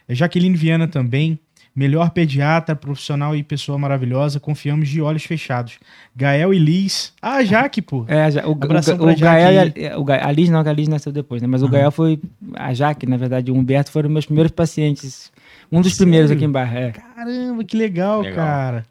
É 0.08 0.14
Jaqueline 0.16 0.56
Viana 0.56 0.88
também. 0.88 1.40
Melhor 1.78 2.12
pediatra, 2.12 2.74
profissional 2.74 3.36
e 3.36 3.44
pessoa 3.44 3.78
maravilhosa. 3.78 4.40
Confiamos 4.40 4.88
de 4.88 5.02
olhos 5.02 5.26
fechados. 5.26 5.78
Gael 6.16 6.54
e 6.54 6.58
Liz. 6.58 7.12
Ah, 7.22 7.44
Jaque, 7.44 7.82
pô. 7.82 8.06
É, 8.08 8.28
o, 8.46 8.52
o, 8.52 8.54
Abração 8.54 8.98
o, 8.98 9.12
o 9.12 9.16
Gael, 9.18 9.72
e 9.76 9.88
a- 9.88 10.00
o 10.00 10.04
Ga- 10.06 10.26
a 10.26 10.32
Liz 10.32 10.48
não, 10.50 10.64
que 10.64 10.70
a 10.70 10.74
Liz 10.74 10.88
nasceu 10.88 11.12
depois, 11.12 11.42
né? 11.42 11.48
Mas 11.50 11.62
o. 11.64 11.68
Gael 11.68 11.92
foi, 11.92 12.18
a 12.54 12.74
Jaque, 12.74 13.06
na 13.06 13.18
verdade, 13.18 13.52
o 13.52 13.56
Humberto 13.56 13.92
foram 13.92 14.10
meus 14.10 14.26
primeiros 14.26 14.54
pacientes. 14.54 15.34
Um 15.70 15.82
dos 15.82 15.92
Sério? 15.96 16.06
primeiros 16.06 16.32
aqui 16.32 16.46
em 16.46 16.50
Barra, 16.50 16.80
é. 16.80 16.92
Caramba, 16.92 17.62
que 17.66 17.76
legal, 17.76 18.22
Legal. 18.22 18.36
cara. 18.38 18.86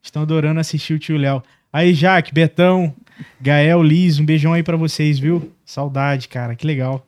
Estão 0.00 0.22
adorando 0.22 0.60
assistir 0.60 0.94
o 0.94 1.00
tio 1.00 1.16
Léo. 1.16 1.42
Aí, 1.72 1.92
Jaque, 1.92 2.32
Betão, 2.32 2.94
Gael, 3.40 3.82
Liz, 3.82 4.18
um 4.18 4.24
beijão 4.24 4.52
aí 4.52 4.62
pra 4.62 4.76
vocês, 4.76 5.18
viu? 5.18 5.52
Saudade, 5.64 6.28
cara, 6.28 6.54
que 6.54 6.66
legal. 6.66 7.06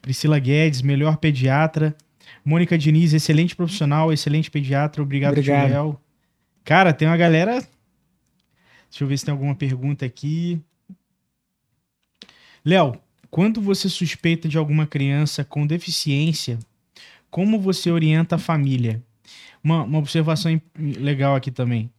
Priscila 0.00 0.38
Guedes, 0.38 0.82
melhor 0.82 1.16
pediatra. 1.16 1.94
Mônica 2.44 2.78
Diniz, 2.78 3.12
excelente 3.12 3.56
profissional, 3.56 4.12
excelente 4.12 4.50
pediatra. 4.50 5.02
Obrigado, 5.02 5.32
Obrigado. 5.32 5.70
Léo. 5.70 6.00
Cara, 6.64 6.92
tem 6.92 7.08
uma 7.08 7.16
galera. 7.16 7.58
Deixa 8.90 9.02
eu 9.04 9.08
ver 9.08 9.18
se 9.18 9.24
tem 9.24 9.32
alguma 9.32 9.54
pergunta 9.54 10.06
aqui. 10.06 10.60
Léo, 12.64 12.98
quando 13.30 13.60
você 13.60 13.88
suspeita 13.88 14.48
de 14.48 14.56
alguma 14.56 14.86
criança 14.86 15.44
com 15.44 15.66
deficiência, 15.66 16.58
como 17.30 17.60
você 17.60 17.90
orienta 17.90 18.36
a 18.36 18.38
família? 18.38 19.02
Uma, 19.62 19.82
uma 19.82 19.98
observação 19.98 20.60
legal 20.78 21.34
aqui 21.34 21.50
também. 21.50 21.90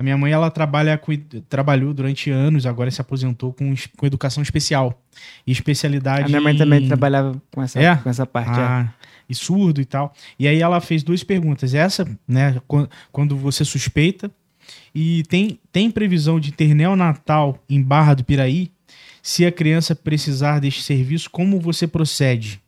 A 0.00 0.02
minha 0.02 0.16
mãe, 0.16 0.32
ela 0.32 0.50
trabalha 0.50 0.96
com, 0.96 1.12
trabalhou 1.46 1.92
durante 1.92 2.30
anos, 2.30 2.64
agora 2.64 2.90
se 2.90 3.02
aposentou 3.02 3.52
com, 3.52 3.74
com 3.98 4.06
educação 4.06 4.42
especial. 4.42 4.98
E 5.46 5.52
especialidade 5.52 6.24
A 6.24 6.28
minha 6.28 6.40
mãe 6.40 6.56
também 6.56 6.84
em- 6.84 6.88
trabalhava 6.88 7.40
com 7.52 7.62
essa, 7.62 7.78
É? 7.78 7.94
com 7.96 8.08
essa 8.08 8.24
parte. 8.24 8.58
é. 8.58 8.62
ah, 8.62 8.94
e 9.28 9.34
surdo 9.34 9.78
e 9.78 9.84
tal. 9.84 10.14
E 10.38 10.48
aí 10.48 10.60
ela 10.62 10.80
fez 10.80 11.02
duas 11.02 11.22
perguntas. 11.22 11.74
Essa, 11.74 12.08
né, 12.26 12.56
quan- 12.66 12.88
quando 13.12 13.36
você 13.36 13.62
suspeita, 13.64 14.30
E 14.94 15.22
tem, 15.28 15.58
tem 15.72 15.90
previsão 15.90 16.38
de 16.40 16.52
ter 16.52 16.74
neonatal 16.74 17.58
em 17.68 17.82
Barra 17.82 18.14
do 18.14 18.24
Piraí? 18.24 18.70
Se 19.22 19.44
a 19.44 19.50
criança 19.52 19.94
precisar 19.96 20.60
deste 20.60 20.82
serviço, 20.82 21.28
como 21.28 21.58
você 21.60 21.86
procede? 21.88 22.60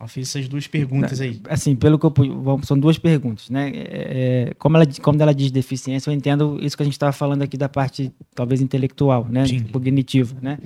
Ela 0.00 0.08
fez 0.08 0.28
essas 0.28 0.48
duas 0.48 0.66
perguntas 0.66 1.20
aí. 1.20 1.38
Assim, 1.46 1.76
pelo 1.76 1.98
que 1.98 2.06
eu 2.06 2.60
são 2.62 2.78
duas 2.78 2.96
perguntas, 2.96 3.50
né? 3.50 3.70
É, 3.74 4.48
é, 4.48 4.54
como 4.54 4.78
ela 4.78 4.86
como 5.02 5.20
ela 5.20 5.34
diz 5.34 5.50
deficiência, 5.50 6.08
eu 6.08 6.14
entendo 6.14 6.58
isso 6.62 6.74
que 6.74 6.82
a 6.82 6.84
gente 6.84 6.94
estava 6.94 7.12
falando 7.12 7.42
aqui 7.42 7.58
da 7.58 7.68
parte 7.68 8.10
talvez 8.34 8.62
intelectual, 8.62 9.26
né? 9.28 9.46
Sim. 9.46 9.60
Cognitiva, 9.64 10.34
né? 10.40 10.58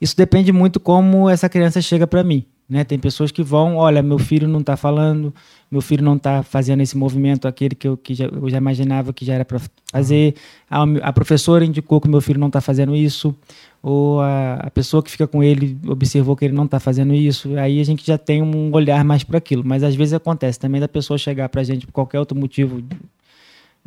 Isso 0.00 0.16
depende 0.16 0.52
muito 0.52 0.80
como 0.80 1.28
essa 1.28 1.50
criança 1.50 1.82
chega 1.82 2.06
para 2.06 2.24
mim, 2.24 2.46
né? 2.66 2.82
Tem 2.82 2.98
pessoas 2.98 3.30
que 3.30 3.42
vão, 3.42 3.76
olha, 3.76 4.02
meu 4.02 4.18
filho 4.18 4.48
não 4.48 4.60
está 4.60 4.74
falando, 4.74 5.34
meu 5.70 5.82
filho 5.82 6.02
não 6.02 6.16
está 6.16 6.42
fazendo 6.42 6.82
esse 6.82 6.96
movimento, 6.96 7.46
aquele 7.46 7.74
que 7.74 7.88
eu, 7.88 7.94
que 7.94 8.14
já, 8.14 8.24
eu 8.24 8.48
já 8.48 8.56
imaginava 8.56 9.12
que 9.12 9.22
já 9.22 9.34
era 9.34 9.44
para 9.44 9.60
fazer. 9.92 10.34
A, 10.70 10.84
a 11.02 11.12
professora 11.12 11.62
indicou 11.62 12.00
que 12.00 12.08
meu 12.08 12.22
filho 12.22 12.40
não 12.40 12.46
está 12.46 12.62
fazendo 12.62 12.96
isso, 12.96 13.36
ou 13.82 14.20
a, 14.20 14.54
a 14.54 14.70
pessoa 14.70 15.02
que 15.02 15.10
fica 15.10 15.26
com 15.26 15.42
ele 15.42 15.78
observou 15.86 16.34
que 16.36 16.44
ele 16.44 16.54
não 16.54 16.64
está 16.64 16.80
fazendo 16.80 17.14
isso. 17.14 17.56
Aí 17.58 17.80
a 17.80 17.84
gente 17.84 18.04
já 18.06 18.18
tem 18.18 18.42
um 18.42 18.72
olhar 18.72 19.04
mais 19.04 19.22
para 19.24 19.38
aquilo. 19.38 19.62
Mas 19.64 19.82
às 19.82 19.94
vezes 19.94 20.14
acontece 20.14 20.58
também 20.58 20.80
da 20.80 20.88
pessoa 20.88 21.16
chegar 21.16 21.48
para 21.48 21.60
a 21.60 21.64
gente 21.64 21.86
por 21.86 21.92
qualquer 21.92 22.18
outro 22.18 22.36
motivo. 22.36 22.82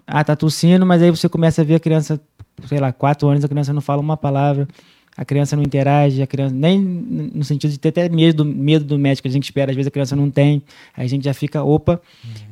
Ah, 0.08 0.24
tá 0.24 0.36
tossindo, 0.36 0.86
mas 0.86 1.02
aí 1.02 1.12
você 1.12 1.30
começa 1.30 1.62
a 1.62 1.66
ver 1.66 1.76
a 1.76 1.80
criança, 1.80 2.20
sei 2.66 2.80
lá, 2.80 2.92
quatro 2.92 3.28
anos, 3.28 3.44
a 3.44 3.48
criança 3.48 3.72
não 3.72 3.82
fala 3.82 4.02
uma 4.02 4.18
palavra, 4.18 4.68
a 5.16 5.24
criança 5.24 5.56
não 5.56 5.64
interage, 5.64 6.22
a 6.22 6.28
criança 6.28 6.56
nem 6.56 6.80
no 6.80 7.44
sentido 7.44 7.70
de 7.72 7.78
ter 7.78 7.89
até 7.89 8.10
medo, 8.10 8.44
medo 8.44 8.84
do 8.86 8.98
médico, 8.98 9.28
a 9.28 9.32
gente 9.32 9.44
espera, 9.44 9.72
às 9.72 9.76
vezes 9.76 9.88
a 9.88 9.92
criança 9.92 10.16
não 10.16 10.30
tem, 10.32 10.64
aí 10.96 11.06
a 11.06 11.08
gente 11.10 11.24
já 11.26 11.34
fica, 11.34 11.64
opa. 11.64 12.02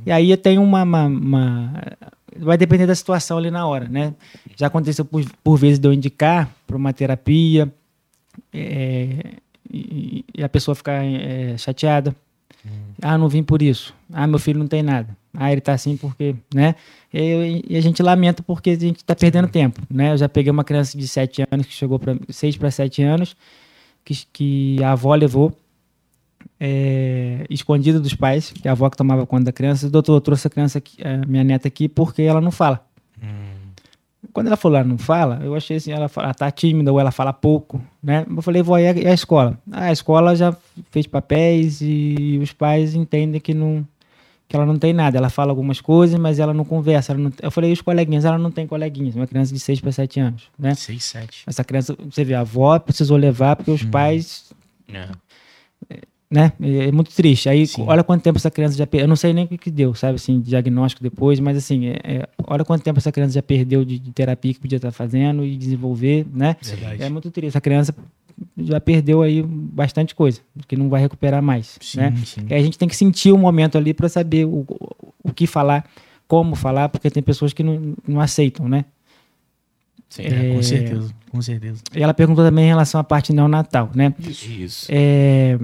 E 0.06 0.12
aí 0.12 0.36
tem 0.38 0.58
uma, 0.60 0.84
uma- 0.84 1.06
uma- 1.06 1.74
Vai 2.38 2.58
depender 2.58 2.86
da 2.86 2.96
situação 2.96 3.38
ali 3.38 3.50
na 3.50 3.66
hora, 3.66 3.88
né? 3.88 4.14
Já 4.56 4.68
aconteceu 4.68 5.06
por, 5.06 5.24
por 5.44 5.58
vezes 5.58 5.80
de 5.80 5.88
eu 5.88 5.94
indicar 5.94 6.50
para 6.68 6.78
uma 6.78 6.94
terapia 6.94 7.72
é, 8.54 9.34
e, 9.70 10.26
e 10.36 10.44
a 10.44 10.50
pessoa 10.50 10.76
ficar 10.76 11.04
é, 11.04 11.58
chateada. 11.58 12.16
Ah, 13.02 13.18
não 13.18 13.30
vim 13.30 13.44
por 13.44 13.62
isso. 13.62 13.94
Ah, 14.12 14.28
meu 14.28 14.40
filho 14.40 14.60
não 14.60 14.68
tem 14.68 14.84
nada. 14.84 15.18
Ah, 15.34 15.52
ele 15.52 15.62
tá 15.62 15.74
assim 15.74 15.96
porque, 15.96 16.36
né? 16.54 16.76
E, 17.14 17.64
e 17.70 17.78
a 17.78 17.82
gente 17.82 18.02
lamenta 18.04 18.44
porque 18.44 18.72
a 18.72 18.80
gente 18.80 19.04
tá 19.04 19.16
perdendo 19.16 19.48
tempo, 19.48 19.82
né? 19.90 20.12
Eu 20.12 20.18
já 20.18 20.28
peguei 20.28 20.52
uma 20.52 20.64
criança 20.64 20.98
de 20.98 21.08
7 21.08 21.46
anos 21.50 21.66
que 21.66 21.74
chegou 21.74 21.98
para 21.98 22.18
6 22.30 22.58
para 22.58 22.72
7 22.72 23.04
anos 23.04 23.36
que, 24.04 24.26
que 24.34 24.84
a 24.84 24.92
avó 24.94 25.14
levou 25.16 25.56
é, 26.60 27.46
escondida 27.50 28.00
dos 28.00 28.14
pais, 28.14 28.52
que 28.52 28.68
a 28.68 28.72
avó 28.72 28.90
que 28.90 28.98
tomava 28.98 29.26
conta 29.26 29.46
da 29.46 29.52
criança. 29.52 29.90
Doutor, 29.90 30.16
eu 30.16 30.22
trouxe 30.22 30.48
a 30.48 30.50
criança, 30.50 30.78
aqui, 30.78 30.98
a 31.04 31.26
minha 31.28 31.44
neta 31.44 31.68
aqui 31.68 31.88
porque 31.88 32.22
ela 32.24 32.42
não 32.42 32.52
fala. 32.52 32.86
Quando 34.34 34.48
ela 34.48 34.58
falou, 34.58 34.78
ela 34.78 34.88
não 34.88 34.98
fala, 34.98 35.40
eu 35.44 35.56
achei 35.56 35.78
assim, 35.78 35.92
ela, 35.92 36.12
ela 36.18 36.34
tá 36.34 36.52
tímida 36.52 36.92
ou 36.92 37.00
ela 37.00 37.10
fala 37.10 37.32
pouco, 37.34 37.82
né? 38.04 38.26
Eu 38.30 38.42
falei, 38.42 38.62
vó, 38.62 38.78
e 38.78 38.86
a, 38.88 38.92
e 38.92 39.08
a 39.08 39.14
escola? 39.14 39.58
Ah, 39.72 39.86
a 39.86 39.92
escola 39.92 40.36
já 40.36 40.56
fez 40.92 41.08
papéis 41.08 41.80
e 41.82 42.38
os 42.42 42.52
pais 42.54 42.94
entendem 42.96 43.40
que 43.40 43.54
não 43.54 43.86
que 44.48 44.56
ela 44.56 44.66
não 44.66 44.80
tem 44.80 44.94
nada. 44.94 45.16
Ela 45.18 45.30
fala 45.30 45.52
algumas 45.52 45.80
coisas, 45.80 46.20
mas 46.20 46.40
ela 46.40 46.54
não 46.56 46.66
conversa. 46.66 47.12
ela 47.14 47.22
não- 47.22 47.32
eu 47.42 47.52
falei, 47.52 47.70
e 47.70 47.74
os 47.74 47.82
coleguinhas? 47.82 48.26
Ela 48.26 48.38
não 48.38 48.50
tem 48.52 48.66
coleguinhas. 48.66 49.16
Uma 49.16 49.28
criança 49.28 49.54
de 49.54 49.60
6 49.60 49.80
para 49.80 49.92
7 49.92 50.20
anos, 50.20 50.44
né? 50.58 50.74
6, 50.74 51.04
7. 51.04 51.44
Essa 51.48 51.64
criança, 51.64 51.96
você 52.10 52.24
vê, 52.24 52.34
a 52.34 52.40
avó 52.42 52.78
precisou 52.80 53.16
levar 53.16 53.56
porque 53.56 53.70
os 53.72 53.84
pais 53.84 54.52
né? 56.30 56.54
É 56.62 56.88
é 56.88 56.92
muito 56.92 57.12
triste. 57.12 57.50
Aí, 57.50 57.66
Sim. 57.66 57.84
olha 57.88 58.04
quanto 58.04 58.22
tempo 58.22 58.38
essa 58.38 58.52
criança 58.52 58.78
já 58.78 58.86
perdeu. 58.86 59.06
Eu 59.06 59.10
não 59.10 59.16
sei 59.16 59.34
nem 59.34 59.46
o 59.46 59.48
que, 59.48 59.72
deu, 59.72 59.94
sabe? 59.96 60.16
Assim, 60.16 60.40
diagnóstico 60.40 61.02
depois, 61.02 61.40
mas 61.40 61.58
assim, 61.58 61.88
é- 61.88 62.00
é, 62.04 62.30
olha 62.48 62.64
quanto 62.64 62.84
tempo 62.84 63.00
essa 63.00 63.12
criança 63.12 63.34
já 63.34 63.42
perdeu 63.42 63.84
de, 63.84 63.98
de 63.98 64.12
terapia 64.12 64.54
que 64.54 64.60
podia 64.60 64.76
estar 64.78 64.92
fazendo 64.92 65.44
e 65.46 65.56
desenvolver, 65.58 66.26
né? 66.34 66.56
Verdade. 66.62 67.02
É 67.04 67.10
muito 67.10 67.32
triste. 67.32 67.50
Essa 67.50 67.62
criança 67.62 67.96
já 68.58 68.80
perdeu 68.80 69.22
aí 69.22 69.42
bastante 69.44 70.14
coisa, 70.16 70.40
que 70.68 70.76
não 70.76 70.88
vai 70.88 71.02
recuperar 71.02 71.42
mais, 71.42 71.78
Sim, 71.82 71.98
né? 71.98 72.14
sim. 72.26 72.42
A 72.50 72.60
gente 72.62 72.78
tem 72.78 72.88
que 72.88 72.96
sentir 72.96 73.32
o 73.34 73.38
momento 73.38 73.78
ali 73.78 73.94
para 73.94 74.08
saber 74.08 74.46
o, 74.46 74.66
o, 75.24 75.34
que 75.34 75.46
falar, 75.48 75.86
como 76.28 76.56
falar, 76.56 76.88
porque 76.90 77.10
tem 77.10 77.22
pessoas 77.24 77.52
que 77.54 77.64
não, 77.64 77.96
não 78.08 78.22
aceitam, 78.22 78.70
né? 78.70 78.86
Sim, 80.10 80.24
É, 80.24 80.54
com 80.54 80.60
É. 80.60 80.64
certeza, 80.64 81.14
com 81.32 81.42
certeza. 81.42 81.82
E 81.94 82.02
ela 82.02 82.14
perguntou 82.14 82.44
também 82.46 82.66
em 82.66 82.70
relação 82.70 83.00
à 83.02 83.04
parte 83.04 83.34
neonatal, 83.34 83.90
né? 83.94 84.14
Isso. 84.20 84.88
é, 84.90 85.58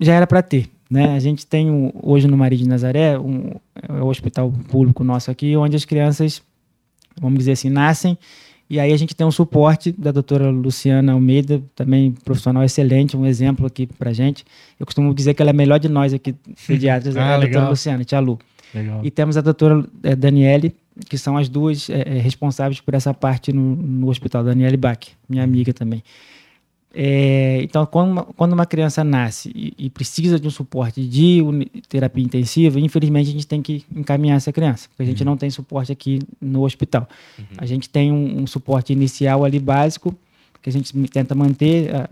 já 0.00 0.14
era 0.14 0.26
para 0.26 0.42
ter. 0.42 0.66
Né? 0.90 1.14
A 1.14 1.18
gente 1.18 1.46
tem 1.46 1.70
um- 1.70 1.92
hoje 2.02 2.26
no 2.26 2.36
Maria 2.36 2.56
de 2.58 2.66
Nazaré 2.66 3.18
um, 3.18 3.50
é 3.88 3.92
o 4.02 4.06
hospital 4.06 4.50
público 4.68 5.04
nosso 5.04 5.30
aqui, 5.30 5.54
onde 5.56 5.76
as 5.76 5.84
crianças, 5.84 6.42
vamos 7.20 7.38
dizer 7.38 7.52
assim, 7.52 7.68
nascem. 7.68 8.16
E 8.70 8.78
aí 8.78 8.92
a 8.92 8.96
gente 8.96 9.14
tem 9.14 9.26
um 9.26 9.30
suporte 9.30 9.92
da 9.92 10.12
doutora 10.12 10.50
Luciana 10.50 11.12
Almeida, 11.12 11.62
também 11.74 12.12
profissional 12.24 12.62
excelente, 12.64 13.16
um 13.16 13.24
exemplo 13.26 13.66
aqui 13.66 13.86
pra 13.86 14.12
gente. 14.12 14.44
Eu 14.78 14.84
costumo 14.86 15.14
dizer 15.14 15.32
que 15.34 15.40
ela 15.42 15.50
é 15.50 15.52
a 15.52 15.54
melhor 15.56 15.78
de 15.78 15.88
nós 15.88 16.12
aqui, 16.12 16.34
pediatras, 16.66 17.16
Ah, 17.16 17.20
é 17.20 17.22
a 17.22 17.28
doutora 17.36 17.46
legal. 17.48 17.70
Luciana, 17.70 18.04
tia 18.04 18.20
Lu. 18.20 18.38
Legal. 18.74 19.00
E 19.02 19.10
temos 19.10 19.36
a 19.38 19.40
doutora 19.40 19.84
eh, 20.02 20.14
Daniele, 20.14 20.74
que 21.08 21.16
são 21.16 21.38
as 21.38 21.48
duas 21.48 21.88
eh, 21.88 22.18
responsáveis 22.18 22.80
por 22.80 22.92
essa 22.92 23.14
parte 23.14 23.52
no, 23.54 23.74
no 23.76 24.08
hospital, 24.10 24.44
Daniele 24.44 24.76
Bach, 24.76 24.98
minha 25.28 25.42
amiga 25.44 25.72
também. 25.72 26.02
É, 26.94 27.60
então, 27.62 27.84
quando 27.84 28.10
uma, 28.12 28.24
quando 28.24 28.52
uma 28.54 28.64
criança 28.66 29.04
nasce 29.04 29.52
e, 29.54 29.74
e 29.78 29.90
precisa 29.90 30.40
de 30.40 30.46
um 30.48 30.50
suporte 30.50 31.02
de 31.06 31.40
terapia 31.88 32.24
intensiva, 32.24 32.80
infelizmente 32.80 33.28
a 33.28 33.32
gente 33.32 33.46
tem 33.46 33.60
que 33.60 33.84
encaminhar 33.94 34.36
essa 34.38 34.52
criança, 34.52 34.88
porque 34.88 35.02
a 35.02 35.06
gente 35.06 35.22
não 35.24 35.36
tem 35.36 35.50
suporte 35.50 35.92
aqui 35.92 36.20
no 36.40 36.64
hospital. 36.64 37.06
A 37.58 37.66
gente 37.66 37.88
tem 37.90 38.10
um, 38.10 38.42
um 38.42 38.46
suporte 38.46 38.92
inicial 38.92 39.44
ali 39.44 39.58
básico, 39.58 40.16
que 40.62 40.70
a 40.70 40.72
gente 40.72 40.92
tenta 41.08 41.34
manter 41.34 41.94
a, 41.94 42.08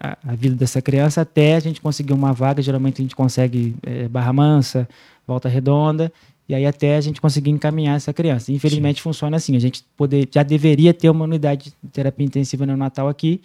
a- 0.00 0.18
a 0.32 0.34
vida 0.34 0.54
dessa 0.56 0.82
criança 0.82 1.20
até 1.22 1.54
a 1.56 1.60
gente 1.60 1.80
conseguir 1.80 2.12
uma 2.12 2.32
vaga. 2.32 2.60
Geralmente 2.60 3.00
a 3.00 3.02
gente 3.04 3.16
consegue 3.16 3.74
eh, 3.82 4.06
Barra 4.08 4.32
Mansa, 4.32 4.86
Volta 5.26 5.48
Redonda, 5.48 6.12
e 6.48 6.54
aí 6.54 6.66
até 6.66 6.96
a 6.96 7.00
gente 7.00 7.20
conseguir 7.20 7.50
encaminhar 7.50 7.96
essa 7.96 8.12
criança. 8.12 8.52
Infelizmente 8.52 9.00
funciona 9.00 9.36
assim. 9.38 9.56
A 9.56 9.58
gente 9.58 9.82
poder, 9.96 10.28
já 10.30 10.42
deveria 10.42 10.92
ter 10.92 11.08
uma 11.08 11.24
unidade 11.24 11.72
de 11.82 11.90
terapia 11.90 12.26
intensiva 12.26 12.66
neonatal 12.66 13.08
aqui. 13.08 13.40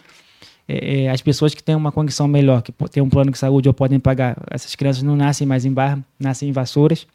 É, 0.67 1.03
é, 1.03 1.09
as 1.09 1.21
pessoas 1.21 1.53
que 1.53 1.61
têm 1.61 1.75
uma 1.75 1.91
condição 1.91 2.27
melhor, 2.27 2.61
que 2.61 2.71
têm 2.89 3.01
um 3.03 3.09
plano 3.09 3.31
de 3.31 3.37
saúde 3.37 3.67
ou 3.67 3.73
podem 3.73 3.99
pagar, 3.99 4.37
essas 4.49 4.75
crianças 4.75 5.03
não 5.03 5.15
nascem 5.15 5.45
mais 5.45 5.65
em 5.65 5.71
Barra, 5.71 5.99
nascem 6.19 6.49
em 6.49 6.51
Vassouras 6.51 7.05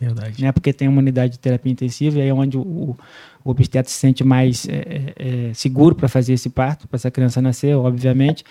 Verdade. 0.00 0.42
né? 0.42 0.52
Porque 0.52 0.72
tem 0.72 0.88
uma 0.88 0.98
unidade 0.98 1.34
de 1.34 1.38
terapia 1.38 1.70
intensiva 1.70 2.18
e 2.18 2.28
é 2.28 2.34
onde 2.34 2.56
o, 2.56 2.60
o, 2.60 2.96
o 3.44 3.50
obstetra 3.50 3.90
se 3.90 3.98
sente 3.98 4.24
mais 4.24 4.68
é, 4.68 4.74
é, 4.74 5.48
é, 5.50 5.54
seguro 5.54 5.94
para 5.94 6.08
fazer 6.08 6.32
esse 6.32 6.50
parto, 6.50 6.88
para 6.88 6.96
essa 6.96 7.10
criança 7.10 7.40
nascer, 7.40 7.76
obviamente. 7.76 8.44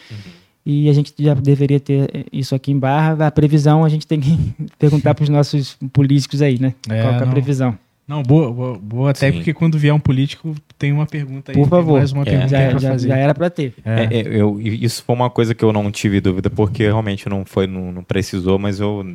E 0.66 0.88
a 0.90 0.94
gente 0.94 1.14
já 1.20 1.34
deveria 1.34 1.80
ter 1.80 2.10
é, 2.14 2.26
isso 2.32 2.56
aqui 2.56 2.72
em 2.72 2.80
Barra. 2.80 3.28
A 3.28 3.32
previsão 3.32 3.84
a 3.84 3.90
gente 3.90 4.08
tem 4.08 4.20
que 4.20 4.38
perguntar 4.80 5.14
para 5.14 5.24
os 5.24 5.30
nossos 5.30 5.78
políticos 5.92 6.42
aí, 6.42 6.60
né? 6.60 6.74
É, 6.90 7.02
Qual 7.02 7.14
é 7.14 7.18
a 7.18 7.26
não. 7.26 7.32
previsão? 7.32 7.78
Não, 8.08 8.22
boa, 8.22 8.52
boa, 8.52 8.78
boa 8.78 9.12
até 9.12 9.32
Sim. 9.32 9.38
porque 9.38 9.54
quando 9.54 9.78
vier 9.78 9.94
um 9.94 10.00
político, 10.00 10.54
tem 10.78 10.92
uma 10.92 11.06
pergunta 11.06 11.52
aí. 11.52 11.56
Por 11.58 11.70
favor. 11.70 11.98
Mais 12.00 12.12
uma 12.12 12.24
É. 12.24 12.26
pergunta 12.26 12.48
Já, 12.50 12.70
pra 12.70 12.80
já, 12.80 12.90
fazer. 12.92 13.08
já 13.08 13.18
era 13.18 13.34
para 13.34 13.50
ter. 13.50 13.74
É. 13.86 14.04
É, 14.04 14.18
é, 14.22 14.28
eu, 14.42 14.60
isso 14.60 15.04
foi 15.04 15.16
uma 15.16 15.30
coisa 15.30 15.56
que 15.56 15.64
eu 15.64 15.72
não 15.72 15.90
tive 15.90 16.20
dúvida, 16.20 16.50
porque 16.50 16.84
realmente 16.84 17.30
não 17.30 17.46
foi, 17.46 17.66
não, 17.66 17.92
não 17.92 18.04
precisou, 18.04 18.60
mas 18.60 18.80
eu 18.82 19.06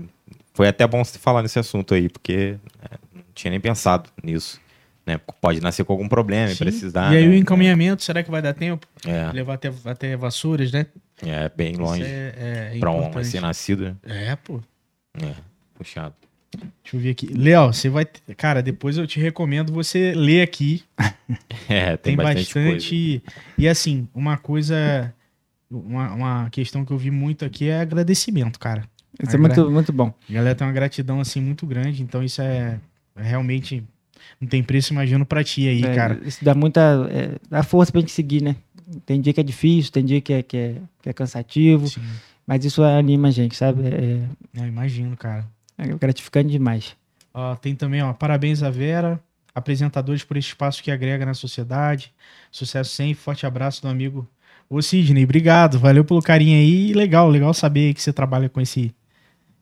foi 0.54 0.68
até 0.68 0.86
bom 0.86 1.04
você 1.04 1.18
falar 1.18 1.42
nesse 1.42 1.58
assunto 1.58 1.92
aí, 1.94 2.08
porque 2.08 2.56
é, 2.82 2.96
não 3.14 3.22
tinha 3.34 3.50
nem 3.50 3.60
pensado 3.60 4.08
nisso. 4.24 4.58
Né? 5.06 5.18
Pode 5.40 5.60
nascer 5.62 5.84
com 5.84 5.92
algum 5.92 6.08
problema 6.08 6.50
e 6.50 6.54
Sim. 6.54 6.64
precisar. 6.64 7.12
E 7.14 7.18
aí 7.18 7.24
né? 7.26 7.30
o 7.30 7.34
encaminhamento, 7.34 8.02
será 8.02 8.22
que 8.22 8.30
vai 8.30 8.42
dar 8.42 8.52
tempo? 8.54 8.86
É, 9.06 9.30
Levar 9.32 9.54
até, 9.54 9.70
até 9.84 10.16
Vassouras, 10.16 10.72
né? 10.72 10.86
é 11.24 11.50
bem 11.54 11.74
longe. 11.76 12.02
É, 12.02 12.72
é 12.74 12.78
Pra 12.80 12.90
um 12.90 12.96
importante. 12.98 13.16
recém-nascido, 13.24 13.84
né? 13.84 13.96
É, 14.32 14.36
pô. 14.36 14.60
É, 15.22 15.32
puxado. 15.74 16.14
Deixa 16.56 16.96
eu 16.96 17.00
ver 17.00 17.10
aqui. 17.10 17.26
Léo, 17.26 17.72
você 17.72 17.88
vai. 17.88 18.06
Cara, 18.36 18.62
depois 18.62 18.96
eu 18.96 19.06
te 19.06 19.20
recomendo 19.20 19.72
você 19.72 20.12
ler 20.14 20.42
aqui. 20.42 20.82
É, 21.68 21.98
Tem, 21.98 22.16
tem, 22.16 22.16
bastante, 22.16 22.52
coisa. 22.54 22.72
bastante. 22.72 23.22
E 23.58 23.68
assim, 23.68 24.08
uma 24.14 24.38
coisa. 24.38 25.14
Uma, 25.70 26.14
uma 26.14 26.50
questão 26.50 26.82
que 26.82 26.90
eu 26.90 26.96
vi 26.96 27.10
muito 27.10 27.44
aqui 27.44 27.68
é 27.68 27.80
agradecimento, 27.80 28.58
cara. 28.58 28.84
Isso 29.22 29.36
é 29.36 29.38
muito, 29.38 29.70
muito 29.70 29.92
bom. 29.92 30.14
A 30.30 30.32
galera 30.32 30.54
tem 30.54 30.66
uma 30.66 30.72
gratidão 30.72 31.20
assim 31.20 31.40
muito 31.42 31.66
grande, 31.66 32.02
então 32.02 32.22
isso 32.22 32.40
é, 32.40 32.80
é 33.14 33.22
realmente 33.22 33.84
não 34.40 34.48
tem 34.48 34.62
preço, 34.62 34.94
imagino, 34.94 35.26
pra 35.26 35.44
ti 35.44 35.68
aí, 35.68 35.84
É, 35.84 35.94
cara. 35.94 36.18
Isso 36.24 36.42
dá 36.42 36.54
muita 36.54 36.80
é, 37.10 37.36
dá 37.50 37.62
força 37.62 37.92
para 37.92 37.98
a 37.98 38.02
gente 38.02 38.12
seguir, 38.12 38.42
né? 38.42 38.56
Tem 39.04 39.20
dia 39.20 39.34
que 39.34 39.40
é 39.40 39.44
difícil, 39.44 39.92
tem 39.92 40.04
dia 40.04 40.20
que 40.22 40.32
é, 40.32 40.42
que 40.42 40.56
é, 40.56 40.76
que 41.02 41.08
é 41.10 41.12
cansativo, 41.12 41.88
Sim, 41.88 42.00
mas 42.46 42.64
isso 42.64 42.82
anima 42.82 43.28
a 43.28 43.30
gente, 43.30 43.54
sabe? 43.54 43.82
É, 43.86 44.22
eu 44.54 44.66
imagino, 44.66 45.14
cara. 45.14 45.46
É 45.78 45.86
gratificante 45.86 46.50
demais. 46.50 46.96
Ó, 47.32 47.54
tem 47.56 47.74
também, 47.74 48.02
ó, 48.02 48.12
parabéns 48.12 48.62
a 48.62 48.70
Vera, 48.70 49.20
apresentadores 49.54 50.24
por 50.24 50.36
esse 50.36 50.48
espaço 50.48 50.82
que 50.82 50.90
agrega 50.90 51.24
na 51.24 51.34
sociedade. 51.34 52.12
Sucesso 52.50 52.90
sempre, 52.90 53.14
forte 53.14 53.46
abraço 53.46 53.80
do 53.82 53.88
amigo. 53.88 54.26
Ô 54.68 54.82
Sidney, 54.82 55.24
obrigado, 55.24 55.78
valeu 55.78 56.04
pelo 56.04 56.20
carinho 56.20 56.58
aí. 56.58 56.92
Legal, 56.92 57.28
legal 57.30 57.54
saber 57.54 57.94
que 57.94 58.02
você 58.02 58.12
trabalha 58.12 58.48
com 58.48 58.60
esse, 58.60 58.92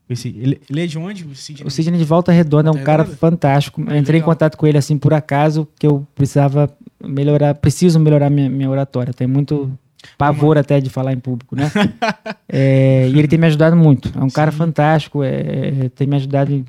Esse- 0.08 0.28
ele, 0.28 0.60
ele 0.70 0.84
é 0.84 0.86
de 0.86 0.96
onde? 0.98 1.24
O 1.24 1.34
Sidney? 1.34 1.66
O 1.66 1.70
Sidney 1.70 1.98
de 1.98 2.04
Volta 2.04 2.30
Redonda 2.30 2.68
é 2.68 2.72
um 2.72 2.84
cara 2.84 3.04
fantástico. 3.04 3.80
Eu 3.80 3.88
Ah, 3.90 3.98
entrei 3.98 4.18
em 4.18 4.22
legal. 4.22 4.34
contato 4.34 4.56
com 4.56 4.64
ele 4.66 4.78
assim 4.78 4.96
por 4.96 5.12
acaso, 5.12 5.66
que 5.78 5.84
eu 5.86 6.06
precisava 6.14 6.70
melhorar, 7.04 7.54
preciso 7.56 7.98
melhorar 7.98 8.30
minha, 8.30 8.48
minha 8.48 8.70
oratória. 8.70 9.12
Tem 9.12 9.26
muito 9.26 9.76
pavor 10.18 10.56
até 10.58 10.80
de 10.80 10.90
falar 10.90 11.12
em 11.12 11.18
público, 11.18 11.54
né? 11.56 11.70
É, 12.48 13.08
e 13.08 13.18
ele 13.18 13.26
tem 13.28 13.38
me 13.38 13.46
ajudado 13.46 13.74
muito. 13.76 14.10
É 14.16 14.22
um 14.22 14.30
cara 14.30 14.52
fantástico, 14.52 15.22
é, 15.22 15.30
é, 15.84 15.88
tem 15.94 16.06
me 16.06 16.16
ajudado 16.16 16.64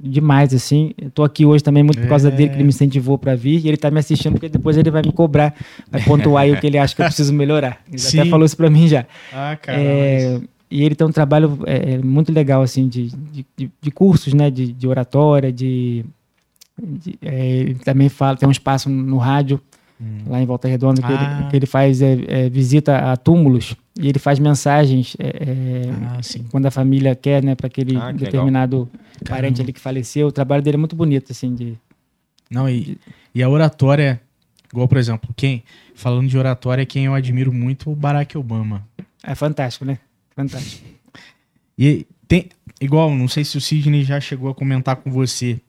demais, 0.00 0.54
assim. 0.54 0.92
Eu 0.96 1.10
tô 1.10 1.24
aqui 1.24 1.44
hoje 1.44 1.62
também 1.64 1.82
muito 1.82 2.00
por 2.00 2.08
causa 2.08 2.28
É. 2.28 2.30
dele, 2.30 2.50
que 2.50 2.56
ele 2.56 2.62
me 2.62 2.68
incentivou 2.68 3.18
para 3.18 3.34
vir. 3.34 3.64
E 3.64 3.68
ele 3.68 3.76
tá 3.76 3.90
me 3.90 3.98
assistindo, 3.98 4.32
porque 4.34 4.48
depois 4.48 4.76
ele 4.76 4.90
vai 4.90 5.02
me 5.02 5.12
cobrar, 5.12 5.54
vai 5.90 6.02
pontuar 6.04 6.44
aí 6.44 6.52
o 6.52 6.60
que 6.60 6.66
ele 6.66 6.78
acha 6.78 6.94
que 6.94 7.02
eu 7.02 7.06
preciso 7.06 7.32
melhorar. 7.32 7.80
Ele 7.88 7.98
Sim. 7.98 8.20
até 8.20 8.30
falou 8.30 8.46
isso 8.46 8.56
para 8.56 8.70
mim 8.70 8.86
já. 8.86 9.04
Ah, 9.32 9.56
cara. 9.60 9.78
É, 9.80 10.40
e 10.70 10.82
ele 10.84 10.94
tem 10.94 11.06
um 11.06 11.12
trabalho 11.12 11.58
é, 11.66 11.98
muito 11.98 12.32
legal, 12.32 12.62
assim, 12.62 12.86
de, 12.88 13.08
de, 13.08 13.46
de- 13.56 13.70
de 13.80 13.90
cursos, 13.90 14.32
né? 14.34 14.50
De, 14.50 14.72
de 14.72 14.86
oratória, 14.86 15.50
de... 15.52 16.04
de- 16.80 17.18
é, 17.22 17.74
também 17.84 18.08
fala, 18.08 18.36
tem 18.36 18.48
um 18.48 18.52
espaço 18.52 18.88
no 18.88 19.16
rádio, 19.18 19.60
lá 20.26 20.40
em 20.40 20.46
Volta 20.46 20.68
Redonda, 20.68 21.00
que, 21.02 21.12
Ah. 21.12 21.38
ele, 21.40 21.50
que 21.50 21.56
ele 21.56 21.66
faz 21.66 22.00
é, 22.02 22.18
é, 22.26 22.48
visita 22.48 23.12
a 23.12 23.16
túmulos 23.16 23.74
e 24.00 24.08
ele 24.08 24.18
faz 24.18 24.38
mensagens 24.38 25.16
é, 25.18 25.26
é, 25.28 25.82
Ah, 25.90 26.20
quando 26.50 26.66
a 26.66 26.70
família 26.70 27.14
quer, 27.14 27.42
né? 27.42 27.54
Para 27.54 27.66
aquele 27.66 27.96
Ah, 27.96 28.12
determinado 28.12 28.88
parente 29.28 29.60
ali 29.60 29.72
que 29.72 29.80
faleceu. 29.80 30.28
O 30.28 30.32
trabalho 30.32 30.62
dele 30.62 30.76
é 30.76 30.78
muito 30.78 30.96
bonito, 30.96 31.32
assim, 31.32 31.54
de... 31.54 31.76
Não, 32.50 32.68
e, 32.68 32.98
e 33.34 33.42
a 33.42 33.48
oratória, 33.48 34.20
igual, 34.72 34.86
por 34.88 34.98
exemplo, 34.98 35.30
quem, 35.36 35.62
falando 35.94 36.28
de 36.28 36.36
oratória, 36.36 36.84
quem 36.84 37.06
eu 37.06 37.14
admiro 37.14 37.52
muito 37.52 37.88
é 37.88 37.92
o 37.92 37.96
Barack 37.96 38.36
Obama. 38.36 38.86
É 39.22 39.34
fantástico, 39.34 39.84
né? 39.84 39.98
Fantástico. 40.34 40.86
E 41.78 42.06
tem, 42.28 42.48
igual, 42.80 43.14
não 43.14 43.28
sei 43.28 43.44
se 43.44 43.56
o 43.56 43.60
Sidney 43.60 44.04
já 44.04 44.20
chegou 44.20 44.50
a 44.50 44.54
comentar 44.54 44.96
com 44.96 45.10
você, 45.10 45.60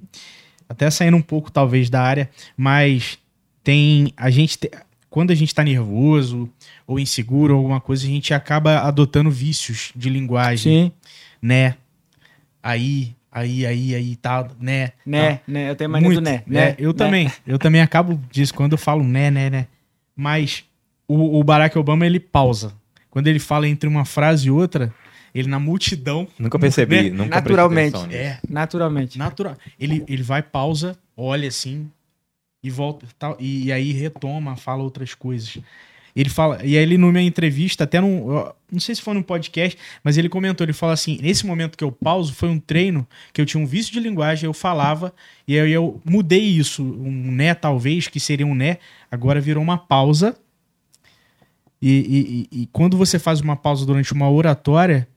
até 0.68 0.90
saindo 0.90 1.18
um 1.18 1.22
pouco 1.22 1.52
talvez 1.52 1.90
da 1.90 2.02
área, 2.02 2.30
mas 2.58 3.18
tem, 3.64 4.14
a 4.18 4.30
gente, 4.30 4.58
te- 4.58 4.72
quando 5.10 5.32
a 5.32 5.36
gente 5.36 5.54
tá 5.56 5.64
nervoso 5.64 6.50
ou 6.86 7.00
inseguro 7.00 7.54
ou 7.54 7.60
alguma 7.60 7.80
coisa, 7.80 8.06
a 8.06 8.10
gente 8.10 8.34
acaba 8.34 8.80
adotando 8.80 9.32
vícios 9.32 9.92
de 9.96 10.10
linguagem, 10.10 10.86
Sim, 10.86 10.92
né? 11.42 11.76
Aí, 12.62 13.16
aí, 13.32 13.66
aí, 13.66 13.96
aí, 13.96 14.16
tal, 14.16 14.50
né? 14.60 14.92
né? 15.06 15.40
né? 15.48 15.70
Eu 15.70 15.76
tenho 15.76 15.90
mania 15.90 16.08
Muito, 16.08 16.20
do 16.22 16.24
né. 16.24 16.44
né? 16.46 16.66
né? 16.70 16.76
Eu 16.78 16.92
né? 16.92 16.98
também. 16.98 17.32
Eu 17.46 17.60
também 17.60 17.82
acabo 17.82 18.20
disso 18.32 18.54
quando 18.54 18.74
eu 18.74 18.78
falo 18.78 19.04
né, 19.04 19.30
né, 19.32 19.50
né. 19.50 19.68
Mas 20.16 20.64
o, 21.08 21.40
o 21.40 21.44
Barack 21.44 21.78
Obama, 21.78 22.06
ele 22.06 22.20
pausa. 22.20 22.74
Quando 23.10 23.28
ele 23.28 23.40
fala 23.40 23.68
entre 23.68 23.88
uma 23.88 24.06
frase 24.06 24.48
e 24.48 24.52
outra, 24.52 24.94
ele 25.34 25.48
na 25.48 25.60
multidão. 25.60 26.28
Nunca 26.40 26.58
percebi, 26.58 27.04
Né? 27.04 27.18
nunca 27.18 27.36
Naturalmente. 27.36 28.16
É, 28.16 28.40
Naturalmente. 28.50 29.18
natural. 29.18 29.58
Ele, 29.80 30.04
ele 30.08 30.24
vai, 30.24 30.42
pausa, 30.42 30.98
olha 31.16 31.48
assim 31.48 31.90
e 32.64 32.70
volta 32.70 33.06
tal, 33.20 33.36
e, 33.40 33.66
e 33.66 33.72
aí 33.72 33.92
retoma, 33.92 34.56
fala 34.56 34.84
outras 34.84 35.14
coisas. 35.14 35.58
Ele 36.16 36.30
fala, 36.30 36.64
e 36.64 36.78
aí 36.78 36.84
ele 36.84 36.96
numa 36.98 37.20
entrevista, 37.22 37.86
até 37.86 38.00
num, 38.00 38.28
não 38.72 38.80
sei 38.80 38.94
se 38.94 39.02
foi 39.02 39.16
num 39.16 39.24
podcast, 39.24 39.76
mas 40.04 40.16
ele 40.16 40.30
comentou, 40.30 40.64
ele 40.64 40.72
fala 40.72 40.94
assim, 40.94 41.18
nesse 41.20 41.44
momento 41.44 41.76
que 41.76 41.84
eu 41.84 41.92
pauso, 41.92 42.34
foi 42.34 42.50
um 42.50 42.60
treino 42.60 43.08
que 43.34 43.42
eu 43.42 43.46
tinha 43.48 43.62
um 43.62 43.66
vício 43.66 43.92
de 43.92 44.00
linguagem, 44.00 44.46
eu 44.46 44.54
falava, 44.54 45.12
e 45.48 45.60
aí 45.60 45.72
eu 45.72 46.00
mudei 46.06 46.44
isso, 46.44 46.84
um 46.84 47.32
né 47.32 47.56
talvez, 47.56 48.08
que 48.08 48.20
seria 48.20 48.46
um 48.46 48.54
né, 48.54 48.78
agora 49.10 49.42
virou 49.42 49.64
uma 49.64 49.78
pausa, 49.78 50.38
e, 51.82 51.90
e- 51.90 52.48
e- 52.60 52.62
e 52.62 52.66
quando 52.68 52.96
você 52.96 53.18
faz 53.20 53.42
uma 53.42 53.56
pausa 53.56 53.86
durante 53.86 54.14
uma 54.14 54.30
oratória, 54.30 55.08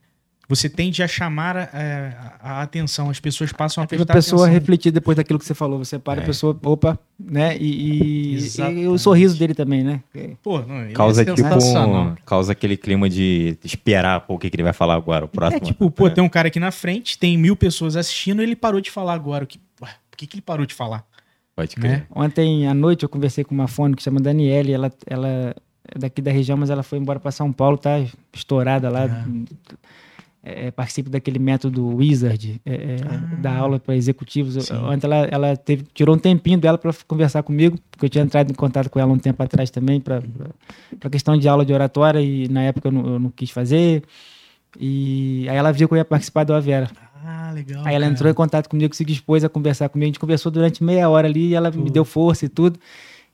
você 0.48 0.68
tende 0.68 1.02
a 1.02 1.08
chamar 1.08 1.56
é, 1.74 2.16
a, 2.40 2.52
a 2.58 2.62
atenção, 2.62 3.10
as 3.10 3.18
pessoas 3.18 3.52
passam 3.52 3.82
a 3.82 3.84
a 3.84 3.88
prestar 3.88 4.12
pessoa 4.12 4.42
atenção. 4.42 4.52
refletir 4.60 4.90
depois 4.92 5.16
daquilo 5.16 5.38
que 5.38 5.44
você 5.44 5.54
falou. 5.54 5.78
Você 5.78 5.98
para 5.98 6.20
É. 6.20 6.22
a 6.22 6.26
pessoa, 6.26 6.56
opa, 6.62 6.98
né? 7.18 7.56
E, 7.58 8.38
e- 8.38 8.60
e 8.82 8.86
o 8.88 8.96
sorriso 8.98 9.38
dele 9.38 9.54
também, 9.54 9.82
né? 9.82 10.00
Pô, 10.42 10.60
não, 10.60 10.82
ele 10.82 10.92
Causa 10.92 11.22
é 11.22 11.24
tipo, 11.24 11.36
sensacional. 11.36 12.16
causa 12.24 12.52
aquele 12.52 12.76
clima 12.76 13.08
de 13.10 13.58
esperar 13.64 14.20
pô, 14.20 14.34
o 14.34 14.38
que, 14.38 14.48
que 14.48 14.56
ele 14.56 14.62
vai 14.62 14.72
falar 14.72 14.94
agora, 14.94 15.24
o 15.24 15.28
próximo. 15.28 15.62
É 15.62 15.64
tipo, 15.64 15.90
pô, 15.90 16.08
tem 16.08 16.22
um 16.22 16.28
cara 16.28 16.48
aqui 16.48 16.60
na 16.60 16.70
frente, 16.70 17.18
tem 17.18 17.36
mil 17.36 17.56
pessoas 17.56 17.96
assistindo, 17.96 18.40
ele 18.42 18.54
parou 18.54 18.80
de 18.80 18.90
falar 18.90 19.14
agora. 19.14 19.44
O 19.44 19.46
que, 19.46 19.58
ué, 19.82 19.90
por 20.10 20.16
que, 20.16 20.26
que 20.26 20.36
ele 20.36 20.42
parou 20.42 20.64
de 20.64 20.74
falar? 20.74 21.04
Pode 21.56 21.74
crer. 21.74 21.90
Né? 21.90 22.06
Ontem 22.14 22.68
à 22.68 22.74
noite 22.74 23.02
eu 23.02 23.08
conversei 23.08 23.42
com 23.42 23.54
uma 23.54 23.66
fone 23.66 23.96
que 23.96 24.02
chama 24.02 24.20
Daniele, 24.20 24.72
ela, 24.72 24.92
ela 25.06 25.26
é 25.28 25.98
daqui 25.98 26.20
da 26.20 26.30
região, 26.30 26.56
mas 26.56 26.68
ela 26.68 26.82
foi 26.82 26.98
embora 26.98 27.18
para 27.18 27.30
São 27.30 27.50
Paulo, 27.50 27.78
tá 27.78 27.98
estourada 28.32 28.90
lá. 28.90 29.04
É, 29.04 29.24
participa 30.74 31.10
daquele 31.10 31.38
método 31.38 31.96
Wizard, 31.96 32.60
é, 32.64 32.74
é, 32.74 32.96
da 33.38 33.54
aula 33.56 33.80
para 33.80 33.96
executivos. 33.96 34.64
Sim. 34.64 34.74
Ontem 34.74 35.06
ela, 35.06 35.16
ela 35.30 35.56
teve, 35.56 35.84
tirou 35.92 36.14
um 36.14 36.18
tempinho 36.18 36.58
dela 36.58 36.78
para 36.78 36.92
conversar 37.06 37.42
comigo, 37.42 37.78
porque 37.90 38.06
eu 38.06 38.10
tinha 38.10 38.24
entrado 38.24 38.50
em 38.50 38.54
contato 38.54 38.88
com 38.88 39.00
ela 39.00 39.12
um 39.12 39.18
tempo 39.18 39.42
atrás 39.42 39.70
também, 39.70 40.00
para 40.00 40.22
questão 41.10 41.36
de 41.36 41.48
aula 41.48 41.64
de 41.64 41.72
oratória, 41.72 42.20
e 42.20 42.48
na 42.48 42.62
época 42.62 42.88
eu 42.88 42.92
não, 42.92 43.06
eu 43.06 43.18
não 43.18 43.30
quis 43.30 43.50
fazer. 43.50 44.02
E 44.78 45.46
aí 45.48 45.56
ela 45.56 45.72
viu 45.72 45.88
que 45.88 45.94
eu 45.94 45.98
ia 45.98 46.04
participar 46.04 46.44
do 46.44 46.54
Avera. 46.54 46.90
Ah, 47.24 47.50
legal. 47.52 47.82
Aí 47.84 47.94
ela 47.94 48.04
cara. 48.04 48.12
entrou 48.12 48.30
em 48.30 48.34
contato 48.34 48.68
comigo, 48.68 48.94
se 48.94 49.04
dispôs 49.04 49.42
a 49.42 49.48
conversar 49.48 49.88
comigo. 49.88 50.04
A 50.04 50.10
gente 50.10 50.20
conversou 50.20 50.52
durante 50.52 50.84
meia 50.84 51.08
hora 51.08 51.26
ali 51.26 51.48
e 51.48 51.54
ela 51.54 51.70
me 51.70 51.90
deu 51.90 52.04
força 52.04 52.44
e 52.44 52.48
tudo. 52.48 52.78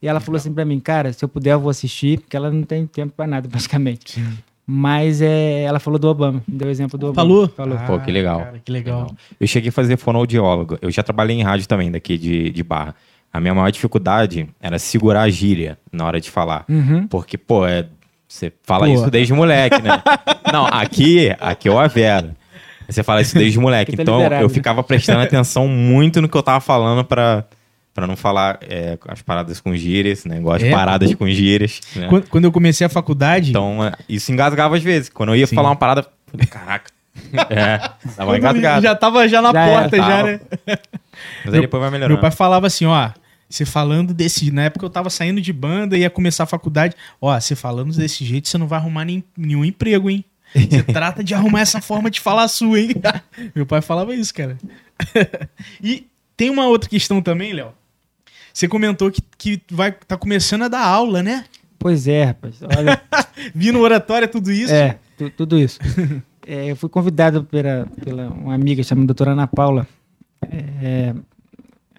E 0.01 0.09
ela 0.09 0.19
falou 0.19 0.37
assim 0.37 0.53
pra 0.53 0.65
mim, 0.65 0.81
cara, 0.81 1.13
se 1.13 1.25
eu 1.25 1.29
puder 1.29 1.53
eu 1.53 1.61
vou 1.61 1.71
assistir, 1.71 2.21
porque 2.21 2.37
ela 2.37 2.51
não 2.51 2.63
tem 2.63 2.87
tempo 2.87 3.13
pra 3.15 3.27
nada, 3.27 3.47
praticamente. 3.51 4.13
Sim. 4.13 4.39
Mas 4.67 5.21
é, 5.21 5.63
ela 5.63 5.81
falou 5.81 5.99
do 5.99 6.09
Obama, 6.09 6.43
me 6.47 6.57
deu 6.57 6.71
exemplo 6.71 6.97
do 6.99 7.09
Obama. 7.09 7.29
Falou? 7.29 7.49
Falou. 7.49 7.79
Ah, 7.79 7.85
Pô, 7.85 7.99
que 7.99 8.13
legal. 8.13 8.39
Cara, 8.39 8.61
que 8.65 8.71
legal. 8.73 9.11
Eu 9.41 9.47
cheguei 9.47 9.71
a 9.71 9.73
fazer 9.73 9.97
fonoaudiólogo. 9.97 10.79
Eu 10.81 10.91
já 10.91 11.03
trabalhei 11.03 11.37
em 11.37 11.43
rádio 11.43 11.67
também, 11.67 11.91
daqui 11.91 12.17
de, 12.17 12.51
de 12.51 12.63
barra. 12.63 12.95
A 13.33 13.41
minha 13.41 13.55
maior 13.55 13.71
dificuldade 13.71 14.49
era 14.61 14.79
segurar 14.79 15.23
a 15.23 15.31
gíria 15.31 15.79
na 15.91 16.07
hora 16.07 16.21
de 16.21 16.31
falar. 16.31 16.65
Uhum. 16.69 17.07
Porque, 17.09 17.37
pô, 17.37 17.67
é, 17.67 17.87
você 18.29 18.53
fala 18.63 18.87
Pô. 18.87 18.93
isso 18.93 19.11
desde 19.11 19.33
moleque, 19.33 19.83
né? 19.83 20.03
Não, 20.53 20.67
aqui, 20.67 21.35
aqui 21.41 21.69
é 21.69 21.71
o 21.73 21.79
Avera. 21.79 22.35
Você 22.89 23.03
fala 23.03 23.21
isso 23.21 23.35
desde 23.35 23.59
moleque. 23.59 23.97
Tá 23.97 24.03
Então, 24.03 24.17
liberado, 24.19 24.45
eu 24.45 24.49
ficava 24.49 24.83
prestando 24.83 25.21
atenção 25.21 25.67
muito 25.67 26.21
no 26.21 26.29
que 26.29 26.37
eu 26.37 26.43
tava 26.43 26.61
falando 26.61 27.05
pra, 27.05 27.45
pra 27.95 28.07
não 28.07 28.17
falar 28.17 28.59
é, 28.63 28.99
as 29.09 29.21
paradas 29.23 29.61
com 29.61 29.75
gírias, 29.77 30.25
né? 30.25 30.39
Igual 30.39 30.57
as 30.57 30.63
É, 30.63 30.71
paradas 30.71 31.15
com 31.15 31.29
gírias. 31.29 31.81
né? 31.95 32.09
Quando, 32.09 32.29
quando 32.29 32.45
eu 32.45 32.53
comecei 32.53 32.87
a 32.87 32.91
faculdade, 32.91 33.51
Então, 33.51 33.85
é, 33.85 33.93
isso 34.09 34.33
engasgava 34.33 34.77
às 34.77 34.83
vezes. 34.83 35.09
Quando 35.09 35.31
eu 35.31 35.37
ia 35.37 35.47
Sim. 35.47 35.55
falar 35.55 35.69
uma 35.71 35.77
parada, 35.77 36.07
falei, 36.27 36.47
caraca. 36.47 36.91
É, 37.51 37.79
quando 38.17 38.37
engasgado. 38.39 38.83
já 38.83 38.95
tava 38.95 39.29
já 39.29 39.43
na 39.43 39.53
Já 39.53 39.61
era, 39.67 39.81
porta, 39.83 39.97
já, 39.99 40.03
tava. 40.09 40.23
né? 40.29 40.41
Mas 41.45 41.55
aí 41.55 41.61
depois 41.61 41.81
vai 41.81 41.91
melhorando. 41.91 42.15
Meu 42.15 42.21
pai 42.21 42.31
falava 42.31 42.67
assim, 42.67 42.87
ó, 42.87 43.11
você 43.49 43.67
falando 43.67 44.15
desse. 44.15 44.51
Na 44.51 44.63
época 44.65 44.87
eu 44.87 44.91
tava 44.91 45.11
saindo 45.11 45.39
de 45.41 45.53
banda, 45.53 45.97
ia 45.97 46.09
começar 46.09 46.45
a 46.45 46.47
faculdade. 46.47 46.95
Ó, 47.21 47.39
você 47.39 47.55
falando 47.55 47.95
desse 47.95 48.25
jeito, 48.25 48.49
você 48.49 48.57
não 48.57 48.67
vai 48.67 48.79
arrumar 48.79 49.05
nem, 49.05 49.23
nenhum 49.37 49.63
emprego, 49.65 50.09
hein? 50.09 50.25
Você 50.55 50.83
trata 50.91 51.23
de 51.23 51.35
arrumar 51.35 51.61
essa 51.61 51.83
forma 51.83 52.11
de 52.11 52.19
falar 52.19 52.49
sua, 52.49 52.81
hein? 52.81 52.91
Meu 53.55 53.67
pai 53.67 53.83
falava 53.83 54.15
isso, 54.15 54.33
cara. 54.33 54.57
e 55.83 56.07
tem 56.35 56.49
uma 56.51 56.67
outra 56.67 56.89
questão 56.89 57.21
também, 57.21 57.53
Léo. 57.53 57.73
Você 58.53 58.69
comentou 58.69 59.11
que, 59.11 59.23
que 59.39 59.61
vai 59.71 59.93
tá 59.93 60.17
começando 60.17 60.63
a 60.63 60.69
dar 60.69 60.85
aula, 60.87 61.23
né? 61.23 61.45
Pois 61.79 62.07
é, 62.07 62.25
rapaz. 62.25 62.57
Olha, 62.77 63.01
Vindo 63.55 63.79
oratória, 63.81 64.29
tudo 64.29 64.53
isso. 64.53 64.73
é, 64.73 64.99
tu- 65.17 65.31
tudo 65.31 65.59
isso. 65.59 65.79
É, 66.45 66.69
eu 66.73 66.75
fui 66.75 66.89
convidado 66.89 67.45
pela, 67.45 67.87
pela 68.05 68.29
uma 68.31 68.53
amiga 68.53 68.83
chamada 68.83 69.07
doutora 69.07 69.31
Ana 69.31 69.47
Paula, 69.47 69.87
é, 70.51 71.15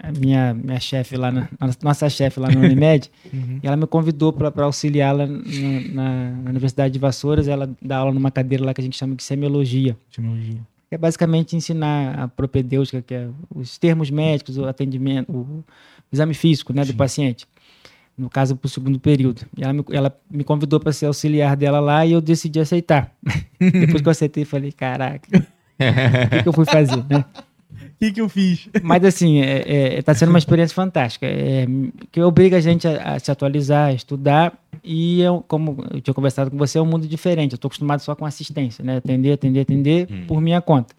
a 0.02 0.12
minha, 0.12 0.54
minha 0.54 0.82
chefe 0.82 1.16
lá, 1.16 1.32
na, 1.32 1.48
nossa 1.82 2.10
chefe 2.10 2.42
lá 2.42 2.50
na 2.52 2.60
Unimed, 2.60 3.10
Uhum. 3.34 3.60
E 3.64 3.66
ela 3.66 3.78
me 3.78 3.88
convidou 3.88 4.34
para 4.34 4.66
auxiliá-la 4.66 5.26
na, 5.26 6.32
na 6.44 6.50
Universidade 6.50 6.92
de 6.94 7.00
Vassouras. 7.00 7.48
Ela 7.48 7.70
dá 7.82 7.98
aula 8.00 8.12
numa 8.14 8.30
cadeira 8.32 8.66
lá 8.66 8.74
que 8.74 8.82
a 8.82 8.84
gente 8.84 8.98
chama 8.98 9.16
de 9.16 9.24
semiologia, 9.24 9.96
Etimologia. 10.12 10.60
que 10.90 10.96
é 10.96 10.98
basicamente 10.98 11.56
ensinar 11.56 12.20
a 12.20 12.28
propedêutica, 12.28 13.02
que 13.02 13.14
é 13.14 13.30
os 13.56 13.78
termos 13.78 14.12
médicos, 14.12 14.58
o 14.58 14.66
atendimento, 14.66 15.32
o 15.32 15.64
exame 16.14 16.34
físico 16.34 16.72
né, 16.73 16.85
do 16.85 16.94
paciente. 16.94 17.48
No 18.15 18.30
caso, 18.30 18.56
para 18.56 18.68
o 18.68 18.69
segundo 18.69 18.99
período. 18.99 19.41
E 19.57 19.64
ela 19.64 19.73
me, 19.73 19.84
ela 19.91 20.15
me 20.30 20.44
convidou 20.44 20.80
para 20.80 20.91
ser 20.94 21.07
auxiliar 21.07 21.56
dela 21.57 21.80
lá 21.80 22.06
e 22.06 22.11
eu 22.11 22.22
decidi 22.22 22.60
aceitar. 22.60 23.11
Depois 23.60 24.02
que 24.02 24.07
eu 24.07 24.11
aceitei, 24.11 24.45
falei: 24.45 24.72
caraca, 24.72 25.27
o 25.35 26.30
que, 26.30 26.44
que 26.44 26.49
eu 26.49 26.53
fui 26.53 26.65
fazer? 26.65 27.03
Né? 27.10 27.26
O 27.72 27.98
que, 27.98 28.11
que 28.11 28.22
eu 28.22 28.30
fiz? 28.30 28.69
Mas 28.84 29.03
assim, 29.03 29.41
é, 29.41 29.98
é, 29.98 30.02
tá 30.03 30.14
sendo 30.14 30.30
uma 30.30 30.38
experiência 30.38 30.76
fantástica, 30.76 31.26
é, 31.26 31.65
que 32.11 32.22
obriga 32.22 32.57
a 32.57 32.61
gente 32.61 32.88
a, 32.88 33.15
a 33.15 33.19
se 33.19 33.31
atualizar, 33.31 33.88
a 33.88 33.94
estudar, 33.94 34.53
e 34.84 35.19
eu, 35.22 35.44
como 35.48 35.84
eu 35.91 35.99
tinha 35.99 36.14
conversado 36.14 36.52
com 36.52 36.57
você, 36.57 36.77
é 36.77 36.81
um 36.81 36.85
mundo 36.85 37.07
diferente. 37.07 37.53
Eu 37.53 37.56
estou 37.56 37.68
acostumado 37.68 38.02
só 38.02 38.15
com 38.15 38.27
assistência, 38.27 38.84
né? 38.84 38.98
Atender, 38.98 39.31
atender, 39.31 39.61
atender 39.61 40.07
por 40.27 40.40
minha 40.40 40.61
conta. 40.61 40.94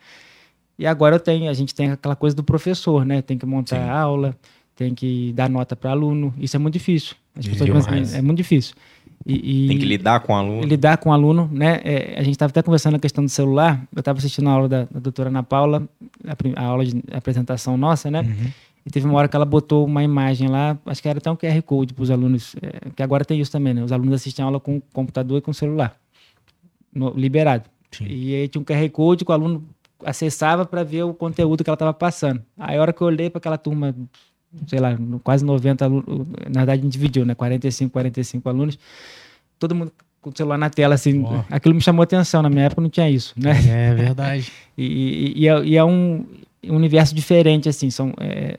E 0.77 0.87
agora 0.87 1.17
eu 1.17 1.21
tenho, 1.21 1.49
a 1.49 1.53
gente 1.53 1.73
tem 1.75 1.93
aquela 1.93 2.17
coisa 2.17 2.35
do 2.35 2.43
professor, 2.43 3.05
né? 3.05 3.23
Tem 3.23 3.39
que 3.39 3.47
montar 3.47 3.77
Sim. 3.77 3.89
a 3.89 4.01
aula, 4.01 4.37
tem 4.77 4.95
que 4.95 5.33
dar 5.33 5.49
nota 5.49 5.75
para 5.77 5.91
aluno. 5.91 6.35
Isso 6.39 6.57
é 6.57 6.59
muito 6.59 6.75
difícil. 6.75 7.15
As 7.37 7.47
pessoas 7.47 7.67
Demais. 7.67 7.87
pensam, 7.87 8.19
é 8.19 8.23
muito 8.23 8.39
difícil. 8.39 8.75
E, 9.27 9.65
e 9.65 9.69
Tem 9.69 9.79
que 9.79 9.85
lidar 9.87 10.21
com 10.21 10.33
o 10.35 10.37
aluno. 10.37 10.63
lidar 10.67 10.99
com 10.99 11.09
o 11.09 11.13
aluno, 11.13 11.49
né? 11.51 11.81
É, 11.83 12.15
a 12.19 12.23
gente 12.23 12.33
estava 12.35 12.51
até 12.51 12.63
conversando 12.63 12.97
a 12.97 12.99
questão 12.99 13.25
do 13.25 13.31
celular. 13.31 13.83
Eu 13.95 14.01
estava 14.01 14.19
assistindo 14.19 14.49
a 14.49 14.53
aula 14.53 14.69
da, 14.69 14.85
da 14.85 15.01
doutora 15.01 15.31
Ana 15.31 15.43
Paula, 15.43 15.89
a, 16.27 16.63
a 16.63 16.67
aula 16.67 16.85
de 16.85 17.03
apresentação 17.11 17.77
nossa, 17.77 18.11
né? 18.11 18.21
Uhum. 18.21 18.51
E 18.85 18.91
teve 18.91 19.07
uma 19.07 19.17
hora 19.17 19.27
que 19.27 19.35
ela 19.35 19.47
botou 19.47 19.87
uma 19.87 20.03
imagem 20.05 20.47
lá, 20.49 20.79
acho 20.85 21.01
que 21.01 21.09
era 21.09 21.17
até 21.19 21.31
um 21.31 21.37
QR 21.37 21.63
Code 21.63 21.95
para 21.95 22.03
os 22.03 22.11
alunos, 22.11 22.55
é, 22.61 22.91
que 22.95 23.03
agora 23.03 23.25
tem 23.25 23.41
isso 23.41 23.51
também, 23.51 23.73
né? 23.73 23.83
Os 23.83 23.93
alunos 23.93 24.15
assistem 24.17 24.43
a 24.43 24.47
aula 24.47 24.61
com 24.61 24.79
computador 24.93 25.39
e 25.39 25.41
com 25.41 25.55
celular, 25.55 25.97
no- 26.95 27.15
liberado. 27.15 27.65
Sim. 27.91 28.05
E 28.07 28.35
aí 28.35 28.49
tinha 28.49 28.61
um 28.61 28.65
QR 28.65 28.87
Code 28.91 29.25
que 29.25 29.31
o 29.31 29.35
aluno 29.35 29.65
acessava 30.05 30.67
para 30.67 30.83
ver 30.83 31.05
o 31.05 31.15
conteúdo 31.15 31.65
que 31.65 31.71
ela 31.71 31.77
estava 31.77 31.95
passando. 31.95 32.43
Aí 32.59 32.77
a 32.77 32.81
hora 32.83 32.93
que 32.93 33.01
eu 33.01 33.07
olhei 33.07 33.31
para 33.31 33.39
aquela 33.39 33.57
turma, 33.57 33.95
sei 34.67 34.79
lá, 34.81 34.97
quase 35.23 35.45
90 35.45 35.85
alunos, 35.85 36.05
na 36.51 36.61
verdade 36.61 36.81
a 36.81 36.85
gente 36.85 36.93
dividiu, 36.93 37.25
né? 37.25 37.35
45, 37.35 37.93
45 37.93 38.49
alunos, 38.49 38.79
todo 39.59 39.75
mundo 39.75 39.93
com 40.21 40.31
o 40.31 40.33
celular 40.37 40.57
na 40.57 40.71
tela, 40.71 40.95
assim. 40.95 41.23
Aquilo 41.51 41.75
me 41.75 41.81
chamou 41.83 42.03
atenção, 42.03 42.41
na 42.43 42.49
minha 42.49 42.65
época 42.65 42.81
não 42.81 42.89
tinha 42.89 43.11
isso, 43.11 43.35
né? 43.37 43.51
É 43.91 43.95
verdade. 43.95 44.51
E, 44.77 44.85
e- 45.37 45.43
e 45.43 45.49
é, 45.49 45.65
e 45.65 45.77
é 45.77 45.85
um 45.85 46.25
universo 46.69 47.15
diferente, 47.15 47.69
assim. 47.69 47.91
São, 47.91 48.13
é, 48.19 48.57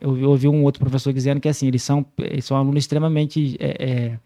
eu 0.00 0.10
ouvi- 0.10 0.24
ouvi 0.24 0.48
um 0.48 0.62
outro 0.62 0.78
professor 0.80 1.12
dizendo 1.12 1.40
que, 1.40 1.48
assim, 1.48 1.66
eles 1.66 1.82
são, 1.82 2.06
eles 2.18 2.44
são 2.44 2.56
alunos 2.56 2.84
extremamente... 2.84 3.56
é, 3.58 3.76
é, 3.80 4.18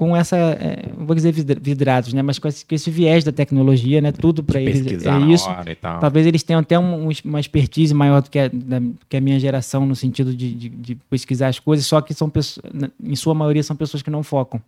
com 0.00 0.16
essa, 0.16 0.34
é, 0.34 0.82
vou 0.96 1.14
dizer 1.14 1.30
vidra- 1.30 1.60
vidrados, 1.60 2.14
né? 2.14 2.22
Mas 2.22 2.38
com 2.38 2.48
esse, 2.48 2.64
com 2.64 2.74
esse 2.74 2.90
viés 2.90 3.22
da 3.22 3.30
tecnologia, 3.30 4.00
né? 4.00 4.10
Tudo 4.12 4.42
para 4.42 4.58
eles 4.58 4.80
é 5.06 5.18
isso. 5.30 5.46
e. 5.50 5.74
Talvez 6.00 6.26
eles 6.26 6.42
tenham 6.42 6.60
até 6.60 6.78
um- 6.78 7.08
um- 7.08 7.12
uma 7.22 7.38
expertise 7.38 7.92
maior 7.92 8.22
do 8.22 8.30
que 8.30 8.38
a, 8.38 8.48
da- 8.48 8.80
que 9.10 9.18
a 9.18 9.20
minha 9.20 9.38
geração 9.38 9.84
no 9.84 9.94
sentido 9.94 10.34
de, 10.34 10.54
de- 10.54 10.68
de 10.70 10.94
pesquisar 11.10 11.48
as 11.48 11.58
coisas, 11.58 11.84
só 11.86 12.00
que 12.00 12.14
são 12.14 12.30
pessoas, 12.30 12.64
em 13.04 13.14
sua 13.14 13.34
maioria 13.34 13.62
são 13.62 13.76
pessoas 13.76 14.02
que 14.02 14.08
não 14.08 14.22
focam. 14.22 14.58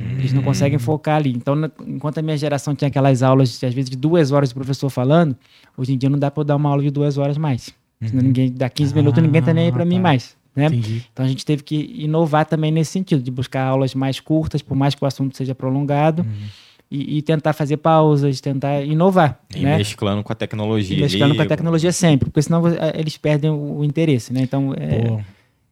Eles 0.00 0.32
não 0.32 0.42
conseguem 0.42 0.78
focar 0.78 1.16
ali. 1.16 1.30
Então, 1.30 1.54
na- 1.54 1.70
enquanto 1.86 2.16
a 2.16 2.22
minha 2.22 2.38
geração 2.38 2.74
tinha 2.74 2.88
aquelas 2.88 3.22
aulas, 3.22 3.62
às 3.62 3.74
vezes, 3.74 3.90
de 3.90 3.98
duas 3.98 4.32
horas 4.32 4.48
de 4.48 4.54
professor 4.54 4.88
falando, 4.88 5.36
hoje 5.76 5.92
em 5.92 5.98
dia 5.98 6.08
não 6.08 6.18
dá 6.18 6.30
para 6.30 6.40
eu 6.40 6.44
dar 6.46 6.56
uma 6.56 6.70
aula 6.70 6.82
de 6.82 6.90
duas 6.90 7.18
horas 7.18 7.36
mais. 7.36 7.68
Senão 8.02 8.22
ninguém, 8.22 8.50
dá 8.50 8.70
15 8.70 8.94
minutos, 8.94 9.22
ninguém 9.22 9.42
tá 9.42 9.52
nem 9.52 9.66
aí 9.66 9.72
para 9.72 9.82
Ah, 9.82 9.84
mim 9.84 9.96
tá. 9.96 10.00
mais. 10.00 10.39
Né? 10.54 10.66
Então 11.12 11.24
a 11.24 11.28
gente 11.28 11.44
teve 11.44 11.62
que 11.62 11.94
inovar 11.96 12.44
também 12.44 12.70
nesse 12.70 12.90
sentido, 12.90 13.22
de 13.22 13.30
buscar 13.30 13.62
aulas 13.62 13.94
mais 13.94 14.18
curtas, 14.18 14.62
por 14.62 14.76
mais 14.76 14.94
que 14.94 15.02
o 15.02 15.06
assunto 15.06 15.36
seja 15.36 15.54
prolongado, 15.54 16.26
e, 16.90 17.18
e 17.18 17.22
tentar 17.22 17.52
fazer 17.52 17.76
pausas, 17.76 18.40
tentar 18.40 18.82
inovar. 18.82 19.40
E 19.54 19.60
né? 19.60 19.78
mesclando 19.78 20.24
com 20.24 20.32
a 20.32 20.36
tecnologia. 20.36 20.96
E 20.96 21.00
mesclando 21.00 21.32
ali, 21.32 21.36
com 21.36 21.42
a 21.42 21.46
tecnologia 21.46 21.92
sempre, 21.92 22.28
porque 22.28 22.42
senão 22.42 22.66
eh, 22.66 22.92
eles 22.96 23.16
perdem 23.16 23.50
o, 23.50 23.84
interesse, 23.84 24.32
né? 24.32 24.42
Então, 24.42 24.74
é, 24.74 25.22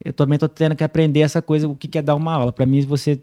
eu 0.05 0.13
também 0.13 0.37
estou 0.37 0.49
tendo 0.49 0.77
que 0.77 0.85
aprender 0.85 1.21
essa 1.21 1.43
coisa, 1.43 1.67
o 1.69 1.75
que 1.75 1.99
é 1.99 2.03
dar 2.03 2.15
uma 2.15 2.33
aula. 2.33 2.53
Para 2.53 2.65
mim, 2.65 2.81
você 2.83 3.21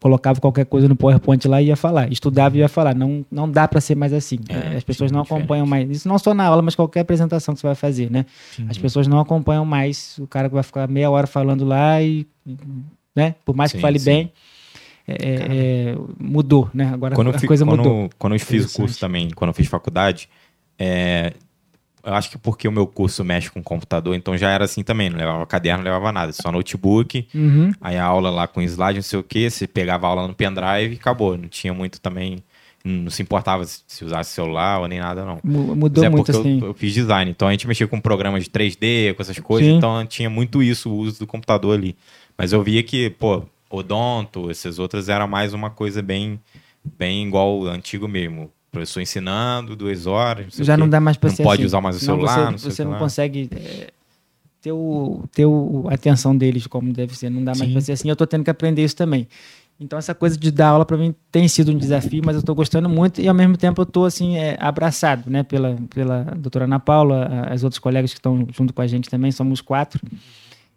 colocava 0.00 0.40
qualquer 0.40 0.64
coisa 0.66 0.88
no 0.88 0.96
PowerPoint 0.96 1.46
lá 1.46 1.60
e 1.60 1.66
ia 1.66 1.76
falar, 1.76 2.10
estudava 2.10 2.56
e 2.56 2.60
ia 2.60 2.68
falar. 2.68 2.94
Não, 2.94 3.24
não 3.30 3.50
dá 3.50 3.68
para 3.68 3.80
ser 3.80 3.94
mais 3.94 4.12
assim. 4.12 4.38
É, 4.48 4.76
As 4.76 4.84
pessoas 4.84 5.10
sim, 5.10 5.14
não 5.16 5.22
diferente. 5.22 5.42
acompanham 5.42 5.66
mais. 5.66 5.90
Isso 5.90 6.08
não 6.08 6.18
só 6.18 6.32
na 6.32 6.44
aula, 6.44 6.62
mas 6.62 6.74
qualquer 6.74 7.00
apresentação 7.00 7.54
que 7.54 7.60
você 7.60 7.66
vai 7.66 7.76
fazer, 7.76 8.10
né? 8.10 8.24
entendi. 8.54 8.70
As 8.70 8.78
pessoas 8.78 9.06
não 9.06 9.20
acompanham 9.20 9.64
mais 9.64 10.18
o 10.18 10.26
cara 10.26 10.48
que 10.48 10.54
vai 10.54 10.62
ficar 10.62 10.88
meia 10.88 11.10
hora 11.10 11.26
falando 11.26 11.64
lá 11.64 12.02
e, 12.02 12.26
né? 13.14 13.34
Por 13.44 13.54
mais 13.54 13.70
que 13.72 13.78
Sim, 13.78 13.82
fale 13.82 13.98
sim. 13.98 14.04
bem, 14.10 14.32
é, 15.06 15.14
é, 15.14 15.96
mudou, 16.18 16.68
né? 16.74 16.90
Agora 16.92 17.14
Quando 17.14 17.30
a 17.30 17.46
coisa 17.46 17.64
mudou. 17.64 18.10
quando 18.18 18.34
eu 18.34 18.40
fiz 18.40 18.72
o 18.72 18.76
curso 18.76 18.98
também, 18.98 19.30
quando 19.30 19.50
eu 19.50 19.54
fiz 19.54 19.68
faculdade, 19.68 20.28
é, 20.78 21.32
eu 22.06 22.14
acho 22.14 22.30
que 22.30 22.38
porque 22.38 22.66
o 22.68 22.72
meu 22.72 22.86
curso 22.86 23.24
mexe 23.24 23.50
com 23.50 23.62
computador, 23.62 24.14
então 24.14 24.36
já 24.38 24.48
era 24.50 24.64
assim 24.64 24.82
também, 24.82 25.10
não 25.10 25.18
levava 25.18 25.44
caderno, 25.46 25.82
não 25.84 25.92
levava 25.92 26.12
nada, 26.12 26.32
só 26.32 26.50
notebook, 26.52 27.26
Uhum. 27.34 27.72
aí 27.80 27.96
a 27.96 28.04
aula 28.04 28.30
lá 28.30 28.46
com 28.46 28.62
slide, 28.62 28.96
não 28.98 29.02
sei 29.02 29.18
o 29.18 29.22
que, 29.22 29.50
você 29.50 29.66
pegava 29.66 30.06
a 30.06 30.10
aula 30.10 30.28
no 30.28 30.34
pendrive 30.34 30.94
e 30.94 30.98
acabou, 30.98 31.36
não 31.36 31.48
tinha 31.48 31.74
muito 31.74 32.00
também, 32.00 32.38
não 32.84 33.10
se 33.10 33.20
importava 33.22 33.64
se 33.64 33.82
se 33.86 34.04
usasse 34.04 34.30
celular 34.32 34.78
ou 34.80 34.86
nem 34.86 35.00
nada 35.00 35.24
não. 35.24 35.40
Mu- 35.42 35.74
Mudou 35.74 36.02
Mas 36.02 36.04
é 36.04 36.08
muito 36.08 36.30
assim. 36.30 36.60
eu, 36.60 36.68
eu 36.68 36.74
fiz 36.74 36.94
design, 36.94 37.30
então 37.30 37.48
a 37.48 37.50
gente 37.50 37.66
mexia 37.66 37.88
com 37.88 38.00
programas 38.00 38.44
de 38.44 38.50
3D, 38.50 39.12
com 39.14 39.22
essas 39.22 39.38
coisas, 39.40 39.68
Sim. 39.70 39.76
então 39.76 40.06
tinha 40.06 40.30
muito 40.30 40.62
isso, 40.62 40.88
o 40.90 40.96
uso 40.96 41.18
do 41.18 41.26
computador 41.26 41.76
ali. 41.76 41.96
Mas 42.38 42.52
eu 42.52 42.62
via 42.62 42.82
que, 42.84 43.10
pô, 43.10 43.42
Odonto, 43.68 44.48
essas 44.50 44.78
outras 44.78 45.08
era 45.08 45.26
mais 45.26 45.52
uma 45.52 45.70
coisa 45.70 46.00
bem, 46.00 46.38
bem 46.96 47.26
igual 47.26 47.58
o 47.58 47.66
antigo 47.66 48.06
mesmo. 48.06 48.50
Professor 48.72 49.00
ensinando, 49.00 49.74
duas 49.76 50.06
horas. 50.06 50.44
não 50.46 50.50
sei 50.52 50.64
Já 50.64 50.76
não 50.76 50.88
dá 50.88 51.00
mais 51.00 51.16
para 51.16 51.30
Não 51.30 51.36
ser 51.36 51.42
pode 51.42 51.62
assim. 51.62 51.66
usar 51.66 51.80
mais 51.80 51.96
o 51.96 52.00
celular, 52.00 52.34
Você, 52.46 52.50
não 52.50 52.58
sei 52.58 52.68
o 52.68 52.72
você 52.74 52.84
não 52.84 52.98
consegue 52.98 53.48
é, 53.54 53.90
ter, 54.60 54.72
o, 54.72 55.24
ter 55.32 55.46
o, 55.46 55.86
a 55.88 55.94
atenção 55.94 56.36
deles 56.36 56.66
como 56.66 56.92
deve 56.92 57.16
ser. 57.16 57.30
Não 57.30 57.42
dá 57.42 57.52
mais 57.52 57.66
Sim. 57.68 57.72
para 57.72 57.80
ser 57.80 57.92
assim. 57.92 58.08
Eu 58.08 58.12
estou 58.14 58.26
tendo 58.26 58.44
que 58.44 58.50
aprender 58.50 58.84
isso 58.84 58.96
também. 58.96 59.26
Então 59.78 59.98
essa 59.98 60.14
coisa 60.14 60.36
de 60.38 60.50
dar 60.50 60.68
aula 60.68 60.86
para 60.86 60.96
mim 60.96 61.14
tem 61.30 61.46
sido 61.48 61.70
um 61.70 61.76
desafio, 61.76 62.22
mas 62.24 62.34
eu 62.34 62.40
estou 62.40 62.54
gostando 62.54 62.88
muito 62.88 63.20
e 63.20 63.28
ao 63.28 63.34
mesmo 63.34 63.58
tempo 63.58 63.80
eu 63.80 63.84
estou 63.84 64.06
assim 64.06 64.36
é, 64.38 64.56
abraçado, 64.58 65.30
né, 65.30 65.42
pela 65.42 65.76
pela 65.94 66.22
doutora 66.34 66.64
Ana 66.64 66.80
Paula, 66.80 67.26
a- 67.26 67.52
as 67.52 67.62
outras 67.62 67.78
colegas 67.78 68.10
que 68.10 68.18
estão 68.18 68.46
junto 68.56 68.72
com 68.72 68.80
a 68.80 68.86
gente 68.86 69.10
também, 69.10 69.30
somos 69.30 69.60
quatro 69.60 70.00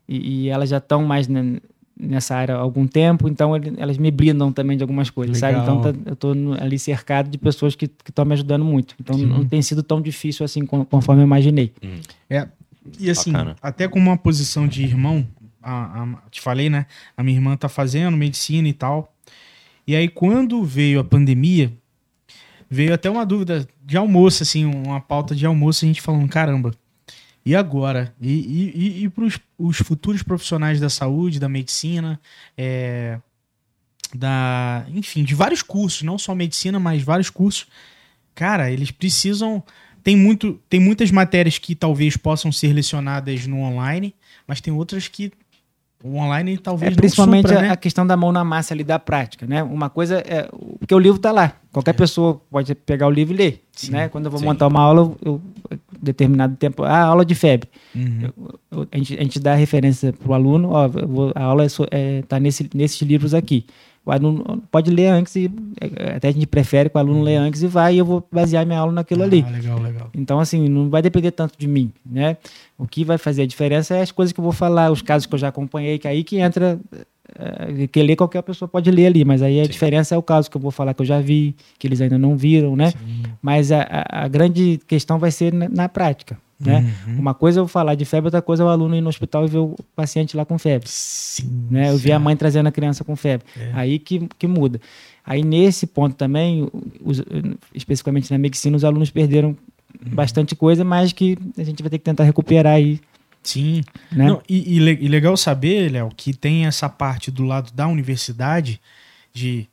e, 0.07 0.43
e 0.43 0.49
elas 0.49 0.69
já 0.69 0.79
estão 0.79 1.05
mais 1.05 1.29
né, 1.29 1.59
nessa 1.99 2.33
área 2.35 2.55
há 2.55 2.59
algum 2.59 2.87
tempo, 2.87 3.27
então 3.27 3.53
ele- 3.55 3.73
elas 3.77 3.97
me 3.97 4.09
blindam 4.09 4.51
também 4.53 4.77
de 4.77 4.83
algumas 4.83 5.09
coisas, 5.09 5.37
sabe? 5.37 5.57
Legal. 5.59 5.79
Então 5.79 5.93
tá- 5.93 5.99
eu 6.05 6.13
estou 6.13 6.33
ali 6.59 6.79
cercado 6.79 7.29
de 7.29 7.37
pessoas 7.37 7.75
que 7.75 7.85
estão 8.07 8.23
me 8.23 8.33
ajudando 8.33 8.63
muito. 8.63 8.95
Então 8.99 9.17
Sim. 9.17 9.25
não 9.25 9.43
tem 9.45 9.61
sido 9.61 9.83
tão 9.83 10.01
difícil 10.01 10.45
assim 10.45 10.65
con- 10.65 10.85
conforme 10.85 11.21
eu 11.21 11.25
imaginei. 11.25 11.73
É, 12.29 12.47
e 12.97 13.09
assim, 13.09 13.33
Bacana. 13.33 13.55
até 13.61 13.87
com 13.87 13.99
uma 13.99 14.17
posição 14.17 14.65
de 14.67 14.81
irmão, 14.83 15.27
a, 15.61 16.03
a- 16.03 16.17
te 16.31 16.39
falei, 16.39 16.69
né? 16.69 16.85
A 17.17 17.21
minha 17.23 17.37
irmã 17.37 17.57
tá 17.57 17.67
fazendo 17.67 18.15
medicina 18.15 18.67
e 18.67 18.73
tal. 18.73 19.13
E 19.85 19.93
aí, 19.95 20.07
quando 20.07 20.63
veio 20.63 20.99
a 21.01 21.03
pandemia, 21.03 21.71
veio 22.69 22.93
até 22.93 23.09
uma 23.09 23.25
dúvida 23.25 23.67
de 23.83 23.97
almoço, 23.97 24.43
assim, 24.43 24.63
uma 24.63 25.01
pauta 25.01 25.35
de 25.35 25.45
almoço, 25.45 25.83
a 25.83 25.87
gente 25.87 26.01
falando, 26.01 26.29
caramba, 26.29 26.71
e 27.49 27.55
agora? 27.55 28.13
E, 28.21 28.31
e, 28.31 29.03
e, 29.05 29.09
para 29.09 29.25
os 29.57 29.77
futuros 29.77 30.21
profissionais 30.21 30.79
da 30.79 30.87
saúde, 30.87 31.39
da 31.39 31.49
medicina, 31.49 32.21
é, 32.55 33.19
da, 34.13 34.85
enfim, 34.93 35.23
de 35.23 35.33
vários 35.33 35.63
cursos, 35.63 36.03
não 36.03 36.19
só 36.19 36.35
medicina, 36.35 36.79
mas 36.79 37.01
vários 37.01 37.31
cursos. 37.31 37.65
Cara, 38.35 38.69
eles 38.69 38.91
precisam. 38.91 39.63
Tem, 40.03 40.15
muito, 40.15 40.61
tem 40.69 40.79
muitas 40.79 41.09
matérias 41.09 41.57
que 41.57 41.73
talvez 41.73 42.15
possam 42.15 42.51
ser 42.51 42.71
lecionadas 42.71 43.47
no 43.47 43.61
online, 43.61 44.13
mas 44.45 44.61
tem 44.61 44.71
outras 44.71 45.07
que 45.07 45.31
o 46.03 46.15
online 46.15 46.57
talvez 46.57 46.93
É 46.93 46.95
principalmente 46.95 47.47
supra, 47.47 47.59
a, 47.59 47.61
né? 47.63 47.69
a 47.71 47.75
questão 47.75 48.07
da 48.07 48.15
mão 48.15 48.31
na 48.31 48.43
massa 48.43 48.73
ali 48.73 48.83
da 48.83 48.97
prática, 48.97 49.45
né? 49.45 49.61
Uma 49.63 49.89
coisa 49.89 50.19
é 50.25 50.49
porque 50.79 50.93
o 50.95 50.99
livro 50.99 51.17
está 51.17 51.31
lá. 51.31 51.53
Qualquer 51.71 51.93
pessoa 51.93 52.41
pode 52.49 52.73
pegar 52.73 53.07
o 53.07 53.11
livro 53.11 53.33
e 53.33 53.37
ler, 53.37 53.63
Sim, 53.73 53.91
né? 53.91 54.07
Quando 54.09 54.25
eu 54.25 54.31
vou 54.31 54.39
sim. 54.39 54.45
montar 54.45 54.67
uma 54.67 54.81
aula, 54.81 55.01
eu, 55.23 55.41
eu 55.69 55.79
determinado 56.01 56.55
tempo, 56.55 56.83
ah, 56.83 57.01
aula 57.03 57.25
de 57.25 57.35
febre. 57.35 57.69
Uhum. 57.95 58.29
Eu- 58.71 58.87
a, 58.91 58.97
gente, 58.97 59.17
a 59.19 59.23
gente 59.23 59.39
dá 59.39 59.55
referência 59.55 60.13
para 60.13 60.29
o 60.31 60.33
aluno, 60.33 60.69
ó, 60.71 60.85
eu 60.85 61.07
vou- 61.07 61.31
a 61.35 61.43
aula 61.43 61.65
está 61.65 61.85
é, 61.91 62.21
tá 62.23 62.39
nesse, 62.39 62.69
nesses 62.73 63.01
livros 63.01 63.33
aqui. 63.33 63.65
O 64.09 64.11
aluno 64.11 64.63
pode 64.71 64.89
ler 64.89 65.07
antes 65.07 65.35
e 65.35 65.51
é, 65.79 66.15
até 66.15 66.29
a 66.29 66.31
gente 66.31 66.47
prefere 66.47 66.89
que 66.89 66.97
o 66.97 66.99
aluno 66.99 67.21
leia 67.21 67.39
antes 67.41 67.61
e 67.61 67.67
vai 67.67 67.93
e 67.93 67.97
eu 67.99 68.05
vou 68.05 68.27
basear 68.31 68.65
minha 68.65 68.79
aula 68.79 68.91
naquilo 68.91 69.21
ali. 69.21 69.45
Ah, 69.47 69.51
legal, 69.51 69.79
legal. 69.79 70.09
Então, 70.15 70.39
assim, 70.39 70.67
não 70.67 70.89
vai 70.89 71.01
depender 71.03 71.29
tanto 71.31 71.53
de 71.57 71.67
mim, 71.67 71.91
né? 72.03 72.37
O 72.77 72.87
que 72.87 73.03
vai 73.05 73.17
fazer 73.19 73.43
a 73.43 73.45
diferença 73.45 73.95
é 73.95 74.01
as 74.01 74.11
coisas 74.11 74.33
que 74.33 74.39
eu 74.39 74.43
vou 74.43 74.51
falar, 74.51 74.91
os 74.91 75.01
casos 75.03 75.27
que 75.27 75.35
eu 75.35 75.39
já 75.39 75.49
acompanhei, 75.49 75.99
que 75.99 76.07
aí 76.07 76.23
que 76.23 76.37
entra, 76.39 76.79
eh, 77.37 77.87
que 77.87 78.01
ler 78.01 78.15
qualquer 78.15 78.41
pessoa 78.41 78.67
pode 78.67 78.89
ler 78.89 79.05
ali, 79.05 79.23
mas 79.23 79.41
aí 79.43 79.59
a 79.61 79.65
Sim. 79.65 79.69
diferença 79.69 80.15
é 80.15 80.17
o 80.17 80.23
caso 80.23 80.49
que 80.49 80.57
eu 80.57 80.61
vou 80.61 80.71
falar 80.71 80.93
que 80.95 81.01
eu 81.01 81.05
já 81.05 81.19
vi, 81.21 81.55
que 81.77 81.85
eles 81.87 82.01
ainda 82.01 82.17
não 82.17 82.35
viram, 82.35 82.75
né? 82.75 82.91
Sim. 82.91 83.23
Mas 83.41 83.71
a, 83.71 83.81
a- 83.81 84.23
a 84.23 84.27
grande 84.27 84.79
questão 84.87 85.19
vai 85.19 85.29
ser 85.29 85.53
na, 85.53 85.69
na 85.69 85.87
prática, 85.87 86.37
né? 86.59 86.93
Uhum. 87.07 87.19
Uma 87.19 87.33
coisa 87.33 87.59
é 87.59 87.61
eu 87.61 87.67
falar 87.67 87.95
de 87.95 88.03
febre, 88.05 88.27
outra 88.27 88.41
coisa 88.41 88.63
é 88.63 88.65
o 88.65 88.69
aluno 88.69 88.95
ir 88.95 89.01
no 89.01 89.09
hospital 89.09 89.45
e 89.45 89.47
ver 89.47 89.59
o 89.59 89.75
paciente 89.95 90.35
lá 90.35 90.43
com 90.45 90.57
febre. 90.59 90.89
Sim. 90.89 91.67
Né? 91.71 91.89
Eu 91.89 91.97
vi 91.97 92.11
a 92.11 92.19
mãe 92.19 92.35
trazendo 92.35 92.67
a 92.67 92.71
criança 92.71 93.03
com 93.03 93.15
febre. 93.15 93.45
É. 93.57 93.71
Aí 93.73 93.99
que, 93.99 94.27
que 94.37 94.45
muda. 94.47 94.79
Aí 95.25 95.43
nesse 95.43 95.87
ponto 95.87 96.15
também, 96.15 96.67
os- 97.01 97.21
especificamente 97.73 98.29
na 98.31 98.37
medicina, 98.37 98.75
os 98.75 98.83
alunos 98.83 99.09
perderam 99.09 99.49
Uhum. 100.05 100.11
bastante 100.13 100.55
coisa, 100.55 100.83
mas 100.83 101.11
que 101.11 101.35
a 101.57 101.63
gente 101.63 101.81
vai 101.81 101.89
ter 101.89 101.97
que 101.97 102.03
tentar 102.03 102.23
recuperar 102.23 102.73
aí, 102.75 102.99
Sim. 103.41 103.81
né? 104.11 104.27
Não, 104.27 104.41
e, 104.47 104.77
e 104.77 105.07
legal 105.07 105.35
saber, 105.35 105.91
Léo, 105.91 106.09
que 106.15 106.31
tem 106.31 106.67
essa 106.67 106.87
parte 106.87 107.31
do 107.31 107.43
lado 107.43 107.71
da 107.73 107.87
universidade 107.87 108.79
de 109.33 109.67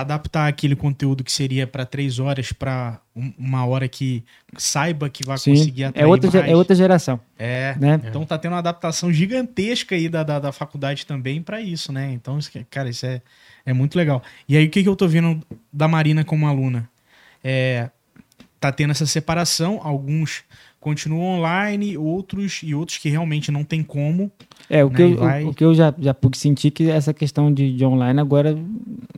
adaptar 0.00 0.46
aquele 0.46 0.76
conteúdo 0.76 1.24
que 1.24 1.32
seria 1.32 1.66
para 1.66 1.84
três 1.84 2.20
horas 2.20 2.52
para 2.52 3.00
uma 3.36 3.66
hora 3.66 3.88
que 3.88 4.22
saiba 4.56 5.10
que 5.10 5.24
vai 5.26 5.36
Sim, 5.36 5.56
conseguir 5.56 5.84
atrair 5.84 6.04
é 6.04 6.06
outra, 6.06 6.30
mais. 6.30 6.50
é 6.52 6.54
outra 6.54 6.76
geração, 6.76 7.18
É, 7.36 7.74
né? 7.80 8.00
Então 8.04 8.24
tá 8.24 8.38
tendo 8.38 8.52
uma 8.52 8.58
adaptação 8.58 9.12
gigantesca 9.12 9.96
aí 9.96 10.08
da, 10.08 10.22
da, 10.22 10.38
da 10.38 10.52
faculdade 10.52 11.04
também 11.04 11.42
para 11.42 11.60
isso, 11.60 11.92
né? 11.92 12.12
Então, 12.12 12.38
cara, 12.70 12.88
isso 12.88 13.06
é, 13.06 13.20
é 13.66 13.72
muito 13.72 13.96
legal. 13.96 14.22
E 14.48 14.56
aí, 14.56 14.66
o 14.66 14.70
que, 14.70 14.84
que 14.84 14.88
eu 14.88 14.94
tô 14.94 15.08
vendo 15.08 15.42
da 15.72 15.88
Marina 15.88 16.24
como 16.24 16.46
aluna? 16.46 16.88
É, 17.42 17.90
tá 18.60 18.70
tendo 18.70 18.92
essa 18.92 19.06
separação, 19.06 19.80
alguns 19.82 20.44
continuam 20.78 21.38
online, 21.38 21.98
outros 21.98 22.60
e 22.62 22.72
outros 22.72 22.98
que 22.98 23.08
realmente 23.08 23.50
não 23.50 23.64
tem 23.64 23.82
como. 23.82 24.30
É, 24.70 24.84
o 24.84 24.90
que, 24.90 25.02
Né, 25.02 25.12
eu, 25.12 25.16
vai- 25.16 25.44
o, 25.44 25.54
que 25.54 25.64
eu 25.64 25.74
já, 25.74 25.94
já 25.98 26.12
pude 26.12 26.36
sentir 26.36 26.70
que 26.70 26.90
essa 26.90 27.14
questão 27.14 27.52
de, 27.52 27.74
de 27.74 27.84
online 27.84 28.20
agora 28.20 28.56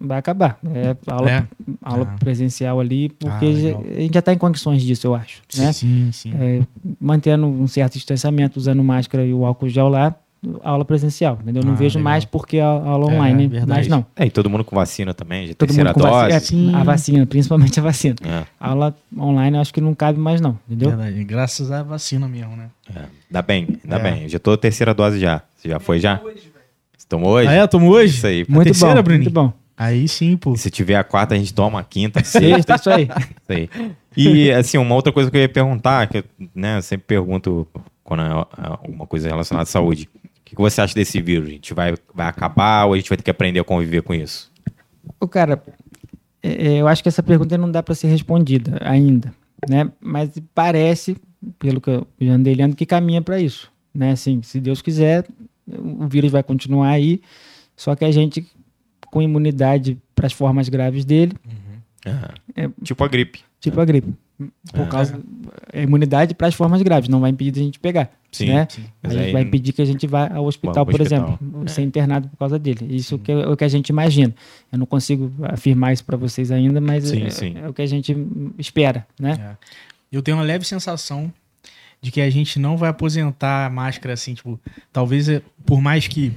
vai 0.01 0.19
acabar. 0.19 0.59
É 0.75 0.97
aula, 1.11 1.31
É. 1.31 1.45
aula 1.83 2.09
Ah. 2.13 2.19
presencial 2.19 2.79
ali, 2.79 3.09
porque 3.09 3.47
Ah, 3.47 3.53
já- 3.53 3.79
a 3.79 4.01
gente 4.01 4.15
já 4.15 4.21
está 4.21 4.33
em 4.33 4.39
condições 4.39 4.83
disso, 4.83 5.07
eu 5.09 5.15
acho. 5.15 5.43
Né? 5.57 5.73
Sim, 5.73 6.11
sim. 6.13 6.33
É, 6.39 6.61
mantendo 7.01 7.47
um 7.47 7.67
certo 7.67 7.95
distanciamento, 7.95 8.59
usando 8.59 8.83
máscara 8.85 9.25
e 9.27 9.33
o 9.35 9.45
álcool 9.45 9.69
gel 9.69 9.89
lá, 9.89 10.15
aula 10.63 10.85
presencial. 10.85 11.39
Entendeu? 11.43 11.63
Não 11.63 11.73
Ah, 11.73 11.77
vejo 11.77 11.99
legal. 11.99 12.13
mais 12.13 12.25
porque 12.25 12.59
a 12.59 12.67
aula 12.67 13.11
É, 13.13 13.15
online, 13.17 13.47
verdade. 13.49 13.71
mas 13.81 13.89
não. 13.89 14.05
É, 14.17 14.27
e 14.27 14.31
todo 14.31 14.49
mundo 14.49 14.65
com 14.65 14.75
vacina 14.77 15.13
também, 15.15 15.47
já 15.47 15.55
Todo 15.55 15.69
terceira 15.69 15.91
mundo 15.91 16.03
com 16.03 16.09
dose. 16.09 16.33
vacina. 16.33 16.79
É, 16.79 16.81
a 16.81 16.85
vacina, 16.85 17.27
principalmente 17.27 17.79
a 17.81 17.83
vacina. 17.83 18.17
É, 18.25 18.45
A 18.59 18.71
aula 18.71 18.95
online 19.19 19.57
eu 19.57 19.61
acho 19.61 19.73
que 19.75 19.81
não 19.81 19.95
cabe 19.95 20.19
mais 20.19 20.41
não, 20.41 20.59
entendeu? 20.69 20.91
Verdade. 20.91 21.25
Graças 21.25 21.71
à 21.71 21.83
vacina 21.83 22.27
mesmo, 22.29 22.57
né? 22.57 22.71
é. 22.95 23.03
Dá 23.31 23.43
bem, 23.43 23.69
dá 23.85 23.97
É. 23.97 24.03
bem. 24.03 24.23
Eu 24.25 24.29
já 24.29 24.39
tô 24.39 24.57
terceira 24.57 24.93
dose 24.95 25.19
já. 25.21 25.43
Você 25.57 25.69
já 25.69 25.79
foi 25.79 25.99
já? 26.01 26.21
Hoje, 26.25 26.35
velho. 26.37 26.51
Você 26.97 27.07
tomou 27.09 27.31
hoje? 27.33 27.49
Ah, 27.49 27.53
é? 27.53 27.67
Tomou 27.67 27.91
hoje? 27.91 28.17
Isso 28.17 28.27
aí. 28.27 28.47
Muito 28.49 28.65
terceira, 28.65 28.97
bom, 28.97 29.03
Bruninho? 29.03 29.23
muito 29.25 29.35
bom. 29.35 29.53
Aí 29.77 30.07
sim, 30.09 30.37
pô. 30.37 30.53
E 30.53 30.59
se 30.59 30.71
tiver 30.71 30.97
a 30.97 31.05
quarta, 31.05 31.35
a 31.35 31.39
gente 31.39 31.55
toma 31.55 31.81
a 31.81 31.85
quinta, 31.85 32.21
a 32.21 32.25
sexta. 32.25 32.75
Isso 32.75 32.91
aí. 32.91 33.05
Isso 33.05 33.49
aí. 33.49 33.71
E, 34.17 34.51
assim, 34.53 34.77
uma 34.77 34.95
outra 34.95 35.11
coisa 35.13 35.31
que 35.31 35.37
eu 35.37 35.41
ia 35.41 35.49
perguntar, 35.49 36.07
que 36.09 36.19
eu, 36.19 36.25
né, 36.55 36.77
eu 36.79 36.83
sempre 36.83 37.07
pergunto 37.07 37.67
quando 38.05 38.23
é 38.23 38.27
é 38.27 38.67
alguma 38.67 39.07
coisa 39.07 39.29
relacionada 39.29 39.63
à 39.63 39.67
saúde. 39.67 40.09
O 40.51 40.53
que, 40.53 40.57
que 40.57 40.63
você 40.63 40.81
acha 40.81 40.95
desse 40.95 41.21
vírus? 41.23 41.49
A 41.49 41.53
gente 41.53 41.73
vai, 41.73 41.95
vai 42.13 42.27
acabar 42.27 42.87
ou 42.87 42.95
a 42.95 42.97
gente 42.97 43.09
vai 43.09 43.17
ter 43.17 43.23
que 43.23 43.31
aprender 43.31 43.61
a 43.61 43.65
conviver 43.65 44.03
com 44.03 44.13
isso? 44.13 44.51
O 45.21 45.29
cara, 45.29 45.63
é, 46.43 46.67
é, 46.67 46.81
eu 46.81 46.89
acho 46.89 47.03
que 47.03 47.09
essa 47.09 47.23
pergunta 47.23 47.57
não 47.57 47.71
dá 47.71 47.83
para 47.83 47.95
ser 47.95 48.09
respondida 48.09 48.79
ainda, 48.81 49.33
né? 49.69 49.93
Mas 50.01 50.31
parece, 50.53 51.17
pelo 51.59 51.81
que 51.81 51.91
eu 51.91 52.07
já 52.21 52.33
andei 52.33 52.55
lendo, 52.55 52.75
que 52.75 52.85
caminha 52.85 53.23
para 53.23 53.41
isso, 53.41 53.71
né? 53.95 54.11
Assim, 54.11 54.43
se 54.43 54.61
Deus 54.61 54.83
quiser, 54.83 55.25
o 55.69 56.09
vírus 56.09 56.33
vai 56.33 56.43
continuar 56.43 56.89
aí, 56.89 57.21
só 57.77 57.95
que 57.95 58.05
a 58.05 58.11
gente 58.11 58.45
com 59.07 59.23
imunidade 59.23 59.99
para 60.15 60.27
as 60.27 60.33
formas 60.33 60.69
graves 60.69 61.05
dele, 61.05 61.35
É. 62.57 62.69
Tipo 62.83 63.05
a 63.05 63.09
gripe. 63.09 63.41
tipo 63.61 63.81
a 63.81 63.85
gripe, 63.85 64.15
por 64.73 64.89
causa 64.89 65.21
a 65.73 65.81
imunidade 65.81 66.35
para 66.35 66.47
as 66.49 66.55
formas 66.55 66.81
graves, 66.83 67.09
não 67.09 67.21
vai 67.21 67.31
impedir 67.31 67.51
de 67.53 67.61
a 67.61 67.63
gente 67.65 67.79
pegar, 67.79 68.11
Sim, 68.33 68.47
né? 68.47 68.67
sim. 68.71 68.85
Aí 69.03 69.19
aí 69.19 69.33
vai 69.33 69.43
impedir 69.43 69.73
que 69.73 69.83
a 69.83 69.85
gente 69.85 70.07
vá 70.07 70.29
ao 70.33 70.45
hospital, 70.47 70.87
por 70.87 71.01
hospital. 71.01 71.39
exemplo, 71.41 71.69
ser 71.69 71.83
internado 71.83 72.29
por 72.29 72.37
causa 72.39 72.59
dele. 72.59 72.87
Isso 72.95 73.19
que 73.19 73.31
é 73.33 73.47
o 73.49 73.57
que 73.57 73.65
a 73.65 73.69
gente 73.69 73.89
imagina. 73.91 74.35
Eu 74.73 74.79
não 74.79 74.87
consigo 74.87 75.33
afirmar 75.43 75.93
isso 75.93 76.05
para 76.05 76.17
vocês 76.17 76.51
ainda, 76.51 76.81
mas 76.81 77.05
Sim, 77.09 77.23
é, 77.25 77.31
sim. 77.31 77.55
é 77.57 77.69
o 77.69 77.73
que 77.75 77.83
a 77.83 77.87
gente 77.87 78.17
espera, 78.59 79.07
né? 79.19 79.57
É. 79.61 79.67
Eu 80.13 80.23
tenho 80.23 80.37
uma 80.37 80.43
leve 80.45 80.65
sensação 80.65 81.33
de 82.03 82.11
que 82.11 82.21
a 82.21 82.31
gente 82.31 82.59
não 82.59 82.77
vai 82.77 82.89
aposentar 82.91 83.67
a 83.67 83.71
máscara 83.71 84.15
assim, 84.15 84.33
tipo, 84.35 84.59
talvez 84.93 85.29
é, 85.29 85.43
por 85.67 85.81
mais 85.83 86.09
que 86.09 86.33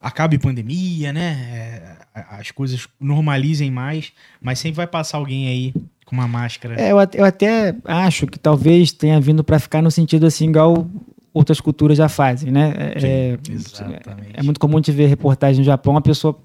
acabe 0.00 0.38
pandemia, 0.38 1.12
né? 1.12 1.32
é, 1.50 1.96
a- 2.14 2.36
as 2.38 2.50
coisas 2.50 2.86
normalizem 3.00 3.70
mais, 3.70 4.12
mas 4.40 4.58
sempre 4.58 4.76
vai 4.76 4.86
passar 4.86 5.18
alguém 5.18 5.48
aí 5.48 5.74
com 6.06 6.14
uma 6.16 6.26
máscara. 6.28 6.80
É, 6.80 6.92
eu, 6.92 6.96
eu 7.14 7.24
até 7.24 7.74
acho 7.84 8.26
que 8.26 8.38
talvez 8.38 8.92
tenha 8.92 9.20
vindo 9.20 9.44
para 9.44 9.58
ficar 9.58 9.82
no 9.82 9.90
sentido 9.90 10.24
assim, 10.24 10.48
igual 10.48 10.86
outras 11.34 11.60
culturas 11.60 11.98
já 11.98 12.08
fazem, 12.08 12.50
né? 12.50 12.72
É, 13.02 13.36
Exatamente. 13.50 14.30
é 14.32 14.42
muito 14.42 14.58
comum 14.58 14.80
te 14.80 14.90
ver 14.92 15.06
reportagem 15.06 15.58
no 15.58 15.64
Japão, 15.64 15.92
uma 15.94 16.00
pessoa 16.00 16.38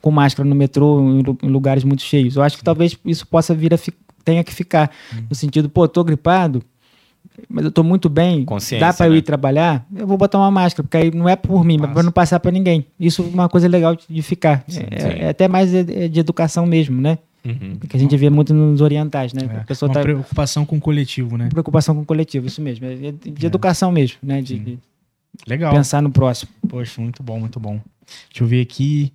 com 0.00 0.10
máscara 0.10 0.48
no 0.48 0.54
metrô 0.54 1.00
em 1.00 1.22
lu- 1.22 1.38
em 1.42 1.48
lugares 1.48 1.84
muito 1.84 2.02
cheios. 2.02 2.36
Eu 2.36 2.42
acho 2.42 2.56
que 2.56 2.64
talvez 2.64 2.96
isso 3.04 3.26
possa 3.26 3.54
vir 3.54 3.74
a 3.74 3.78
tenha 4.24 4.42
que 4.44 4.52
ficar 4.54 4.90
no 5.28 5.34
sentido, 5.34 5.68
pô, 5.68 5.86
tô 5.88 6.02
gripado, 6.04 6.62
mas 7.48 7.64
eu 7.64 7.70
tô 7.70 7.82
muito 7.82 8.08
bem, 8.08 8.44
dá 8.78 8.92
para 8.92 9.06
eu 9.06 9.12
né? 9.12 9.18
ir 9.18 9.22
trabalhar, 9.22 9.86
eu 9.94 10.06
vou 10.06 10.18
botar 10.18 10.38
uma 10.38 10.50
máscara, 10.50 10.82
porque 10.82 10.96
aí 10.96 11.10
não 11.10 11.28
é 11.28 11.36
por 11.36 11.64
mim, 11.64 11.78
mas 11.78 11.92
para 11.92 12.02
não 12.02 12.12
passar 12.12 12.40
para 12.40 12.50
ninguém. 12.50 12.84
Isso 12.98 13.22
é 13.22 13.26
uma 13.34 13.48
coisa 13.48 13.66
legal 13.68 13.94
de, 13.96 14.04
de 14.08 14.22
ficar. 14.22 14.64
é, 14.68 14.70
sim. 14.70 14.78
é 15.20 15.28
até 15.28 15.46
mais 15.48 15.70
de, 15.70 16.08
de 16.08 16.20
educação 16.20 16.66
mesmo, 16.66 17.00
né? 17.00 17.18
Uhum. 17.48 17.76
Que 17.88 17.96
a 17.96 18.00
gente 18.00 18.16
vê 18.16 18.28
muito 18.30 18.52
nos 18.54 18.80
orientais, 18.80 19.32
né? 19.32 19.42
É, 19.52 19.56
A 19.58 19.64
pessoa 19.64 19.88
uma 19.88 19.94
tá 19.94 20.00
preocupação 20.02 20.64
com 20.66 20.76
o 20.76 20.80
coletivo, 20.80 21.36
né? 21.36 21.48
preocupação 21.48 21.94
com 21.94 22.02
o 22.02 22.04
coletivo, 22.04 22.46
isso 22.46 22.60
mesmo, 22.60 22.86
é 22.86 22.94
de, 22.94 23.12
de 23.12 23.46
educação 23.46 23.90
mesmo, 23.92 24.18
né? 24.22 24.40
De, 24.42 24.58
de 24.58 24.78
Legal. 25.46 25.72
pensar 25.72 26.02
no 26.02 26.10
próximo. 26.10 26.50
Poxa, 26.68 27.00
muito 27.00 27.22
bom, 27.22 27.38
muito 27.40 27.58
bom. 27.60 27.80
Deixa 28.30 28.42
eu 28.44 28.46
ver 28.46 28.60
aqui. 28.62 29.12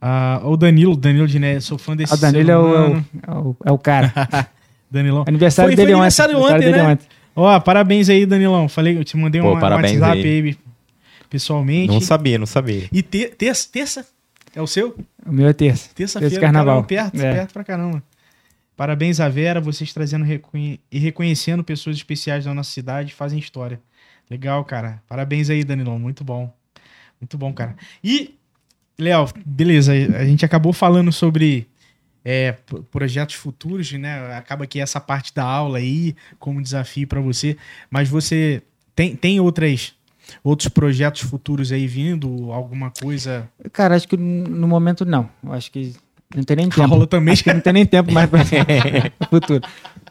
Ah, 0.00 0.40
o 0.44 0.56
Danilo, 0.56 0.96
Danilo 0.96 1.26
Diné, 1.26 1.58
sou 1.60 1.76
fã 1.78 1.96
desse 1.96 2.12
Ah, 2.12 2.16
o 2.16 2.20
Danilo 2.20 2.50
é 2.50 2.56
o, 2.58 2.74
é, 2.76 2.88
o, 2.88 3.56
é 3.66 3.72
o- 3.72 3.74
é 3.74 3.78
cara. 3.78 4.12
Danilão. 4.90 5.24
Aniversário 5.26 5.68
Foi- 5.70 5.76
dele 5.76 5.88
foi 5.88 5.94
ontem. 5.94 6.00
aniversário 6.02 6.34
aniversário 6.36 6.56
ontem, 6.66 6.72
dele 6.72 6.82
né? 6.86 6.92
ontem. 6.92 7.06
Ó, 7.36 7.60
parabéns 7.60 8.08
aí, 8.08 8.24
Danilão. 8.26 8.68
Falei, 8.68 8.96
eu 8.96 9.04
te 9.04 9.16
mandei 9.16 9.40
Pô, 9.40 9.52
um, 9.52 9.56
um 9.56 9.60
parabéns 9.60 10.00
WhatsApp 10.00 10.22
aí. 10.26 10.42
aí 10.48 10.56
pessoalmente. 11.28 11.92
Não 11.92 12.00
sabia, 12.00 12.38
não 12.38 12.46
sabia. 12.46 12.88
E 12.90 13.02
te- 13.02 13.28
terça, 13.28 13.68
terça? 13.70 14.06
É 14.54 14.62
o 14.62 14.66
seu? 14.66 14.96
O 15.26 15.32
meu 15.32 15.46
é 15.48 15.52
terça. 15.52 15.90
Terça-feira, 15.94 16.32
Esse 16.34 16.40
carnaval. 16.40 16.82
caramba, 16.84 16.88
perto, 17.10 17.20
É. 17.24 17.32
perto 17.34 17.52
pra 17.52 17.64
caramba. 17.64 18.02
Parabéns 18.76 19.18
a 19.20 19.28
Vera, 19.28 19.60
vocês 19.60 19.92
trazendo 19.92 20.24
reconhe- 20.24 20.80
e 20.90 20.98
reconhecendo 20.98 21.64
pessoas 21.64 21.96
especiais 21.96 22.44
da 22.44 22.54
nossa 22.54 22.70
cidade, 22.70 23.12
fazem 23.14 23.38
história. 23.38 23.80
Legal, 24.30 24.64
cara. 24.64 25.02
Parabéns 25.08 25.50
aí, 25.50 25.64
Danilão. 25.64 25.98
Muito 25.98 26.22
bom. 26.22 26.52
Muito 27.20 27.36
bom, 27.36 27.52
cara. 27.52 27.76
E, 28.04 28.34
Léo, 28.98 29.28
beleza, 29.44 29.92
a 29.92 30.24
gente 30.24 30.44
acabou 30.44 30.72
falando 30.72 31.10
sobre 31.12 31.66
é, 32.24 32.52
projetos 32.90 33.34
futuros, 33.36 33.90
né? 33.92 34.34
Acaba 34.36 34.66
que 34.66 34.78
essa 34.80 35.00
parte 35.00 35.34
da 35.34 35.44
aula 35.44 35.78
aí, 35.78 36.14
como 36.38 36.62
desafio 36.62 37.06
pra 37.08 37.20
você, 37.20 37.56
mas 37.90 38.08
você 38.08 38.62
tem, 38.94 39.16
tem 39.16 39.40
outras, 39.40 39.94
outros 40.42 40.68
projetos 40.68 41.22
futuros 41.22 41.72
aí 41.72 41.86
vindo? 41.86 42.50
Alguma 42.52 42.90
coisa? 42.90 43.48
Cara, 43.72 43.94
acho 43.96 44.06
que 44.08 44.16
no 44.16 44.66
momento 44.68 45.04
não. 45.04 45.28
Acho 45.50 45.70
que 45.72 45.92
não 46.34 46.42
tem 46.42 46.56
nem 46.56 46.66
A 46.70 46.70
tempo. 46.70 46.92
aula 46.94 47.06
também 47.06 47.32
Acho 47.32 47.44
que 47.44 47.52
não 47.52 47.60
tem 47.60 47.72
nem 47.72 47.86
tempo 47.86 48.12
mais 48.12 48.28
para 48.28 48.40
futuro. 49.30 49.62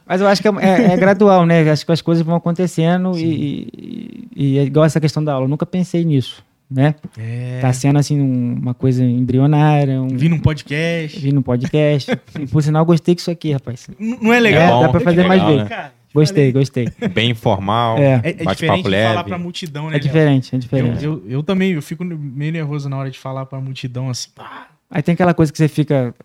Mas 0.05 0.21
eu 0.21 0.27
acho 0.27 0.41
que 0.41 0.47
é, 0.47 0.51
é- 0.61 0.93
é 0.93 0.97
gradual, 0.97 1.45
né? 1.45 1.69
Acho 1.69 1.85
que 1.85 1.91
as 1.91 2.01
coisas 2.01 2.23
vão 2.25 2.35
acontecendo 2.35 3.17
e, 3.17 3.67
e- 3.77 4.27
e 4.53 4.57
é 4.57 4.63
igual 4.63 4.85
essa 4.85 4.99
questão 5.01 5.23
da 5.23 5.33
aula. 5.33 5.45
Eu 5.45 5.49
nunca 5.49 5.65
pensei 5.65 6.05
nisso, 6.05 6.41
né? 6.71 6.95
É. 7.17 7.59
Tá 7.59 7.73
sendo 7.73 7.99
assim 7.99 8.19
um- 8.21 8.53
uma 8.53 8.73
coisa 8.73 9.03
embrionária, 9.03 10.01
um, 10.01 10.07
Vi 10.07 10.29
num 10.29 10.39
podcast. 10.39 11.19
vi 11.19 11.33
no 11.33 11.43
podcast. 11.43 12.09
e 12.39 12.47
por 12.47 12.63
sinal, 12.63 12.85
gostei 12.85 13.15
disso 13.15 13.29
aqui, 13.29 13.51
rapaz. 13.51 13.89
N- 13.99 14.17
Não 14.21 14.33
é 14.33 14.37
É, 14.37 14.39
legal? 14.39 14.81
dá 14.83 14.89
pra 14.89 15.01
fazer 15.01 15.27
mais 15.27 15.41
legal, 15.41 15.57
vezes. 15.57 15.69
né? 15.69 15.91
Gostei, 16.13 16.51
gostei. 16.51 16.87
Bem 17.13 17.31
informal, 17.31 17.97
É. 17.97 18.01
É, 18.01 18.15
é 18.15 18.19
diferente 18.21 18.45
bate-papo 18.45 18.83
de 18.83 18.89
leve. 18.89 19.07
falar 19.09 19.23
pra 19.23 19.37
multidão, 19.37 19.89
né? 19.89 19.97
É 19.97 19.99
diferente, 19.99 20.53
é 20.53 20.55
Eu, 20.55 20.59
diferente. 20.59 21.03
eu, 21.05 21.23
eu 21.27 21.43
também, 21.43 21.73
eu 21.73 21.81
fico 21.81 22.03
meio 22.03 22.51
nervoso 22.51 22.89
na 22.89 22.97
hora 22.97 23.11
de 23.11 23.19
falar 23.19 23.45
pra 23.45 23.59
multidão 23.59 24.09
assim. 24.09 24.29
pá. 24.35 24.67
Aí 24.89 25.03
tem 25.03 25.13
aquela 25.13 25.33
coisa 25.33 25.51
que 25.51 25.57
você 25.57 25.67
fica. 25.67 26.15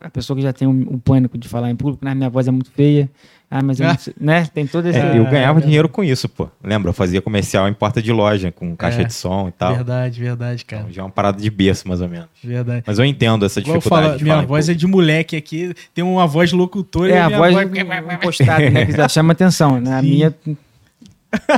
A 0.00 0.10
pessoa 0.10 0.36
que 0.36 0.42
já 0.42 0.52
tem 0.52 0.66
um, 0.66 0.94
um 0.94 0.98
pânico 0.98 1.38
de 1.38 1.48
falar 1.48 1.70
em 1.70 1.76
público, 1.76 2.04
né? 2.04 2.14
Minha 2.14 2.28
voz 2.28 2.48
é 2.48 2.50
muito 2.50 2.70
feia. 2.72 3.08
Ah, 3.50 3.62
mas 3.62 3.80
eu 3.80 3.86
não 3.88 3.96
sei, 3.96 4.12
né? 4.20 4.46
Tem 4.52 4.66
todo 4.66 4.86
esse. 4.86 4.98
É, 4.98 5.18
eu 5.18 5.24
ganhava 5.24 5.58
é. 5.58 5.62
dinheiro 5.62 5.88
com 5.88 6.04
isso, 6.04 6.28
pô. 6.28 6.48
Lembra? 6.62 6.90
Eu 6.90 6.92
fazia 6.92 7.22
comercial 7.22 7.66
em 7.66 7.72
porta 7.72 8.02
de 8.02 8.12
loja, 8.12 8.52
com 8.52 8.76
caixa 8.76 9.00
É. 9.00 9.04
de 9.04 9.14
som 9.14 9.48
e 9.48 9.52
tal. 9.52 9.74
Verdade, 9.74 10.20
verdade, 10.20 10.64
cara. 10.66 10.82
Então, 10.82 10.92
já 10.92 11.00
é 11.00 11.04
uma 11.06 11.10
parada 11.10 11.40
de 11.40 11.48
berço, 11.50 11.88
mais 11.88 12.02
ou 12.02 12.08
menos. 12.10 12.28
Verdade. 12.44 12.84
Mas 12.86 12.98
eu 12.98 13.06
entendo 13.06 13.46
essa 13.46 13.58
Igual 13.60 13.76
eu 13.76 13.78
dificuldade 13.78 14.06
falo, 14.08 14.18
de 14.18 14.24
minha 14.24 14.42
voz 14.42 14.68
é 14.68 14.74
de 14.74 14.86
moleque 14.86 15.34
aqui, 15.34 15.72
tem 15.94 16.04
uma 16.04 16.26
voz 16.26 16.52
locutora 16.52 17.10
É, 17.10 17.16
e 17.16 17.18
a 17.20 17.26
minha 17.26 17.38
voz 17.38 17.54
voz... 17.54 17.66
encostada, 18.14 18.68
né? 18.70 18.84
que 18.84 19.08
chama 19.08 19.32
atenção, 19.32 19.80
né? 19.80 19.94
A 19.94 20.00
Sim. 20.02 20.10
minha. 20.10 20.34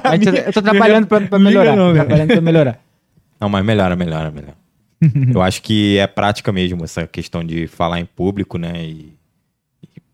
Mas 0.05 0.27
eu- 0.27 0.35
eu 0.35 0.53
tô 0.53 0.63
trabalhando 0.63 1.07
pra, 1.09 1.21
pra 1.21 1.39
melhorar. 1.41 1.75
não, 1.77 1.93
cara. 1.93 2.07
trabalhando 2.07 2.29
pra 2.33 2.41
melhorar. 2.41 2.81
Não, 3.41 3.49
mas 3.49 3.65
melhora, 3.65 3.97
melhora, 3.97 4.31
melhora. 4.31 4.55
eu 5.35 5.41
acho 5.43 5.63
que 5.63 5.97
é 5.99 6.07
prática 6.07 6.53
mesmo 6.53 6.85
essa 6.85 7.07
questão 7.07 7.43
de 7.43 7.67
falar 7.67 7.99
em 8.01 8.05
público, 8.05 8.59
né? 8.59 8.73
E 8.85 9.15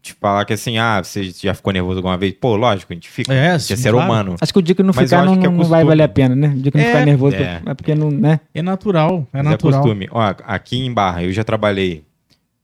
te 0.06 0.14
falar 0.14 0.44
que 0.44 0.52
assim, 0.52 0.78
ah, 0.78 1.02
você 1.02 1.24
já 1.30 1.54
ficou 1.54 1.72
nervoso 1.72 1.98
alguma 1.98 2.16
vez? 2.16 2.34
Pô, 2.40 2.56
lógico, 2.56 2.92
a 2.92 2.96
gente 2.96 3.08
fica. 3.08 3.32
É, 3.32 3.50
a 3.52 3.58
gente 3.58 3.72
é 3.72 3.76
ser 3.76 3.92
claro. 3.92 4.06
humano. 4.10 4.36
Acho 4.40 4.52
que 4.52 4.58
o 4.58 4.62
dia 4.62 4.74
que 4.74 4.82
não 4.82 4.92
Mas 4.94 5.10
ficar 5.10 5.24
não, 5.24 5.36
que 5.38 5.46
é 5.46 5.50
não 5.50 5.64
vai 5.64 5.84
valer 5.84 6.02
a 6.04 6.08
pena, 6.08 6.34
né? 6.34 6.48
O 6.48 6.58
dia 6.58 6.72
que 6.72 6.78
não 6.78 6.84
É, 6.84 6.88
ficar 6.88 7.04
nervoso, 7.06 7.36
é. 7.36 7.62
é 7.64 7.74
porque 7.74 7.94
não, 7.94 8.10
né? 8.10 8.40
É 8.54 8.62
natural, 8.62 9.26
é 9.32 9.38
Mas 9.42 9.52
natural. 9.52 9.80
costume. 9.82 10.08
Ó, 10.10 10.34
aqui 10.44 10.78
em 10.84 10.92
Barra, 10.92 11.22
eu 11.24 11.32
já 11.32 11.44
trabalhei 11.44 12.04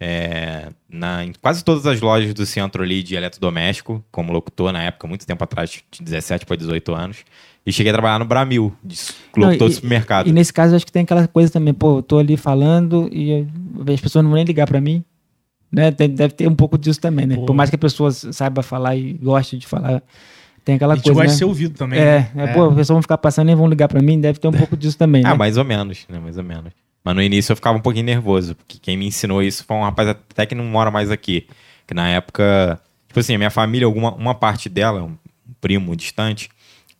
é, 0.00 0.68
na, 0.90 1.24
em 1.24 1.32
quase 1.40 1.62
todas 1.64 1.86
as 1.86 2.00
lojas 2.00 2.34
do 2.34 2.44
centro 2.44 2.82
ali 2.82 3.02
de 3.02 3.14
eletrodoméstico, 3.14 4.04
como 4.10 4.32
locutor 4.32 4.72
na 4.72 4.82
época, 4.82 5.06
muito 5.06 5.24
tempo 5.26 5.44
atrás, 5.44 5.70
de 5.70 6.02
17 6.02 6.44
para 6.44 6.56
18 6.56 6.94
anos. 6.94 7.18
E 7.64 7.72
cheguei 7.72 7.90
a 7.90 7.94
trabalhar 7.94 8.18
no 8.18 8.24
Bramil, 8.24 8.74
de 8.82 8.96
locutor 9.36 9.66
e- 9.66 9.70
de 9.70 9.74
supermercado. 9.76 10.26
E 10.28 10.32
nesse 10.32 10.52
caso, 10.52 10.72
eu 10.72 10.76
acho 10.76 10.84
que 10.86 10.90
tem 10.90 11.02
aquela 11.04 11.28
coisa 11.28 11.52
também, 11.52 11.72
pô, 11.72 11.98
eu 11.98 12.02
tô 12.02 12.18
ali 12.18 12.36
falando 12.36 13.08
e 13.12 13.46
as 13.92 14.00
pessoas 14.00 14.24
não 14.24 14.30
vão 14.30 14.36
nem 14.36 14.44
ligar 14.44 14.66
pra 14.66 14.80
mim. 14.80 15.04
Né? 15.72 15.90
Tem- 15.90 16.08
deve 16.10 16.34
ter 16.34 16.46
um 16.48 16.54
pouco 16.54 16.76
disso 16.76 17.00
também, 17.00 17.26
né? 17.26 17.34
Pô. 17.36 17.46
Por 17.46 17.54
mais 17.54 17.70
que 17.70 17.76
a 17.76 17.78
pessoa 17.78 18.10
saiba 18.10 18.62
falar 18.62 18.94
e 18.94 19.14
goste 19.14 19.56
de 19.56 19.66
falar, 19.66 20.02
tem 20.64 20.74
A 20.74 20.76
aquela 20.76 20.94
gente 20.94 21.04
coisa. 21.04 21.14
gosta 21.14 21.28
né? 21.28 21.32
de 21.32 21.38
ser 21.38 21.44
ouvido 21.46 21.74
também. 21.78 21.98
É, 21.98 22.30
né? 22.34 22.44
é, 22.44 22.46
pô, 22.52 22.64
as 22.64 22.74
pessoas 22.74 22.88
vão 22.96 23.02
ficar 23.02 23.18
passando 23.18 23.46
e 23.46 23.48
nem 23.48 23.56
vão 23.56 23.66
ligar 23.68 23.88
pra 23.88 24.02
mim, 24.02 24.20
deve 24.20 24.38
ter 24.38 24.48
um 24.48 24.52
pouco 24.52 24.76
disso 24.76 24.98
também, 24.98 25.24
Ah, 25.24 25.30
né? 25.30 25.34
mais 25.34 25.56
ou 25.56 25.64
menos, 25.64 26.04
né? 26.08 26.18
Mais 26.18 26.36
ou 26.36 26.44
menos. 26.44 26.72
Mas 27.04 27.14
no 27.16 27.22
início 27.22 27.52
eu 27.52 27.56
ficava 27.56 27.76
um 27.76 27.80
pouquinho 27.80 28.04
nervoso, 28.04 28.54
porque 28.54 28.78
quem 28.80 28.96
me 28.96 29.06
ensinou 29.06 29.42
isso 29.42 29.64
foi 29.64 29.76
um 29.76 29.82
rapaz 29.82 30.08
até 30.08 30.46
que 30.46 30.54
não 30.54 30.64
mora 30.64 30.90
mais 30.90 31.10
aqui. 31.10 31.46
Que 31.86 31.94
na 31.94 32.08
época, 32.08 32.78
tipo 33.08 33.18
assim, 33.18 33.34
a 33.34 33.38
minha 33.38 33.50
família, 33.50 33.86
alguma, 33.86 34.14
uma 34.14 34.34
parte 34.34 34.68
dela, 34.68 35.02
um 35.02 35.16
primo 35.60 35.96
distante, 35.96 36.48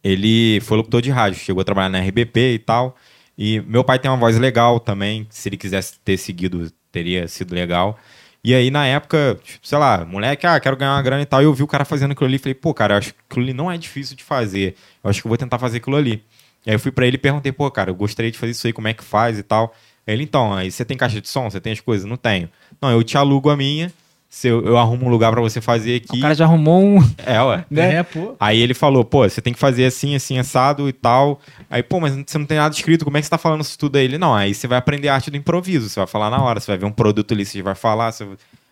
ele 0.03 0.61
foi 0.63 0.77
locutor 0.79 1.01
de 1.01 1.11
rádio, 1.11 1.39
chegou 1.39 1.61
a 1.61 1.65
trabalhar 1.65 1.89
na 1.89 2.01
RBP 2.01 2.55
e 2.55 2.59
tal. 2.59 2.97
E 3.39 3.61
meu 3.61 3.85
pai 3.85 3.99
tem 3.99 4.11
uma 4.11 4.17
voz 4.17 4.37
legal 4.39 4.81
também. 4.81 5.27
Se 5.31 5.49
ele 5.49 5.57
quisesse 5.57 5.99
ter 6.05 6.17
seguido, 6.17 6.69
teria 6.91 7.29
sido 7.29 7.55
legal. 7.55 7.97
E 8.45 8.55
aí, 8.55 8.71
na 8.71 8.85
época, 8.87 9.39
tipo, 9.45 9.67
sei 9.67 9.79
lá, 9.79 10.05
moleque, 10.05 10.47
ah, 10.47 10.59
quero 10.59 10.77
ganhar 10.77 10.95
uma 10.95 11.03
grana 11.03 11.23
e 11.23 11.27
tal. 11.27 11.41
E 11.41 11.45
eu 11.45 11.55
vi 11.55 11.63
o 11.63 11.67
cara 11.67 11.85
fazendo 11.85 12.11
aquilo 12.11 12.27
ali 12.27 12.37
e 12.37 12.39
falei, 12.39 12.55
pô, 12.55 12.75
cara, 12.75 12.95
eu 12.95 12.99
acho 12.99 13.15
que 13.15 13.21
aquilo 13.31 13.45
ali 13.45 13.53
não 13.53 13.71
é 13.71 13.79
difícil 13.79 14.17
de 14.17 14.25
fazer. 14.25 14.75
Eu 15.03 15.11
acho 15.11 15.21
que 15.21 15.27
eu 15.27 15.29
vou 15.29 15.39
tentar 15.39 15.59
fazer 15.61 15.77
aquilo 15.79 15.97
ali. 15.97 16.25
E 16.67 16.71
aí 16.71 16.75
eu 16.75 16.81
fui 16.81 16.91
pra 16.91 17.07
ele 17.07 17.17
e 17.17 17.19
perguntei, 17.19 17.53
pô, 17.53 17.71
cara, 17.71 17.91
eu 17.91 17.95
gostaria 17.95 18.31
de 18.33 18.39
fazer 18.39 18.53
isso 18.53 18.67
aí, 18.67 18.73
como 18.73 18.89
é 18.89 18.95
que 18.95 19.05
faz 19.05 19.39
e 19.39 19.45
tal. 19.45 19.73
Ele, 20.05 20.25
então, 20.25 20.53
aí 20.53 20.71
você 20.73 20.85
tem 20.85 20.97
caixa 20.97 21.21
de 21.21 21.29
som? 21.29 21.49
Você 21.49 21.61
tem 21.61 21.73
as 21.73 21.81
coisas? 21.81 22.05
Não 22.05 22.17
tenho. 22.17 22.51
Não, 22.81 22.91
eu 22.91 23.05
te 23.05 23.17
alugo 23.17 23.49
a 23.49 23.57
minha. 23.57 23.93
Se 24.35 24.49
eu, 24.49 24.65
eu 24.65 24.79
arrumo 24.79 25.05
um 25.05 25.09
lugar 25.11 25.31
pra 25.31 25.43
você 25.43 25.61
fazer 25.61 25.97
aqui. 25.97 26.17
O 26.17 26.21
cara 26.23 26.35
já 26.35 26.47
arrumou 26.47 26.83
um. 26.83 26.99
É, 27.19 27.39
ué. 27.43 27.67
Né? 27.71 27.97
É, 27.97 28.03
pô. 28.03 28.35
Aí 28.41 28.59
ele 28.59 28.73
falou, 28.73 29.05
pô, 29.05 29.29
você 29.29 29.43
tem 29.43 29.53
que 29.53 29.59
fazer 29.59 29.85
assim, 29.85 30.15
assim, 30.15 30.39
assado 30.39 30.89
e 30.89 30.93
tal. 30.93 31.39
Aí, 31.69 31.83
pô, 31.83 32.01
mas 32.01 32.15
você 32.15 32.39
não 32.39 32.47
tem 32.47 32.57
nada 32.57 32.75
escrito, 32.75 33.05
como 33.05 33.19
é 33.19 33.21
que 33.21 33.27
você 33.27 33.31
tá 33.31 33.37
falando 33.37 33.61
isso 33.61 33.79
tudo 33.79 33.97
aí? 33.97 34.05
Ele, 34.07 34.17
não, 34.17 34.35
aí 34.35 34.55
você 34.55 34.67
vai 34.67 34.79
aprender 34.79 35.09
a 35.11 35.15
arte 35.17 35.31
do 35.31 35.37
improviso, 35.37 35.91
você 35.91 36.01
vai 36.01 36.07
falar 36.07 36.31
na 36.31 36.43
hora, 36.43 36.59
você 36.61 36.71
vai 36.71 36.79
ver 36.79 36.87
um 36.87 36.91
produto 36.91 37.35
ali, 37.35 37.45
você 37.45 37.61
vai 37.61 37.75
falar. 37.75 38.11
Você... 38.11 38.27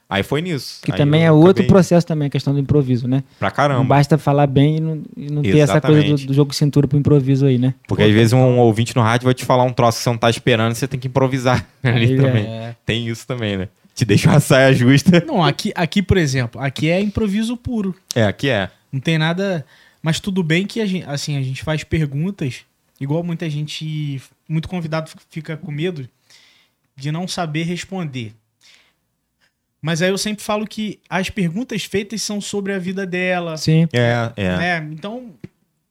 Aí 0.08 0.22
foi 0.22 0.40
nisso. 0.40 0.80
Que 0.82 0.92
Aí 0.92 0.96
também 0.96 1.26
é 1.26 1.30
outro 1.30 1.50
acabei- 1.50 1.66
processo 1.68 2.06
também, 2.06 2.28
a 2.28 2.30
questão 2.30 2.54
do 2.54 2.58
improviso, 2.58 3.06
né? 3.06 3.22
Pra 3.38 3.48
Não 3.50 3.54
caramba. 3.54 3.84
basta 3.84 4.16
falar 4.16 4.46
bem 4.46 4.78
e 4.78 4.80
não, 4.80 5.02
e 5.14 5.30
não 5.30 5.42
ter 5.42 5.58
essa 5.58 5.78
coisa 5.78 6.02
do, 6.02 6.14
do 6.26 6.32
jogo 6.32 6.54
cintura 6.54 6.88
pro 6.88 6.96
improviso 6.98 7.44
aí, 7.44 7.58
né? 7.58 7.74
Porque 7.86 8.02
às 8.02 8.12
vezes 8.12 8.32
um 8.32 8.58
ouvinte 8.58 8.96
no 8.96 9.02
rádio 9.02 9.26
vai 9.26 9.34
te 9.34 9.44
falar 9.44 9.64
um 9.64 9.72
troço 9.74 9.98
que 9.98 10.04
você 10.04 10.10
não 10.10 10.16
tá 10.16 10.30
esperando 10.30 10.72
e 10.72 10.74
você 10.74 10.88
tem 10.88 10.98
que 10.98 11.06
improvisar 11.06 11.66
ali 11.84 12.06
Aí, 12.06 12.16
também. 12.16 12.44
é. 12.46 12.74
Tem 12.86 13.06
isso 13.06 13.26
também, 13.26 13.58
né? 13.58 13.68
Te 14.00 14.06
deixa 14.06 14.30
uma 14.30 14.40
saia 14.40 14.72
justa. 14.72 15.22
Não, 15.26 15.44
aqui, 15.44 15.72
aqui, 15.74 16.00
por 16.00 16.16
exemplo, 16.16 16.58
aqui 16.58 16.88
é 16.88 16.98
improviso 16.98 17.54
puro. 17.54 17.94
É, 18.14 18.24
aqui 18.24 18.48
é. 18.48 18.70
Não 18.90 18.98
tem 18.98 19.18
nada. 19.18 19.62
Mas 20.02 20.18
tudo 20.18 20.42
bem 20.42 20.66
que 20.66 20.80
a 20.80 20.86
gente, 20.86 21.04
assim, 21.06 21.36
a 21.36 21.42
gente 21.42 21.62
faz 21.62 21.84
perguntas, 21.84 22.62
igual 22.98 23.22
muita 23.22 23.50
gente. 23.50 24.18
Muito 24.48 24.70
convidado 24.70 25.10
fica 25.28 25.54
com 25.54 25.70
medo 25.70 26.08
de 26.96 27.12
não 27.12 27.28
saber 27.28 27.64
responder. 27.64 28.32
Mas 29.82 30.00
aí 30.00 30.08
eu 30.08 30.16
sempre 30.16 30.42
falo 30.42 30.66
que 30.66 30.98
as 31.06 31.28
perguntas 31.28 31.84
feitas 31.84 32.22
são 32.22 32.40
sobre 32.40 32.72
a 32.72 32.78
vida 32.78 33.04
dela. 33.04 33.58
Sim. 33.58 33.86
É, 33.92 34.32
é. 34.34 34.56
né? 34.56 34.88
Então, 34.92 35.34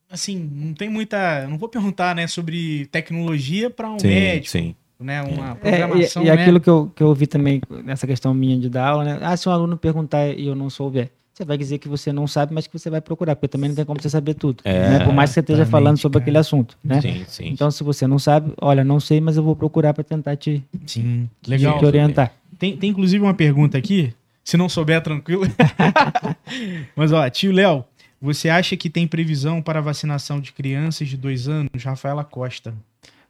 assim, 0.09 0.49
não 0.51 0.73
tem 0.73 0.89
muita. 0.89 1.47
Não 1.47 1.59
vou 1.59 1.69
perguntar, 1.69 2.15
né, 2.15 2.25
sobre 2.25 2.87
tecnologia 2.87 3.69
para 3.69 3.87
um 3.91 3.99
Sim, 3.99 4.07
médico, 4.07 4.49
sim. 4.49 4.75
Né? 4.99 5.21
Uma 5.21 5.51
É, 5.63 5.77
programação. 5.85 6.23
e, 6.23 6.25
e 6.25 6.29
né? 6.29 6.41
aquilo 6.41 6.59
que 6.59 6.69
eu, 6.69 6.91
que 6.95 7.01
eu 7.03 7.07
ouvi 7.07 7.25
também 7.27 7.61
nessa 7.83 8.05
questão 8.05 8.33
minha 8.33 8.57
de 8.57 8.69
dar 8.69 8.87
aula, 8.87 9.03
né? 9.03 9.19
Ah, 9.21 9.35
se 9.37 9.47
um 9.47 9.51
aluno 9.51 9.77
perguntar 9.77 10.27
e 10.27 10.47
eu 10.47 10.55
não 10.55 10.69
souber, 10.69 11.09
você 11.33 11.45
vai 11.45 11.57
dizer 11.57 11.77
que 11.77 11.87
você 11.87 12.11
não 12.11 12.27
sabe, 12.27 12.53
mas 12.53 12.67
que 12.67 12.77
você 12.77 12.89
vai 12.89 12.99
procurar, 12.99 13.35
porque 13.35 13.47
também 13.47 13.69
não 13.69 13.75
tem 13.75 13.85
como 13.85 14.01
você 14.01 14.09
saber 14.09 14.33
tudo. 14.33 14.61
É, 14.65 14.89
né? 14.89 15.05
Por 15.05 15.13
mais 15.13 15.29
que 15.29 15.35
você 15.35 15.39
esteja 15.39 15.65
falando 15.65 15.97
sobre 15.97 16.17
cara. 16.17 16.23
aquele 16.23 16.37
assunto, 16.37 16.77
né? 16.83 16.99
Sim, 16.99 17.23
sim. 17.27 17.47
Então, 17.47 17.71
se 17.71 17.81
você 17.81 18.05
não 18.05 18.19
sabe, 18.19 18.51
olha, 18.61 18.83
não 18.83 18.99
sei, 18.99 19.21
mas 19.21 19.37
eu 19.37 19.43
vou 19.43 19.55
procurar 19.55 19.93
para 19.93 20.03
tentar 20.03 20.35
te, 20.35 20.61
Sim, 20.85 21.29
te, 21.41 21.49
legal. 21.49 21.79
te 21.79 21.85
orientar. 21.85 22.33
Tem, 22.57 22.75
tem 22.75 22.89
inclusive 22.89 23.23
uma 23.23 23.33
pergunta 23.33 23.77
aqui. 23.77 24.13
Se 24.43 24.57
não 24.57 24.67
souber, 24.67 25.01
tranquilo. 25.01 25.43
Mas, 26.95 27.11
ó, 27.11 27.29
tio 27.29 27.51
Léo, 27.51 27.85
você 28.21 28.49
acha 28.49 28.75
que 28.75 28.89
tem 28.89 29.07
previsão 29.07 29.61
para 29.61 29.79
a 29.79 29.81
vacinação 29.81 30.39
de 30.41 30.51
crianças 30.51 31.07
de 31.07 31.15
dois 31.15 31.47
anos? 31.47 31.69
Rafaela 31.83 32.23
Costa. 32.23 32.73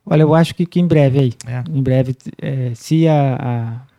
Olha, 0.05 0.21
eu 0.23 0.33
acho 0.33 0.55
que, 0.55 0.65
que 0.65 0.79
em 0.79 0.87
breve 0.87 1.19
aí, 1.19 1.33
É. 1.45 1.63
em 1.71 1.81
breve, 1.83 2.15
é, 2.41 2.71
se 2.73 3.07
a, 3.07 3.35
a- 3.39 3.89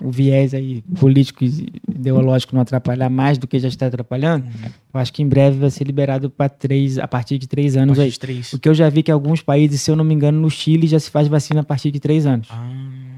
o 0.00 0.12
viés 0.12 0.54
aí 0.54 0.80
político 1.00 1.42
e 1.44 1.72
ideológico 1.88 2.54
não 2.54 2.62
atrapalhar 2.62 3.10
mais 3.10 3.36
do 3.36 3.48
que 3.48 3.58
já 3.58 3.66
está 3.66 3.86
atrapalhando, 3.88 4.46
eu 4.94 5.00
acho 5.00 5.12
que 5.12 5.22
em 5.22 5.28
breve 5.28 5.58
vai 5.58 5.70
ser 5.70 5.82
liberado 5.84 6.30
para 6.30 6.48
três, 6.48 6.98
a 6.98 7.08
partir 7.08 7.36
de 7.36 7.48
três 7.48 7.76
anos 7.76 7.98
aí. 7.98 8.12
Três. 8.12 8.50
Porque 8.50 8.68
eu 8.68 8.74
já 8.74 8.88
vi 8.88 9.02
que 9.02 9.10
alguns 9.10 9.42
países, 9.42 9.80
se 9.82 9.90
eu 9.90 9.96
não 9.96 10.04
me 10.04 10.14
engano, 10.14 10.40
no 10.40 10.48
Chile 10.48 10.86
já 10.86 11.00
se 11.00 11.10
faz 11.10 11.26
vacina 11.26 11.60
a 11.62 11.64
partir 11.64 11.90
de 11.90 11.98
três 11.98 12.26
anos. 12.26 12.46
Ah, 12.50 12.70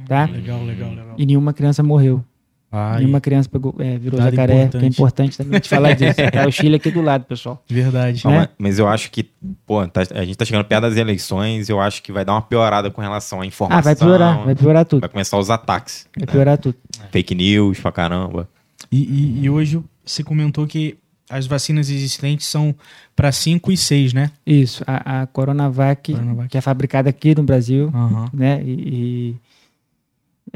Tá? 0.09 0.25
legal, 0.25 0.65
legal, 0.65 0.91
legal. 0.91 1.15
E 1.19 1.25
nenhuma 1.27 1.53
criança 1.53 1.83
morreu. 1.83 2.25
Ai, 2.73 2.99
nenhuma 3.01 3.21
criança 3.21 3.49
pegou, 3.49 3.75
é, 3.81 3.99
virou 3.99 4.19
Dado 4.21 4.31
jacaré, 4.31 4.53
que 4.55 4.61
é 4.61 4.65
importante. 4.67 4.93
importante 4.95 5.39
também 5.39 5.59
te 5.61 5.69
falar 5.69 5.93
disso. 5.95 6.15
Tá 6.33 6.47
o 6.49 6.53
Chile 6.53 6.77
aqui 6.77 6.91
do 6.91 7.03
lado, 7.03 7.25
pessoal. 7.25 7.63
verdade. 7.69 8.23
Não, 8.25 8.31
né? 8.31 8.39
mas, 8.39 8.49
mas 8.59 8.79
eu 8.79 8.87
acho 8.87 9.11
que, 9.11 9.25
pô, 9.67 9.87
tá- 9.89 10.03
a 10.15 10.25
gente 10.25 10.37
tá 10.37 10.45
chegando 10.45 10.65
perto 10.65 10.83
das 10.83 10.97
eleições, 10.97 11.69
eu 11.69 11.81
acho 11.81 12.01
que 12.03 12.13
vai 12.13 12.25
dar 12.25 12.33
uma 12.35 12.43
piorada 12.43 12.91
com 12.91 13.01
relação 13.01 13.41
à 13.41 13.47
informação. 13.47 13.79
Ah, 13.79 13.83
vai 13.83 13.97
piorar, 13.97 14.45
vai 14.45 14.55
piorar 14.55 14.85
tudo. 14.85 15.01
Vai 15.01 15.09
começar 15.09 15.37
os 15.39 15.51
ataques. 15.51 16.07
Vai 16.17 16.27
piorar 16.27 16.59
tudo. 16.59 16.77
Fake 17.11 17.35
news 17.35 17.81
pra 17.81 17.91
caramba. 17.91 18.49
E, 18.91 18.99
e- 19.03 19.45
e 19.45 19.51
hoje 19.51 19.83
você 20.05 20.23
comentou 20.23 20.67
que 20.67 20.97
as 21.29 21.47
vacinas 21.47 21.91
existentes 21.91 22.47
são 22.47 22.75
para 23.15 23.31
5 23.33 23.71
e 23.71 23.77
6, 23.77 24.13
né? 24.13 24.31
Isso, 24.47 24.83
a, 24.87 25.23
a 25.23 25.27
Coronavac, 25.27 26.13
Coronavac. 26.13 26.49
que 26.49 26.59
é 26.59 26.61
fabricada 26.61 27.11
aqui 27.11 27.35
no 27.37 27.43
Brasil, 27.43 27.91
Aham. 27.95 28.27
né? 28.33 28.61
E, 28.65 28.71
e 28.73 29.37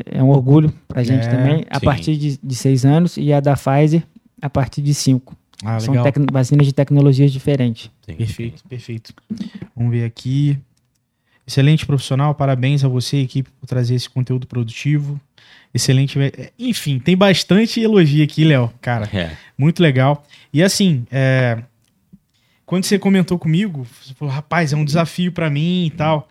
é 0.07 0.23
um 0.23 0.31
orgulho 0.31 0.73
pra 0.89 1.03
gente 1.03 1.27
É, 1.27 1.29
também, 1.31 1.65
a 1.71 1.79
sim. 1.79 1.85
partir 1.85 2.17
de, 2.17 2.39
de 2.43 2.55
seis 2.55 2.85
anos, 2.85 3.17
e 3.17 3.33
a 3.33 3.41
da 3.41 3.55
Pfizer 3.57 4.03
a 4.41 4.51
partir 4.51 4.83
de 4.83 4.93
cinco. 4.95 5.37
Ah, 5.65 5.79
São 5.81 5.95
tec- 6.03 6.31
vacinas 6.33 6.67
de 6.67 6.73
tecnologias 6.73 7.33
diferentes. 7.33 7.91
Sim. 8.05 8.15
Perfeito, 8.17 8.63
perfeito. 8.69 9.15
Vamos 9.75 9.93
ver 9.93 10.05
aqui. 10.05 10.59
Excelente 11.47 11.85
profissional, 11.87 12.35
parabéns 12.35 12.83
a 12.85 12.89
você, 12.89 13.19
equipe, 13.19 13.51
por 13.61 13.67
trazer 13.67 13.95
esse 13.95 14.09
conteúdo 14.09 14.47
produtivo. 14.47 15.21
Excelente. 15.73 16.19
é, 16.19 16.51
Enfim, 16.59 16.99
tem 16.99 17.17
bastante 17.17 17.81
elogio 17.81 18.25
aqui, 18.25 18.45
Léo. 18.45 18.73
Cara, 18.81 19.09
É. 19.17 19.37
muito 19.57 19.83
legal. 19.83 20.25
E 20.53 20.63
assim, 20.63 21.07
é, 21.11 21.63
quando 22.65 22.85
você 22.85 22.99
comentou 22.99 23.39
comigo, 23.39 23.87
você 24.03 24.15
falou, 24.15 24.33
rapaz, 24.33 24.73
é 24.73 24.77
um 24.77 24.85
desafio 24.85 25.33
pra 25.33 25.51
mim 25.51 25.87
e 25.87 25.91
tal. 25.91 26.29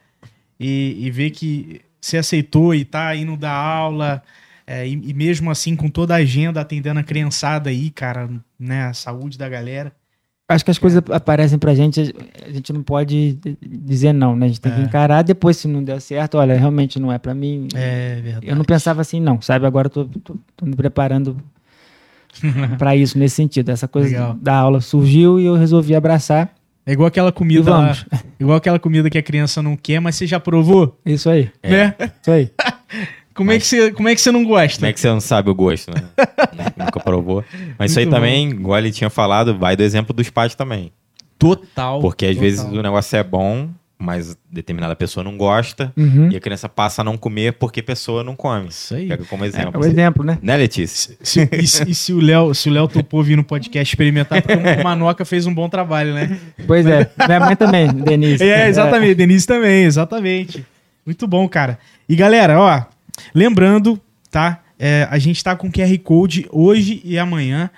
E, 0.60 0.95
e 0.99 1.11
ver 1.11 1.30
que 1.31 1.81
você 2.06 2.18
aceitou 2.18 2.76
e 2.76 2.84
tá 2.84 3.16
indo 3.16 3.38
dar 3.38 3.54
aula. 3.54 4.22
é, 4.68 4.88
e, 4.88 4.92
e 5.10 5.14
mesmo 5.14 5.50
assim, 5.52 5.76
com 5.76 5.88
toda 5.90 6.14
a 6.14 6.18
agenda, 6.18 6.60
atendendo 6.62 7.00
a 7.00 7.04
criançada 7.04 7.70
aí, 7.70 7.90
cara, 7.90 8.30
né? 8.60 8.86
A 8.86 8.94
saúde 8.94 9.38
da 9.38 9.48
galera. 9.48 9.92
Acho 10.50 10.66
que 10.66 10.72
as 10.72 10.78
coisas 10.78 11.02
aparecem 11.10 11.58
pra 11.58 11.74
gente, 11.74 12.14
a 12.46 12.52
gente 12.52 12.72
não 12.74 12.84
pode 12.84 13.40
dizer 13.62 14.12
não, 14.14 14.36
né? 14.36 14.46
A 14.46 14.50
gente 14.50 14.60
tem 14.62 14.72
que 14.74 14.82
É. 14.82 14.84
encarar, 14.84 15.22
depois 15.22 15.56
se 15.58 15.68
não 15.68 15.82
der 15.84 16.00
certo, 16.02 16.38
olha, 16.38 16.54
realmente 16.56 17.00
não 17.00 17.12
é 17.12 17.18
pra 17.18 17.34
mim. 17.34 17.68
É 17.74 18.20
verdade. 18.22 18.48
Eu 18.50 18.56
não 18.56 18.66
pensava 18.66 19.02
assim, 19.02 19.20
não, 19.22 19.42
sabe? 19.42 19.66
Agora 19.66 19.88
eu 19.88 19.90
tô, 19.90 20.06
tô, 20.06 20.36
tô 20.58 20.66
me 20.66 20.76
preparando 20.76 21.38
pra 22.78 22.96
isso, 22.96 23.18
nesse 23.18 23.36
sentido. 23.36 23.70
Essa 23.70 23.88
coisa 23.88 24.10
Legal. 24.10 24.34
da 24.42 24.56
aula 24.56 24.82
surgiu 24.82 25.40
e 25.40 25.46
eu 25.46 25.56
resolvi 25.56 25.96
abraçar. 25.96 26.54
É 26.85 26.91
igual 26.91 27.07
aquela 27.07 27.31
comida 27.31 27.72
lá, 27.72 27.97
igual 28.39 28.57
aquela 28.57 28.77
comida 28.77 29.10
que 29.10 29.18
a 29.18 29.23
criança 29.23 29.61
não 29.61 29.76
quer, 29.77 29.99
mas 30.01 30.15
você 30.15 30.27
já 30.27 30.39
provou, 30.39 30.99
Isso 31.05 31.30
aí, 31.30 31.49
né? 31.64 31.95
isso 32.22 32.31
aí. 32.31 32.51
Como 33.34 33.49
é 33.51 33.55
Mas- 33.55 33.64
que 33.64 33.69
você, 33.69 33.91
como 33.91 34.07
é 34.10 34.14
que 34.14 34.22
você 34.22 34.31
não 34.31 34.43
gosta? 34.45 34.77
Como 34.77 34.85
é 34.89 34.93
que 34.93 34.99
você 34.99 35.07
não 35.07 35.19
sabe 35.19 35.49
o 35.49 35.55
gosto, 35.55 35.89
né? 35.91 36.03
Nunca 36.77 36.99
provou. 36.99 37.43
Mas 37.80 37.89
isso 37.89 37.99
aí 37.99 38.05
Muito 38.05 38.15
também, 38.15 38.49
igual 38.51 38.77
ele 38.77 38.91
tinha 38.91 39.10
falado, 39.10 39.57
vai 39.57 39.76
do 39.76 39.81
exemplo 39.81 40.14
dos 40.14 40.30
pais 40.30 40.53
também. 40.53 40.91
Total. 41.39 41.99
Porque 41.99 42.27
às 42.27 42.35
total. 42.35 42.41
vezes 42.43 42.64
o 42.64 42.81
negócio 42.84 43.18
é 43.18 43.23
bom, 43.23 43.69
mas 44.04 44.38
determinada 44.52 44.96
pessoa 44.96 45.24
não 45.24 45.38
gosta, 45.38 45.92
Uhum. 45.96 46.30
e 46.32 46.36
a 46.36 46.40
criança 46.40 46.68
passa 46.68 47.02
a 47.02 47.06
não 47.06 47.18
comer 47.18 47.54
porque 47.54 47.80
a 47.80 47.84
pessoa 47.84 48.24
não 48.24 48.36
come. 48.36 48.68
Isso 48.68 48.94
aí. 48.94 49.08
Pega 49.08 49.24
como 49.26 49.44
É 49.46 49.48
exemplo. 49.48 49.82
o 49.82 49.86
exemplo, 49.86 50.24
né? 50.26 50.38
Né, 50.42 50.58
Letícia? 50.58 51.16
Se- 51.22 51.50
e, 51.52 51.66
se- 51.68 51.90
e 51.90 51.96
se 51.96 52.14
o 52.14 52.20
Léo, 52.20 52.54
se 52.54 52.70
o 52.70 52.74
Léo 52.74 52.88
topou 52.88 53.24
vir 53.24 53.38
no 53.38 53.44
podcast 53.44 53.94
experimentar, 53.94 54.42
porque 54.42 54.58
o 54.82 54.84
Manoca 54.84 55.24
fez 55.24 55.46
um 55.46 55.54
bom 55.54 55.70
trabalho, 55.70 56.14
né? 56.14 56.38
Pois 56.68 56.86
é. 56.86 57.10
Minha 57.26 57.40
mãe 57.40 57.56
também, 57.56 57.88
Denise. 57.88 58.44
É, 58.44 58.68
exatamente. 58.68 59.16
Denise 59.16 59.48
também, 59.48 59.86
exatamente. 59.86 60.66
Muito 61.06 61.26
bom, 61.28 61.48
cara. 61.48 61.80
E 62.08 62.16
galera, 62.16 62.60
ó, 62.60 62.84
lembrando, 63.34 64.00
tá? 64.30 64.60
É, 64.80 65.08
a 65.10 65.18
gente 65.18 65.42
tá 65.42 65.56
com 65.56 65.72
QR 65.72 65.98
Code 66.00 66.46
hoje 66.52 67.02
e 67.06 67.18
amanhã. 67.18 67.70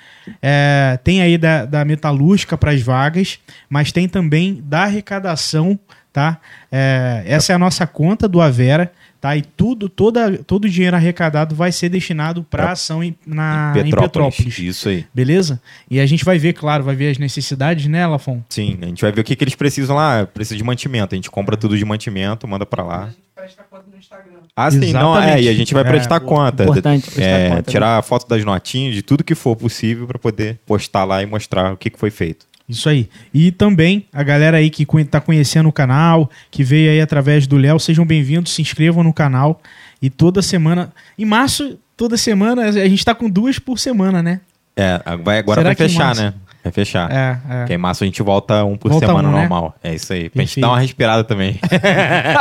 É, 0.42 0.98
tem 1.04 1.22
aí 1.22 1.38
da, 1.38 1.66
da 1.66 1.86
Metalúrgica 1.86 2.58
para 2.58 2.72
as 2.72 2.82
vagas, 2.82 3.38
mas 3.70 3.92
tem 3.92 4.08
também 4.08 4.60
da 4.66 4.84
arrecadação, 4.84 5.78
tá? 6.16 6.38
É, 6.72 7.24
essa 7.26 7.52
é 7.52 7.56
a 7.56 7.60
nossa 7.60 7.86
conta 7.86 8.26
do 8.26 8.40
Avera, 8.40 8.90
tá? 9.20 9.36
E 9.36 9.42
tudo, 9.42 9.90
toda, 9.90 10.38
todo 10.38 10.64
o 10.64 10.70
dinheiro 10.70 10.96
arrecadado 10.96 11.54
vai 11.54 11.74
ser 11.74 11.90
destinado 11.90 12.42
para 12.42 12.72
ação 12.72 13.04
em, 13.04 13.14
na, 13.28 13.74
em 13.86 13.92
Petrópolis. 13.92 14.58
Isso 14.60 14.88
aí. 14.88 15.06
Beleza? 15.14 15.62
E 15.92 16.00
a 16.00 16.06
gente 16.06 16.24
vai 16.24 16.40
ver, 16.40 16.54
claro, 16.54 16.86
vai 16.86 16.96
ver 16.96 17.10
as 17.12 17.18
necessidades, 17.18 17.88
né, 17.88 18.08
Lafon? 18.08 18.42
Sim, 18.50 18.78
a 18.82 18.86
gente 18.86 19.02
vai 19.02 19.12
ver 19.12 19.20
o 19.20 19.24
que, 19.26 19.36
que 19.36 19.44
eles 19.44 19.56
precisam 19.56 19.94
lá. 19.94 20.26
Precisa 20.26 20.56
de 20.56 20.64
mantimento. 20.64 21.14
A 21.14 21.18
gente 21.18 21.30
compra 21.30 21.58
tudo 21.58 21.78
de 21.78 21.84
mantimento, 21.84 22.48
manda 22.48 22.66
pra 22.66 22.82
lá. 22.82 23.02
A 23.02 23.06
gente 23.08 23.18
presta 23.36 23.64
conta 23.70 23.84
no 23.92 23.98
Instagram. 24.00 24.36
Ah, 24.56 24.72
sim, 24.72 24.94
não, 24.94 25.18
é. 25.18 25.20
Exatamente. 25.20 25.44
E 25.44 25.50
a 25.50 25.54
gente 25.54 25.74
vai 25.74 25.84
É, 25.84 25.86
prestar 25.86 26.20
pô, 26.22 26.28
conta. 26.28 26.64
importante 26.64 27.12
prestar 27.12 27.22
É, 27.26 27.50
conta, 27.50 27.56
né? 27.58 27.64
tirar 27.68 28.02
foto 28.04 28.26
das 28.26 28.42
notinhas, 28.46 28.96
de 28.96 29.02
tudo 29.02 29.22
que 29.22 29.36
for 29.36 29.54
possível 29.58 30.08
pra 30.08 30.18
poder 30.18 30.60
postar 30.66 31.04
lá 31.04 31.22
e 31.22 31.26
mostrar 31.26 31.74
o 31.74 31.78
que, 31.78 31.90
que 31.90 32.00
foi 32.00 32.10
feito. 32.10 32.46
Isso 32.68 32.90
aí. 32.90 33.10
E 33.34 33.52
também 33.52 34.06
a 34.12 34.24
galera 34.24 34.58
aí 34.58 34.70
que 34.70 34.88
está 35.00 35.22
conhecendo 35.22 35.70
o 35.70 35.72
canal, 35.72 36.30
que 36.50 36.64
veio 36.64 36.92
aí 36.92 37.00
através 37.00 37.46
do 37.46 37.58
Léo, 37.58 37.80
sejam 37.80 38.06
bem-vindos, 38.06 38.54
se 38.54 38.62
inscrevam 38.62 39.04
no 39.04 39.14
canal. 39.14 39.62
E 40.02 40.10
toda 40.10 40.42
semana. 40.42 40.92
Em 41.18 41.26
março, 41.26 41.78
toda 41.96 42.18
semana, 42.18 42.64
a 42.64 42.72
gente 42.72 43.06
tá 43.06 43.14
com 43.14 43.30
duas 43.30 43.60
por 43.60 43.78
semana, 43.78 44.22
né? 44.22 44.42
É, 44.76 45.00
vai, 45.24 45.40
agora 45.40 45.62
Será 45.62 45.70
vai 45.70 45.76
fechar, 45.76 46.16
né? 46.16 46.34
Vai 46.66 46.72
fechar. 46.72 47.12
É, 47.12 47.38
é. 47.48 47.66
Que 47.66 47.74
aí 47.74 47.78
março 47.78 48.04
a 48.04 48.08
gente 48.08 48.24
volta 48.24 48.66
um 48.66 48.76
por 48.76 48.90
Volta 48.90 49.06
semana 49.06 49.30
um, 49.30 49.32
né? 49.32 49.42
normal. 49.42 49.76
É 49.84 49.94
isso 49.94 50.12
aí. 50.12 50.32
Pra 50.32 50.42
gente 50.42 50.56
Perfeito. 50.56 50.62
dar 50.62 50.70
uma 50.70 50.80
respirada 50.80 51.24
também. 51.24 51.60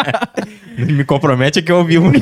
Me 0.78 1.05
compromete 1.05 1.60
que 1.60 1.70
eu 1.70 1.84
vi 1.84 1.98
um. 1.98 2.10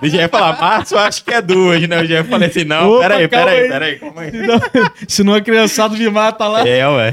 O 0.00 0.06
já 0.06 0.18
ia 0.18 0.28
falar, 0.28 0.56
março 0.60 0.94
eu 0.94 1.00
acho 1.00 1.24
que 1.24 1.34
é 1.34 1.42
duas, 1.42 1.86
né? 1.88 2.00
Eu 2.02 2.06
já 2.06 2.22
falei 2.22 2.48
assim, 2.48 2.62
não, 2.62 2.88
Opa, 2.88 3.00
peraí, 3.08 3.26
peraí, 3.26 3.60
aí. 3.62 3.68
peraí, 3.68 3.98
calma 3.98 4.20
aí. 4.22 4.30
Senão, 4.30 4.60
senão 5.08 5.34
a 5.34 5.40
criançada 5.40 5.96
me 5.96 6.08
mata 6.08 6.46
lá. 6.46 6.66
É, 6.66 6.86
ué. 6.86 7.10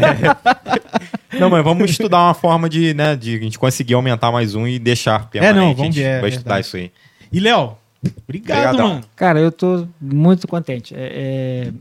Não, 1.40 1.50
mas 1.50 1.64
vamos 1.64 1.90
estudar 1.90 2.20
uma 2.20 2.36
forma 2.36 2.70
de, 2.70 2.94
né, 2.94 3.16
de 3.16 3.38
a 3.38 3.40
gente 3.40 3.58
conseguir 3.58 3.96
aumentar 3.96 4.32
mais 4.32 4.54
um 4.54 4.68
e 4.68 4.78
deixar 4.78 5.28
permanente. 5.32 5.60
não, 5.60 5.74
vamos 5.74 5.82
a 5.82 5.86
gente 5.86 5.96
ver, 5.96 6.04
é 6.04 6.22
vai 6.22 6.30
estudar 6.30 6.54
verdade. 6.58 6.68
isso 6.68 6.78
aí. 6.78 6.92
E, 7.34 7.40
Léo, 7.40 7.76
obrigado, 8.24 8.58
Obrigadão. 8.60 8.88
mano. 8.90 9.02
Cara, 9.16 9.40
eu 9.40 9.52
tô 9.52 9.88
muito 10.00 10.48
contente. 10.48 10.94
É, 10.96 11.00
é, 11.00 11.72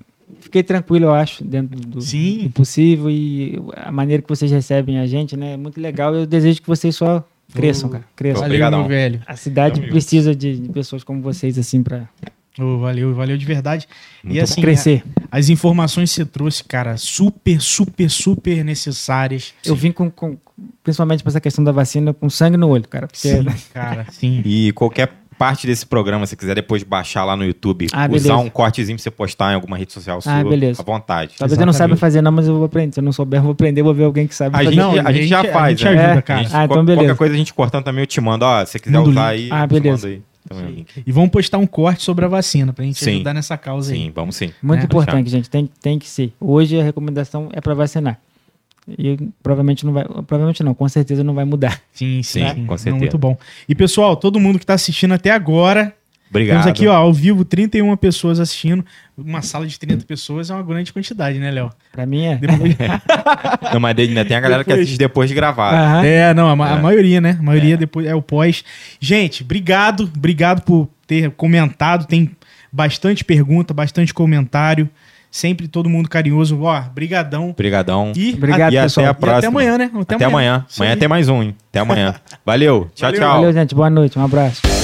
fiquei 0.40 0.62
tranquilo, 0.62 1.06
eu 1.06 1.14
acho, 1.14 1.44
dentro 1.44 1.78
do, 1.78 2.00
Sim. 2.00 2.38
do 2.44 2.50
possível 2.50 3.10
e 3.10 3.58
a 3.76 3.90
maneira 3.92 4.22
que 4.22 4.28
vocês 4.28 4.50
recebem 4.50 4.98
a 4.98 5.06
gente, 5.06 5.36
né? 5.36 5.54
É 5.54 5.56
muito 5.56 5.80
legal. 5.80 6.14
Eu 6.14 6.26
desejo 6.26 6.60
que 6.60 6.66
vocês 6.68 6.94
só 6.96 7.26
cresçam, 7.52 7.88
Oh. 7.88 7.92
cara. 7.92 8.04
Cresçam. 8.16 8.40
Valeu, 8.42 8.48
Obrigadão. 8.54 8.78
meu 8.80 8.88
velho. 8.88 9.22
A 9.26 9.36
cidade 9.36 9.80
precisa 9.82 10.34
de, 10.34 10.58
de 10.58 10.68
pessoas 10.70 11.02
como 11.04 11.20
vocês, 11.20 11.58
assim, 11.58 11.82
pra 11.82 12.08
Ô, 12.56 12.78
valeu, 12.78 13.12
valeu 13.14 13.36
de 13.36 13.44
verdade. 13.44 13.88
Muito 14.22 14.36
e 14.36 14.40
assim, 14.40 14.60
crescer. 14.60 15.02
as 15.28 15.48
informações 15.48 16.10
que 16.10 16.14
você 16.14 16.24
trouxe, 16.24 16.62
cara, 16.62 16.96
super, 16.96 17.60
super, 17.60 18.08
super 18.08 18.64
necessárias. 18.64 19.52
Eu 19.64 19.74
vim 19.74 19.90
com, 19.90 20.08
com- 20.08 20.36
principalmente 20.84 21.24
pra 21.24 21.30
essa 21.30 21.40
questão 21.40 21.64
da 21.64 21.72
vacina, 21.72 22.14
com 22.14 22.30
sangue 22.30 22.56
no 22.56 22.68
olho, 22.68 22.86
cara. 22.88 23.08
Porque 23.08 23.26
Sim, 23.28 23.44
cara, 23.72 24.06
sim. 24.12 24.40
E 24.44 24.70
qualquer 24.70 25.12
parte 25.44 25.66
desse 25.66 25.84
programa, 25.84 26.26
se 26.26 26.36
quiser 26.36 26.54
depois 26.54 26.82
baixar 26.82 27.24
lá 27.24 27.36
no 27.36 27.44
YouTube, 27.44 27.86
Ah, 27.92 28.04
usar 28.04 28.08
beleza. 28.08 28.36
um 28.36 28.48
cortezinho 28.48 28.96
pra 28.96 29.02
você 29.02 29.10
postar 29.10 29.52
em 29.52 29.54
alguma 29.56 29.76
rede 29.76 29.92
social 29.92 30.20
sua, 30.20 30.32
Ah, 30.40 30.44
beleza. 30.44 30.80
à 30.80 30.84
vontade. 30.84 31.34
talvez 31.38 31.58
eu 31.60 31.66
não 31.66 31.72
saiba 31.72 31.96
fazer, 31.96 32.22
não, 32.22 32.32
mas 32.32 32.46
eu 32.48 32.54
vou 32.56 32.64
aprender. 32.64 32.94
Se 32.94 33.00
eu 33.00 33.04
não 33.04 33.12
souber, 33.12 33.38
eu 33.40 33.42
vou 33.44 33.52
aprender, 33.52 33.82
vou 33.82 33.92
ver 33.94 34.04
alguém 34.04 34.26
que 34.26 34.34
sabe 34.34 34.54
A 34.54 34.58
fazer. 34.58 34.70
gente, 34.70 34.76
Não, 34.78 34.90
a 34.90 35.08
a 35.08 35.12
gente 35.12 35.26
já 35.26 35.42
gente- 35.42 35.50
a 35.50 35.52
faz, 35.52 35.78
gente 35.78 35.84
né? 35.94 36.04
ajuda, 36.04 36.18
A 36.18 36.22
cara. 36.22 36.42
gente- 36.42 36.56
Ah, 36.56 36.64
então 36.64 36.84
beleza. 36.84 37.00
Qualquer 37.06 37.18
coisa 37.18 37.34
a 37.34 37.36
gente 37.36 37.52
cortando 37.54 37.84
também, 37.84 38.02
eu 38.02 38.06
te 38.06 38.20
mando, 38.20 38.44
ó, 38.44 38.64
se 38.64 38.72
você 38.72 38.78
quiser 38.78 38.96
Manda 38.96 39.08
o 39.08 39.12
usar 39.12 39.26
aí, 39.28 39.48
Ah, 39.50 39.66
beleza. 39.66 40.08
aí. 40.08 40.22
também. 40.48 40.86
E 41.06 41.10
vamos 41.12 41.30
postar 41.30 41.56
um 41.58 41.66
corte 41.66 42.02
sobre 42.02 42.24
a 42.24 42.28
vacina 42.28 42.70
pra 42.72 42.84
gente 42.84 43.02
Sim. 43.02 43.14
ajudar 43.16 43.32
nessa 43.34 43.56
causa 43.56 43.92
aí. 43.92 43.98
Sim, 43.98 44.12
vamos 44.14 44.36
sim. 44.36 44.50
Muito 44.62 44.80
né? 44.80 44.84
importante, 44.84 45.30
gente. 45.30 45.48
Tem, 45.48 45.68
tem 45.80 45.98
que 45.98 46.06
ser. 46.08 46.32
Hoje 46.40 46.78
a 46.78 46.82
recomendação 46.82 47.48
é 47.52 47.60
para 47.62 47.72
vacinar. 47.74 48.18
E 48.86 49.16
provavelmente 49.42 49.84
não 49.86 49.92
vai. 49.92 50.04
Provavelmente 50.04 50.62
não, 50.62 50.74
com 50.74 50.88
certeza 50.88 51.24
não 51.24 51.34
vai 51.34 51.44
mudar. 51.44 51.80
Sim, 51.92 52.22
sim, 52.22 52.40
Sim, 52.48 52.66
com 52.66 52.72
Não, 52.72 52.78
certeza. 52.78 52.96
muito 52.96 53.16
bom. 53.18 53.36
E 53.68 53.74
pessoal, 53.74 54.16
todo 54.16 54.38
mundo 54.38 54.58
que 54.58 54.66
tá 54.66 54.74
assistindo 54.74 55.14
até 55.14 55.30
agora, 55.30 55.94
Obrigado. 56.28 56.56
temos 56.56 56.66
aqui, 56.66 56.86
ó, 56.86 56.94
ao 56.94 57.12
vivo, 57.12 57.44
31 57.44 57.96
pessoas 57.96 58.38
assistindo. 58.40 58.84
Uma 59.16 59.40
sala 59.40 59.66
de 59.66 59.78
30 59.78 60.04
pessoas 60.04 60.50
é 60.50 60.54
uma 60.54 60.62
grande 60.62 60.92
quantidade, 60.92 61.38
né, 61.38 61.50
Léo? 61.50 61.70
Para 61.92 62.04
mim 62.04 62.24
é. 62.26 62.36
Depois- 62.36 62.76
Não, 63.72 63.80
mas 63.80 63.96
ainda 63.98 64.24
tem 64.24 64.36
a 64.36 64.40
galera 64.40 64.62
que 64.64 64.68
Depois- 64.68 64.86
assiste 64.86 64.98
depois 64.98 65.28
de 65.30 65.34
gravar. 65.34 65.72
Aham. 65.72 66.04
É, 66.04 66.34
não, 66.34 66.48
a, 66.48 66.56
ma- 66.56 66.74
a 66.74 66.78
É. 66.78 66.82
maioria, 66.82 67.20
né? 67.20 67.36
A 67.38 67.42
maioria 67.42 67.76
depois 67.76 68.06
é 68.06 68.14
o 68.14 68.20
pós. 68.20 68.62
Gente, 69.00 69.42
obrigado, 69.42 70.10
obrigado 70.14 70.60
por 70.62 70.88
ter 71.06 71.30
comentado. 71.30 72.06
Tem 72.06 72.30
bastante 72.70 73.24
pergunta, 73.24 73.72
bastante 73.72 74.12
comentário. 74.12 74.90
Sempre 75.34 75.66
todo 75.66 75.88
mundo 75.88 76.08
carinhoso. 76.08 76.62
Ó, 76.62 76.80
brigadão. 76.94 77.50
Obrigadão. 77.50 78.12
E, 78.14 78.34
Obrigado, 78.34 78.72
e 78.72 78.80
pessoal. 78.80 79.06
até 79.06 79.08
a 79.08 79.08
e 79.08 79.10
até 79.10 79.20
próxima. 79.26 79.48
amanhã, 79.48 79.76
né? 79.78 79.90
Até 80.00 80.24
amanhã. 80.24 80.64
Isso 80.68 80.80
Amanhã 80.80 80.94
aí. 80.94 80.98
tem 81.00 81.08
mais 81.08 81.28
um, 81.28 81.42
hein? 81.42 81.56
Até 81.70 81.80
amanhã. 81.80 82.14
Valeu. 82.46 82.88
Tchau, 82.94 83.08
Valeu. 83.08 83.20
tchau. 83.20 83.34
Valeu, 83.34 83.52
gente. 83.52 83.74
Boa 83.74 83.90
noite. 83.90 84.16
Um 84.16 84.24
abraço. 84.24 84.83